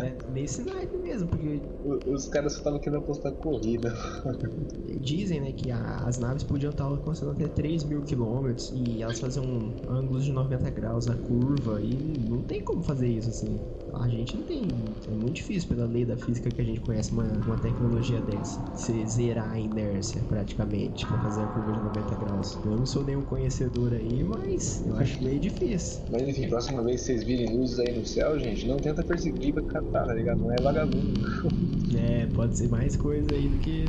É 0.00 0.16
nesse 0.32 0.62
naipe 0.80 0.98
mesmo, 0.98 1.28
porque 1.28 1.62
O- 1.82 2.14
Os 2.14 2.28
caras 2.28 2.54
estavam 2.56 2.78
querendo 2.80 3.00
apostar 3.00 3.32
corrida. 3.34 3.90
Dizem, 5.00 5.40
né, 5.40 5.52
que 5.52 5.70
a- 5.70 6.04
as 6.06 6.18
naves 6.18 6.44
podiam 6.44 6.70
estar 6.70 6.84
alcançando 6.84 7.32
até 7.32 7.48
3 7.48 7.84
mil 7.84 8.02
quilômetros 8.04 8.70
e 8.70 9.02
elas 9.02 9.18
faziam 9.20 9.74
ângulos 9.88 10.24
de 10.24 10.32
90 10.32 10.70
graus 10.70 11.06
na 11.06 11.16
curva 11.16 11.80
e 11.82 12.18
não 12.18 12.42
tem 12.42 12.62
como 12.64 12.82
fazer 12.82 13.08
isso, 13.08 13.30
assim. 13.30 13.60
A 13.94 14.08
gente 14.08 14.36
não 14.36 14.44
tem. 14.44 14.62
É 15.08 15.14
muito 15.14 15.34
difícil 15.34 15.68
pela 15.68 15.86
lei 15.86 16.04
da 16.04 16.16
física 16.16 16.50
que 16.50 16.60
a 16.60 16.64
gente 16.64 16.80
conhece 16.80 17.10
uma, 17.12 17.24
uma 17.24 17.56
tecnologia 17.58 18.20
dessa. 18.20 18.60
Você 18.74 19.06
zerar 19.06 19.50
a 19.50 19.58
inércia 19.58 20.22
praticamente 20.28 21.06
pra 21.06 21.18
fazer 21.18 21.42
a 21.42 21.46
curva 21.46 21.72
de 21.72 21.80
90 21.80 22.14
graus. 22.24 22.58
Eu 22.64 22.76
não 22.76 22.86
sou 22.86 23.04
nenhum 23.04 23.22
conhecedor 23.22 23.92
aí, 23.92 24.22
mas 24.22 24.82
eu 24.86 24.96
acho 24.96 25.22
meio 25.22 25.40
difícil. 25.40 26.02
Mas 26.10 26.22
enfim, 26.28 26.48
próxima 26.48 26.82
vez 26.82 27.00
que 27.00 27.06
vocês 27.06 27.24
virem 27.24 27.56
luzes 27.56 27.78
aí 27.80 27.98
no 27.98 28.06
céu, 28.06 28.38
gente, 28.38 28.66
não 28.66 28.76
tenta 28.76 29.02
perseguir 29.02 29.54
pra 29.54 29.62
catar, 29.64 30.06
tá 30.06 30.14
ligado? 30.14 30.40
Não 30.40 30.52
é 30.52 30.56
vagabundo. 30.60 31.20
É, 31.92 32.26
pode 32.26 32.56
ser 32.56 32.68
mais 32.68 32.96
coisa 32.96 33.34
aí 33.34 33.48
do 33.48 33.58
que. 33.58 33.84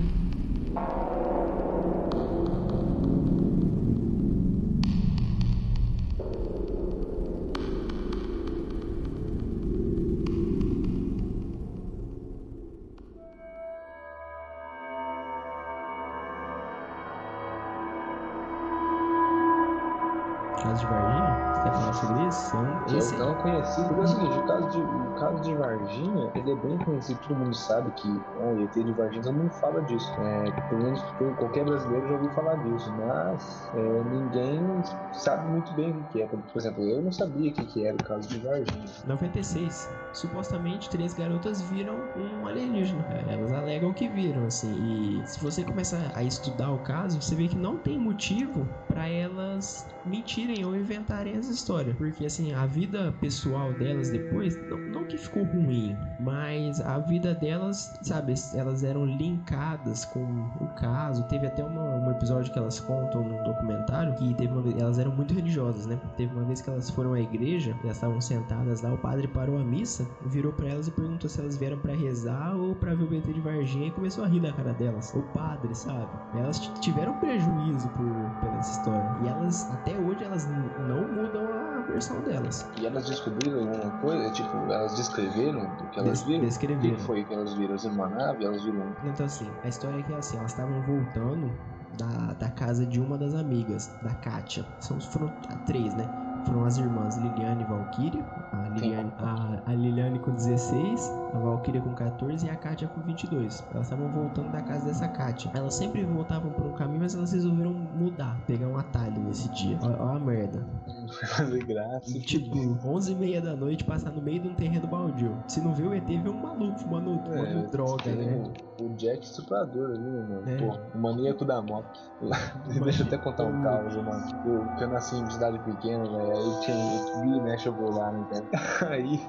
Seguinte, 24.71 24.90
o 24.90 24.90
caso, 25.21 25.41
de, 25.43 25.55
Varginha, 25.55 26.31
ele 26.35 26.51
é 26.51 26.55
bem 26.55 26.77
conhecido, 26.79 27.19
todo 27.27 27.37
mundo 27.37 27.55
sabe 27.55 27.91
que 27.91 28.21
ó, 28.39 28.53
o 28.53 28.59
ET 28.59 28.73
de 28.73 28.91
Varginha, 28.93 29.21
todo 29.21 29.37
mundo 29.37 29.53
fala 29.53 29.81
disso. 29.83 30.11
É, 30.19 30.51
pelo 30.69 30.83
menos 30.83 31.01
qualquer 31.37 31.63
brasileiro 31.63 32.07
já 32.07 32.13
ouviu 32.15 32.31
falar 32.31 32.55
disso, 32.55 32.91
mas 32.97 33.69
é, 33.75 34.03
ninguém 34.03 34.81
sabe 35.13 35.51
muito 35.51 35.73
bem 35.75 35.91
o 35.91 36.03
que 36.05 36.21
é. 36.21 36.27
Por 36.27 36.41
exemplo, 36.59 36.83
eu 36.89 37.01
não 37.01 37.11
sabia 37.11 37.51
o 37.51 37.53
que 37.53 37.85
era 37.85 37.95
o 37.95 38.03
caso 38.03 38.27
de 38.27 38.39
Varginha. 38.39 38.85
96. 39.05 39.89
Supostamente, 40.13 40.89
três 40.89 41.13
garotas 41.13 41.61
viram 41.61 41.95
um 42.15 42.45
alienígena. 42.45 43.05
É, 43.09 43.33
Elas 43.33 43.51
alegam 43.53 43.93
que 43.93 44.07
viram, 44.09 44.45
assim. 44.45 45.21
E 45.21 45.27
se 45.27 45.39
você 45.39 45.63
começar 45.63 46.11
a 46.15 46.23
estudar 46.23 46.71
o 46.71 46.79
caso, 46.79 47.21
você 47.21 47.33
vê 47.35 47.47
que 47.47 47.55
não 47.55 47.77
tem 47.77 47.97
motivo 47.97 48.67
pra 48.87 49.07
elas 49.07 49.87
mentirem 50.05 50.65
ou 50.65 50.75
inventarem 50.75 51.35
essa 51.35 51.51
história. 51.51 51.95
Porque, 51.95 52.25
assim, 52.25 52.51
a 52.53 52.65
vida 52.65 53.13
pessoal 53.21 53.71
delas 53.73 54.09
depois, 54.09 54.57
não, 54.69 54.77
não 54.77 55.03
que 55.11 55.17
ficou 55.17 55.43
ruim, 55.43 55.95
mas 56.19 56.79
a 56.81 56.99
vida 56.99 57.33
delas, 57.33 57.93
sabe, 58.01 58.33
elas 58.55 58.83
eram 58.83 59.05
linkadas 59.05 60.05
com 60.05 60.19
o 60.59 60.67
caso. 60.75 61.23
Teve 61.23 61.47
até 61.47 61.63
uma- 61.63 61.81
um 62.07 62.11
episódio 62.11 62.51
que 62.51 62.57
elas 62.59 62.79
contam 62.79 63.23
num 63.23 63.43
documentário 63.43 64.13
que 64.15 64.33
teve 64.35 64.51
uma 64.53 64.61
vez, 64.61 64.79
elas 64.79 64.99
eram 64.99 65.11
muito 65.15 65.33
religiosas, 65.33 65.85
né? 65.85 65.99
Teve 66.17 66.33
uma 66.35 66.43
vez 66.45 66.61
que 66.61 66.69
elas 66.69 66.89
foram 66.89 67.13
à 67.13 67.19
igreja, 67.19 67.75
elas 67.83 67.95
estavam 67.97 68.19
sentadas 68.21 68.81
lá, 68.81 68.93
o 68.93 68.97
padre 68.97 69.27
parou 69.27 69.57
a 69.57 69.63
missa, 69.63 70.05
virou 70.27 70.51
pra 70.53 70.67
elas 70.69 70.87
e 70.87 70.91
perguntou 70.91 71.29
se 71.29 71.39
elas 71.39 71.57
vieram 71.57 71.77
pra 71.79 71.93
rezar 71.93 72.55
ou 72.55 72.75
pra 72.75 72.93
ver 72.93 73.03
o 73.03 73.07
BT 73.07 73.33
de 73.33 73.41
Varginha 73.41 73.87
e 73.87 73.91
começou 73.91 74.23
a 74.23 74.27
rir 74.27 74.39
da 74.39 74.51
cara 74.53 74.73
delas. 74.73 75.13
O 75.13 75.21
padre, 75.33 75.73
sabe? 75.75 76.07
Elas 76.35 76.59
tiveram 76.79 77.13
prejuízo 77.19 77.87
por, 77.89 78.05
pela 78.41 78.59
história. 78.59 79.11
E 79.23 79.27
elas, 79.27 79.69
até 79.71 79.97
hoje, 79.97 80.23
elas 80.23 80.47
não 80.87 81.07
mudam 81.07 81.43
a 81.43 81.80
versão 81.91 82.21
delas. 82.21 82.69
E 82.79 82.85
elas 82.85 83.05
descobriram 83.05 83.59
alguma 83.59 83.91
coisa? 83.99 84.31
Tipo, 84.31 84.57
elas 84.71 84.95
descreveram 84.95 85.61
o 85.63 85.89
que 85.89 85.99
elas 85.99 86.19
Des- 86.19 86.23
viram? 86.23 86.37
O 86.37 86.41
que 86.41 86.47
descreveram. 86.47 86.97
foi 86.99 87.23
que 87.23 87.33
elas 87.33 87.53
viram? 87.53 87.69
Elas 87.71 87.83
viram 87.83 87.95
uma 87.95 88.09
nave? 88.09 88.45
Elas 88.45 88.63
viram 88.63 88.95
Então, 89.05 89.25
assim, 89.25 89.49
a 89.63 89.67
história 89.67 89.99
é 89.99 90.03
que 90.03 90.13
assim, 90.13 90.37
elas 90.37 90.51
estavam 90.51 90.81
voltando 90.83 91.51
da, 91.97 92.33
da 92.33 92.49
casa 92.49 92.85
de 92.85 92.99
uma 93.01 93.17
das 93.17 93.33
amigas, 93.35 93.87
da 94.01 94.13
Kátia. 94.15 94.65
São, 94.79 94.99
foram 94.99 95.29
três, 95.65 95.93
né? 95.95 96.09
Foram 96.45 96.65
as 96.65 96.77
irmãs 96.79 97.17
Liliane 97.17 97.61
e 97.61 97.65
Valkyria. 97.65 98.23
A 98.51 98.69
Liliane, 98.69 99.13
a, 99.19 99.61
a 99.67 99.73
Liliane 99.75 100.17
com 100.17 100.31
16, 100.31 101.11
a 101.35 101.37
Valkyria 101.37 101.79
com 101.81 101.93
14 101.93 102.47
e 102.47 102.49
a 102.49 102.55
Kátia 102.55 102.87
com 102.87 103.01
22. 103.01 103.63
Elas 103.71 103.85
estavam 103.85 104.09
voltando 104.11 104.51
da 104.51 104.61
casa 104.61 104.85
dessa 104.85 105.07
Kátia. 105.07 105.51
Elas 105.53 105.75
sempre 105.75 106.03
voltavam 106.03 106.49
por 106.51 106.65
um 106.65 106.73
caminho, 106.73 107.01
mas 107.01 107.13
elas 107.13 107.31
resolveram 107.31 107.71
mudar, 107.71 108.39
pegar 108.47 108.67
um 108.67 108.77
atalho 108.77 109.21
nesse 109.21 109.49
dia. 109.49 109.77
Ó 109.83 110.15
a 110.15 110.19
merda. 110.19 110.65
Foi 111.11 111.27
fazer 111.27 111.63
graça. 111.65 112.19
Tipo, 112.19 112.57
11 112.85 113.11
e 113.11 113.15
meia 113.15 113.41
da 113.41 113.55
noite, 113.55 113.83
passar 113.83 114.11
no 114.11 114.21
meio 114.21 114.41
de 114.41 114.47
um 114.49 114.55
terreno 114.55 114.87
baldio. 114.87 115.37
Se 115.47 115.61
não 115.61 115.73
vê 115.73 115.83
o 115.83 115.93
ET, 115.93 116.05
vê 116.05 116.29
um 116.29 116.41
maluco 116.41 116.79
fumando, 116.79 117.19
fumando 117.23 117.71
droga, 117.71 118.03
tem 118.03 118.15
né? 118.15 118.43
O, 118.79 118.85
o 118.85 118.89
Jack 118.95 119.25
estuprador 119.25 119.91
ali, 119.91 119.99
né, 119.99 120.25
mano? 120.27 120.49
É. 120.49 120.57
Pô, 120.57 120.97
o 120.97 121.01
maníaco 121.01 121.45
da 121.45 121.61
moto. 121.61 121.99
Deixa 122.83 123.03
eu 123.03 123.07
até 123.07 123.17
contar 123.17 123.45
um 123.45 123.61
caos, 123.61 123.95
mano. 123.95 124.23
Eu, 124.45 124.77
que 124.77 124.83
eu 124.83 124.89
nasci 124.89 125.15
em 125.15 125.29
cidade 125.29 125.59
pequena, 125.59 126.03
velho. 126.03 126.31
Aí 126.31 126.61
tinha 126.61 127.21
vi, 127.21 127.41
né, 127.41 127.57
eu 127.65 127.73
vou 127.73 127.91
lá, 127.91 128.11
né, 128.11 128.25
cara? 128.29 128.91
Aí. 128.93 129.19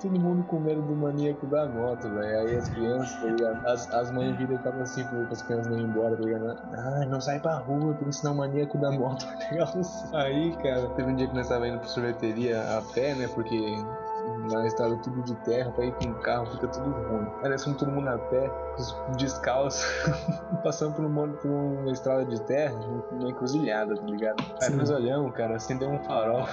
Todo 0.00 0.20
mundo 0.20 0.44
com 0.44 0.60
medo 0.60 0.80
do 0.82 0.94
maníaco 0.94 1.46
da 1.46 1.66
moto, 1.66 2.08
velho. 2.08 2.48
Aí 2.48 2.56
as 2.56 2.68
crianças, 2.68 3.20
tá 3.20 3.26
ligado? 3.26 3.66
As, 3.66 3.92
as 3.92 4.10
mães 4.12 4.36
viram 4.36 4.52
e 4.52 4.56
estavam 4.56 4.82
assim 4.82 5.04
para 5.04 5.22
as 5.22 5.42
crianças 5.42 5.66
não 5.66 5.78
ir 5.78 5.82
embora, 5.82 6.16
tá 6.16 6.22
ligado? 6.22 6.58
Ah, 6.72 7.06
não 7.06 7.20
sai 7.20 7.40
pra 7.40 7.58
rua, 7.58 7.94
porque 7.94 8.12
senão 8.12 8.34
o 8.34 8.36
maníaco 8.36 8.78
da 8.78 8.92
moto 8.92 9.26
pegar 9.50 9.64
você. 9.66 10.16
Aí, 10.16 10.56
cara, 10.62 10.87
teve 10.96 11.10
um 11.12 11.16
dia 11.16 11.26
que 11.28 11.34
nós 11.34 11.48
tava 11.48 11.66
indo 11.68 11.78
pra 11.78 11.88
sorveteria 11.88 12.60
a 12.78 12.82
pé, 12.94 13.14
né? 13.14 13.28
Porque 13.34 13.82
na 14.50 14.66
estrada 14.66 14.96
tudo 14.96 15.22
de 15.22 15.34
terra, 15.36 15.70
pra 15.72 15.84
ir 15.84 15.92
com 15.92 16.12
carro 16.14 16.46
fica 16.46 16.68
tudo 16.68 16.90
ruim. 16.90 17.26
Aí 17.42 17.48
nós 17.50 17.64
fomos 17.64 17.78
todo 17.78 17.90
mundo 17.92 18.08
a 18.08 18.18
pé, 18.18 18.50
os- 18.78 18.94
descalço, 19.16 19.84
passando 20.62 20.94
por 20.94 21.04
uma, 21.04 21.26
por 21.28 21.50
uma 21.50 21.90
estrada 21.92 22.24
de 22.26 22.40
terra, 22.42 22.74
uma 23.12 23.30
encruzilhada, 23.30 23.94
tá 23.96 24.02
ligado? 24.06 24.42
Aí 24.62 24.68
Sim. 24.70 24.76
nós 24.76 24.90
olhamos, 24.90 25.32
cara, 25.34 25.56
acendeu 25.56 25.90
um 25.90 25.98
farol. 26.04 26.46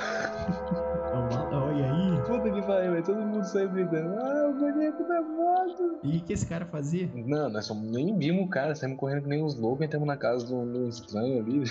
Olha 1.52 1.86
aí. 1.92 2.22
Puta 2.26 2.50
que 2.50 2.62
pariu, 2.62 2.95
velho. 2.96 3.06
Todo 3.06 3.22
mundo 3.22 3.44
saiu 3.46 3.70
gritando, 3.70 4.20
ah, 4.20 4.50
o 4.50 4.54
boneco 4.60 5.04
da 5.08 5.22
moto. 5.22 6.00
E 6.04 6.18
o 6.18 6.22
que 6.24 6.34
esse 6.34 6.46
cara 6.46 6.66
fazia? 6.66 7.10
Não, 7.14 7.50
nós 7.50 7.66
só 7.66 7.74
nem 7.76 8.18
vimos 8.18 8.46
o 8.46 8.50
cara, 8.50 8.76
saímos 8.76 8.98
correndo 9.00 9.24
que 9.24 9.30
nem 9.30 9.44
uns 9.44 9.56
loucos, 9.60 9.86
entramos 9.86 10.08
na 10.08 10.18
casa 10.18 10.46
do, 10.46 10.66
do 10.66 10.88
estranho 10.88 11.40
ali. 11.40 11.64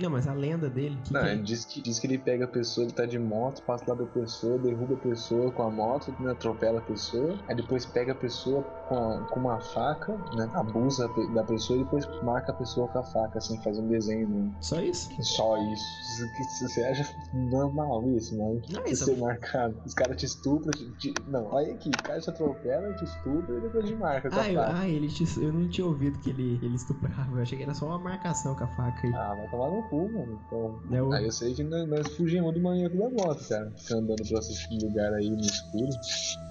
Não, 0.00 0.10
mas 0.10 0.26
a 0.26 0.32
lenda 0.32 0.68
dele. 0.68 0.98
Que 1.04 1.12
Não, 1.12 1.20
que 1.22 1.26
é? 1.28 1.32
ele 1.32 1.42
diz 1.42 1.64
que, 1.64 1.80
diz 1.82 1.98
que 1.98 2.06
ele 2.06 2.18
pega 2.18 2.44
a 2.44 2.48
pessoa, 2.48 2.84
ele 2.84 2.92
tá 2.92 3.06
de 3.06 3.18
moto, 3.18 3.62
passa 3.62 3.84
lá 3.88 3.94
da 3.94 4.06
pessoa, 4.06 4.58
derruba 4.58 4.94
a 4.94 4.98
pessoa 4.98 5.50
com 5.52 5.62
a 5.62 5.70
moto, 5.70 6.14
né, 6.20 6.32
atropela 6.32 6.78
a 6.78 6.82
pessoa, 6.82 7.38
aí 7.48 7.54
depois 7.56 7.84
pega 7.86 8.12
a 8.12 8.14
pessoa 8.14 8.62
com, 8.88 8.96
a- 8.96 9.26
com 9.30 9.40
uma 9.40 9.60
faca, 9.60 10.12
né, 10.36 10.50
abusa 10.54 11.08
da 11.34 11.44
pessoa 11.44 11.78
e 11.80 11.84
depois 11.84 12.06
marca 12.22 12.52
a 12.52 12.54
pessoa 12.54 12.88
com 12.88 12.98
a 12.98 13.02
faca, 13.02 13.38
assim, 13.38 13.60
faz 13.62 13.78
um 13.78 13.86
desenho. 13.88 14.28
Né? 14.28 14.50
Só 14.60 14.80
isso? 14.80 15.10
Só 15.22 15.56
isso. 15.56 15.84
Você 16.62 16.82
acha 16.84 17.14
normal 17.32 18.02
isso, 18.10 18.36
mano? 18.36 18.60
Não, 18.70 18.82
Você 18.82 18.90
isso. 18.92 19.04
ser 19.06 19.16
marcado. 19.18 19.76
Os 19.84 19.94
caras 19.94 20.16
te 20.16 20.26
estupram, 20.26 20.69
te- 20.70 21.14
Não, 21.26 21.44
olha 21.46 21.74
aqui, 21.74 21.88
o 21.88 22.02
cara 22.02 22.20
te 22.20 22.30
atropela, 22.30 22.92
te 22.94 23.04
estupra 23.04 23.56
e 23.58 23.60
depois 23.60 23.86
te 23.86 23.94
marca 23.94 24.28
com 24.30 24.36
Ah, 24.36 24.40
a 24.42 24.48
eu, 24.52 24.54
faca. 24.60 24.78
ah 24.78 24.88
ele 24.88 25.08
te- 25.08 25.40
eu 25.42 25.52
não 25.52 25.68
tinha 25.68 25.86
ouvido 25.86 26.18
que 26.18 26.30
ele, 26.30 26.58
ele 26.62 26.74
estuprava. 26.76 27.36
Eu 27.36 27.42
achei 27.42 27.56
que 27.58 27.64
era 27.64 27.74
só 27.74 27.86
uma 27.86 27.98
marcação 27.98 28.54
com 28.54 28.64
a 28.64 28.68
faca 28.68 29.06
aí. 29.06 29.12
Ah, 29.14 29.34
vai 29.34 29.48
tomar 29.48 29.70
no 29.70 29.82
cu, 29.84 30.08
mano. 30.12 30.38
Então, 30.46 30.74
É 30.90 31.02
o- 31.02 31.12
Aí 31.12 31.24
eu 31.24 31.32
sei 31.32 31.54
que 31.54 31.62
nós, 31.64 31.88
nós 31.88 32.16
fugimos 32.16 32.54
do 32.54 32.60
maníaco 32.60 32.96
da 32.96 33.08
moto, 33.10 33.48
cara. 33.48 33.70
Ficar 33.76 33.96
andando 33.96 34.28
pra 34.28 34.38
esses 34.38 34.68
lugares 34.82 35.16
aí 35.18 35.30
no 35.30 35.40
escuro. 35.40 35.90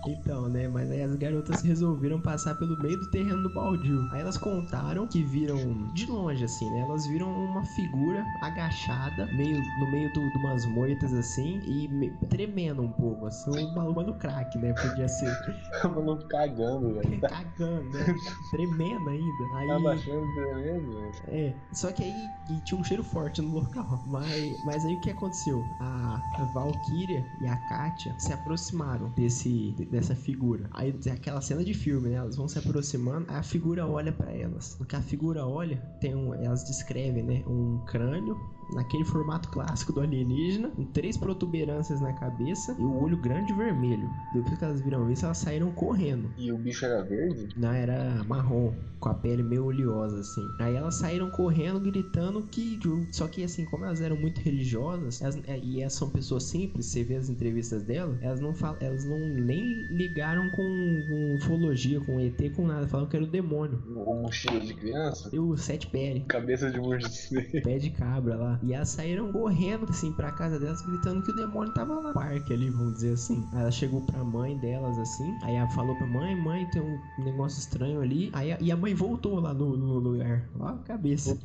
Então, 0.08 0.48
né? 0.50 0.68
Mas 0.68 0.90
aí 0.90 1.02
as 1.02 1.16
garotas 1.16 1.62
resolveram 1.62 2.22
passar 2.22 2.56
pelo 2.56 2.78
meio 2.78 3.00
do 3.00 3.08
terreno 3.08 3.44
do 3.44 3.50
baldio. 3.50 4.08
Aí 4.12 4.22
elas 4.22 4.38
contaram 4.38 5.06
que 5.06 5.22
viram 5.22 5.58
de 5.94 6.06
longe, 6.06 6.44
assim, 6.46 6.70
né? 6.70 6.80
Elas 6.80 7.06
viram 7.06 7.32
uma 7.34 7.64
figura 7.64 8.26
agachada, 8.40 9.26
meio 9.28 9.62
no 9.78 9.88
meio 9.88 10.10
do- 10.10 10.30
de 10.30 10.38
umas 10.38 10.66
moitas 10.66 11.14
assim, 11.14 11.60
e 11.66 11.88
me- 11.90 12.12
tremendo 12.30 12.82
um 12.82 12.92
pouco, 12.92 13.26
assim, 13.26 13.52
um 13.52 13.74
maluco 13.74 14.09
no 14.10 14.16
crack, 14.16 14.58
né? 14.58 14.74
Podia 14.74 15.08
ser 15.08 15.30
O 15.84 15.90
maluco 15.90 16.28
cagando, 16.28 16.94
velho. 16.96 17.22
Cagando, 17.22 17.90
né? 17.90 18.16
Tremendo 18.52 19.10
ainda. 19.10 19.56
Aí. 19.56 19.72
abaixando 19.72 20.34
tremendo, 20.34 20.92
velho. 20.92 21.12
É, 21.28 21.54
só 21.74 21.92
que 21.92 22.04
aí 22.04 22.30
tinha 22.66 22.80
um 22.80 22.84
cheiro 22.84 23.04
forte 23.04 23.42
no 23.42 23.54
local. 23.54 24.04
Mas, 24.10 24.64
mas 24.66 24.86
aí 24.86 24.96
o 24.96 25.02
que 25.02 25.12
aconteceu? 25.12 25.64
A, 25.80 26.22
a 26.34 26.44
Valkyria 26.46 27.24
e 27.42 27.48
a 27.48 27.56
Katia 27.68 28.14
se 28.18 28.34
aproximaram 28.34 29.10
desse, 29.10 29.76
dessa 29.92 30.16
figura. 30.16 30.68
Aí 30.72 30.92
tem 30.92 31.14
aquela 31.14 31.42
cena 31.42 31.64
de 31.64 31.74
filme, 31.74 32.10
né? 32.10 32.16
Elas 32.16 32.36
vão 32.36 32.48
se 32.48 32.58
aproximando, 32.58 33.26
aí 33.30 33.38
a 33.38 33.44
figura 33.44 33.86
olha 33.86 34.12
pra 34.12 34.32
elas. 34.32 34.78
No 34.80 34.86
que 34.86 34.96
a 34.96 35.02
figura 35.02 35.46
olha, 35.46 35.78
tem 36.00 36.16
um, 36.16 36.34
elas 36.34 36.64
descrevem, 36.64 37.24
né? 37.24 37.44
Um 37.48 37.80
crânio 37.86 38.38
naquele 38.74 39.04
formato 39.04 39.50
clássico 39.50 39.94
do 39.94 40.02
alienígena, 40.02 40.70
com 40.70 40.86
três 40.86 41.18
protuberâncias 41.18 42.02
na 42.02 42.14
cabeça 42.14 42.76
e 42.78 42.84
o 42.84 43.02
olho 43.02 43.18
grande 43.18 43.52
e 43.52 43.56
vermelho. 44.00 44.10
Depois 44.34 44.58
que 44.58 44.64
elas 44.64 44.82
viram 44.82 45.10
isso, 45.12 45.26
elas 45.26 45.38
saíram 45.38 45.72
correndo. 45.72 46.30
E 46.38 46.52
o 46.52 46.58
bicho 46.58 46.86
era 46.86 47.04
verde? 47.04 47.48
Não, 47.56 47.72
era 47.72 48.24
marrom, 48.24 48.74
com 49.00 49.10
a 49.10 49.14
pele 49.14 49.44
meio 49.44 49.66
oleosa, 49.66 50.20
assim. 50.20 50.48
Aí 50.60 50.76
elas 50.76 50.96
saíram 50.96 51.30
correndo, 51.30 51.80
gritando 51.80 52.42
que. 52.44 52.80
Só 53.12 53.28
que, 53.28 53.44
assim, 53.44 53.66
como 53.66 53.86
elas 53.86 54.02
eram 54.02 54.16
muito 54.18 54.40
religiosas, 54.42 55.22
elas- 55.22 55.40
é, 55.48 55.60
e 55.60 55.82
elas 55.82 55.94
são 55.94 56.10
pessoas 56.10 56.44
simples, 56.44 56.86
você 56.86 57.04
vê 57.04 57.16
as 57.16 57.30
entrevistas 57.30 57.84
delas, 57.84 58.18
elas 58.22 58.40
não 58.40 58.54
falam, 58.54 58.78
elas 58.80 59.06
não 59.06 59.20
nem 59.20 59.88
ligaram 59.90 60.50
com, 60.50 61.04
com 61.08 61.36
ufologia, 61.36 62.00
com 62.02 62.20
ET, 62.20 62.50
com 62.56 62.68
nada. 62.68 62.88
Falaram 62.88 63.10
que 63.10 63.16
era 63.16 63.26
o 63.26 63.28
demônio. 63.28 63.80
O 63.96 64.22
mochila 64.22 64.60
de 64.60 64.74
criança? 64.74 65.30
E 65.34 65.40
o 65.40 65.56
sete 65.58 65.88
pele. 65.88 66.22
Cabeça 66.22 66.70
de 66.70 66.80
morcego. 66.80 67.46
Pé 67.64 67.78
de 67.78 67.90
cabra 67.90 68.36
lá. 68.36 68.60
E 68.62 68.74
elas 68.74 68.90
saíram 68.90 69.32
correndo, 69.32 69.86
assim, 69.90 70.12
pra 70.12 70.32
casa 70.32 70.60
delas, 70.60 70.82
gritando 70.82 71.22
que 71.24 71.32
o 71.32 71.36
demônio 71.36 71.74
tava 71.74 71.94
lá 71.96 72.08
no 72.10 72.14
parque 72.14 72.54
ali, 72.54 72.70
vamos 72.70 72.94
dizer 72.96 73.14
assim. 73.14 73.44
Aí 73.54 73.62
ela 73.62 73.72
chegou 73.72 73.89
pra 74.02 74.24
mãe 74.24 74.58
delas, 74.58 74.98
assim. 75.00 75.38
Aí 75.42 75.56
ela 75.56 75.68
falou 75.70 75.96
pra 75.96 76.06
mãe, 76.06 76.36
mãe, 76.36 76.66
tem 76.68 76.82
um 76.82 77.00
negócio 77.18 77.60
estranho 77.60 78.02
ali. 78.02 78.30
Aí 78.34 78.52
a, 78.54 78.58
e 78.62 78.72
a 78.72 78.78
mãe 78.78 78.94
voltou 78.94 79.40
lá 79.40 79.54
no, 79.54 79.76
no 79.76 80.00
lugar. 80.00 80.48
Ó 80.60 80.68
a 80.68 80.78
cabeça. 80.80 81.38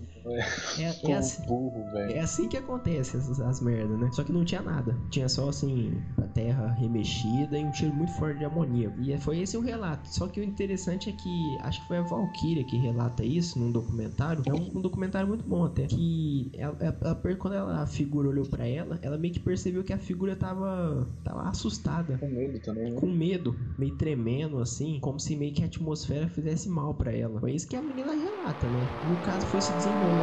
É, 0.79 0.83
é, 0.85 0.93
Como 0.95 1.15
assim, 1.15 1.43
burro, 1.47 1.85
é 1.99 2.21
assim 2.21 2.49
que 2.49 2.57
acontece 2.57 3.17
as, 3.17 3.39
as 3.41 3.61
merdas, 3.61 3.99
né? 3.99 4.11
Só 4.13 4.25
que 4.25 4.33
não 4.33 4.45
tinha 4.45 4.63
nada. 4.63 4.97
Tinha 5.11 5.29
só, 5.29 5.49
assim, 5.49 5.93
a 6.17 6.23
terra 6.23 6.71
remexida 6.73 7.59
e 7.59 7.65
um 7.65 7.73
cheiro 7.73 7.95
muito 7.95 8.13
forte 8.13 8.39
de 8.39 8.45
amoníaco. 8.45 8.95
E 9.01 9.17
foi 9.19 9.39
esse 9.41 9.57
o 9.57 9.61
relato. 9.61 10.09
Só 10.09 10.27
que 10.27 10.41
o 10.41 10.45
interessante 10.45 11.09
é 11.09 11.13
que, 11.13 11.57
acho 11.61 11.81
que 11.81 11.87
foi 11.87 11.99
a 11.99 12.03
Valkyria 12.03 12.65
que 12.65 12.77
relata 12.77 13.25
isso 13.25 13.59
num 13.59 13.71
documentário. 13.71 14.43
É 14.47 14.53
um, 14.55 14.79
um 14.79 14.81
documentário 14.81 15.29
muito 15.29 15.45
bom 15.47 15.65
até. 15.65 15.87
Que 15.87 16.51
ela, 16.55 16.77
ela- 16.81 17.37
quando 17.39 17.55
ela, 17.55 17.83
a 17.83 17.87
figura 17.87 18.29
olhou 18.29 18.45
pra 18.47 18.67
ela, 18.67 18.99
ela 19.03 19.19
meio 19.19 19.33
que 19.35 19.41
percebeu 19.41 19.85
que 19.85 19.93
a 19.93 19.99
figura 19.99 20.35
tava, 20.35 21.07
tava 21.23 21.43
assustada. 21.49 22.17
Com 22.19 22.29
medo 22.31 22.59
também, 22.61 22.93
né? 22.93 22.97
Com 23.01 23.07
medo, 23.13 23.57
meio 23.79 23.95
tremendo 23.97 24.59
assim, 24.59 24.99
como 25.01 25.19
se 25.21 25.37
meio 25.37 25.53
que 25.53 25.63
a 25.63 25.67
atmosfera 25.67 26.29
fizesse 26.29 26.69
mal 26.69 26.95
pra 26.95 27.13
ela. 27.13 27.41
Foi 27.41 27.53
isso 27.53 27.67
que 27.69 27.77
a 27.77 27.83
menina 27.83 28.15
relata, 28.15 28.69
né? 28.69 28.89
No 29.03 29.17
caso 29.19 29.47
foi 29.47 29.61
se 29.61 29.73
desenrolando 29.75 30.14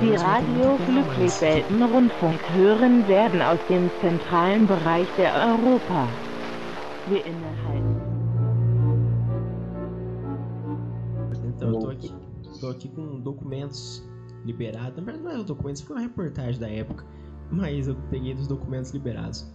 Die 0.00 0.14
Radio. 0.16 0.78
Glücklichwelten-Rundfunk 0.86 2.40
hören 2.54 3.06
werden 3.06 3.42
aus 3.42 3.58
dem 3.68 3.90
zentralen 4.00 4.66
Bereich 4.66 5.06
der 5.16 5.32
Europa. 5.34 6.08
Wir 7.08 7.24
innehalten. 7.26 8.00
Então, 11.44 11.68
eu 11.68 11.78
tô 11.78 11.90
aqui, 11.90 12.14
tô 12.60 12.68
aqui 12.68 12.88
com 12.88 13.20
documentos 13.20 14.08
liberados. 14.44 14.96
Na 14.96 15.02
verdade, 15.04 15.22
não 15.22 15.42
é 15.42 15.44
documentos, 15.44 15.82
foi 15.82 15.96
uma 15.96 16.02
reportagem 16.02 16.60
da 16.60 16.68
época. 16.68 17.04
Mas 17.50 17.88
eu 17.88 17.96
peguei 18.10 18.34
dos 18.34 18.48
documentos 18.48 18.92
liberados. 18.92 19.46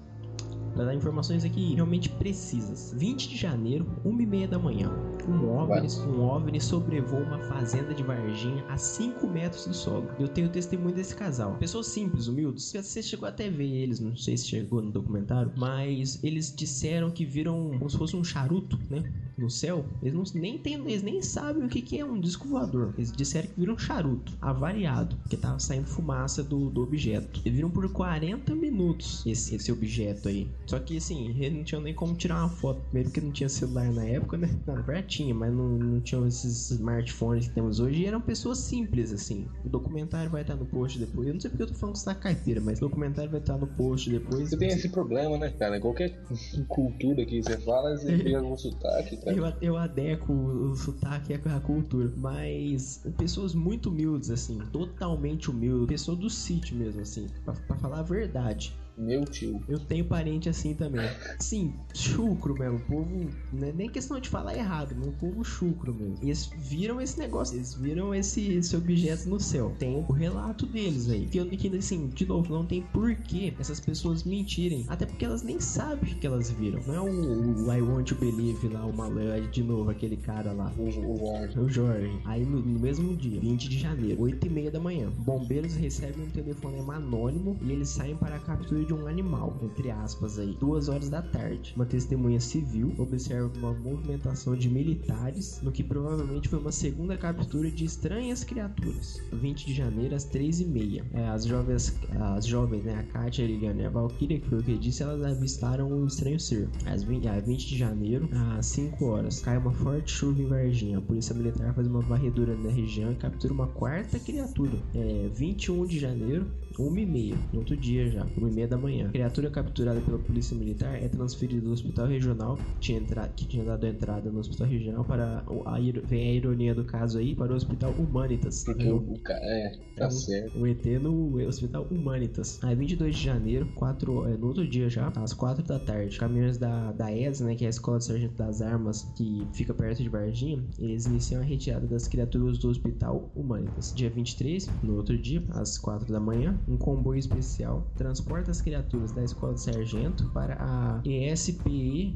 Pra 0.76 0.84
dar 0.84 0.94
informações 0.94 1.46
aqui 1.46 1.74
realmente 1.74 2.10
precisas. 2.10 2.94
20 2.98 3.30
de 3.30 3.38
janeiro, 3.38 3.88
1h30 4.06 4.48
da 4.48 4.60
manhã. 4.60 4.92
Um 5.28 5.50
OVNI, 5.50 5.88
um 6.08 6.22
OVNI 6.22 6.62
sobrevoa 6.62 7.22
uma 7.22 7.40
fazenda 7.40 7.94
de 7.94 8.04
Varginha 8.04 8.64
a 8.68 8.78
5 8.78 9.26
metros 9.26 9.66
do 9.66 9.74
solo. 9.74 10.08
Eu 10.20 10.28
tenho 10.28 10.50
testemunho 10.50 10.94
desse 10.94 11.16
casal. 11.16 11.56
Pessoas 11.56 11.88
simples, 11.88 12.28
humildes. 12.28 12.72
Você 12.72 13.02
chegou 13.02 13.28
até 13.28 13.50
ver 13.50 13.68
eles, 13.68 14.00
não 14.00 14.16
sei 14.16 14.38
se 14.38 14.48
chegou 14.48 14.82
no 14.82 14.92
documentário, 14.92 15.52
mas 15.56 16.24
eles 16.24 16.54
disseram 16.54 17.10
que 17.10 17.26
viram 17.26 17.72
como 17.80 17.90
se 17.90 17.98
fosse 17.98 18.16
um 18.16 18.24
charuto, 18.24 18.78
né? 18.90 19.12
No 19.38 19.50
céu. 19.50 19.86
Eles 20.04 20.14
não, 20.14 20.24
nem, 20.40 20.58
tem, 20.58 20.76
eles 20.76 21.02
nem 21.02 21.22
sabem 21.22 21.66
o 21.66 21.70
que, 21.70 21.82
que 21.82 21.98
é 21.98 22.06
um 22.06 22.20
disco 22.20 22.48
voador. 22.48 22.94
Eles 22.98 23.12
disseram 23.12 23.48
que 23.48 23.60
viram 23.60 23.74
um 23.74 23.80
charuto, 23.80 24.34
avariado, 24.42 25.16
porque 25.18 25.38
tava 25.38 25.60
saindo 25.60 25.88
fumaça 25.88 26.44
do, 26.44 26.70
do 26.70 26.84
objeto. 26.84 27.42
Eles 27.44 27.56
viram 27.56 27.70
por 27.72 27.90
40 27.90 28.54
minutos 28.54 29.26
esse, 29.26 29.56
esse 29.56 29.72
objeto 29.72 30.30
aí. 30.30 30.48
Só 30.68 30.80
que 30.80 30.98
assim, 30.98 31.30
eles 31.40 31.54
não 31.54 31.64
tinham 31.64 31.82
nem 31.82 31.94
como 31.94 32.16
tirar 32.16 32.40
uma 32.40 32.50
foto. 32.50 32.82
Primeiro 32.86 33.12
que 33.12 33.22
não 33.22 33.32
tinha 33.32 33.50
celular 33.50 33.92
na 33.92 34.06
época, 34.06 34.38
né? 34.38 34.50
Não, 34.66 34.76
na 34.76 34.82
verdade 34.82 35.08
tinha, 35.08 35.34
mas 35.34 35.54
não, 35.54 35.78
não 35.78 36.02
tinham 36.02 36.28
esses 36.28 36.72
smartphones 36.72 37.48
que 37.48 37.54
temos 37.54 37.80
hoje. 37.80 38.02
E 38.02 38.06
eram 38.06 38.22
pessoas 38.22 38.60
simples, 38.60 39.14
assim. 39.14 39.48
O 39.64 39.70
documentário 39.70 40.32
vai 40.32 40.42
estar 40.42 40.56
no 40.56 40.66
post 40.66 41.00
depois. 41.00 41.28
Eu 41.28 41.34
não 41.34 41.42
sei 41.42 41.50
porque 41.50 41.64
eu 41.64 41.68
tô 41.68 41.74
falando 41.76 41.94
que 41.94 42.00
você 42.00 42.06
tá 42.06 42.16
caipira, 42.16 42.62
mas 42.62 42.80
o 42.80 42.82
documentário 42.82 43.30
vai 43.30 43.40
estar 43.40 43.58
no 43.58 43.68
post 43.68 44.10
depois. 44.10 44.50
Você 44.50 44.58
tem 44.58 44.70
esse 44.70 44.90
problema, 44.90 45.38
né, 45.38 45.52
cara? 45.52 45.80
Qualquer 45.80 46.12
cultura 46.68 47.26
que 47.26 47.42
você 47.42 47.58
fala, 47.60 47.96
você 47.96 48.18
pega 48.18 48.40
algum 48.40 48.58
sotaque, 48.58 49.18
cara. 49.18 49.38
Eu, 49.38 49.54
eu 49.62 49.78
adequo 49.78 50.34
o, 50.34 50.76
sotaque 50.76 51.34
à 51.34 51.60
cultura. 51.60 52.12
Mas 52.18 53.04
pessoas 53.18 53.54
muito 53.54 53.90
humildes, 53.90 54.30
assim. 54.30 54.58
Totalmente 54.72 55.50
humildes. 55.52 55.88
Pessoa 55.88 56.18
do 56.18 56.30
sítio 56.30 56.76
mesmo, 56.76 57.02
assim. 57.02 57.28
Pra, 57.44 57.54
pra 57.54 57.78
falar 57.78 58.00
a 58.00 58.04
verdade. 58.04 58.74
Meu 58.98 59.26
tio. 59.26 59.62
Eu 59.68 59.80
tenho 59.80 60.06
parente 60.06 60.48
assim 60.48 60.74
também. 60.74 61.08
Sim, 61.40 61.74
chucro 61.94 62.54
mesmo. 62.58 62.78
O 62.78 62.82
povo. 62.82 63.30
Não 63.52 63.68
é 63.68 63.72
nem 63.74 63.90
questão 63.90 64.20
de 64.20 64.30
falar 64.30 64.56
errado, 64.56 64.96
mas 64.98 65.08
o 65.08 65.12
povo 65.12 65.44
chucro 65.44 65.94
mesmo. 65.94 66.18
Eles 66.22 66.50
viram 66.58 67.02
esse 67.02 67.18
negócio, 67.20 67.56
eles 67.58 67.74
viram 67.74 68.14
esse, 68.16 68.54
esse 68.54 68.76
objeto 68.76 69.28
no 69.28 69.40
céu. 69.40 69.76
Tem 69.78 69.98
o 70.08 70.12
relato 70.12 70.66
deles 70.66 71.10
aí. 71.10 71.26
Que, 71.28 71.40
eu- 71.40 71.50
que 71.50 71.76
assim, 71.76 72.08
de 72.08 72.26
novo, 72.26 72.54
não 72.54 72.66
tem 72.66 72.82
porquê 72.84 73.54
essas 73.60 73.80
pessoas 73.80 74.24
mentirem. 74.24 74.86
Até 74.88 75.06
porque 75.06 75.26
elas 75.26 75.44
nem 75.44 75.60
sabem 75.60 76.14
o 76.14 76.18
que 76.18 76.26
elas 76.26 76.50
viram. 76.52 76.82
Não 76.88 76.94
é 76.94 77.02
o, 77.02 77.66
o 77.66 77.74
I 77.74 77.82
Want 77.82 78.08
to 78.10 78.16
Believe 78.16 78.68
lá, 78.70 78.86
o 78.86 78.96
malandro, 78.96 79.50
de 79.52 79.64
novo, 79.64 79.90
aquele 79.90 80.18
cara 80.18 80.54
lá. 80.54 80.72
O, 80.78 80.84
o 80.84 80.92
Jorge. 80.92 81.60
O 81.60 81.70
Jorge. 81.70 82.20
Aí 82.24 82.46
no, 82.46 82.62
no 82.62 82.80
mesmo 82.80 83.16
dia, 83.16 83.40
20 83.42 83.68
de 83.70 83.78
janeiro, 83.80 84.22
8 84.22 84.48
e 84.48 84.50
meia 84.50 84.72
da 84.72 84.80
manhã, 84.80 85.10
bombeiros 85.10 85.76
recebem 85.76 86.24
um 86.26 86.30
telefonema 86.30 86.96
anônimo 86.96 87.58
e 87.62 87.72
eles 87.72 87.90
saem 87.90 88.16
para 88.16 88.36
a 88.36 88.40
captura 88.40 88.85
de 88.86 88.94
um 88.94 89.08
animal, 89.08 89.58
entre 89.62 89.92
aspas 89.92 90.40
aí, 90.40 90.56
duas 90.60 90.88
horas 90.88 91.10
da 91.10 91.22
tarde. 91.22 91.74
Uma 91.76 91.86
testemunha 91.86 92.40
civil 92.40 92.94
observa 92.98 93.52
uma 93.58 93.74
movimentação 93.74 94.56
de 94.56 94.70
militares, 94.70 95.60
no 95.62 95.72
que 95.72 95.84
provavelmente 95.84 96.48
foi 96.48 96.60
uma 96.60 96.72
segunda 96.72 97.18
captura 97.18 97.70
de 97.70 97.86
estranhas 97.86 98.44
criaturas. 98.44 99.22
20 99.34 99.66
de 99.66 99.74
janeiro, 99.74 100.16
às 100.16 100.24
3 100.26 100.62
e 100.62 100.66
meia. 100.66 101.06
É, 101.14 101.28
as 101.28 101.46
jovens, 101.46 101.96
as 102.36 102.46
jovens, 102.46 102.84
né, 102.84 103.00
a 103.00 103.04
Katia, 103.04 103.46
a 103.46 103.50
e 103.50 103.86
a 103.86 103.90
Valkyria, 103.90 104.40
que 104.40 104.48
foi 104.48 104.60
o 104.60 104.64
que 104.64 104.78
disse, 104.78 105.04
elas 105.04 105.24
avistaram 105.24 105.92
um 105.92 106.06
estranho 106.06 106.40
ser. 106.40 106.70
Às 106.86 107.04
20, 107.04 107.28
a 107.28 107.40
20 107.40 107.68
de 107.68 107.78
janeiro, 107.78 108.30
às 108.58 108.66
5 108.68 109.06
horas, 109.06 109.40
cai 109.40 109.58
uma 109.58 109.72
forte 109.72 110.12
chuva 110.12 110.42
em 110.42 110.48
Varginha. 110.48 110.98
A 110.98 111.02
polícia 111.02 111.36
militar 111.36 111.74
faz 111.74 111.88
uma 111.88 112.02
varredura 112.02 112.56
na 112.56 112.70
região 112.70 113.12
e 113.12 113.16
captura 113.16 113.54
uma 113.54 113.68
quarta 113.68 114.20
criatura. 114.20 114.78
É, 114.94 115.30
21 115.34 115.86
de 115.86 116.00
janeiro, 116.00 116.48
1 116.80 116.98
e 116.98 117.06
meia, 117.06 117.36
no 117.52 117.60
outro 117.60 117.76
dia 117.78 118.10
já, 118.10 118.26
1 118.38 118.48
e 118.48 118.52
meia 118.52 118.68
da 118.68 118.78
manhã. 118.78 119.08
A 119.08 119.12
criatura 119.12 119.50
capturada 119.50 120.00
pela 120.02 120.18
polícia 120.20 120.56
militar 120.58 120.96
é 121.02 121.08
transferida 121.08 121.62
do 121.62 121.72
hospital 121.72 122.08
regional, 122.08 122.58
que 122.58 122.80
tinha, 122.80 123.00
entra... 123.00 123.28
que 123.30 123.46
tinha 123.46 123.64
dado 123.64 123.86
entrada 123.86 124.32
no 124.32 124.40
hospital 124.40 124.68
regional, 124.68 125.04
para. 125.06 125.44
A... 125.66 125.76
Vem 126.06 126.30
a 126.30 126.34
ironia 126.34 126.74
do 126.76 126.84
caso 126.84 127.18
aí, 127.18 127.36
para 127.36 127.52
o 127.54 127.56
hospital 127.56 127.92
Humanitas. 127.92 128.64
Porque 128.64 128.88
o. 128.90 129.14
É, 129.30 129.72
tá 129.96 130.06
É 130.06 130.08
um- 130.08 130.12
certo. 130.12 130.60
O 130.60 130.68
ET 130.68 130.86
no 131.02 131.38
Hospital 131.48 131.84
Humanitas. 131.92 132.60
Aí, 132.64 132.76
22 132.76 133.16
de 133.16 133.24
janeiro, 133.24 133.66
quatro, 133.76 134.26
é, 134.28 134.38
no 134.38 134.48
outro 134.48 134.68
dia 134.68 134.90
já, 134.90 135.08
às 135.16 135.34
4 135.34 135.64
da 135.64 135.80
tarde, 135.80 136.18
caminhões 136.18 136.58
da, 136.58 136.92
da 136.92 137.12
ESA, 137.12 137.46
né, 137.46 137.56
que 137.56 137.64
é 137.64 137.68
a 137.68 137.70
Escola 137.70 137.98
de 138.00 138.06
Sargento 138.06 138.36
das 138.36 138.62
Armas, 138.62 139.04
que 139.16 139.48
fica 139.54 139.74
perto 139.74 140.02
de 140.04 140.10
Varginha, 140.10 140.64
eles 140.80 141.06
iniciam 141.06 141.42
a 141.42 141.46
retirada 141.46 141.88
das 141.88 142.08
criaturas 142.08 142.58
do 142.58 142.70
Hospital 142.70 143.32
Humanitas. 143.36 143.94
Dia 143.96 144.10
23, 144.10 144.68
no 144.84 144.96
outro 144.96 145.18
dia, 145.18 145.44
às 145.50 145.78
4 145.78 146.12
da 146.12 146.20
manhã, 146.20 146.58
um 146.68 146.78
comboio 146.78 147.20
especial 147.20 147.92
transporta 147.96 148.52
as 148.52 148.62
criaturas 148.62 149.12
da 149.12 149.24
Escola 149.24 149.54
de 149.54 149.62
Sargento 149.62 150.28
para 150.30 150.58
a 150.60 151.02
ESPE 151.06 152.16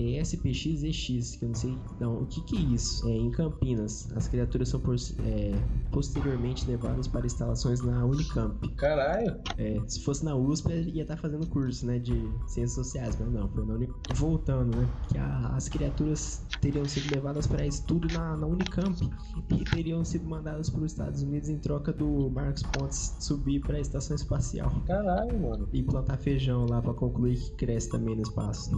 ESPX-EX, 0.00 1.36
que 1.36 1.44
eu 1.44 1.48
não 1.48 1.54
sei 1.54 1.82
não, 1.98 2.22
o 2.22 2.26
que, 2.26 2.42
que 2.42 2.56
é 2.56 2.60
isso. 2.60 3.06
É, 3.08 3.10
em 3.10 3.30
Campinas, 3.30 4.10
as 4.12 4.28
criaturas 4.28 4.68
são 4.68 4.80
por- 4.80 4.96
é, 5.20 5.64
posteriormente 5.90 6.66
levadas 6.66 7.08
para 7.08 7.26
instalações 7.26 7.82
na 7.82 8.04
Unicamp. 8.06 8.58
Caralho. 8.76 9.40
É, 9.56 9.84
se 9.88 10.00
fosse 10.04 10.24
na 10.24 10.36
USP, 10.36 10.72
ia 10.90 11.02
estar 11.02 11.16
fazendo 11.16 11.46
curso, 11.48 11.84
né, 11.86 11.98
de 11.98 12.40
ciências 12.46 12.74
sociais, 12.74 13.16
mas 13.18 13.30
não, 13.32 13.50
foi 13.52 13.64
na 13.66 13.74
Unicamp. 13.74 13.98
Voltando, 14.18 14.74
né, 14.74 14.92
que 15.02 15.18
a- 15.18 15.48
as 15.56 15.68
criaturas 15.68 16.46
teriam 16.60 16.86
sido 16.88 17.08
levadas 17.08 17.46
para 17.46 17.66
estudo 17.66 18.08
na, 18.10 18.36
na 18.36 18.46
Unicamp 18.46 19.08
e 19.48 19.64
teriam 19.64 20.04
sido 20.04 20.26
mandadas 20.28 20.68
para 20.70 20.82
os 20.84 20.92
Estados 20.92 21.22
Unidos 21.22 21.48
em 21.48 21.58
troca 21.58 21.92
do 21.92 22.30
Marcos 22.30 22.62
Pontes 22.64 23.16
subir 23.20 23.64
para 23.64 23.78
a 23.78 23.80
estação 23.80 24.14
espacial 24.14 24.84
Caralho, 24.86 25.38
mano. 25.40 25.68
e 25.72 25.82
plantar 25.82 26.18
feijão 26.18 26.66
lá 26.66 26.82
pra 26.82 26.94
concluir 26.94 27.36
que 27.36 27.52
cresce 27.56 27.90
também 27.90 28.16
no 28.16 28.22
espaço. 28.22 28.70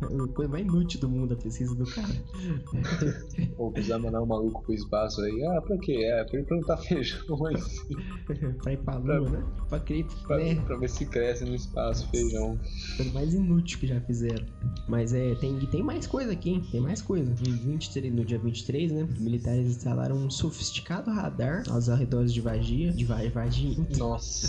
É 0.00 0.06
coisa 0.34 0.50
mais 0.50 0.67
inútil 0.68 1.00
do 1.00 1.08
mundo 1.08 1.34
a 1.34 1.36
pesquisa 1.36 1.74
do 1.74 1.84
cara. 1.86 2.08
Pô, 3.56 3.70
precisar 3.72 3.98
mandar 3.98 4.22
um 4.22 4.26
maluco 4.26 4.62
pro 4.62 4.74
espaço 4.74 5.20
aí. 5.22 5.44
Ah, 5.46 5.60
pra 5.62 5.78
quê? 5.78 5.96
É, 6.04 6.24
pra 6.24 6.38
ele 6.38 6.46
plantar 6.46 6.76
feijão 6.82 7.36
mas 7.38 7.78
pra 8.62 8.72
ir 8.72 8.78
pra 8.78 8.96
lua, 8.96 9.28
né? 9.30 9.44
Pra 9.68 9.80
crer, 9.80 10.04
pra, 10.26 10.36
né? 10.38 10.54
pra 10.66 10.76
ver 10.76 10.88
se 10.88 11.06
cresce 11.06 11.44
no 11.44 11.54
espaço 11.54 12.08
feijão. 12.10 12.58
Coisa 12.96 13.12
mais 13.12 13.34
inútil 13.34 13.78
que 13.78 13.86
já 13.86 14.00
fizeram. 14.02 14.44
Mas 14.88 15.12
é, 15.12 15.34
tem, 15.36 15.58
tem 15.66 15.82
mais 15.82 16.06
coisa 16.06 16.32
aqui, 16.32 16.50
hein? 16.50 16.62
Tem 16.70 16.80
mais 16.80 17.02
coisa. 17.02 17.30
Em 17.30 17.52
23, 17.56 18.14
no 18.14 18.24
dia 18.24 18.38
23, 18.38 18.92
né? 18.92 19.08
Militares 19.18 19.66
instalaram 19.66 20.16
um 20.16 20.30
sofisticado 20.30 21.10
radar 21.10 21.62
aos 21.70 21.88
arredores 21.88 22.32
de 22.32 22.40
Vagia. 22.40 22.92
De 22.92 23.04
Va- 23.04 23.18
Varginha. 23.32 23.86
Nossa. 23.98 24.48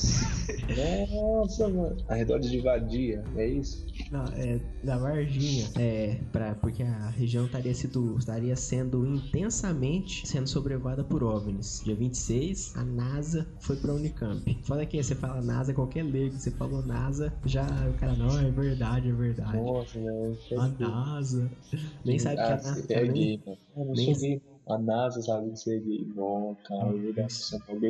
Nossa, 1.11 1.67
mano. 1.69 1.97
Arredores 2.07 2.49
de 2.49 2.59
vadia, 2.61 3.23
é 3.35 3.47
isso? 3.47 3.85
Não, 4.11 4.23
é 4.35 4.59
da 4.83 4.97
Varginha. 4.97 5.67
É, 5.77 6.08
pra, 6.31 6.55
porque 6.55 6.83
a 6.83 7.09
região 7.09 7.45
estaria, 7.45 7.73
sido, 7.73 8.17
estaria 8.17 8.55
sendo 8.55 9.05
intensamente 9.05 10.27
sendo 10.27 10.47
sobrevada 10.47 11.03
por 11.03 11.23
OVNIs. 11.23 11.81
Dia 11.83 11.95
26, 11.95 12.75
a 12.75 12.83
NASA 12.83 13.47
foi 13.59 13.75
pra 13.75 13.93
Unicamp. 13.93 14.57
Foda 14.63 14.85
que 14.85 15.01
você 15.01 15.15
fala 15.15 15.41
NASA, 15.41 15.73
qualquer 15.73 16.03
leigo, 16.03 16.37
você 16.37 16.51
falou 16.51 16.85
NASA, 16.85 17.33
já 17.45 17.65
o 17.89 17.93
cara, 17.93 18.15
não, 18.15 18.37
é 18.37 18.49
verdade, 18.51 19.09
é 19.09 19.13
verdade. 19.13 19.57
Nossa. 19.57 19.99
A 20.57 20.67
NASA. 20.67 21.51
Nem 22.03 22.19
sabe 22.19 22.35
que 22.35 22.41
a 22.41 22.53
ah, 22.53 22.61
NASA. 22.61 22.85
é 22.89 23.03
nem- 23.03 23.13
gay, 23.13 23.41
mano. 23.45 23.57
Eu 23.75 23.85
não 23.85 23.93
nem- 23.93 24.13
sou 24.13 24.21
gay. 24.21 24.48
A 24.69 24.77
NASA 24.77 25.21
sabe 25.21 25.49
que 25.49 25.57
você 25.59 25.77
é 25.77 25.79
gay. 25.79 26.07
Não, 26.15 26.55
cara, 26.63 26.89
eu 26.91 27.13
vou. 27.13 27.13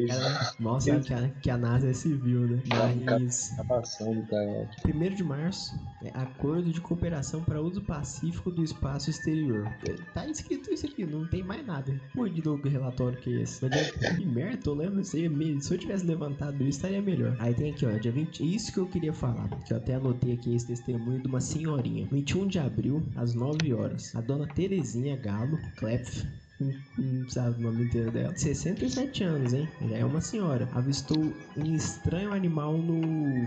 Ela 0.09 0.53
mostra 0.59 0.99
que 1.01 1.13
a, 1.13 1.29
que 1.29 1.49
a 1.49 1.57
NASA 1.57 1.89
é 1.89 1.93
civil, 1.93 2.47
né? 2.47 2.63
Mas. 3.05 3.53
Tá 3.57 3.63
passando, 3.65 4.25
cara. 4.27 4.69
1 4.85 5.13
de 5.13 5.23
março, 5.23 5.77
é 6.01 6.09
Acordo 6.13 6.71
de 6.71 6.79
Cooperação 6.79 7.43
para 7.43 7.61
Uso 7.61 7.81
Pacífico 7.81 8.49
do 8.49 8.63
Espaço 8.63 9.09
Exterior. 9.09 9.65
É, 9.89 9.95
Tá 10.13 10.25
escrito 10.27 10.73
isso 10.73 10.85
aqui, 10.85 11.05
não 11.05 11.27
tem 11.27 11.43
mais 11.43 11.65
nada. 11.65 11.93
Pô, 12.13 12.27
de 12.29 12.43
novo 12.43 12.67
relatório 12.67 13.17
que 13.19 13.37
é 13.39 13.41
esse. 13.41 13.61
Mas 13.61 13.73
é, 13.75 14.15
que 14.15 14.25
merda, 14.25 14.71
é 14.71 15.29
meio- 15.29 15.61
Se 15.61 15.73
eu 15.73 15.77
tivesse 15.77 16.05
levantado 16.05 16.61
isso, 16.61 16.77
estaria 16.77 17.01
melhor. 17.01 17.35
Aí 17.39 17.53
tem 17.53 17.71
aqui, 17.71 17.85
ó, 17.85 17.91
dia 17.97 18.11
20. 18.11 18.55
Isso 18.55 18.71
que 18.71 18.79
eu 18.79 18.87
queria 18.87 19.13
falar, 19.13 19.49
que 19.65 19.73
eu 19.73 19.77
até 19.77 19.95
anotei 19.95 20.33
aqui 20.33 20.55
esse 20.55 20.67
testemunho 20.67 21.19
de 21.21 21.27
uma 21.27 21.41
senhorinha. 21.41 22.07
21 22.09 22.47
de 22.47 22.57
abril, 22.57 23.03
às 23.17 23.33
9 23.35 23.73
horas. 23.73 24.15
A 24.15 24.21
dona 24.21 24.47
Terezinha 24.47 25.17
Galo, 25.17 25.59
Klepf, 25.75 26.25
não, 26.59 27.29
sabe 27.29 27.57
o 27.59 27.63
nome 27.63 27.83
inteiro 27.85 28.11
dela. 28.11 28.35
67 28.35 29.23
anos, 29.23 29.53
hein? 29.53 29.67
Já 29.89 29.97
é 29.97 30.03
uma 30.05 30.19
senhora. 30.19 30.67
Avistou 30.73 31.17
um 31.55 31.73
estranho 31.75 32.33
animal 32.33 32.77
no. 32.77 33.45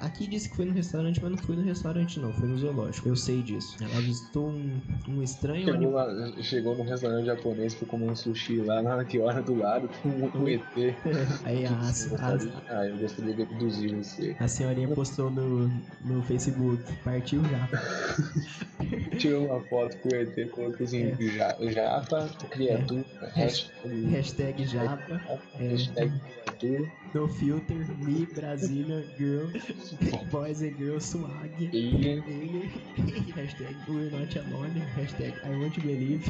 Aqui 0.00 0.28
disse 0.28 0.48
que 0.48 0.56
foi 0.56 0.66
no 0.66 0.72
restaurante, 0.72 1.20
mas 1.20 1.30
não 1.32 1.38
foi 1.38 1.56
no 1.56 1.62
restaurante, 1.62 2.20
não. 2.20 2.32
Foi 2.32 2.48
no 2.48 2.56
zoológico. 2.56 3.08
Eu 3.08 3.16
sei 3.16 3.42
disso. 3.42 3.76
Ela 3.82 3.98
avistou 3.98 4.48
um, 4.48 4.80
um 5.08 5.22
estranho 5.22 5.64
Chegou, 5.64 5.98
animal. 5.98 6.06
lá, 6.36 6.42
chegou 6.42 6.76
num 6.76 6.84
restaurante 6.84 7.26
japonês, 7.26 7.74
foi 7.74 7.88
comer 7.88 8.10
um 8.10 8.14
sushi 8.16 8.60
lá, 8.60 8.80
na 8.80 9.04
que 9.04 9.18
hora 9.18 9.42
do 9.42 9.54
lado, 9.56 9.88
com 10.00 10.08
um 10.38 10.48
ET. 10.48 10.62
Aí 11.44 11.66
a, 11.66 11.72
a, 11.72 12.38
Ah, 12.68 12.86
eu 12.86 12.96
gostaria 12.98 13.34
de 13.34 13.42
abduzir 13.42 13.96
você. 13.96 14.36
a 14.38 14.46
senhorinha 14.46 14.88
postou 14.88 15.30
no, 15.30 15.68
no 16.04 16.22
Facebook. 16.22 16.80
Partiu 17.02 17.42
já. 17.44 17.68
Tirou 19.18 19.46
uma 19.46 19.60
foto 19.64 19.96
com 19.98 20.08
o 20.08 20.14
ET, 20.14 20.50
colocou 20.50 20.84
assim, 20.84 21.14
ja- 21.36 21.56
japa, 21.70 22.28
criatura, 22.52 23.04
hashtag, 23.34 24.10
Hashtag 24.10 24.66
Japa. 24.66 25.20
É, 25.58 25.68
hashtag 25.68 26.12
criatura, 26.58 26.92
no 27.14 27.28
filter. 27.28 27.98
Me 27.98 28.26
Brasília 28.26 29.04
Girl. 29.18 29.48
Boys 30.30 30.62
and 30.62 30.74
Girls 30.78 31.06
Swag. 31.06 31.70
Ele, 31.72 32.70
hashtag 33.34 33.76
We're 33.88 34.10
Not 34.10 34.38
Alone, 34.38 34.80
hashtag 34.96 35.34
I 35.44 35.50
Want 35.50 35.74
to 35.74 35.80
Believe. 35.80 36.24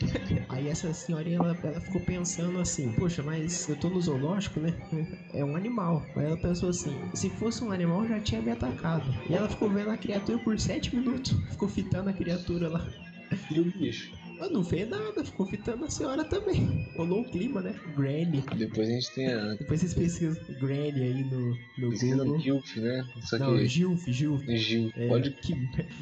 Aí 0.50 0.68
essa 0.68 0.92
senhorinha, 0.92 1.38
ela, 1.38 1.58
ela 1.62 1.80
ficou 1.80 2.00
pensando 2.02 2.60
assim, 2.60 2.92
poxa, 2.92 3.22
mas 3.22 3.68
eu 3.68 3.76
tô 3.76 3.88
no 3.88 4.00
zoológico, 4.00 4.60
né? 4.60 4.74
É 5.32 5.44
um 5.44 5.56
animal. 5.56 6.04
Aí 6.16 6.26
ela 6.26 6.36
pensou 6.36 6.68
assim, 6.70 6.94
se 7.14 7.30
fosse 7.30 7.64
um 7.64 7.72
animal, 7.72 8.06
já 8.06 8.20
tinha 8.20 8.42
me 8.42 8.50
atacado. 8.50 9.04
E 9.28 9.34
ela 9.34 9.48
ficou 9.48 9.70
vendo 9.70 9.90
a 9.90 9.96
criatura 9.96 10.38
por 10.38 10.58
7 10.58 10.94
minutos. 10.94 11.32
Ficou 11.50 11.68
fitando 11.68 12.10
a 12.10 12.12
criatura 12.12 12.68
lá. 12.68 12.86
E 13.50 13.60
o 13.60 13.64
bicho? 13.64 14.12
Mas 14.42 14.50
não 14.50 14.64
fez 14.64 14.88
nada, 14.88 15.24
ficou 15.24 15.46
fitando 15.46 15.84
a 15.84 15.88
senhora 15.88 16.24
também. 16.24 16.84
Rolou 16.96 17.20
o 17.20 17.24
clima, 17.24 17.60
né? 17.60 17.78
Granny. 17.96 18.42
Depois 18.56 18.88
a 18.88 18.90
gente 18.90 19.14
tem 19.14 19.32
a 19.32 19.54
Depois 19.54 19.78
vocês 19.78 19.94
pesquisam 19.94 20.36
Granny 20.58 21.00
aí 21.00 21.24
no, 21.24 21.56
no 21.78 21.90
pesquisa 21.90 22.24
Google. 22.24 22.40
Gilf, 22.40 22.76
né? 22.78 23.06
Só 23.20 23.38
Não, 23.38 23.56
que 23.56 23.68
Gilf, 23.68 24.04
Gilf. 24.08 24.42
Gil, 24.48 24.90
É, 24.96 25.06
pode... 25.06 25.30
que 25.30 25.54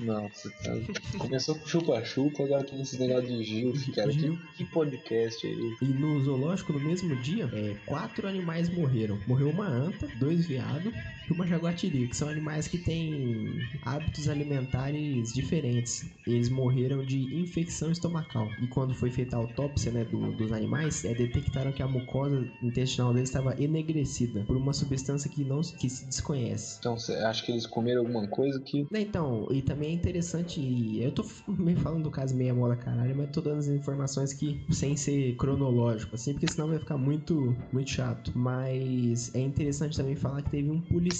Nossa, 0.02 0.48
cara. 0.64 0.80
Começou 1.18 1.54
com 1.54 1.66
chupa-chupa, 1.66 2.42
agora 2.44 2.64
tem 2.64 2.80
esse 2.80 2.98
negócio 2.98 3.28
de 3.28 3.44
Gilf, 3.44 3.94
cara. 3.94 4.10
Gil. 4.10 4.38
Que, 4.56 4.64
que 4.64 4.72
podcast 4.72 5.46
é 5.46 5.50
esse? 5.50 5.84
E 5.84 5.88
no 5.88 6.24
zoológico, 6.24 6.72
no 6.72 6.80
mesmo 6.80 7.14
dia, 7.16 7.44
é, 7.52 7.76
quatro 7.84 8.26
animais 8.26 8.70
morreram. 8.70 9.20
Morreu 9.26 9.50
uma 9.50 9.68
anta, 9.68 10.08
dois 10.18 10.46
veados 10.46 10.94
e 11.30 11.32
uma 11.34 11.46
jaguatiri, 11.46 12.08
que 12.08 12.16
são 12.16 12.28
animais 12.28 12.66
que 12.66 12.78
têm 12.78 13.68
hábitos 13.82 14.28
alimentares 14.28 15.32
diferentes. 15.32 16.04
Eles 16.26 16.48
morreram 16.48 17.02
de 17.02 17.28
infecção 17.32 17.90
estomacal. 17.90 18.54
E 18.58 18.66
quando 18.68 18.94
foi 18.94 19.10
feita 19.10 19.36
a 19.36 19.38
autópsia 19.38 19.90
né, 19.90 20.04
do- 20.04 20.32
dos 20.32 20.52
animais, 20.52 21.04
é, 21.04 21.14
detectaram 21.14 21.72
que 21.72 21.82
a 21.82 21.88
mucosa 21.88 22.46
intestinal 22.60 23.12
deles 23.12 23.28
estava 23.28 23.54
enegrecida 23.56 24.44
por 24.46 24.56
uma 24.56 24.72
substância 24.72 25.28
que 25.30 25.44
não 25.44 25.60
que 25.78 25.88
se 25.88 26.06
desconhece. 26.06 26.76
Então, 26.78 26.96
cê- 26.96 27.14
acho 27.14 27.42
que 27.44 27.52
eles 27.52 27.66
comeram 27.66 28.00
alguma 28.00 28.26
coisa 28.28 28.60
que 28.64 28.84
Né, 28.92 29.02
Então, 29.02 29.46
e 29.52 29.62
também 29.62 29.90
é 29.90 29.92
interessante, 29.92 30.60
eu 30.98 31.12
tô 31.12 31.22
meio 31.46 31.76
falando 31.78 32.02
do 32.04 32.10
caso 32.10 32.34
meia 32.34 32.52
mola 32.52 32.76
caralho, 32.76 33.14
mas 33.14 33.28
tô 33.30 33.40
dando 33.40 33.58
as 33.58 33.68
informações 33.68 34.32
que 34.32 34.56
sem 34.72 34.96
ser 34.96 35.32
cronológico, 35.34 36.16
assim, 36.16 36.32
porque 36.34 36.48
senão 36.48 36.66
vai 36.66 36.78
ficar 36.78 36.98
muito, 36.98 37.56
muito 37.72 37.88
chato. 37.88 38.32
Mas 38.34 39.30
é 39.32 39.40
interessante 39.40 39.96
também 39.96 40.16
falar 40.16 40.42
que 40.42 40.50
teve 40.50 40.70
um 40.70 40.80
policial 40.80 41.19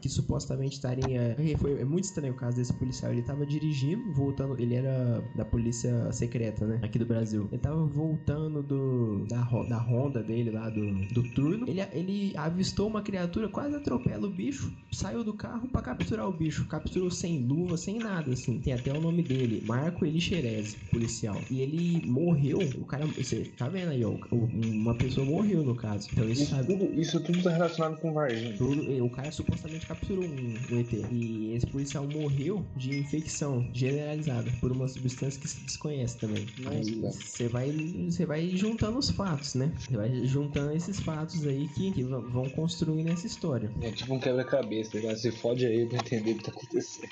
que 0.00 0.08
supostamente 0.08 0.74
estaria. 0.74 1.34
é, 1.38 1.56
Foi, 1.56 1.80
é 1.80 1.84
muito 1.84 2.04
estranho 2.04 2.32
o 2.32 2.36
caso 2.36 2.56
desse 2.56 2.72
policial. 2.72 3.12
Ele 3.12 3.22
tava 3.22 3.46
dirigindo, 3.46 4.12
voltando. 4.12 4.58
Ele 4.60 4.74
era 4.74 5.22
da 5.34 5.44
polícia 5.44 6.10
secreta, 6.12 6.66
né? 6.66 6.80
Aqui 6.82 6.98
do 6.98 7.06
Brasil. 7.06 7.48
Ele 7.50 7.60
tava 7.60 7.84
voltando 7.86 8.62
do, 8.62 9.24
da, 9.28 9.42
da 9.68 9.78
ronda 9.78 10.22
dele 10.22 10.50
lá, 10.50 10.68
do, 10.68 10.90
do 11.12 11.22
turno. 11.22 11.66
Ele, 11.68 11.80
ele 11.92 12.32
avistou 12.36 12.88
uma 12.88 13.02
criatura, 13.02 13.48
quase 13.48 13.74
atropela 13.76 14.26
o 14.26 14.30
bicho, 14.30 14.72
saiu 14.92 15.22
do 15.24 15.32
carro 15.34 15.68
pra 15.68 15.82
capturar 15.82 16.28
o 16.28 16.32
bicho. 16.32 16.66
Capturou 16.66 17.10
sem 17.10 17.38
luva, 17.38 17.76
sem 17.76 17.98
nada, 17.98 18.32
assim. 18.32 18.58
Tem 18.58 18.72
até 18.72 18.92
o 18.92 19.00
nome 19.00 19.22
dele, 19.22 19.62
Marco 19.64 20.04
Elixerez, 20.04 20.74
policial. 20.90 21.44
E 21.50 21.60
ele 21.60 22.02
morreu. 22.06 22.58
O 22.78 22.84
cara, 22.84 23.06
você 23.06 23.44
tá 23.56 23.68
vendo 23.68 23.90
aí, 23.90 24.04
ó. 24.04 24.10
o- 24.30 24.50
Uma 24.80 24.94
pessoa 24.94 25.26
morreu 25.26 25.62
no 25.64 25.74
caso. 25.74 26.08
Então 26.12 26.28
isso 26.28 26.42
Isso 26.42 26.50
sabe. 26.50 26.66
tudo, 26.66 27.00
isso 27.00 27.20
tudo 27.20 27.42
tá 27.42 27.50
relacionado 27.50 27.96
com 28.00 28.12
Varginha. 28.12 28.54
Tudo, 28.56 29.04
o 29.04 29.10
cara 29.10 29.29
supostamente 29.30 29.86
capturou 29.86 30.24
um, 30.24 30.54
um 30.70 30.78
ET. 30.78 30.92
E 31.12 31.54
esse 31.54 31.66
policial 31.66 32.06
morreu 32.06 32.64
de 32.76 32.98
infecção 32.98 33.68
generalizada 33.72 34.50
por 34.60 34.72
uma 34.72 34.88
substância 34.88 35.40
que 35.40 35.48
se 35.48 35.60
desconhece. 35.64 36.18
também. 36.18 36.46
Nossa, 36.58 36.76
Aí 36.76 37.00
cara. 37.00 37.12
você 37.12 37.48
vai, 37.48 37.72
você 37.72 38.26
vai 38.26 38.48
juntando 38.56 38.98
os 38.98 39.10
fatos, 39.10 39.54
né? 39.54 39.72
Você 39.78 39.96
vai 39.96 40.24
juntando 40.26 40.72
esses 40.72 41.00
fatos 41.00 41.46
aí 41.46 41.68
que, 41.68 41.92
que 41.92 42.02
vão 42.04 42.48
construindo 42.50 43.08
essa 43.08 43.26
história. 43.26 43.70
É 43.82 43.90
tipo 43.90 44.14
um 44.14 44.18
quebra-cabeça, 44.18 44.96
ligado? 44.96 45.16
Você 45.16 45.32
fode 45.32 45.66
aí 45.66 45.86
pra 45.86 45.98
entender 45.98 46.32
o 46.32 46.36
que 46.36 46.44
tá 46.44 46.50
acontecendo. 46.50 47.08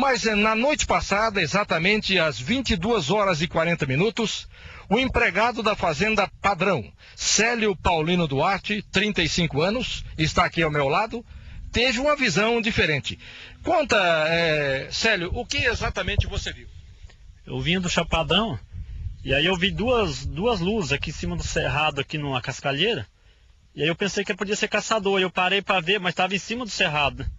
Mas 0.00 0.24
eh, 0.24 0.34
na 0.34 0.54
noite 0.54 0.86
passada, 0.86 1.42
exatamente 1.42 2.18
às 2.18 2.40
22 2.40 3.10
horas 3.10 3.42
e 3.42 3.46
40 3.46 3.84
minutos, 3.84 4.48
o 4.88 4.98
empregado 4.98 5.62
da 5.62 5.76
fazenda 5.76 6.26
Padrão, 6.40 6.90
Célio 7.14 7.76
Paulino 7.76 8.26
Duarte, 8.26 8.80
35 8.90 9.60
anos, 9.60 10.02
está 10.16 10.46
aqui 10.46 10.62
ao 10.62 10.70
meu 10.70 10.88
lado, 10.88 11.22
teve 11.70 11.98
uma 12.00 12.16
visão 12.16 12.62
diferente. 12.62 13.18
Conta, 13.62 13.98
eh, 14.26 14.88
Célio, 14.90 15.32
o 15.34 15.44
que 15.44 15.58
exatamente 15.58 16.26
você 16.26 16.50
viu? 16.50 16.68
Eu 17.44 17.60
vim 17.60 17.78
do 17.78 17.90
Chapadão 17.90 18.58
e 19.22 19.34
aí 19.34 19.44
eu 19.44 19.54
vi 19.54 19.70
duas, 19.70 20.24
duas 20.24 20.60
luzes 20.60 20.92
aqui 20.92 21.10
em 21.10 21.12
cima 21.12 21.36
do 21.36 21.42
cerrado, 21.42 22.00
aqui 22.00 22.16
numa 22.16 22.40
cascalheira. 22.40 23.06
E 23.74 23.82
aí 23.82 23.88
eu 23.88 23.94
pensei 23.94 24.24
que 24.24 24.32
podia 24.32 24.56
ser 24.56 24.68
caçador. 24.68 25.20
Eu 25.20 25.30
parei 25.30 25.60
para 25.60 25.78
ver, 25.78 26.00
mas 26.00 26.12
estava 26.12 26.34
em 26.34 26.38
cima 26.38 26.64
do 26.64 26.70
cerrado. 26.70 27.30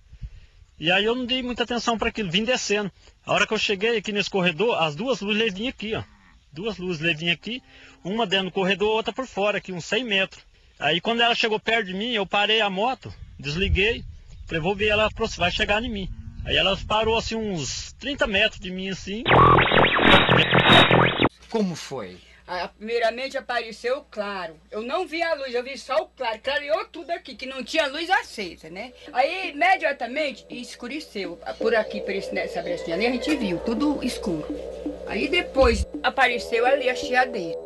E 0.82 0.92
aí 0.92 1.06
eu 1.06 1.14
não 1.14 1.28
dei 1.28 1.44
muita 1.44 1.62
atenção 1.62 1.96
para 1.96 2.10
aquilo, 2.10 2.32
vim 2.32 2.44
descendo. 2.44 2.92
A 3.24 3.34
hora 3.34 3.46
que 3.46 3.54
eu 3.54 3.58
cheguei 3.60 3.98
aqui 3.98 4.12
nesse 4.12 4.32
corredor, 4.32 4.82
as 4.82 4.96
duas 4.96 5.22
luzes 5.22 5.40
levinham 5.40 5.70
aqui, 5.70 5.94
ó. 5.94 6.02
Duas 6.52 6.80
luzes 6.80 7.00
levinhas 7.00 7.36
aqui, 7.36 7.62
uma 8.04 8.26
dentro 8.26 8.48
do 8.48 8.52
corredor, 8.52 8.90
outra 8.90 9.14
por 9.14 9.28
fora, 9.28 9.60
aqui 9.60 9.72
uns 9.72 9.86
100 9.86 10.04
metros. 10.04 10.44
Aí 10.80 11.00
quando 11.00 11.22
ela 11.22 11.36
chegou 11.36 11.60
perto 11.60 11.86
de 11.86 11.94
mim, 11.94 12.14
eu 12.14 12.26
parei 12.26 12.62
a 12.62 12.70
moto, 12.70 13.14
desliguei, 13.38 14.04
falei, 14.48 14.60
vou 14.60 14.76
ver 14.76 14.88
ela, 14.88 15.08
vai 15.38 15.52
chegar 15.52 15.84
em 15.84 15.92
mim. 15.92 16.10
Aí 16.44 16.58
ela 16.58 16.76
parou 16.88 17.16
assim 17.16 17.36
uns 17.36 17.94
30 18.00 18.26
metros 18.26 18.60
de 18.60 18.72
mim 18.72 18.90
assim. 18.90 19.24
Como 21.48 21.76
foi? 21.76 22.18
Primeiramente 22.78 23.38
apareceu 23.38 24.06
claro. 24.12 24.56
Eu 24.70 24.82
não 24.82 25.06
vi 25.06 25.22
a 25.22 25.34
luz, 25.34 25.54
eu 25.54 25.64
vi 25.64 25.78
só 25.78 25.95
o 26.04 26.08
claro. 26.08 26.39
Clareou 26.43 26.86
tudo 26.86 27.12
aqui, 27.12 27.36
que 27.36 27.45
não 27.45 27.64
tinha 27.64 27.88
luz 27.88 28.10
acesa, 28.10 28.70
né? 28.70 28.91
Aí, 29.14 29.52
imediatamente, 29.52 30.45
escureceu. 30.49 31.39
Por 31.58 31.74
aqui, 31.76 32.02
por 32.02 32.12
esse, 32.14 32.34
nessa 32.34 32.62
brechinha 32.62 32.95
ali, 32.95 33.06
a 33.08 33.12
gente 33.12 33.36
viu, 33.36 33.58
tudo 33.60 34.04
escuro. 34.04 34.45
Aí 35.08 35.28
depois 35.28 35.86
apareceu 36.04 36.66
ali 36.66 36.89
a 36.89 36.95
chiadeira. 36.95 37.60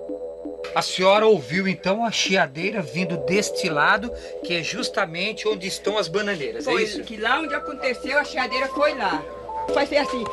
A 0.73 0.81
senhora 0.81 1.25
ouviu 1.25 1.67
então 1.67 2.03
a 2.03 2.11
chiadeira 2.11 2.81
vindo 2.81 3.17
deste 3.17 3.69
lado, 3.69 4.11
que 4.43 4.55
é 4.55 4.63
justamente 4.63 5.47
onde 5.47 5.67
estão 5.67 5.97
as 5.97 6.07
bananeiras, 6.07 6.67
é 6.67 6.71
Foi 6.71 6.83
isso? 6.83 7.03
que 7.03 7.17
lá 7.17 7.39
onde 7.39 7.53
aconteceu, 7.53 8.17
a 8.17 8.23
chiadeira 8.23 8.67
foi 8.67 8.93
lá. 8.95 9.23
Foi 9.73 9.85
ser 9.85 9.97
assim. 9.97 10.23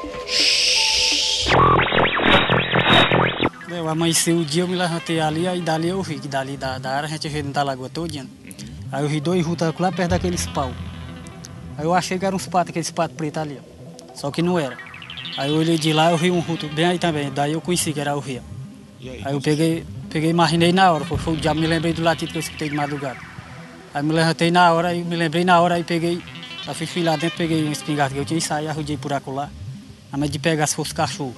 Eu 3.74 3.88
amanheci 3.88 4.30
o 4.32 4.44
dia, 4.44 4.64
eu 4.64 4.68
me 4.68 4.76
levantei 4.76 5.18
ali, 5.18 5.48
aí 5.48 5.60
dali 5.62 5.88
eu 5.88 6.02
vi, 6.02 6.18
que 6.18 6.28
dali 6.28 6.58
da, 6.58 6.78
da 6.78 6.90
área 6.90 7.06
a 7.06 7.10
gente 7.10 7.26
vê 7.28 7.42
da 7.42 7.62
lagoa 7.62 7.88
todinha. 7.88 8.26
Aí 8.90 9.02
eu 9.02 9.08
vi 9.08 9.18
dois 9.18 9.44
rutas 9.46 9.72
lá 9.78 9.90
perto 9.90 10.10
daqueles 10.10 10.46
pau. 10.46 10.70
Aí 11.78 11.84
eu 11.84 11.94
achei 11.94 12.18
que 12.18 12.26
era 12.26 12.36
uns 12.36 12.46
patos, 12.46 12.70
aqueles 12.70 12.90
patos 12.90 13.16
pretos 13.16 13.40
ali, 13.40 13.58
ó. 13.58 14.14
Só 14.14 14.30
que 14.30 14.42
não 14.42 14.58
era. 14.58 14.76
Aí 15.38 15.50
eu 15.50 15.56
olhei 15.56 15.78
de 15.78 15.92
lá, 15.92 16.10
eu 16.10 16.18
vi 16.18 16.30
um 16.30 16.40
ruto 16.40 16.68
bem 16.68 16.84
aí 16.84 16.98
também, 16.98 17.32
daí 17.32 17.52
eu 17.52 17.62
conheci 17.62 17.94
que 17.94 18.00
era 18.00 18.14
o 18.14 18.20
rio. 18.20 18.42
Aí 19.24 19.32
eu 19.32 19.40
peguei, 19.40 19.86
peguei 20.10 20.28
e 20.28 20.32
imaginei 20.32 20.72
na 20.72 20.92
hora, 20.92 21.04
foi, 21.04 21.32
o 21.32 21.36
dia, 21.36 21.54
me 21.54 21.66
lembrei 21.66 21.94
do 21.94 22.02
latido 22.02 22.30
que 22.30 22.38
eu 22.38 22.40
escutei 22.40 22.68
de 22.68 22.74
madrugada. 22.74 23.18
Aí 23.94 24.02
me 24.02 24.12
levantei 24.12 24.50
na 24.50 24.70
hora, 24.70 24.88
aí 24.88 25.02
me 25.02 25.16
lembrei 25.16 25.44
na 25.44 25.58
hora, 25.60 25.76
aí 25.76 25.84
peguei, 25.84 26.22
aí 26.66 26.86
fui 26.86 27.02
lá 27.02 27.16
dentro, 27.16 27.38
peguei 27.38 27.66
um 27.66 27.72
espingarda 27.72 28.14
que 28.14 28.20
eu 28.20 28.24
tinha 28.24 28.38
e 28.38 28.42
saí, 28.42 28.68
arrudei 28.68 28.98
por 28.98 29.12
acolá. 29.12 29.48
A 30.12 30.16
medo 30.18 30.30
de 30.30 30.38
pegar 30.38 30.66
se 30.66 30.74
fosse 30.74 30.92
cachorro. 30.92 31.34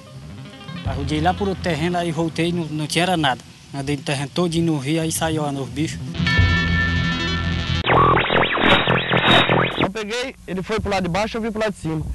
Arrudei 0.85 1.19
lá 1.19 1.33
por 1.33 1.47
outro 1.47 1.63
terreno, 1.63 1.97
aí 1.97 2.11
voltei, 2.11 2.51
não, 2.51 2.65
não 2.65 2.87
tinha 2.87 3.03
era 3.03 3.17
nada. 3.17 3.41
Andei 3.73 3.97
no 3.97 4.03
terreno 4.03 4.29
todinho 4.29 4.73
no 4.73 4.77
rio, 4.77 5.01
aí 5.01 5.11
saiu 5.11 5.43
ó, 5.43 5.51
nos 5.51 5.67
bichos. 5.67 5.99
Eu 9.79 9.89
peguei, 9.89 10.35
ele 10.47 10.61
foi 10.61 10.79
pro 10.79 10.91
lado 10.91 11.03
de 11.03 11.09
baixo, 11.09 11.37
eu 11.37 11.41
vim 11.41 11.51
pro 11.51 11.59
lado 11.61 11.73
de 11.73 11.79
cima. 11.79 12.05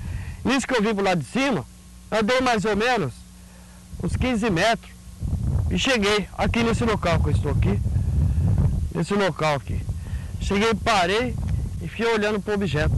Nisso 0.45 0.67
que 0.67 0.75
eu 0.75 0.83
vim 0.83 0.95
pro 0.95 1.05
lado 1.05 1.21
de 1.21 1.27
cima, 1.27 1.65
andei 2.11 2.41
mais 2.41 2.65
ou 2.65 2.77
menos 2.77 3.13
uns 4.03 4.17
15 4.17 4.49
metros 4.51 4.91
e 5.71 5.79
cheguei 5.79 6.29
aqui 6.39 6.63
nesse 6.63 6.85
local 6.85 7.21
que 7.21 7.29
eu 7.29 7.33
estou 7.33 7.53
aqui. 7.53 7.79
Nesse 8.95 9.15
local 9.15 9.57
aqui. 9.57 9.81
Cheguei, 10.41 10.75
parei 10.75 11.35
e 11.83 11.89
fiquei 11.89 12.07
olhando 12.07 12.41
pro 12.41 12.55
objeto. 12.55 12.97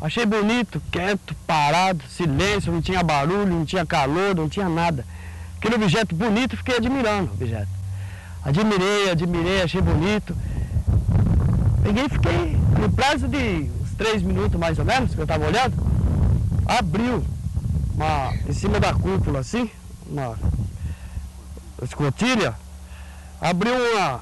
Achei 0.00 0.26
bonito, 0.26 0.82
quieto, 0.90 1.34
parado, 1.46 2.04
silêncio, 2.08 2.72
não 2.72 2.82
tinha 2.82 3.02
barulho, 3.02 3.46
não 3.46 3.64
tinha 3.64 3.86
calor, 3.86 4.34
não 4.34 4.48
tinha 4.48 4.68
nada. 4.68 5.04
Aquele 5.56 5.76
objeto 5.76 6.14
bonito, 6.14 6.56
fiquei 6.56 6.76
admirando 6.76 7.30
o 7.30 7.34
objeto. 7.34 7.68
Admirei, 8.44 9.10
admirei, 9.10 9.62
achei 9.62 9.80
bonito. 9.80 10.36
Peguei 11.82 12.04
e 12.04 12.08
fiquei, 12.08 12.56
no 12.80 12.90
prazo 12.92 13.28
de 13.28 13.70
uns 13.80 13.92
três 13.96 14.22
minutos 14.22 14.58
mais 14.58 14.78
ou 14.78 14.84
menos, 14.84 15.14
que 15.14 15.20
eu 15.20 15.24
estava 15.24 15.46
olhando, 15.46 15.74
abriu 16.66 17.24
uma, 17.94 18.34
em 18.48 18.52
cima 18.52 18.80
da 18.80 18.92
cúpula 18.92 19.40
assim, 19.40 19.70
uma 20.06 20.36
escotilha, 21.82 22.54
abriu 23.40 23.74
uma, 23.74 24.20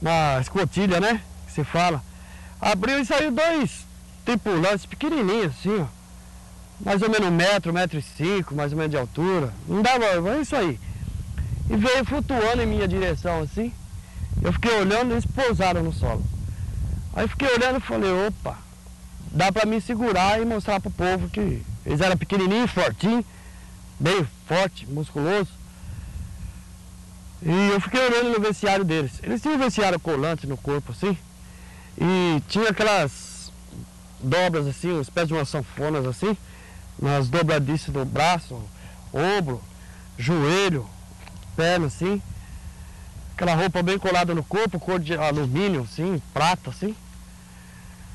uma 0.00 0.40
escotilha, 0.40 1.00
né? 1.00 1.20
Que 1.46 1.52
se 1.52 1.64
fala. 1.64 2.02
Abriu 2.60 3.00
e 3.00 3.04
saiu 3.04 3.30
dois 3.30 3.83
tripulantes 4.24 4.86
pequenininhos 4.86 5.52
assim, 5.58 5.80
ó. 5.80 5.86
Mais 6.80 7.00
ou 7.02 7.08
menos 7.08 7.28
um 7.28 7.30
metro, 7.30 7.70
um 7.70 7.74
metro 7.74 7.98
e 7.98 8.02
cinco, 8.02 8.54
mais 8.54 8.72
ou 8.72 8.78
menos 8.78 8.90
de 8.90 8.96
altura. 8.96 9.52
Não 9.68 9.80
dava, 9.80 10.04
é 10.04 10.40
isso 10.40 10.56
aí. 10.56 10.78
E 11.70 11.76
veio 11.76 12.04
flutuando 12.04 12.62
em 12.62 12.66
minha 12.66 12.88
direção 12.88 13.42
assim. 13.42 13.72
Eu 14.42 14.52
fiquei 14.52 14.72
olhando 14.72 15.10
e 15.10 15.14
eles 15.14 15.26
pousaram 15.26 15.82
no 15.82 15.92
solo. 15.92 16.24
Aí 17.14 17.28
fiquei 17.28 17.48
olhando 17.48 17.78
e 17.78 17.80
falei, 17.80 18.10
opa, 18.26 18.58
dá 19.30 19.52
pra 19.52 19.64
me 19.64 19.80
segurar 19.80 20.40
e 20.40 20.44
mostrar 20.44 20.80
pro 20.80 20.90
povo 20.90 21.28
que 21.28 21.62
eles 21.86 22.00
eram 22.00 22.16
pequenininhos, 22.16 22.70
fortinhos, 22.70 23.24
bem 23.98 24.26
forte, 24.46 24.86
musculoso. 24.86 25.50
E 27.40 27.70
eu 27.72 27.80
fiquei 27.80 28.00
olhando 28.00 28.30
no 28.30 28.40
vestiário 28.40 28.84
deles. 28.84 29.12
Eles 29.22 29.40
tinham 29.40 29.58
vestiário 29.58 30.00
colante 30.00 30.46
no 30.46 30.56
corpo 30.56 30.92
assim. 30.92 31.16
E 31.96 32.42
tinha 32.48 32.70
aquelas 32.70 33.33
dobras 34.24 34.66
assim, 34.66 34.92
uma 34.92 35.02
espécie 35.02 35.28
de 35.28 35.34
umas 35.34 35.48
sanfonas 35.48 36.06
assim, 36.06 36.36
nas 36.98 37.28
dobradiças 37.28 37.92
do 37.92 38.04
braço, 38.04 38.60
ombro, 39.12 39.62
joelho, 40.18 40.86
perna 41.56 41.86
assim. 41.86 42.20
Aquela 43.34 43.54
roupa 43.54 43.82
bem 43.82 43.98
colada 43.98 44.34
no 44.34 44.44
corpo, 44.44 44.78
cor 44.78 44.98
de 44.98 45.14
alumínio 45.14 45.82
assim, 45.82 46.22
prata 46.32 46.70
assim. 46.70 46.94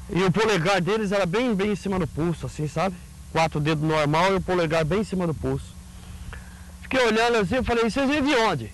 E 0.10 0.24
o 0.24 0.32
polegar 0.32 0.82
deles 0.82 1.12
era 1.12 1.26
bem, 1.26 1.54
bem 1.54 1.74
em 1.74 1.76
cima 1.76 2.00
do 2.00 2.08
pulso, 2.08 2.46
assim, 2.46 2.68
sabe? 2.68 2.96
Quatro 3.32 3.60
dedos 3.60 3.84
normal 3.84 4.34
e 4.34 4.36
o 4.38 4.42
polegar 4.42 4.84
bem 4.84 5.02
em 5.02 5.04
cima 5.04 5.28
do 5.28 5.34
pulso. 5.34 5.76
Fiquei 6.82 7.06
olhando 7.06 7.38
assim 7.38 7.58
e 7.58 7.64
falei, 7.64 7.90
vocês 7.90 8.10
vêm 8.10 8.24
de 8.24 8.34
onde? 8.36 8.72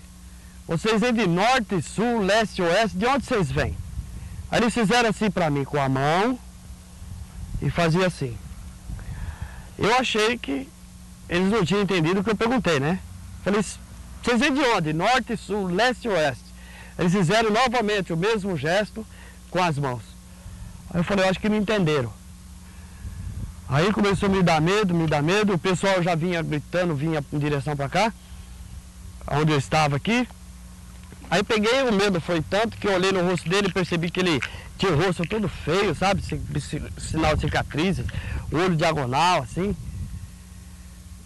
Vocês 0.67 1.01
vêm 1.01 1.13
de 1.13 1.27
norte, 1.27 1.81
sul, 1.81 2.21
leste, 2.21 2.61
oeste, 2.61 2.97
de 2.97 3.05
onde 3.05 3.25
vocês 3.25 3.51
vêm? 3.51 3.75
Aí 4.49 4.61
eles 4.61 4.73
fizeram 4.73 5.09
assim 5.09 5.29
pra 5.29 5.49
mim 5.49 5.65
com 5.65 5.81
a 5.81 5.89
mão 5.89 6.39
e 7.61 7.69
fazia 7.69 8.07
assim. 8.07 8.37
Eu 9.77 9.95
achei 9.95 10.37
que 10.37 10.67
eles 11.27 11.49
não 11.49 11.65
tinham 11.65 11.81
entendido 11.81 12.19
o 12.19 12.23
que 12.23 12.29
eu 12.29 12.35
perguntei, 12.35 12.79
né? 12.79 12.99
Falei, 13.43 13.61
vocês 13.61 14.39
vêm 14.39 14.53
de 14.53 14.61
onde? 14.61 14.93
Norte, 14.93 15.37
sul, 15.37 15.67
leste, 15.67 16.07
oeste. 16.07 16.45
Eles 16.97 17.11
fizeram 17.11 17.51
novamente 17.51 18.13
o 18.13 18.17
mesmo 18.17 18.55
gesto 18.55 19.05
com 19.51 19.61
as 19.61 19.77
mãos. 19.77 20.01
Aí 20.89 20.99
eu 20.99 21.03
falei, 21.03 21.25
eu 21.25 21.29
acho 21.29 21.39
que 21.39 21.49
me 21.49 21.57
entenderam. 21.57 22.11
Aí 23.67 23.91
começou 23.91 24.29
a 24.29 24.31
me 24.31 24.43
dar 24.43 24.61
medo, 24.61 24.93
me 24.93 25.07
dar 25.07 25.23
medo, 25.23 25.53
o 25.53 25.59
pessoal 25.59 26.01
já 26.01 26.15
vinha 26.15 26.41
gritando, 26.41 26.95
vinha 26.95 27.23
em 27.33 27.39
direção 27.39 27.75
para 27.75 27.89
cá, 27.89 28.13
onde 29.31 29.51
eu 29.51 29.57
estava 29.57 29.95
aqui. 29.95 30.27
Aí 31.29 31.43
peguei, 31.43 31.81
o 31.83 31.91
medo 31.93 32.21
foi 32.21 32.41
tanto 32.41 32.77
que 32.77 32.87
eu 32.87 32.93
olhei 32.93 33.11
no 33.11 33.27
rosto 33.27 33.49
dele 33.49 33.67
e 33.67 33.73
percebi 33.73 34.09
que 34.09 34.19
ele 34.19 34.39
tinha 34.77 34.91
o 34.91 35.01
rosto 35.03 35.25
todo 35.27 35.47
feio, 35.49 35.95
sabe? 35.95 36.21
Si- 36.21 36.39
si- 36.61 36.83
Sinal 36.97 37.35
de 37.35 37.41
cicatrizes, 37.41 38.05
olho 38.51 38.75
diagonal, 38.75 39.41
assim. 39.43 39.75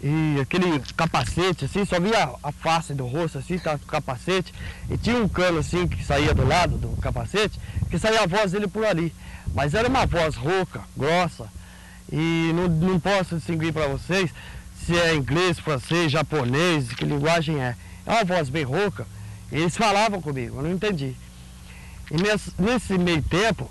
E 0.02 0.38
aquele 0.41 0.80
capacete, 0.95 1.66
assim, 1.66 1.84
só 1.84 2.00
via 2.00 2.30
a 2.41 2.52
face 2.54 2.93
do 2.93 3.06
rosto, 3.06 3.38
assim, 3.38 3.58
tava 3.60 3.78
com 3.80 3.84
o 3.86 3.88
capacete. 3.88 4.54
E 4.89 4.97
tinha 4.97 5.18
um 5.18 5.28
cano, 5.28 5.60
assim, 5.60 5.88
que 5.88 6.04
saía 6.06 6.34
do 6.34 6.47
lado 6.47 6.78
do 6.78 6.95
capacete, 7.02 7.60
que 7.89 8.00
saía 8.00 8.22
a 8.24 8.28
voz 8.28 8.52
dele 8.54 8.68
por 8.68 8.86
ali. 8.86 9.14
Mas 9.54 9.74
era 9.74 9.89
uma 9.89 10.06
voz 10.06 10.36
rouca, 10.36 10.82
grossa. 10.95 11.47
E 12.12 12.52
não, 12.56 12.70
não 12.70 13.00
posso 13.00 13.36
distinguir 13.36 13.74
para 13.74 13.88
vocês 13.88 14.32
se 14.86 14.97
é 14.97 15.14
inglês, 15.14 15.60
francês, 15.60 16.10
japonês, 16.12 16.93
que 16.93 17.04
linguagem 17.04 17.62
é. 17.62 17.76
É 18.06 18.12
uma 18.14 18.24
voz 18.24 18.47
bem 18.50 18.64
rouca. 18.64 19.06
Eles 19.52 19.76
falavam 19.76 20.22
comigo, 20.22 20.58
eu 20.58 20.64
não 20.64 20.72
entendi. 20.72 21.16
E 22.12 22.18
nesse, 22.18 22.54
nesse 22.58 22.97
meio 22.97 23.22
tempo, 23.24 23.70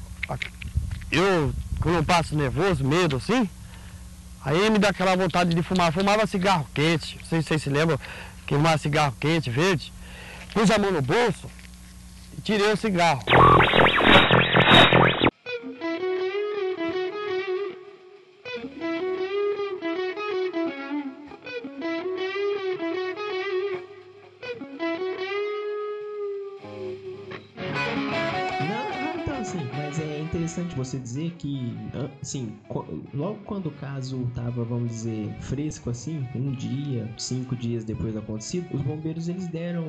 eu, 1.10 1.52
quando 1.80 1.96
eu 1.96 2.04
passo 2.04 2.36
nervoso, 2.36 2.84
medo 2.84 3.16
assim, 3.16 3.48
Aí 4.44 4.70
me 4.70 4.78
dá 4.78 4.88
aquela 4.88 5.14
vontade 5.16 5.54
de 5.54 5.62
fumar. 5.62 5.92
Fumava 5.92 6.26
cigarro 6.26 6.66
quente, 6.72 7.18
não 7.18 7.24
sei 7.26 7.42
se 7.42 7.48
vocês 7.48 7.62
se 7.62 7.68
lembram, 7.68 7.98
que 8.46 8.54
fumava 8.54 8.78
cigarro 8.78 9.14
quente, 9.20 9.50
verde. 9.50 9.92
Pus 10.54 10.70
a 10.70 10.78
mão 10.78 10.90
no 10.90 11.02
bolso 11.02 11.50
e 12.36 12.40
tirei 12.40 12.72
o 12.72 12.76
cigarro. 12.76 13.22
Você 30.78 30.98
dizer 30.98 31.32
que, 31.38 31.74
ah, 31.94 32.08
co- 32.68 32.86
logo 33.12 33.38
quando 33.44 33.66
o 33.66 33.70
caso 33.72 34.30
tava, 34.34 34.64
vamos 34.64 34.88
dizer, 34.90 35.28
fresco 35.40 35.90
assim, 35.90 36.26
um 36.34 36.52
dia, 36.52 37.08
cinco 37.18 37.54
dias 37.56 37.84
depois 37.84 38.14
do 38.14 38.20
acontecido, 38.20 38.66
os 38.74 38.80
bombeiros 38.82 39.28
eles 39.28 39.46
deram 39.48 39.84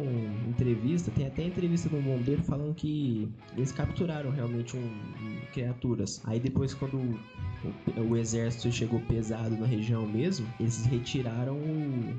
entrevista, 0.48 1.12
tem 1.12 1.28
até 1.28 1.44
entrevista 1.44 1.90
um 1.96 2.02
bombeiro 2.02 2.42
falando 2.44 2.74
que 2.74 3.28
eles 3.56 3.72
capturaram 3.72 4.30
realmente 4.32 4.76
um, 4.76 4.80
um- 4.80 5.40
criaturas. 5.54 6.22
Aí 6.26 6.40
depois 6.40 6.74
quando 6.74 6.96
o, 6.98 8.02
o 8.02 8.16
exército 8.18 8.72
chegou 8.72 9.00
pesado 9.02 9.56
na 9.58 9.66
região 9.66 10.06
mesmo, 10.08 10.46
eles 10.60 10.86
retiraram 10.86 11.58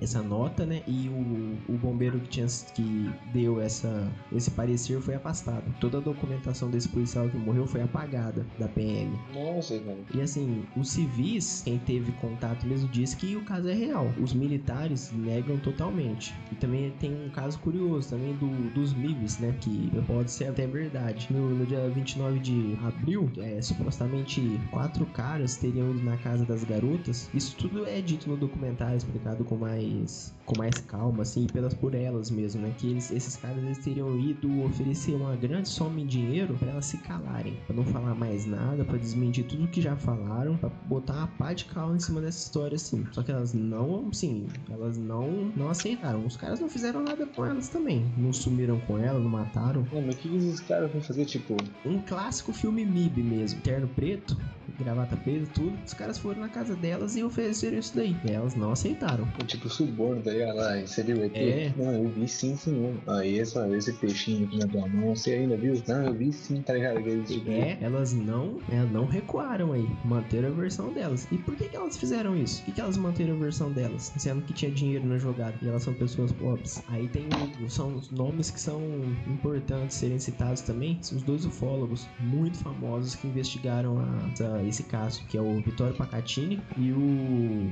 essa 0.00 0.22
nota, 0.22 0.66
né? 0.66 0.82
E 0.86 1.08
o, 1.08 1.72
o 1.72 1.78
bombeiro 1.78 2.18
que 2.20 2.28
tinha 2.28 2.46
que 2.74 3.10
deu 3.32 3.60
essa 3.60 4.10
esse 4.32 4.50
parecer 4.50 5.00
foi 5.00 5.14
afastado. 5.14 5.62
Toda 5.80 5.98
a 5.98 6.00
documentação 6.00 6.70
desse 6.70 6.88
policial 6.88 7.28
que 7.28 7.36
morreu 7.36 7.66
foi 7.66 7.82
apagada 7.82 8.44
da 8.60 8.68
PM. 8.68 9.18
Nossa, 9.34 9.78
velho. 9.78 10.04
E 10.14 10.20
assim, 10.20 10.64
os 10.76 10.90
civis, 10.90 11.62
quem 11.64 11.78
teve 11.78 12.12
contato 12.12 12.66
mesmo, 12.66 12.88
diz 12.88 13.14
que 13.14 13.34
o 13.34 13.44
caso 13.44 13.68
é 13.68 13.74
real. 13.74 14.12
Os 14.20 14.32
militares 14.32 15.10
negam 15.12 15.58
totalmente. 15.58 16.34
E 16.52 16.54
também 16.54 16.92
tem 17.00 17.12
um 17.12 17.30
caso 17.30 17.58
curioso 17.58 18.10
também 18.10 18.34
do, 18.34 18.72
dos 18.72 18.92
MIBs, 18.92 19.38
né? 19.38 19.54
Que 19.60 19.90
pode 20.06 20.30
ser 20.30 20.48
até 20.48 20.66
verdade. 20.66 21.28
No, 21.30 21.50
no 21.54 21.66
dia 21.66 21.88
29 21.88 22.38
de 22.38 22.78
abril, 22.84 23.30
é, 23.38 23.60
supostamente 23.60 24.60
quatro 24.70 25.06
caras 25.06 25.56
teriam 25.56 25.90
ido 25.90 26.02
na 26.04 26.16
casa 26.18 26.44
das 26.44 26.62
garotas. 26.62 27.30
Isso 27.34 27.56
tudo 27.56 27.86
é 27.86 28.00
dito 28.00 28.28
no 28.28 28.36
documentário, 28.36 28.96
explicado 28.96 29.44
com 29.44 29.56
mais 29.56 30.34
com 30.50 30.58
mais 30.58 30.74
calma, 30.80 31.22
assim, 31.22 31.46
pelas 31.46 31.72
por 31.74 31.94
elas 31.94 32.28
mesmo, 32.28 32.60
né? 32.62 32.74
Que 32.76 32.90
eles, 32.90 33.10
esses 33.12 33.36
caras 33.36 33.62
eles 33.62 33.78
teriam 33.78 34.18
ido 34.18 34.64
oferecer 34.64 35.14
uma 35.14 35.36
grande 35.36 35.68
soma 35.68 36.00
em 36.00 36.06
dinheiro 36.06 36.54
para 36.54 36.70
elas 36.70 36.86
se 36.86 36.98
calarem, 36.98 37.56
para 37.66 37.76
não 37.76 37.84
falar 37.84 38.16
mais 38.16 38.46
nada, 38.50 38.84
para 38.84 38.98
desmentir 38.98 39.46
tudo 39.46 39.68
que 39.68 39.80
já 39.80 39.96
falaram, 39.96 40.56
para 40.56 40.68
botar 40.86 41.14
uma 41.14 41.26
pá 41.26 41.52
de 41.52 41.64
cal 41.66 41.94
em 41.94 42.00
cima 42.00 42.20
dessa 42.20 42.38
história, 42.38 42.76
assim. 42.76 43.06
Só 43.12 43.22
que 43.22 43.30
elas 43.30 43.54
não, 43.54 44.12
sim, 44.12 44.46
elas 44.68 44.98
não, 44.98 45.52
não 45.56 45.68
aceitaram. 45.68 46.26
Os 46.26 46.36
caras 46.36 46.60
não 46.60 46.68
fizeram 46.68 47.02
nada 47.02 47.26
com 47.26 47.44
elas 47.44 47.68
também, 47.68 48.10
não 48.16 48.32
sumiram 48.32 48.80
com 48.80 48.98
ela, 48.98 49.18
não 49.18 49.30
mataram. 49.30 49.86
Mas 49.92 50.14
o 50.14 50.18
que 50.18 50.36
esses 50.36 50.60
caras 50.60 50.90
vão 50.92 51.00
fazer, 51.00 51.24
tipo, 51.24 51.56
Um 51.84 52.00
clássico 52.00 52.52
filme 52.52 52.84
MIB 52.84 53.22
mesmo, 53.22 53.60
terno 53.60 53.88
preto, 53.88 54.36
gravata 54.80 55.16
preta, 55.16 55.46
tudo. 55.54 55.72
Os 55.86 55.94
caras 55.94 56.18
foram 56.18 56.40
na 56.40 56.48
casa 56.48 56.74
delas 56.76 57.16
e 57.16 57.22
ofereceram 57.22 57.78
isso 57.78 57.94
daí. 57.96 58.16
Elas 58.28 58.54
não 58.54 58.72
aceitaram. 58.72 59.26
tipo 59.46 59.68
suborno, 59.68 60.22
tá 60.22 60.30
ligado? 60.32 60.56
Lá, 60.56 60.80
você 60.80 61.02
viu 61.02 61.24
ET? 61.24 61.36
É. 61.36 61.72
Não, 61.76 61.92
eu 61.92 62.08
vi 62.08 62.26
sim, 62.28 62.56
senhor. 62.56 62.94
Aí 63.06 63.38
essa, 63.38 63.66
esse 63.76 63.92
peixinho 63.94 64.46
aqui 64.46 64.58
na 64.58 64.66
tua 64.66 64.86
mão, 64.88 65.14
você 65.14 65.32
ainda 65.34 65.56
viu? 65.56 65.80
Não, 65.86 66.06
eu 66.06 66.14
vi 66.14 66.32
sim, 66.32 66.62
tá 66.62 66.72
ligado? 66.74 67.00
Tipo, 67.24 67.50
É, 67.50 67.78
elas 67.80 68.12
não, 68.12 68.58
elas 68.70 68.90
não 68.90 69.04
recuaram 69.06 69.72
aí, 69.72 69.88
manteram 70.04 70.48
a 70.48 70.52
versão 70.52 70.92
delas. 70.92 71.26
E 71.30 71.38
por 71.38 71.54
que, 71.56 71.68
que 71.68 71.76
elas 71.76 71.96
fizeram 71.96 72.36
isso? 72.36 72.58
Por 72.60 72.66
que, 72.66 72.72
que 72.72 72.80
elas 72.80 72.96
manteram 72.96 73.34
a 73.34 73.38
versão 73.38 73.70
delas? 73.72 74.12
Sendo 74.16 74.42
que 74.42 74.52
tinha 74.52 74.70
dinheiro 74.70 75.06
na 75.06 75.18
jogada 75.18 75.54
e 75.62 75.68
elas 75.68 75.82
são 75.82 75.94
pessoas 75.94 76.32
pobres. 76.32 76.82
Aí 76.88 77.08
tem 77.08 77.28
são 77.68 77.94
os 77.96 78.10
nomes 78.10 78.50
que 78.50 78.60
são 78.60 78.80
importantes 79.26 79.96
serem 79.96 80.18
citados 80.18 80.60
também, 80.62 80.98
são 81.00 81.16
os 81.18 81.22
dois 81.24 81.44
ufólogos 81.44 82.06
muito 82.20 82.58
famosos 82.58 83.14
que 83.14 83.26
investigaram 83.26 83.98
a- 83.98 84.28
essa- 84.32 84.62
esse 84.70 84.84
caso, 84.84 85.22
que 85.26 85.36
é 85.36 85.40
o 85.40 85.60
Vitório 85.60 85.94
Pacatini 85.94 86.60
e 86.76 86.92
o 86.92 87.70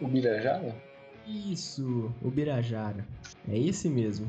O 0.00 0.08
Birajara? 0.08 0.74
isso, 1.26 2.12
o 2.22 2.30
Birajara. 2.30 3.06
É 3.48 3.58
esse 3.58 3.88
mesmo. 3.88 4.26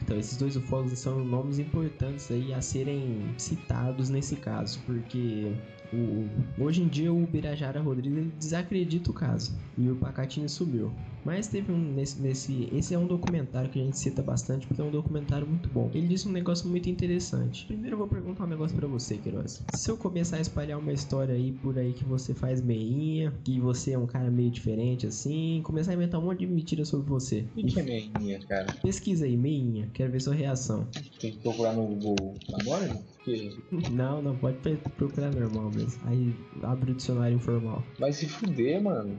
Então, 0.00 0.18
esses 0.18 0.36
dois 0.36 0.56
ufólogos 0.56 0.98
são 0.98 1.24
nomes 1.24 1.58
importantes 1.58 2.30
aí 2.30 2.52
a 2.52 2.60
serem 2.60 3.20
citados 3.38 4.08
nesse 4.08 4.34
caso, 4.36 4.80
porque 4.84 5.52
o, 5.92 6.28
hoje 6.62 6.82
em 6.82 6.88
dia 6.88 7.12
o 7.12 7.24
Birajara 7.26 7.80
Rodrigues 7.80 8.32
desacredita 8.38 9.10
o 9.10 9.14
caso 9.14 9.56
e 9.78 9.88
o 9.88 9.96
Pacatini 9.96 10.48
sumiu. 10.48 10.92
Mas 11.24 11.46
teve 11.46 11.72
um 11.72 11.78
nesse, 11.78 12.20
nesse. 12.20 12.68
Esse 12.72 12.94
é 12.94 12.98
um 12.98 13.06
documentário 13.06 13.70
que 13.70 13.80
a 13.80 13.84
gente 13.84 13.98
cita 13.98 14.22
bastante 14.22 14.66
porque 14.66 14.80
é 14.80 14.84
um 14.84 14.90
documentário 14.90 15.46
muito 15.46 15.68
bom. 15.68 15.90
Ele 15.94 16.08
disse 16.08 16.28
um 16.28 16.32
negócio 16.32 16.68
muito 16.68 16.88
interessante. 16.88 17.66
Primeiro 17.66 17.94
eu 17.94 17.98
vou 17.98 18.08
perguntar 18.08 18.44
um 18.44 18.48
negócio 18.48 18.76
pra 18.76 18.88
você, 18.88 19.16
Queiroz. 19.16 19.62
Se 19.68 19.90
eu 19.90 19.96
começar 19.96 20.36
a 20.36 20.40
espalhar 20.40 20.78
uma 20.78 20.92
história 20.92 21.34
aí 21.34 21.52
por 21.52 21.78
aí 21.78 21.92
que 21.92 22.04
você 22.04 22.34
faz 22.34 22.60
meinha, 22.60 23.32
que 23.44 23.60
você 23.60 23.92
é 23.92 23.98
um 23.98 24.06
cara 24.06 24.30
meio 24.30 24.50
diferente 24.50 25.06
assim, 25.06 25.60
começar 25.64 25.92
a 25.92 25.94
inventar 25.94 26.20
um 26.20 26.24
monte 26.24 26.40
de 26.40 26.46
mentira 26.46 26.84
sobre 26.84 27.08
você. 27.08 27.44
O 27.56 27.66
que 27.66 27.78
é 27.78 27.82
meinha, 27.82 28.40
cara? 28.46 28.72
Pesquisa 28.82 29.24
aí, 29.24 29.36
meinha. 29.36 29.88
Quero 29.92 30.12
ver 30.12 30.20
sua 30.20 30.34
reação. 30.34 30.86
Tem 31.20 31.32
que 31.32 31.38
procurar 31.38 31.74
no 31.74 31.86
Google 31.86 32.34
agora? 32.52 32.88
Porque 33.16 33.50
Não, 33.92 34.20
não, 34.20 34.36
pode 34.36 34.58
procurar 34.96 35.32
normal 35.32 35.70
mesmo. 35.74 36.00
Aí 36.06 36.34
abre 36.62 36.92
o 36.92 36.94
dicionário 36.94 37.36
informal. 37.36 37.82
vai 37.98 38.12
se 38.12 38.26
fuder, 38.26 38.82
mano. 38.82 39.16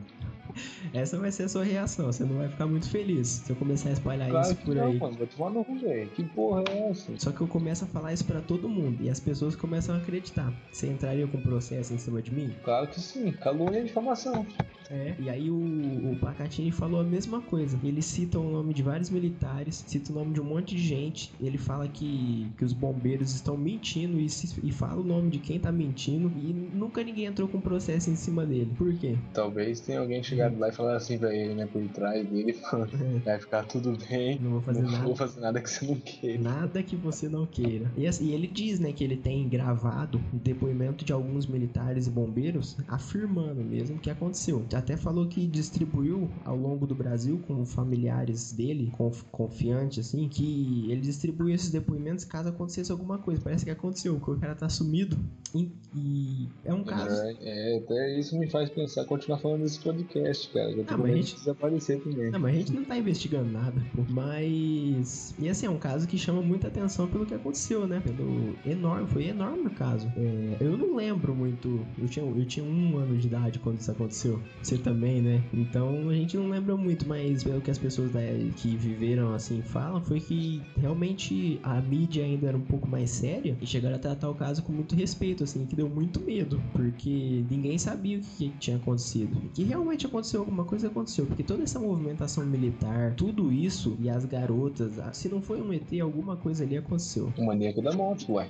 Essa 0.93 1.17
vai 1.17 1.31
ser 1.31 1.43
a 1.43 1.49
sua 1.49 1.63
reação. 1.63 2.11
Você 2.11 2.23
não 2.23 2.37
vai 2.37 2.49
ficar 2.49 2.67
muito 2.67 2.89
feliz 2.89 3.27
se 3.27 3.51
eu 3.51 3.55
começar 3.55 3.89
a 3.89 3.93
espalhar 3.93 4.29
Claro 4.29 4.47
isso 4.47 4.55
por 4.57 4.75
não, 4.75 4.87
aí. 4.87 4.99
mano. 4.99 5.17
Vai 5.17 5.27
tomar 5.27 5.49
no 5.49 5.65
cu, 5.65 5.79
velho. 5.79 6.09
Que 6.11 6.23
porra 6.23 6.63
é 6.69 6.89
essa? 6.89 7.11
Só 7.17 7.31
que 7.31 7.41
eu 7.41 7.47
começo 7.47 7.85
a 7.85 7.87
falar 7.87 8.13
isso 8.13 8.25
pra 8.25 8.41
todo 8.41 8.69
mundo 8.69 9.01
e 9.01 9.09
as 9.09 9.19
pessoas 9.19 9.55
começam 9.55 9.95
a 9.95 9.97
acreditar. 9.97 10.53
Você 10.71 10.87
entraria 10.87 11.27
com 11.27 11.41
processo 11.41 11.93
em 11.93 11.97
cima 11.97 12.21
de 12.21 12.33
mim? 12.33 12.53
Claro 12.63 12.87
que 12.87 12.99
sim. 12.99 13.31
Calúnia 13.31 13.79
e 13.79 13.85
difamação. 13.85 14.45
É. 14.89 15.15
E 15.19 15.29
aí 15.29 15.49
o, 15.49 15.55
o 15.55 16.17
Pacatini 16.19 16.71
falou 16.71 16.99
a 16.99 17.03
mesma 17.03 17.41
coisa. 17.41 17.79
Ele 17.83 18.01
cita 18.01 18.39
o 18.39 18.51
nome 18.51 18.73
de 18.73 18.83
vários 18.83 19.09
militares, 19.09 19.83
cita 19.87 20.11
o 20.11 20.15
nome 20.15 20.33
de 20.33 20.41
um 20.41 20.43
monte 20.45 20.75
de 20.75 20.81
gente. 20.81 21.31
Ele 21.39 21.57
fala 21.57 21.87
que, 21.87 22.47
que 22.57 22.65
os 22.65 22.73
bombeiros 22.73 23.33
estão 23.33 23.57
mentindo 23.57 24.19
e, 24.19 24.29
se- 24.29 24.59
e 24.63 24.71
fala 24.71 25.01
o 25.01 25.03
nome 25.03 25.29
de 25.29 25.39
quem 25.39 25.59
tá 25.59 25.71
mentindo. 25.71 26.31
E 26.37 26.53
nunca 26.53 27.03
ninguém 27.03 27.25
entrou 27.25 27.47
com 27.47 27.59
processo 27.59 28.09
em 28.09 28.15
cima 28.15 28.45
dele. 28.45 28.71
Por 28.77 28.93
quê? 28.95 29.15
Talvez 29.33 29.79
tenha 29.79 29.99
alguém 29.99 30.21
chegado 30.23 30.57
lá 30.59 30.69
e 30.69 30.71
falar 30.71 30.95
assim 30.95 31.17
pra 31.17 31.33
ele, 31.33 31.53
né, 31.55 31.65
por 31.65 31.81
trás 31.89 32.27
dele, 32.27 32.53
falando, 32.53 32.91
vai 33.23 33.39
ficar 33.39 33.63
tudo 33.63 33.97
bem, 34.09 34.39
não 34.39 34.51
vou 34.51 34.61
fazer 34.61 34.81
não 34.81 34.91
nada. 34.91 35.03
vou 35.05 35.15
fazer 35.15 35.39
nada 35.39 35.61
que 35.61 35.69
você 35.69 35.85
não 35.85 35.95
queira. 35.95 36.41
Nada 36.43 36.83
que 36.83 36.95
você 36.95 37.29
não 37.29 37.45
queira. 37.45 37.91
E, 37.97 38.05
assim, 38.07 38.31
ele 38.31 38.47
diz, 38.47 38.79
né, 38.79 38.91
que 38.91 39.03
ele 39.03 39.15
tem 39.17 39.47
gravado 39.47 40.19
o 40.33 40.37
depoimento 40.37 41.03
de 41.05 41.13
alguns 41.13 41.45
militares 41.47 42.07
e 42.07 42.09
bombeiros 42.09 42.75
afirmando 42.87 43.63
mesmo 43.63 43.95
o 43.95 43.99
que 43.99 44.09
aconteceu. 44.09 44.65
Até 44.83 44.97
falou 44.97 45.25
que 45.29 45.47
distribuiu 45.47 46.29
ao 46.43 46.57
longo 46.57 46.85
do 46.85 46.93
Brasil 46.93 47.39
com 47.39 47.65
familiares 47.65 48.51
dele, 48.51 48.91
conf- 48.91 49.23
confiante 49.31 50.01
assim, 50.01 50.27
que 50.27 50.91
ele 50.91 50.99
distribuiu 50.99 51.55
esses 51.55 51.69
depoimentos 51.71 52.25
caso 52.25 52.49
acontecesse 52.49 52.91
alguma 52.91 53.17
coisa. 53.17 53.41
Parece 53.41 53.63
que 53.63 53.71
aconteceu, 53.71 54.13
o 54.15 54.37
cara 54.39 54.53
tá 54.53 54.67
sumido. 54.67 55.17
E, 55.55 55.69
e 55.95 56.47
é 56.65 56.73
um 56.73 56.83
caso. 56.83 57.15
É, 57.15 57.35
é, 57.41 57.77
até 57.77 58.19
isso 58.19 58.37
me 58.39 58.49
faz 58.49 58.69
pensar, 58.71 59.05
continuar 59.05 59.37
falando 59.37 59.61
desse 59.61 59.79
podcast, 59.79 60.49
cara. 60.51 60.71
Eu 60.71 60.83
tô 60.83 60.93
Ah, 60.95 60.97
mas 60.97 61.11
a 61.11 61.15
gente- 61.15 61.35
desaparecer 61.35 62.01
também. 62.01 62.31
Não, 62.31 62.39
mas 62.39 62.55
a 62.55 62.57
gente 62.57 62.73
não 62.73 62.83
tá 62.83 62.97
investigando 62.97 63.51
nada, 63.51 63.79
pô. 63.95 64.03
Mas. 64.09 65.35
E 65.37 65.47
assim, 65.49 65.65
é 65.65 65.69
um 65.69 65.77
caso 65.77 66.07
que 66.07 66.17
chama 66.17 66.41
muita 66.41 66.67
atenção 66.67 67.07
pelo 67.07 67.25
que 67.25 67.33
aconteceu, 67.33 67.87
né? 67.87 68.01
Pelo 68.03 68.55
enorme, 68.65 69.07
foi 69.07 69.27
enorme 69.27 69.67
o 69.67 69.69
caso. 69.71 70.11
É, 70.17 70.57
eu 70.59 70.77
não 70.77 70.95
lembro 70.95 71.35
muito. 71.35 71.85
Eu 72.01 72.07
tinha, 72.07 72.25
eu 72.25 72.45
tinha 72.45 72.65
um 72.65 72.97
ano 72.97 73.15
de 73.17 73.27
idade 73.27 73.59
quando 73.59 73.79
isso 73.79 73.91
aconteceu. 73.91 74.39
Você 74.61 74.77
também, 74.77 75.21
né? 75.21 75.43
Então 75.53 76.09
a 76.09 76.13
gente 76.13 76.35
não 76.35 76.49
lembra 76.49 76.75
muito, 76.75 77.07
mas 77.07 77.43
pelo 77.43 77.61
que 77.61 77.69
as 77.69 77.77
pessoas 77.77 78.11
da, 78.11 78.21
que 78.57 78.75
viveram 78.75 79.33
assim 79.33 79.61
falam, 79.61 80.01
foi 80.01 80.19
que 80.19 80.61
realmente 80.77 81.59
a 81.63 81.79
mídia 81.81 82.23
ainda 82.23 82.47
era 82.47 82.57
um 82.57 82.61
pouco 82.61 82.87
mais 82.87 83.09
séria 83.09 83.55
e 83.61 83.67
chegaram 83.67 83.95
a 83.95 83.99
tratar 83.99 84.29
o 84.29 84.35
caso 84.35 84.63
com 84.63 84.71
muito 84.71 84.95
respeito, 84.95 85.42
assim, 85.43 85.65
que 85.65 85.75
deu 85.75 85.89
muito 85.89 86.19
medo, 86.19 86.61
porque 86.71 87.43
ninguém 87.49 87.77
sabia 87.77 88.17
o 88.17 88.21
que, 88.21 88.49
que 88.49 88.57
tinha 88.57 88.77
acontecido. 88.77 89.41
E 89.43 89.49
que 89.49 89.63
realmente 89.63 90.05
aconteceu 90.05 90.41
alguma 90.41 90.63
coisa, 90.63 90.87
aconteceu, 90.87 91.25
porque 91.25 91.43
toda 91.43 91.63
essa 91.63 91.79
movimentação 91.79 92.45
militar, 92.45 93.13
tudo 93.15 93.51
isso 93.51 93.95
e 93.99 94.09
as 94.09 94.25
garotas, 94.25 94.93
se 95.13 95.29
não 95.29 95.41
foi 95.41 95.61
um 95.61 95.73
ET, 95.73 95.91
alguma 96.01 96.35
coisa 96.35 96.63
ali 96.63 96.77
aconteceu. 96.77 97.31
O 97.37 97.45
maníaco 97.45 97.81
da 97.81 97.91
moto, 97.91 98.33
ué. 98.33 98.49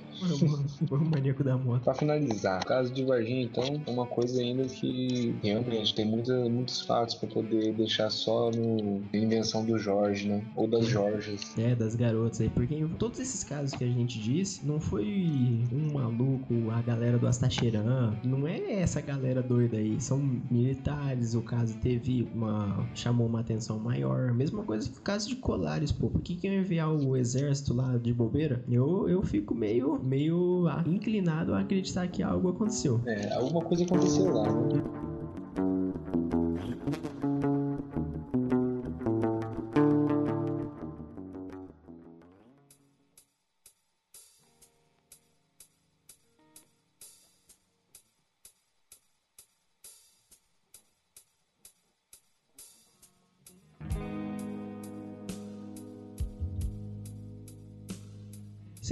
Foi 0.88 0.98
o 0.98 1.04
maníaco 1.04 1.44
da 1.44 1.56
moto. 1.56 1.84
Pra 1.84 1.94
finalizar, 1.94 2.62
o 2.62 2.66
caso 2.66 2.92
de 2.92 3.04
Varginha, 3.04 3.42
então, 3.42 3.64
é 3.86 3.90
uma 3.90 4.06
coisa 4.06 4.40
ainda 4.40 4.64
que 4.64 5.34
realmente 5.42 5.94
tem 5.94 6.04
muita, 6.04 6.48
muitos 6.48 6.80
fatos 6.82 7.14
pra 7.14 7.28
poder 7.28 7.72
deixar 7.74 8.10
só 8.10 8.50
no 8.50 9.02
invenção 9.12 9.64
do 9.64 9.78
Jorge, 9.78 10.28
né? 10.28 10.42
Ou 10.56 10.66
das 10.66 10.86
Jorges. 10.86 11.56
É, 11.58 11.74
das 11.74 11.94
garotas 11.94 12.40
aí, 12.40 12.48
porque 12.48 12.74
em 12.74 12.88
todos 12.88 13.18
esses 13.18 13.42
casos 13.44 13.76
que 13.76 13.84
a 13.84 13.88
gente 13.88 14.18
disse, 14.20 14.66
não 14.66 14.80
foi 14.80 15.64
um 15.72 15.92
maluco 15.92 16.70
galera 16.84 17.18
do 17.18 17.26
Astacheran. 17.26 18.16
Não 18.22 18.46
é 18.46 18.80
essa 18.80 19.00
galera 19.00 19.42
doida 19.42 19.76
aí. 19.76 20.00
São 20.00 20.18
militares. 20.50 21.34
O 21.34 21.42
caso 21.42 21.76
teve 21.78 22.28
uma. 22.34 22.86
chamou 22.94 23.26
uma 23.26 23.40
atenção 23.40 23.78
maior. 23.78 24.32
Mesma 24.32 24.62
coisa 24.62 24.88
no 24.88 25.00
caso 25.00 25.28
de 25.28 25.36
Colares, 25.36 25.92
pô. 25.92 26.08
Por 26.08 26.20
que, 26.20 26.36
que 26.36 26.46
eu 26.46 26.54
enviar 26.54 26.92
o 26.92 27.16
exército 27.16 27.74
lá 27.74 27.96
de 27.96 28.12
bobeira? 28.12 28.62
Eu, 28.70 29.08
eu 29.08 29.22
fico 29.22 29.54
meio, 29.54 30.00
meio 30.02 30.66
inclinado 30.86 31.54
a 31.54 31.60
acreditar 31.60 32.06
que 32.08 32.22
algo 32.22 32.50
aconteceu. 32.50 33.00
É, 33.06 33.32
alguma 33.34 33.62
coisa 33.62 33.84
aconteceu 33.84 34.32
lá, 34.32 34.52
né? 34.52 35.13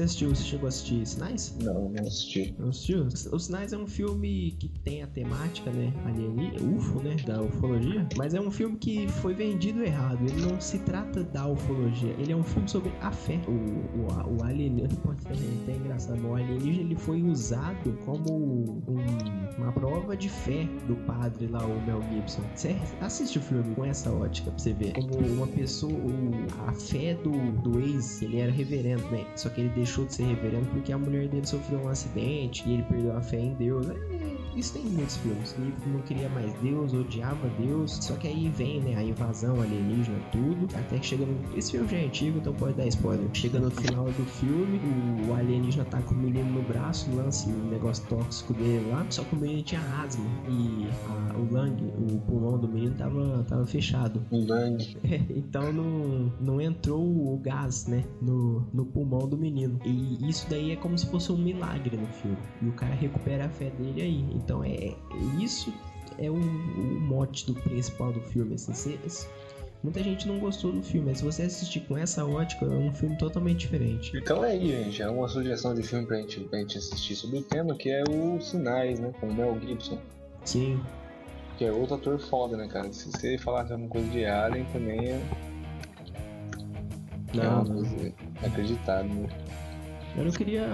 Você 0.02 0.06
assistiu, 0.06 0.28
você 0.30 0.42
chegou 0.42 0.66
a 0.66 0.68
assistir 0.68 1.06
Sinais? 1.06 1.56
Não, 1.62 1.88
não 1.88 2.00
assisti. 2.00 2.54
Não 2.58 2.70
assistiu? 2.70 3.06
O 3.30 3.38
Sinais 3.38 3.72
é 3.72 3.78
um 3.78 3.86
filme 3.86 4.56
que 4.58 4.68
tem 4.68 5.00
a 5.00 5.06
temática, 5.06 5.70
né, 5.70 5.92
alienígena, 6.04 6.76
UFO, 6.76 7.00
né, 7.00 7.14
da 7.24 7.40
ufologia, 7.40 8.08
mas 8.16 8.34
é 8.34 8.40
um 8.40 8.50
filme 8.50 8.76
que 8.78 9.06
foi 9.06 9.32
vendido 9.32 9.80
errado. 9.84 10.18
Ele 10.24 10.42
não 10.42 10.60
se 10.60 10.80
trata 10.80 11.22
da 11.22 11.46
ufologia, 11.46 12.16
ele 12.18 12.32
é 12.32 12.36
um 12.36 12.42
filme 12.42 12.68
sobre 12.68 12.92
a 13.00 13.12
fé. 13.12 13.40
O, 13.46 13.52
o, 13.52 14.38
o 14.38 14.44
alienígena, 14.44 15.00
pode 15.02 15.22
ser 15.22 15.34
até 15.62 15.76
engraçado, 15.76 16.26
o 16.26 16.34
alienígena 16.34 16.82
ele 16.82 16.96
foi 16.96 17.22
usado 17.22 17.92
como 18.04 18.82
um, 18.88 19.04
uma 19.56 19.72
prova 19.72 20.16
de 20.16 20.28
fé 20.28 20.64
do 20.88 20.96
padre 21.06 21.46
lá, 21.46 21.64
o 21.64 21.86
Mel 21.86 22.02
Gibson. 22.10 22.42
Você 22.56 22.76
assiste 23.00 23.38
o 23.38 23.40
filme 23.40 23.72
com 23.76 23.84
essa 23.84 24.10
ótica 24.10 24.50
pra 24.50 24.58
você 24.58 24.72
ver. 24.72 24.94
Como 24.94 25.16
uma 25.18 25.46
pessoa, 25.46 25.92
a 26.66 26.72
fé 26.72 27.14
do, 27.14 27.30
do 27.62 27.78
ex, 27.78 28.20
ele 28.20 28.40
era 28.40 28.50
reverendo, 28.50 29.08
né, 29.12 29.24
só 29.36 29.48
que 29.48 29.60
ele 29.60 29.70
deixou 29.70 29.91
de 30.00 30.14
ser 30.14 30.24
reverendo 30.24 30.66
porque 30.70 30.92
a 30.92 30.98
mulher 30.98 31.28
dele 31.28 31.46
sofreu 31.46 31.80
um 31.80 31.88
acidente 31.88 32.66
e 32.66 32.74
ele 32.74 32.82
perdeu 32.84 33.16
a 33.16 33.20
fé 33.20 33.38
em 33.38 33.54
Deus. 33.54 33.88
É, 33.88 34.32
isso 34.56 34.74
tem 34.74 34.82
em 34.82 34.90
muitos 34.90 35.16
filmes. 35.16 35.54
Ele 35.58 35.72
não 35.86 36.00
queria 36.00 36.28
mais 36.28 36.52
Deus, 36.60 36.92
odiava 36.92 37.48
Deus. 37.58 37.98
Só 38.02 38.14
que 38.16 38.28
aí 38.28 38.48
vem, 38.48 38.80
né, 38.80 38.96
a 38.96 39.02
invasão 39.02 39.60
alienígena, 39.60 40.18
tudo. 40.30 40.68
Até 40.76 40.98
que 40.98 41.06
chega 41.06 41.24
no. 41.24 41.56
Esse 41.56 41.72
filme 41.72 41.88
já 41.88 41.96
é 41.98 42.04
antigo, 42.06 42.38
então 42.38 42.52
pode 42.54 42.74
dar 42.74 42.86
spoiler. 42.86 43.28
Chega 43.32 43.58
no 43.58 43.70
final 43.70 44.04
do 44.04 44.24
filme, 44.24 44.80
o, 45.28 45.34
alienígena 45.34 45.84
tá 45.84 46.00
com 46.02 46.14
o 46.14 46.18
menino 46.18 46.50
no 46.50 46.62
braço, 46.62 47.10
lança 47.14 47.48
o 47.48 47.70
negócio 47.70 48.04
tóxico 48.08 48.52
dele 48.54 48.90
lá. 48.90 49.06
Só 49.10 49.22
que 49.24 49.34
o 49.34 49.38
menino 49.38 49.62
tinha 49.62 49.80
asma 50.02 50.24
e 50.48 50.88
a, 51.08 51.38
o 51.38 51.44
lung, 51.52 51.76
o 51.98 52.18
pulmão 52.20 52.58
do 52.58 52.68
menino 52.68 52.94
tava, 52.96 53.44
tava 53.48 53.66
fechado. 53.66 54.22
O 54.30 54.38
lung. 54.38 54.78
então 55.30 55.72
não, 55.72 56.32
não 56.40 56.60
entrou 56.60 57.02
o 57.02 57.38
gás, 57.38 57.86
né, 57.86 58.04
no, 58.20 58.66
no 58.72 58.84
pulmão 58.84 59.28
do 59.28 59.36
menino. 59.36 59.78
E 59.84 60.28
isso 60.28 60.46
daí 60.48 60.72
é 60.72 60.76
como 60.76 60.96
se 60.96 61.06
fosse 61.06 61.32
um 61.32 61.36
milagre 61.36 61.96
no 61.96 62.06
filme. 62.06 62.38
E 62.60 62.66
o 62.66 62.72
cara 62.72 62.94
recupera 62.94 63.46
a 63.46 63.48
fé 63.48 63.70
dele 63.70 64.02
aí. 64.02 64.26
Então 64.34 64.62
é 64.62 64.94
isso 65.40 65.72
é 66.18 66.30
o, 66.30 66.34
o 66.34 67.00
mote 67.00 67.46
do 67.46 67.54
principal 67.54 68.12
do 68.12 68.20
filme. 68.20 68.54
Assim, 68.54 68.72
se, 68.72 69.28
muita 69.82 70.02
gente 70.02 70.26
não 70.26 70.38
gostou 70.38 70.72
do 70.72 70.82
filme, 70.82 71.08
mas 71.08 71.18
se 71.18 71.24
você 71.24 71.42
assistir 71.42 71.80
com 71.80 71.96
essa 71.96 72.24
ótica, 72.24 72.64
é 72.64 72.68
um 72.68 72.92
filme 72.92 73.16
totalmente 73.16 73.60
diferente. 73.60 74.16
Então 74.16 74.44
é 74.44 74.52
aí, 74.52 74.84
gente, 74.84 75.02
é 75.02 75.08
uma 75.08 75.28
sugestão 75.28 75.74
de 75.74 75.82
filme 75.82 76.06
pra 76.06 76.18
gente, 76.18 76.40
pra 76.40 76.58
gente 76.60 76.78
assistir 76.78 77.16
sobre 77.16 77.38
o 77.38 77.42
tema, 77.42 77.74
que 77.74 77.90
é 77.90 78.02
o 78.08 78.40
Sinais, 78.40 78.98
né? 78.98 79.12
Com 79.20 79.28
o 79.28 79.34
Mel 79.34 79.58
Gibson. 79.60 79.98
Sim. 80.44 80.80
Que 81.58 81.64
é 81.64 81.72
outro 81.72 81.96
ator 81.96 82.18
foda, 82.18 82.56
né, 82.56 82.66
cara? 82.68 82.92
Se 82.92 83.10
você 83.10 83.38
falar 83.38 83.62
alguma 83.62 83.88
coisa 83.88 84.08
de 84.08 84.24
Alien 84.24 84.64
também 84.72 85.10
é. 85.10 85.22
Não, 87.34 87.62
é, 87.82 88.12
é 88.42 88.46
acreditado, 88.46 89.08
né? 89.08 89.28
Eu 90.16 90.24
não 90.24 90.32
queria 90.32 90.66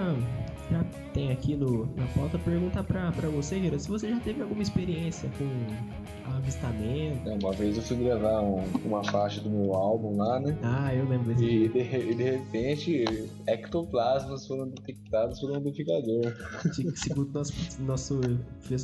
já 0.71 0.83
tem 1.19 1.31
aqui 1.31 1.55
no, 1.55 1.85
na 1.97 2.07
pauta 2.15 2.39
perguntar 2.39 2.83
pra, 2.83 3.11
pra 3.11 3.27
você, 3.27 3.55
Guilherme, 3.55 3.79
se 3.79 3.89
você 3.89 4.09
já 4.09 4.19
teve 4.21 4.41
alguma 4.41 4.61
experiência 4.61 5.29
com 5.37 6.29
avistamento. 6.37 7.29
É, 7.29 7.37
uma 7.41 7.51
vez 7.51 7.75
eu 7.77 7.83
fui 7.83 7.97
gravar 7.97 8.41
um, 8.41 8.63
uma 8.85 9.03
faixa 9.03 9.41
do 9.41 9.49
meu 9.49 9.73
álbum 9.73 10.17
lá, 10.17 10.39
né? 10.39 10.57
Ah, 10.63 10.93
eu 10.93 11.07
lembro 11.07 11.33
desse 11.33 11.45
e 11.45 11.67
de, 11.67 11.79
e 11.79 12.15
de 12.15 12.23
repente, 12.23 13.05
ectoplasmas 13.47 14.47
foram 14.47 14.69
detectados 14.69 15.39
pelo 15.39 15.55
amplificador. 15.55 16.33
Segundo 16.95 17.31
nosso, 17.33 17.53
nosso 17.81 18.21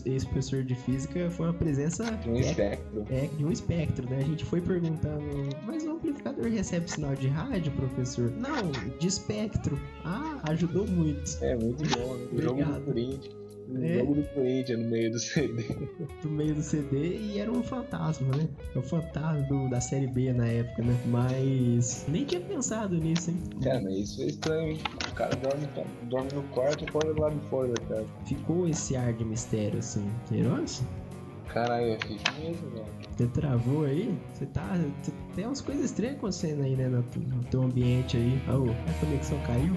ex-professor 0.05 0.63
de 0.63 0.75
física, 0.75 1.29
foi 1.31 1.47
uma 1.47 1.53
presença. 1.53 2.03
De 2.17 2.29
um 2.29 2.35
espectro. 2.35 3.05
É, 3.09 3.27
de 3.27 3.45
um 3.45 3.51
espectro, 3.51 4.09
né? 4.09 4.17
A 4.17 4.23
gente 4.23 4.43
foi 4.45 4.61
perguntando, 4.61 5.23
mas 5.65 5.85
o 5.85 5.91
amplificador 5.91 6.49
recebe 6.49 6.89
sinal 6.89 7.15
de 7.15 7.27
rádio, 7.27 7.71
professor? 7.73 8.31
Não, 8.31 8.71
de 8.99 9.07
espectro. 9.07 9.79
Ah, 10.03 10.39
ajudou 10.49 10.85
muito. 10.87 11.37
É, 11.41 11.55
muito 11.55 11.83
bom. 11.97 12.15
Né? 12.15 12.24
O 12.31 12.41
jogo 12.41 12.63
do 12.63 12.81
Corinthians. 12.81 13.45
O 13.67 13.83
é. 13.83 13.97
jogo 13.97 14.15
do 14.15 14.23
Corinthians 14.29 14.79
no 14.79 14.89
meio 14.89 15.11
do 15.11 15.19
CD. 15.19 15.63
No 16.23 16.31
meio 16.31 16.55
do 16.55 16.61
CD 16.61 17.17
e 17.17 17.39
era 17.39 17.51
um 17.51 17.63
fantasma, 17.63 18.35
né? 18.35 18.47
É 18.75 18.77
o 18.77 18.81
fantasma 18.81 19.41
do, 19.47 19.69
da 19.69 19.81
série 19.81 20.07
B 20.07 20.31
na 20.33 20.47
época, 20.47 20.83
né? 20.83 20.95
Mas 21.07 22.05
nem 22.07 22.25
tinha 22.25 22.41
pensado 22.41 22.95
nisso, 22.95 23.31
hein? 23.31 23.37
Cara, 23.63 23.81
mas 23.81 23.95
isso 23.95 24.21
é 24.21 24.25
estranho. 24.27 24.77
O 25.09 25.13
cara 25.15 25.35
dorme, 25.35 25.67
dorme 26.03 26.29
no 26.33 26.43
quarto 26.49 26.83
e 26.83 26.91
pode 26.91 27.19
lá 27.19 27.29
de 27.29 27.39
fora 27.49 27.69
da 27.69 27.81
casa. 27.87 28.07
Ficou 28.25 28.67
esse 28.67 28.95
ar 28.95 29.13
de 29.13 29.25
mistério, 29.25 29.79
assim. 29.79 30.05
Nossa. 30.31 30.83
Caralho, 31.47 31.93
é 31.93 31.99
fixe 31.99 32.25
mesmo, 32.39 32.69
velho. 32.71 32.85
Você 33.15 33.27
travou 33.27 33.85
aí? 33.85 34.13
Você 34.33 34.45
tá. 34.47 34.77
Tem 35.35 35.45
umas 35.45 35.61
coisas 35.61 35.85
estranhas 35.85 36.17
acontecendo 36.17 36.63
aí, 36.63 36.75
né? 36.75 36.87
No, 36.89 36.97
no 36.99 37.43
teu 37.45 37.63
ambiente 37.63 38.17
aí. 38.17 38.41
Oh, 38.49 38.69
a 38.69 39.05
conexão 39.05 39.39
caiu 39.43 39.73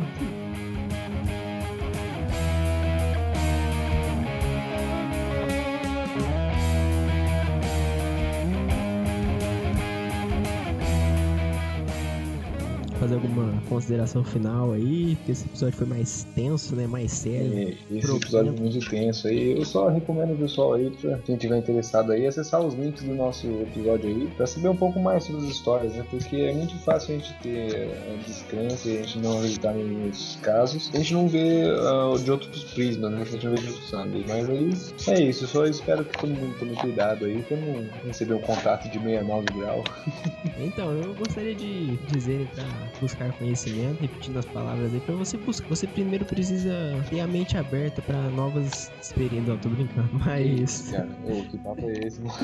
fazer 13.09 13.15
alguma 13.15 13.63
consideração 13.69 14.23
final 14.23 14.73
aí? 14.73 15.17
Porque 15.17 15.33
esse 15.33 15.47
episódio 15.47 15.77
foi 15.79 15.87
mais 15.87 16.27
tenso, 16.35 16.77
né? 16.77 16.87
Mais 16.87 17.11
sério. 17.11 17.59
É, 17.59 17.63
esse 17.63 18.07
profundo. 18.07 18.17
episódio 18.17 18.55
é 18.55 18.61
muito 18.61 18.91
tenso 18.91 19.29
aí. 19.29 19.59
Eu 19.59 19.65
só 19.65 19.89
recomendo 19.89 20.35
o 20.35 20.37
pessoal 20.37 20.75
aí, 20.75 20.91
pra 20.91 21.19
quem 21.19 21.37
tiver 21.37 21.59
interessado 21.59 22.13
aí, 22.13 22.27
acessar 22.27 22.61
os 22.61 22.75
links 22.75 23.03
do 23.03 23.15
nosso 23.15 23.47
episódio 23.47 24.11
aí, 24.11 24.29
pra 24.37 24.47
saber 24.47 24.69
um 24.69 24.77
pouco 24.77 25.01
mais 25.01 25.25
sobre 25.25 25.47
as 25.47 25.51
histórias, 25.51 25.95
né? 25.95 26.05
Porque 26.11 26.37
é 26.37 26.53
muito 26.53 26.77
fácil 26.81 27.15
a 27.15 27.19
gente 27.19 27.35
ter 27.43 27.89
a 28.13 28.27
descrença 28.27 28.89
e 28.89 28.99
a 28.99 29.03
gente 29.03 29.19
não 29.19 29.39
acreditar 29.39 29.73
nesses 29.73 30.37
casos. 30.37 30.91
A 30.93 30.99
gente 30.99 31.15
não 31.15 31.29
vê 31.29 31.65
uh, 31.65 32.19
de 32.19 32.31
outros 32.31 32.65
prismas, 32.65 33.11
né? 33.11 33.23
A 33.23 33.25
gente 33.25 33.45
não 33.45 33.55
vê 33.55 33.63
de 33.63 33.69
outros 33.69 33.95
ângulos. 33.95 34.25
Mas 34.27 34.49
aí 34.51 34.71
é 35.09 35.23
isso. 35.23 35.45
Eu 35.45 35.49
só 35.49 35.65
espero 35.65 36.05
que 36.05 36.19
todo 36.19 36.31
mundo 36.31 36.55
tome 36.59 36.77
cuidado 36.77 37.25
aí 37.25 37.43
pra 37.43 37.57
não 37.57 37.89
receber 38.05 38.35
um 38.35 38.41
contato 38.41 38.85
de 38.91 38.99
69 38.99 39.47
grau. 39.57 39.85
então, 40.61 40.93
eu 40.93 41.15
gostaria 41.15 41.55
de 41.55 41.97
dizer 42.13 42.47
pra 42.55 42.65
buscar 43.01 43.33
conhecimento, 43.33 44.01
repetindo 44.01 44.39
as 44.39 44.47
palavras 44.47 44.93
aí, 44.93 45.01
pra 45.01 45.15
você 45.15 45.37
buscar. 45.37 45.69
Você 45.69 45.87
primeiro 45.87 46.25
precisa 46.25 46.73
ter 47.09 47.21
a 47.21 47.27
mente 47.27 47.57
aberta 47.57 48.03
pra 48.03 48.17
novas 48.31 48.91
experiências. 49.01 49.49
Não, 49.49 49.59
tô 49.59 49.69
brincando, 49.69 50.09
mas. 50.25 50.91
Cara, 50.91 51.09
ô, 51.25 51.43
que 51.43 51.59
papo 51.59 51.81
é 51.89 52.07
esse, 52.07 52.21
mano? 52.21 52.35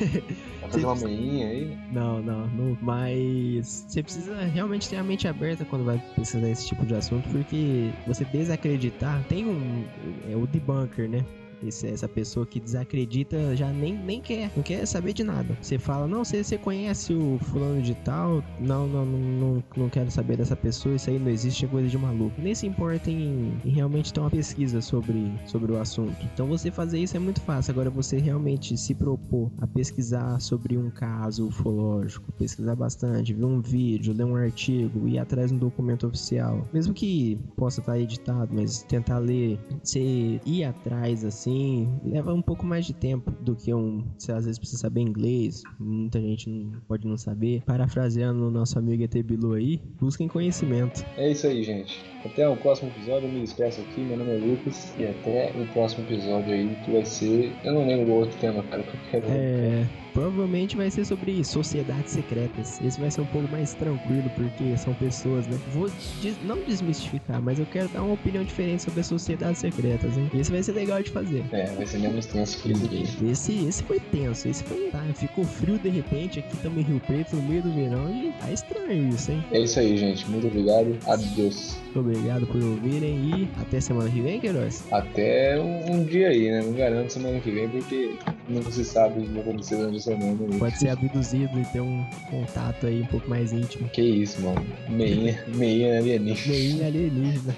Vai 0.60 0.70
fazer 0.70 0.86
uma 0.86 0.96
meinha 0.96 1.48
aí? 1.48 1.78
Não, 1.92 2.22
não, 2.22 2.46
não, 2.48 2.78
mas 2.80 3.84
você 3.88 4.02
precisa 4.02 4.36
realmente 4.44 4.88
ter 4.88 4.96
a 4.96 5.02
mente 5.02 5.26
aberta 5.26 5.64
quando 5.64 5.84
vai 5.84 6.02
pesquisar 6.14 6.48
esse 6.48 6.66
tipo 6.66 6.84
de 6.86 6.94
assunto, 6.94 7.28
porque 7.30 7.90
você 8.06 8.24
desacreditar 8.24 9.22
tem 9.28 9.46
um. 9.46 9.84
É 10.30 10.36
o 10.36 10.46
debunker, 10.46 11.08
né? 11.08 11.24
Esse, 11.62 11.88
essa 11.88 12.08
pessoa 12.08 12.46
que 12.46 12.60
desacredita 12.60 13.54
já 13.56 13.70
nem, 13.70 13.94
nem 13.94 14.20
quer, 14.20 14.50
não 14.56 14.62
quer 14.62 14.86
saber 14.86 15.12
de 15.12 15.22
nada. 15.22 15.56
Você 15.60 15.78
fala, 15.78 16.06
não, 16.06 16.24
você, 16.24 16.42
você 16.42 16.56
conhece 16.56 17.12
o 17.12 17.38
fulano 17.38 17.82
de 17.82 17.94
tal, 17.96 18.42
não, 18.58 18.86
não, 18.86 19.04
não, 19.04 19.64
não 19.76 19.88
quero 19.88 20.10
saber 20.10 20.36
dessa 20.36 20.56
pessoa, 20.56 20.94
isso 20.94 21.10
aí 21.10 21.18
não 21.18 21.30
existe, 21.30 21.64
é 21.64 21.68
coisa 21.68 21.88
de 21.88 21.98
maluco. 21.98 22.40
Nem 22.40 22.54
se 22.54 22.66
importa 22.66 23.10
em, 23.10 23.52
em 23.64 23.70
realmente 23.70 24.12
ter 24.12 24.20
uma 24.20 24.30
pesquisa 24.30 24.80
sobre, 24.80 25.32
sobre 25.46 25.72
o 25.72 25.78
assunto. 25.78 26.16
Então 26.32 26.46
você 26.46 26.70
fazer 26.70 26.98
isso 26.98 27.16
é 27.16 27.20
muito 27.20 27.40
fácil. 27.42 27.72
Agora 27.72 27.90
você 27.90 28.18
realmente 28.18 28.76
se 28.76 28.94
propor 28.94 29.50
a 29.60 29.66
pesquisar 29.66 30.40
sobre 30.40 30.78
um 30.78 30.90
caso 30.90 31.46
ufológico, 31.48 32.32
pesquisar 32.32 32.74
bastante, 32.74 33.34
ver 33.34 33.44
um 33.44 33.60
vídeo, 33.60 34.14
ler 34.14 34.24
um 34.24 34.36
artigo, 34.36 35.08
ir 35.08 35.18
atrás 35.18 35.50
de 35.50 35.56
um 35.56 35.58
documento 35.58 36.06
oficial, 36.06 36.66
mesmo 36.72 36.94
que 36.94 37.38
possa 37.56 37.80
estar 37.80 37.98
editado, 37.98 38.54
mas 38.54 38.82
tentar 38.84 39.18
ler, 39.18 39.58
você 39.82 40.40
ir 40.46 40.64
atrás 40.64 41.24
assim 41.24 41.49
assim, 41.50 41.88
leva 42.04 42.32
um 42.32 42.40
pouco 42.40 42.64
mais 42.64 42.86
de 42.86 42.94
tempo 42.94 43.30
do 43.40 43.56
que 43.56 43.74
um. 43.74 44.04
Você 44.16 44.32
às 44.32 44.44
vezes 44.44 44.58
precisa 44.58 44.80
saber 44.80 45.00
inglês, 45.00 45.62
muita 45.78 46.20
gente 46.20 46.48
não, 46.48 46.80
pode 46.86 47.06
não 47.06 47.16
saber. 47.16 47.62
Parafraseando 47.66 48.46
o 48.46 48.50
nosso 48.50 48.78
amigo 48.78 49.02
ET 49.02 49.14
Bilu 49.22 49.54
aí, 49.54 49.80
busquem 50.00 50.28
conhecimento. 50.28 51.04
É 51.16 51.30
isso 51.30 51.46
aí, 51.46 51.62
gente. 51.62 52.00
Até 52.24 52.48
o 52.48 52.56
próximo 52.56 52.90
episódio, 52.90 53.28
eu 53.28 53.32
me 53.32 53.40
despeço 53.40 53.80
aqui. 53.80 54.00
Meu 54.00 54.16
nome 54.16 54.32
é 54.32 54.38
Lucas. 54.38 54.94
E 54.98 55.06
até 55.06 55.52
o 55.56 55.66
próximo 55.72 56.04
episódio 56.04 56.52
aí, 56.52 56.76
que 56.84 56.90
vai 56.92 57.04
ser. 57.04 57.52
Eu 57.64 57.74
não 57.74 57.86
lembro 57.86 58.12
o 58.12 58.16
outro 58.16 58.38
tema, 58.38 58.62
cara, 58.64 58.82
que 58.82 58.94
eu 58.94 59.00
quero. 59.10 59.26
É. 59.28 59.88
Provavelmente 60.12 60.76
vai 60.76 60.90
ser 60.90 61.04
sobre 61.04 61.42
sociedades 61.44 62.12
secretas. 62.12 62.80
Esse 62.82 63.00
vai 63.00 63.10
ser 63.10 63.20
um 63.20 63.26
pouco 63.26 63.48
mais 63.50 63.74
tranquilo, 63.74 64.30
porque 64.34 64.76
são 64.76 64.94
pessoas, 64.94 65.46
né? 65.46 65.58
Vou 65.72 65.90
des- 66.20 66.38
não 66.42 66.58
desmistificar, 66.64 67.40
mas 67.40 67.58
eu 67.58 67.66
quero 67.66 67.88
dar 67.88 68.02
uma 68.02 68.14
opinião 68.14 68.42
diferente 68.44 68.82
sobre 68.82 69.00
as 69.00 69.06
sociedades 69.06 69.60
secretas, 69.60 70.16
hein? 70.16 70.28
Esse 70.34 70.50
vai 70.50 70.62
ser 70.62 70.72
legal 70.72 71.02
de 71.02 71.10
fazer. 71.10 71.44
É, 71.52 71.66
vai 71.66 71.86
ser 71.86 71.98
menos 71.98 72.26
tenso 72.26 72.58
que 72.62 72.72
esse. 72.72 73.24
Esse, 73.24 73.66
esse 73.66 73.82
foi 73.84 74.00
tenso, 74.00 74.48
esse 74.48 74.64
foi. 74.64 74.90
Tá, 74.90 75.02
ficou 75.14 75.44
frio 75.44 75.78
de 75.78 75.88
repente 75.88 76.40
aqui 76.40 76.54
estamos 76.54 76.78
em 76.78 76.82
Rio 76.82 77.00
Preto, 77.00 77.36
no 77.36 77.42
meio 77.42 77.62
do 77.62 77.72
verão, 77.72 78.10
e 78.12 78.32
tá 78.40 78.50
estranho 78.52 79.08
isso, 79.08 79.30
hein? 79.30 79.44
É 79.52 79.60
isso 79.60 79.78
aí, 79.78 79.96
gente. 79.96 80.28
Muito 80.28 80.46
obrigado. 80.46 80.96
Adeus. 81.06 81.76
Obrigado 81.94 82.46
por 82.46 82.62
ouvirem 82.62 83.16
e 83.18 83.48
até 83.60 83.80
semana 83.80 84.08
que 84.08 84.20
vem, 84.20 84.38
Queiroz. 84.38 84.84
Até 84.92 85.58
um, 85.60 85.92
um 85.94 86.04
dia 86.04 86.28
aí, 86.28 86.48
né? 86.50 86.62
Não 86.62 86.72
garanto 86.72 87.10
semana 87.12 87.40
que 87.40 87.50
vem, 87.50 87.68
porque 87.68 88.14
nunca 88.48 88.70
se 88.70 88.84
sabe 88.84 89.20
o 89.20 89.22
que 89.24 89.28
vai 89.32 89.42
acontecer 89.42 89.76
durante 89.76 89.96
a 89.96 90.00
semana. 90.00 90.32
né? 90.32 90.58
Pode 90.58 90.78
ser 90.78 90.90
abduzido 90.90 91.58
e 91.58 91.64
ter 91.66 91.80
um 91.80 92.04
contato 92.30 92.86
aí 92.86 93.02
um 93.02 93.06
pouco 93.06 93.28
mais 93.28 93.52
íntimo. 93.52 93.88
Que 93.88 94.02
isso, 94.02 94.40
mano. 94.40 94.64
Meinha, 94.88 95.44
meinha 95.54 95.98
alienígena. 95.98 96.54
Meinha 96.54 96.86
alienígena. 96.86 97.56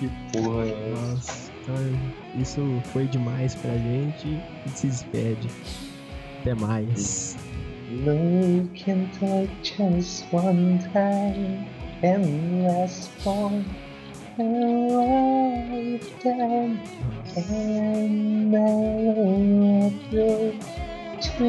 Que 0.00 0.08
porra 0.32 0.64
é? 0.66 0.90
Nossa, 0.94 1.50
então 1.62 1.74
isso 2.40 2.60
foi 2.92 3.04
demais 3.06 3.54
pra 3.56 3.72
gente 3.76 4.26
e 4.66 4.70
se 4.70 4.86
despede. 4.86 5.48
Até 6.40 6.54
mais. 6.54 7.36
Looking 8.04 9.06
for 9.18 9.48
just 9.62 10.24
one 10.32 10.78
time 10.92 11.66
and 12.02 12.64
last 12.64 13.10
one 13.24 13.64
and 14.36 14.90
lifetime 15.92 16.78
and 17.36 18.50
never 18.50 19.30
let 19.62 20.12
you 20.12 20.58
to 21.20 21.46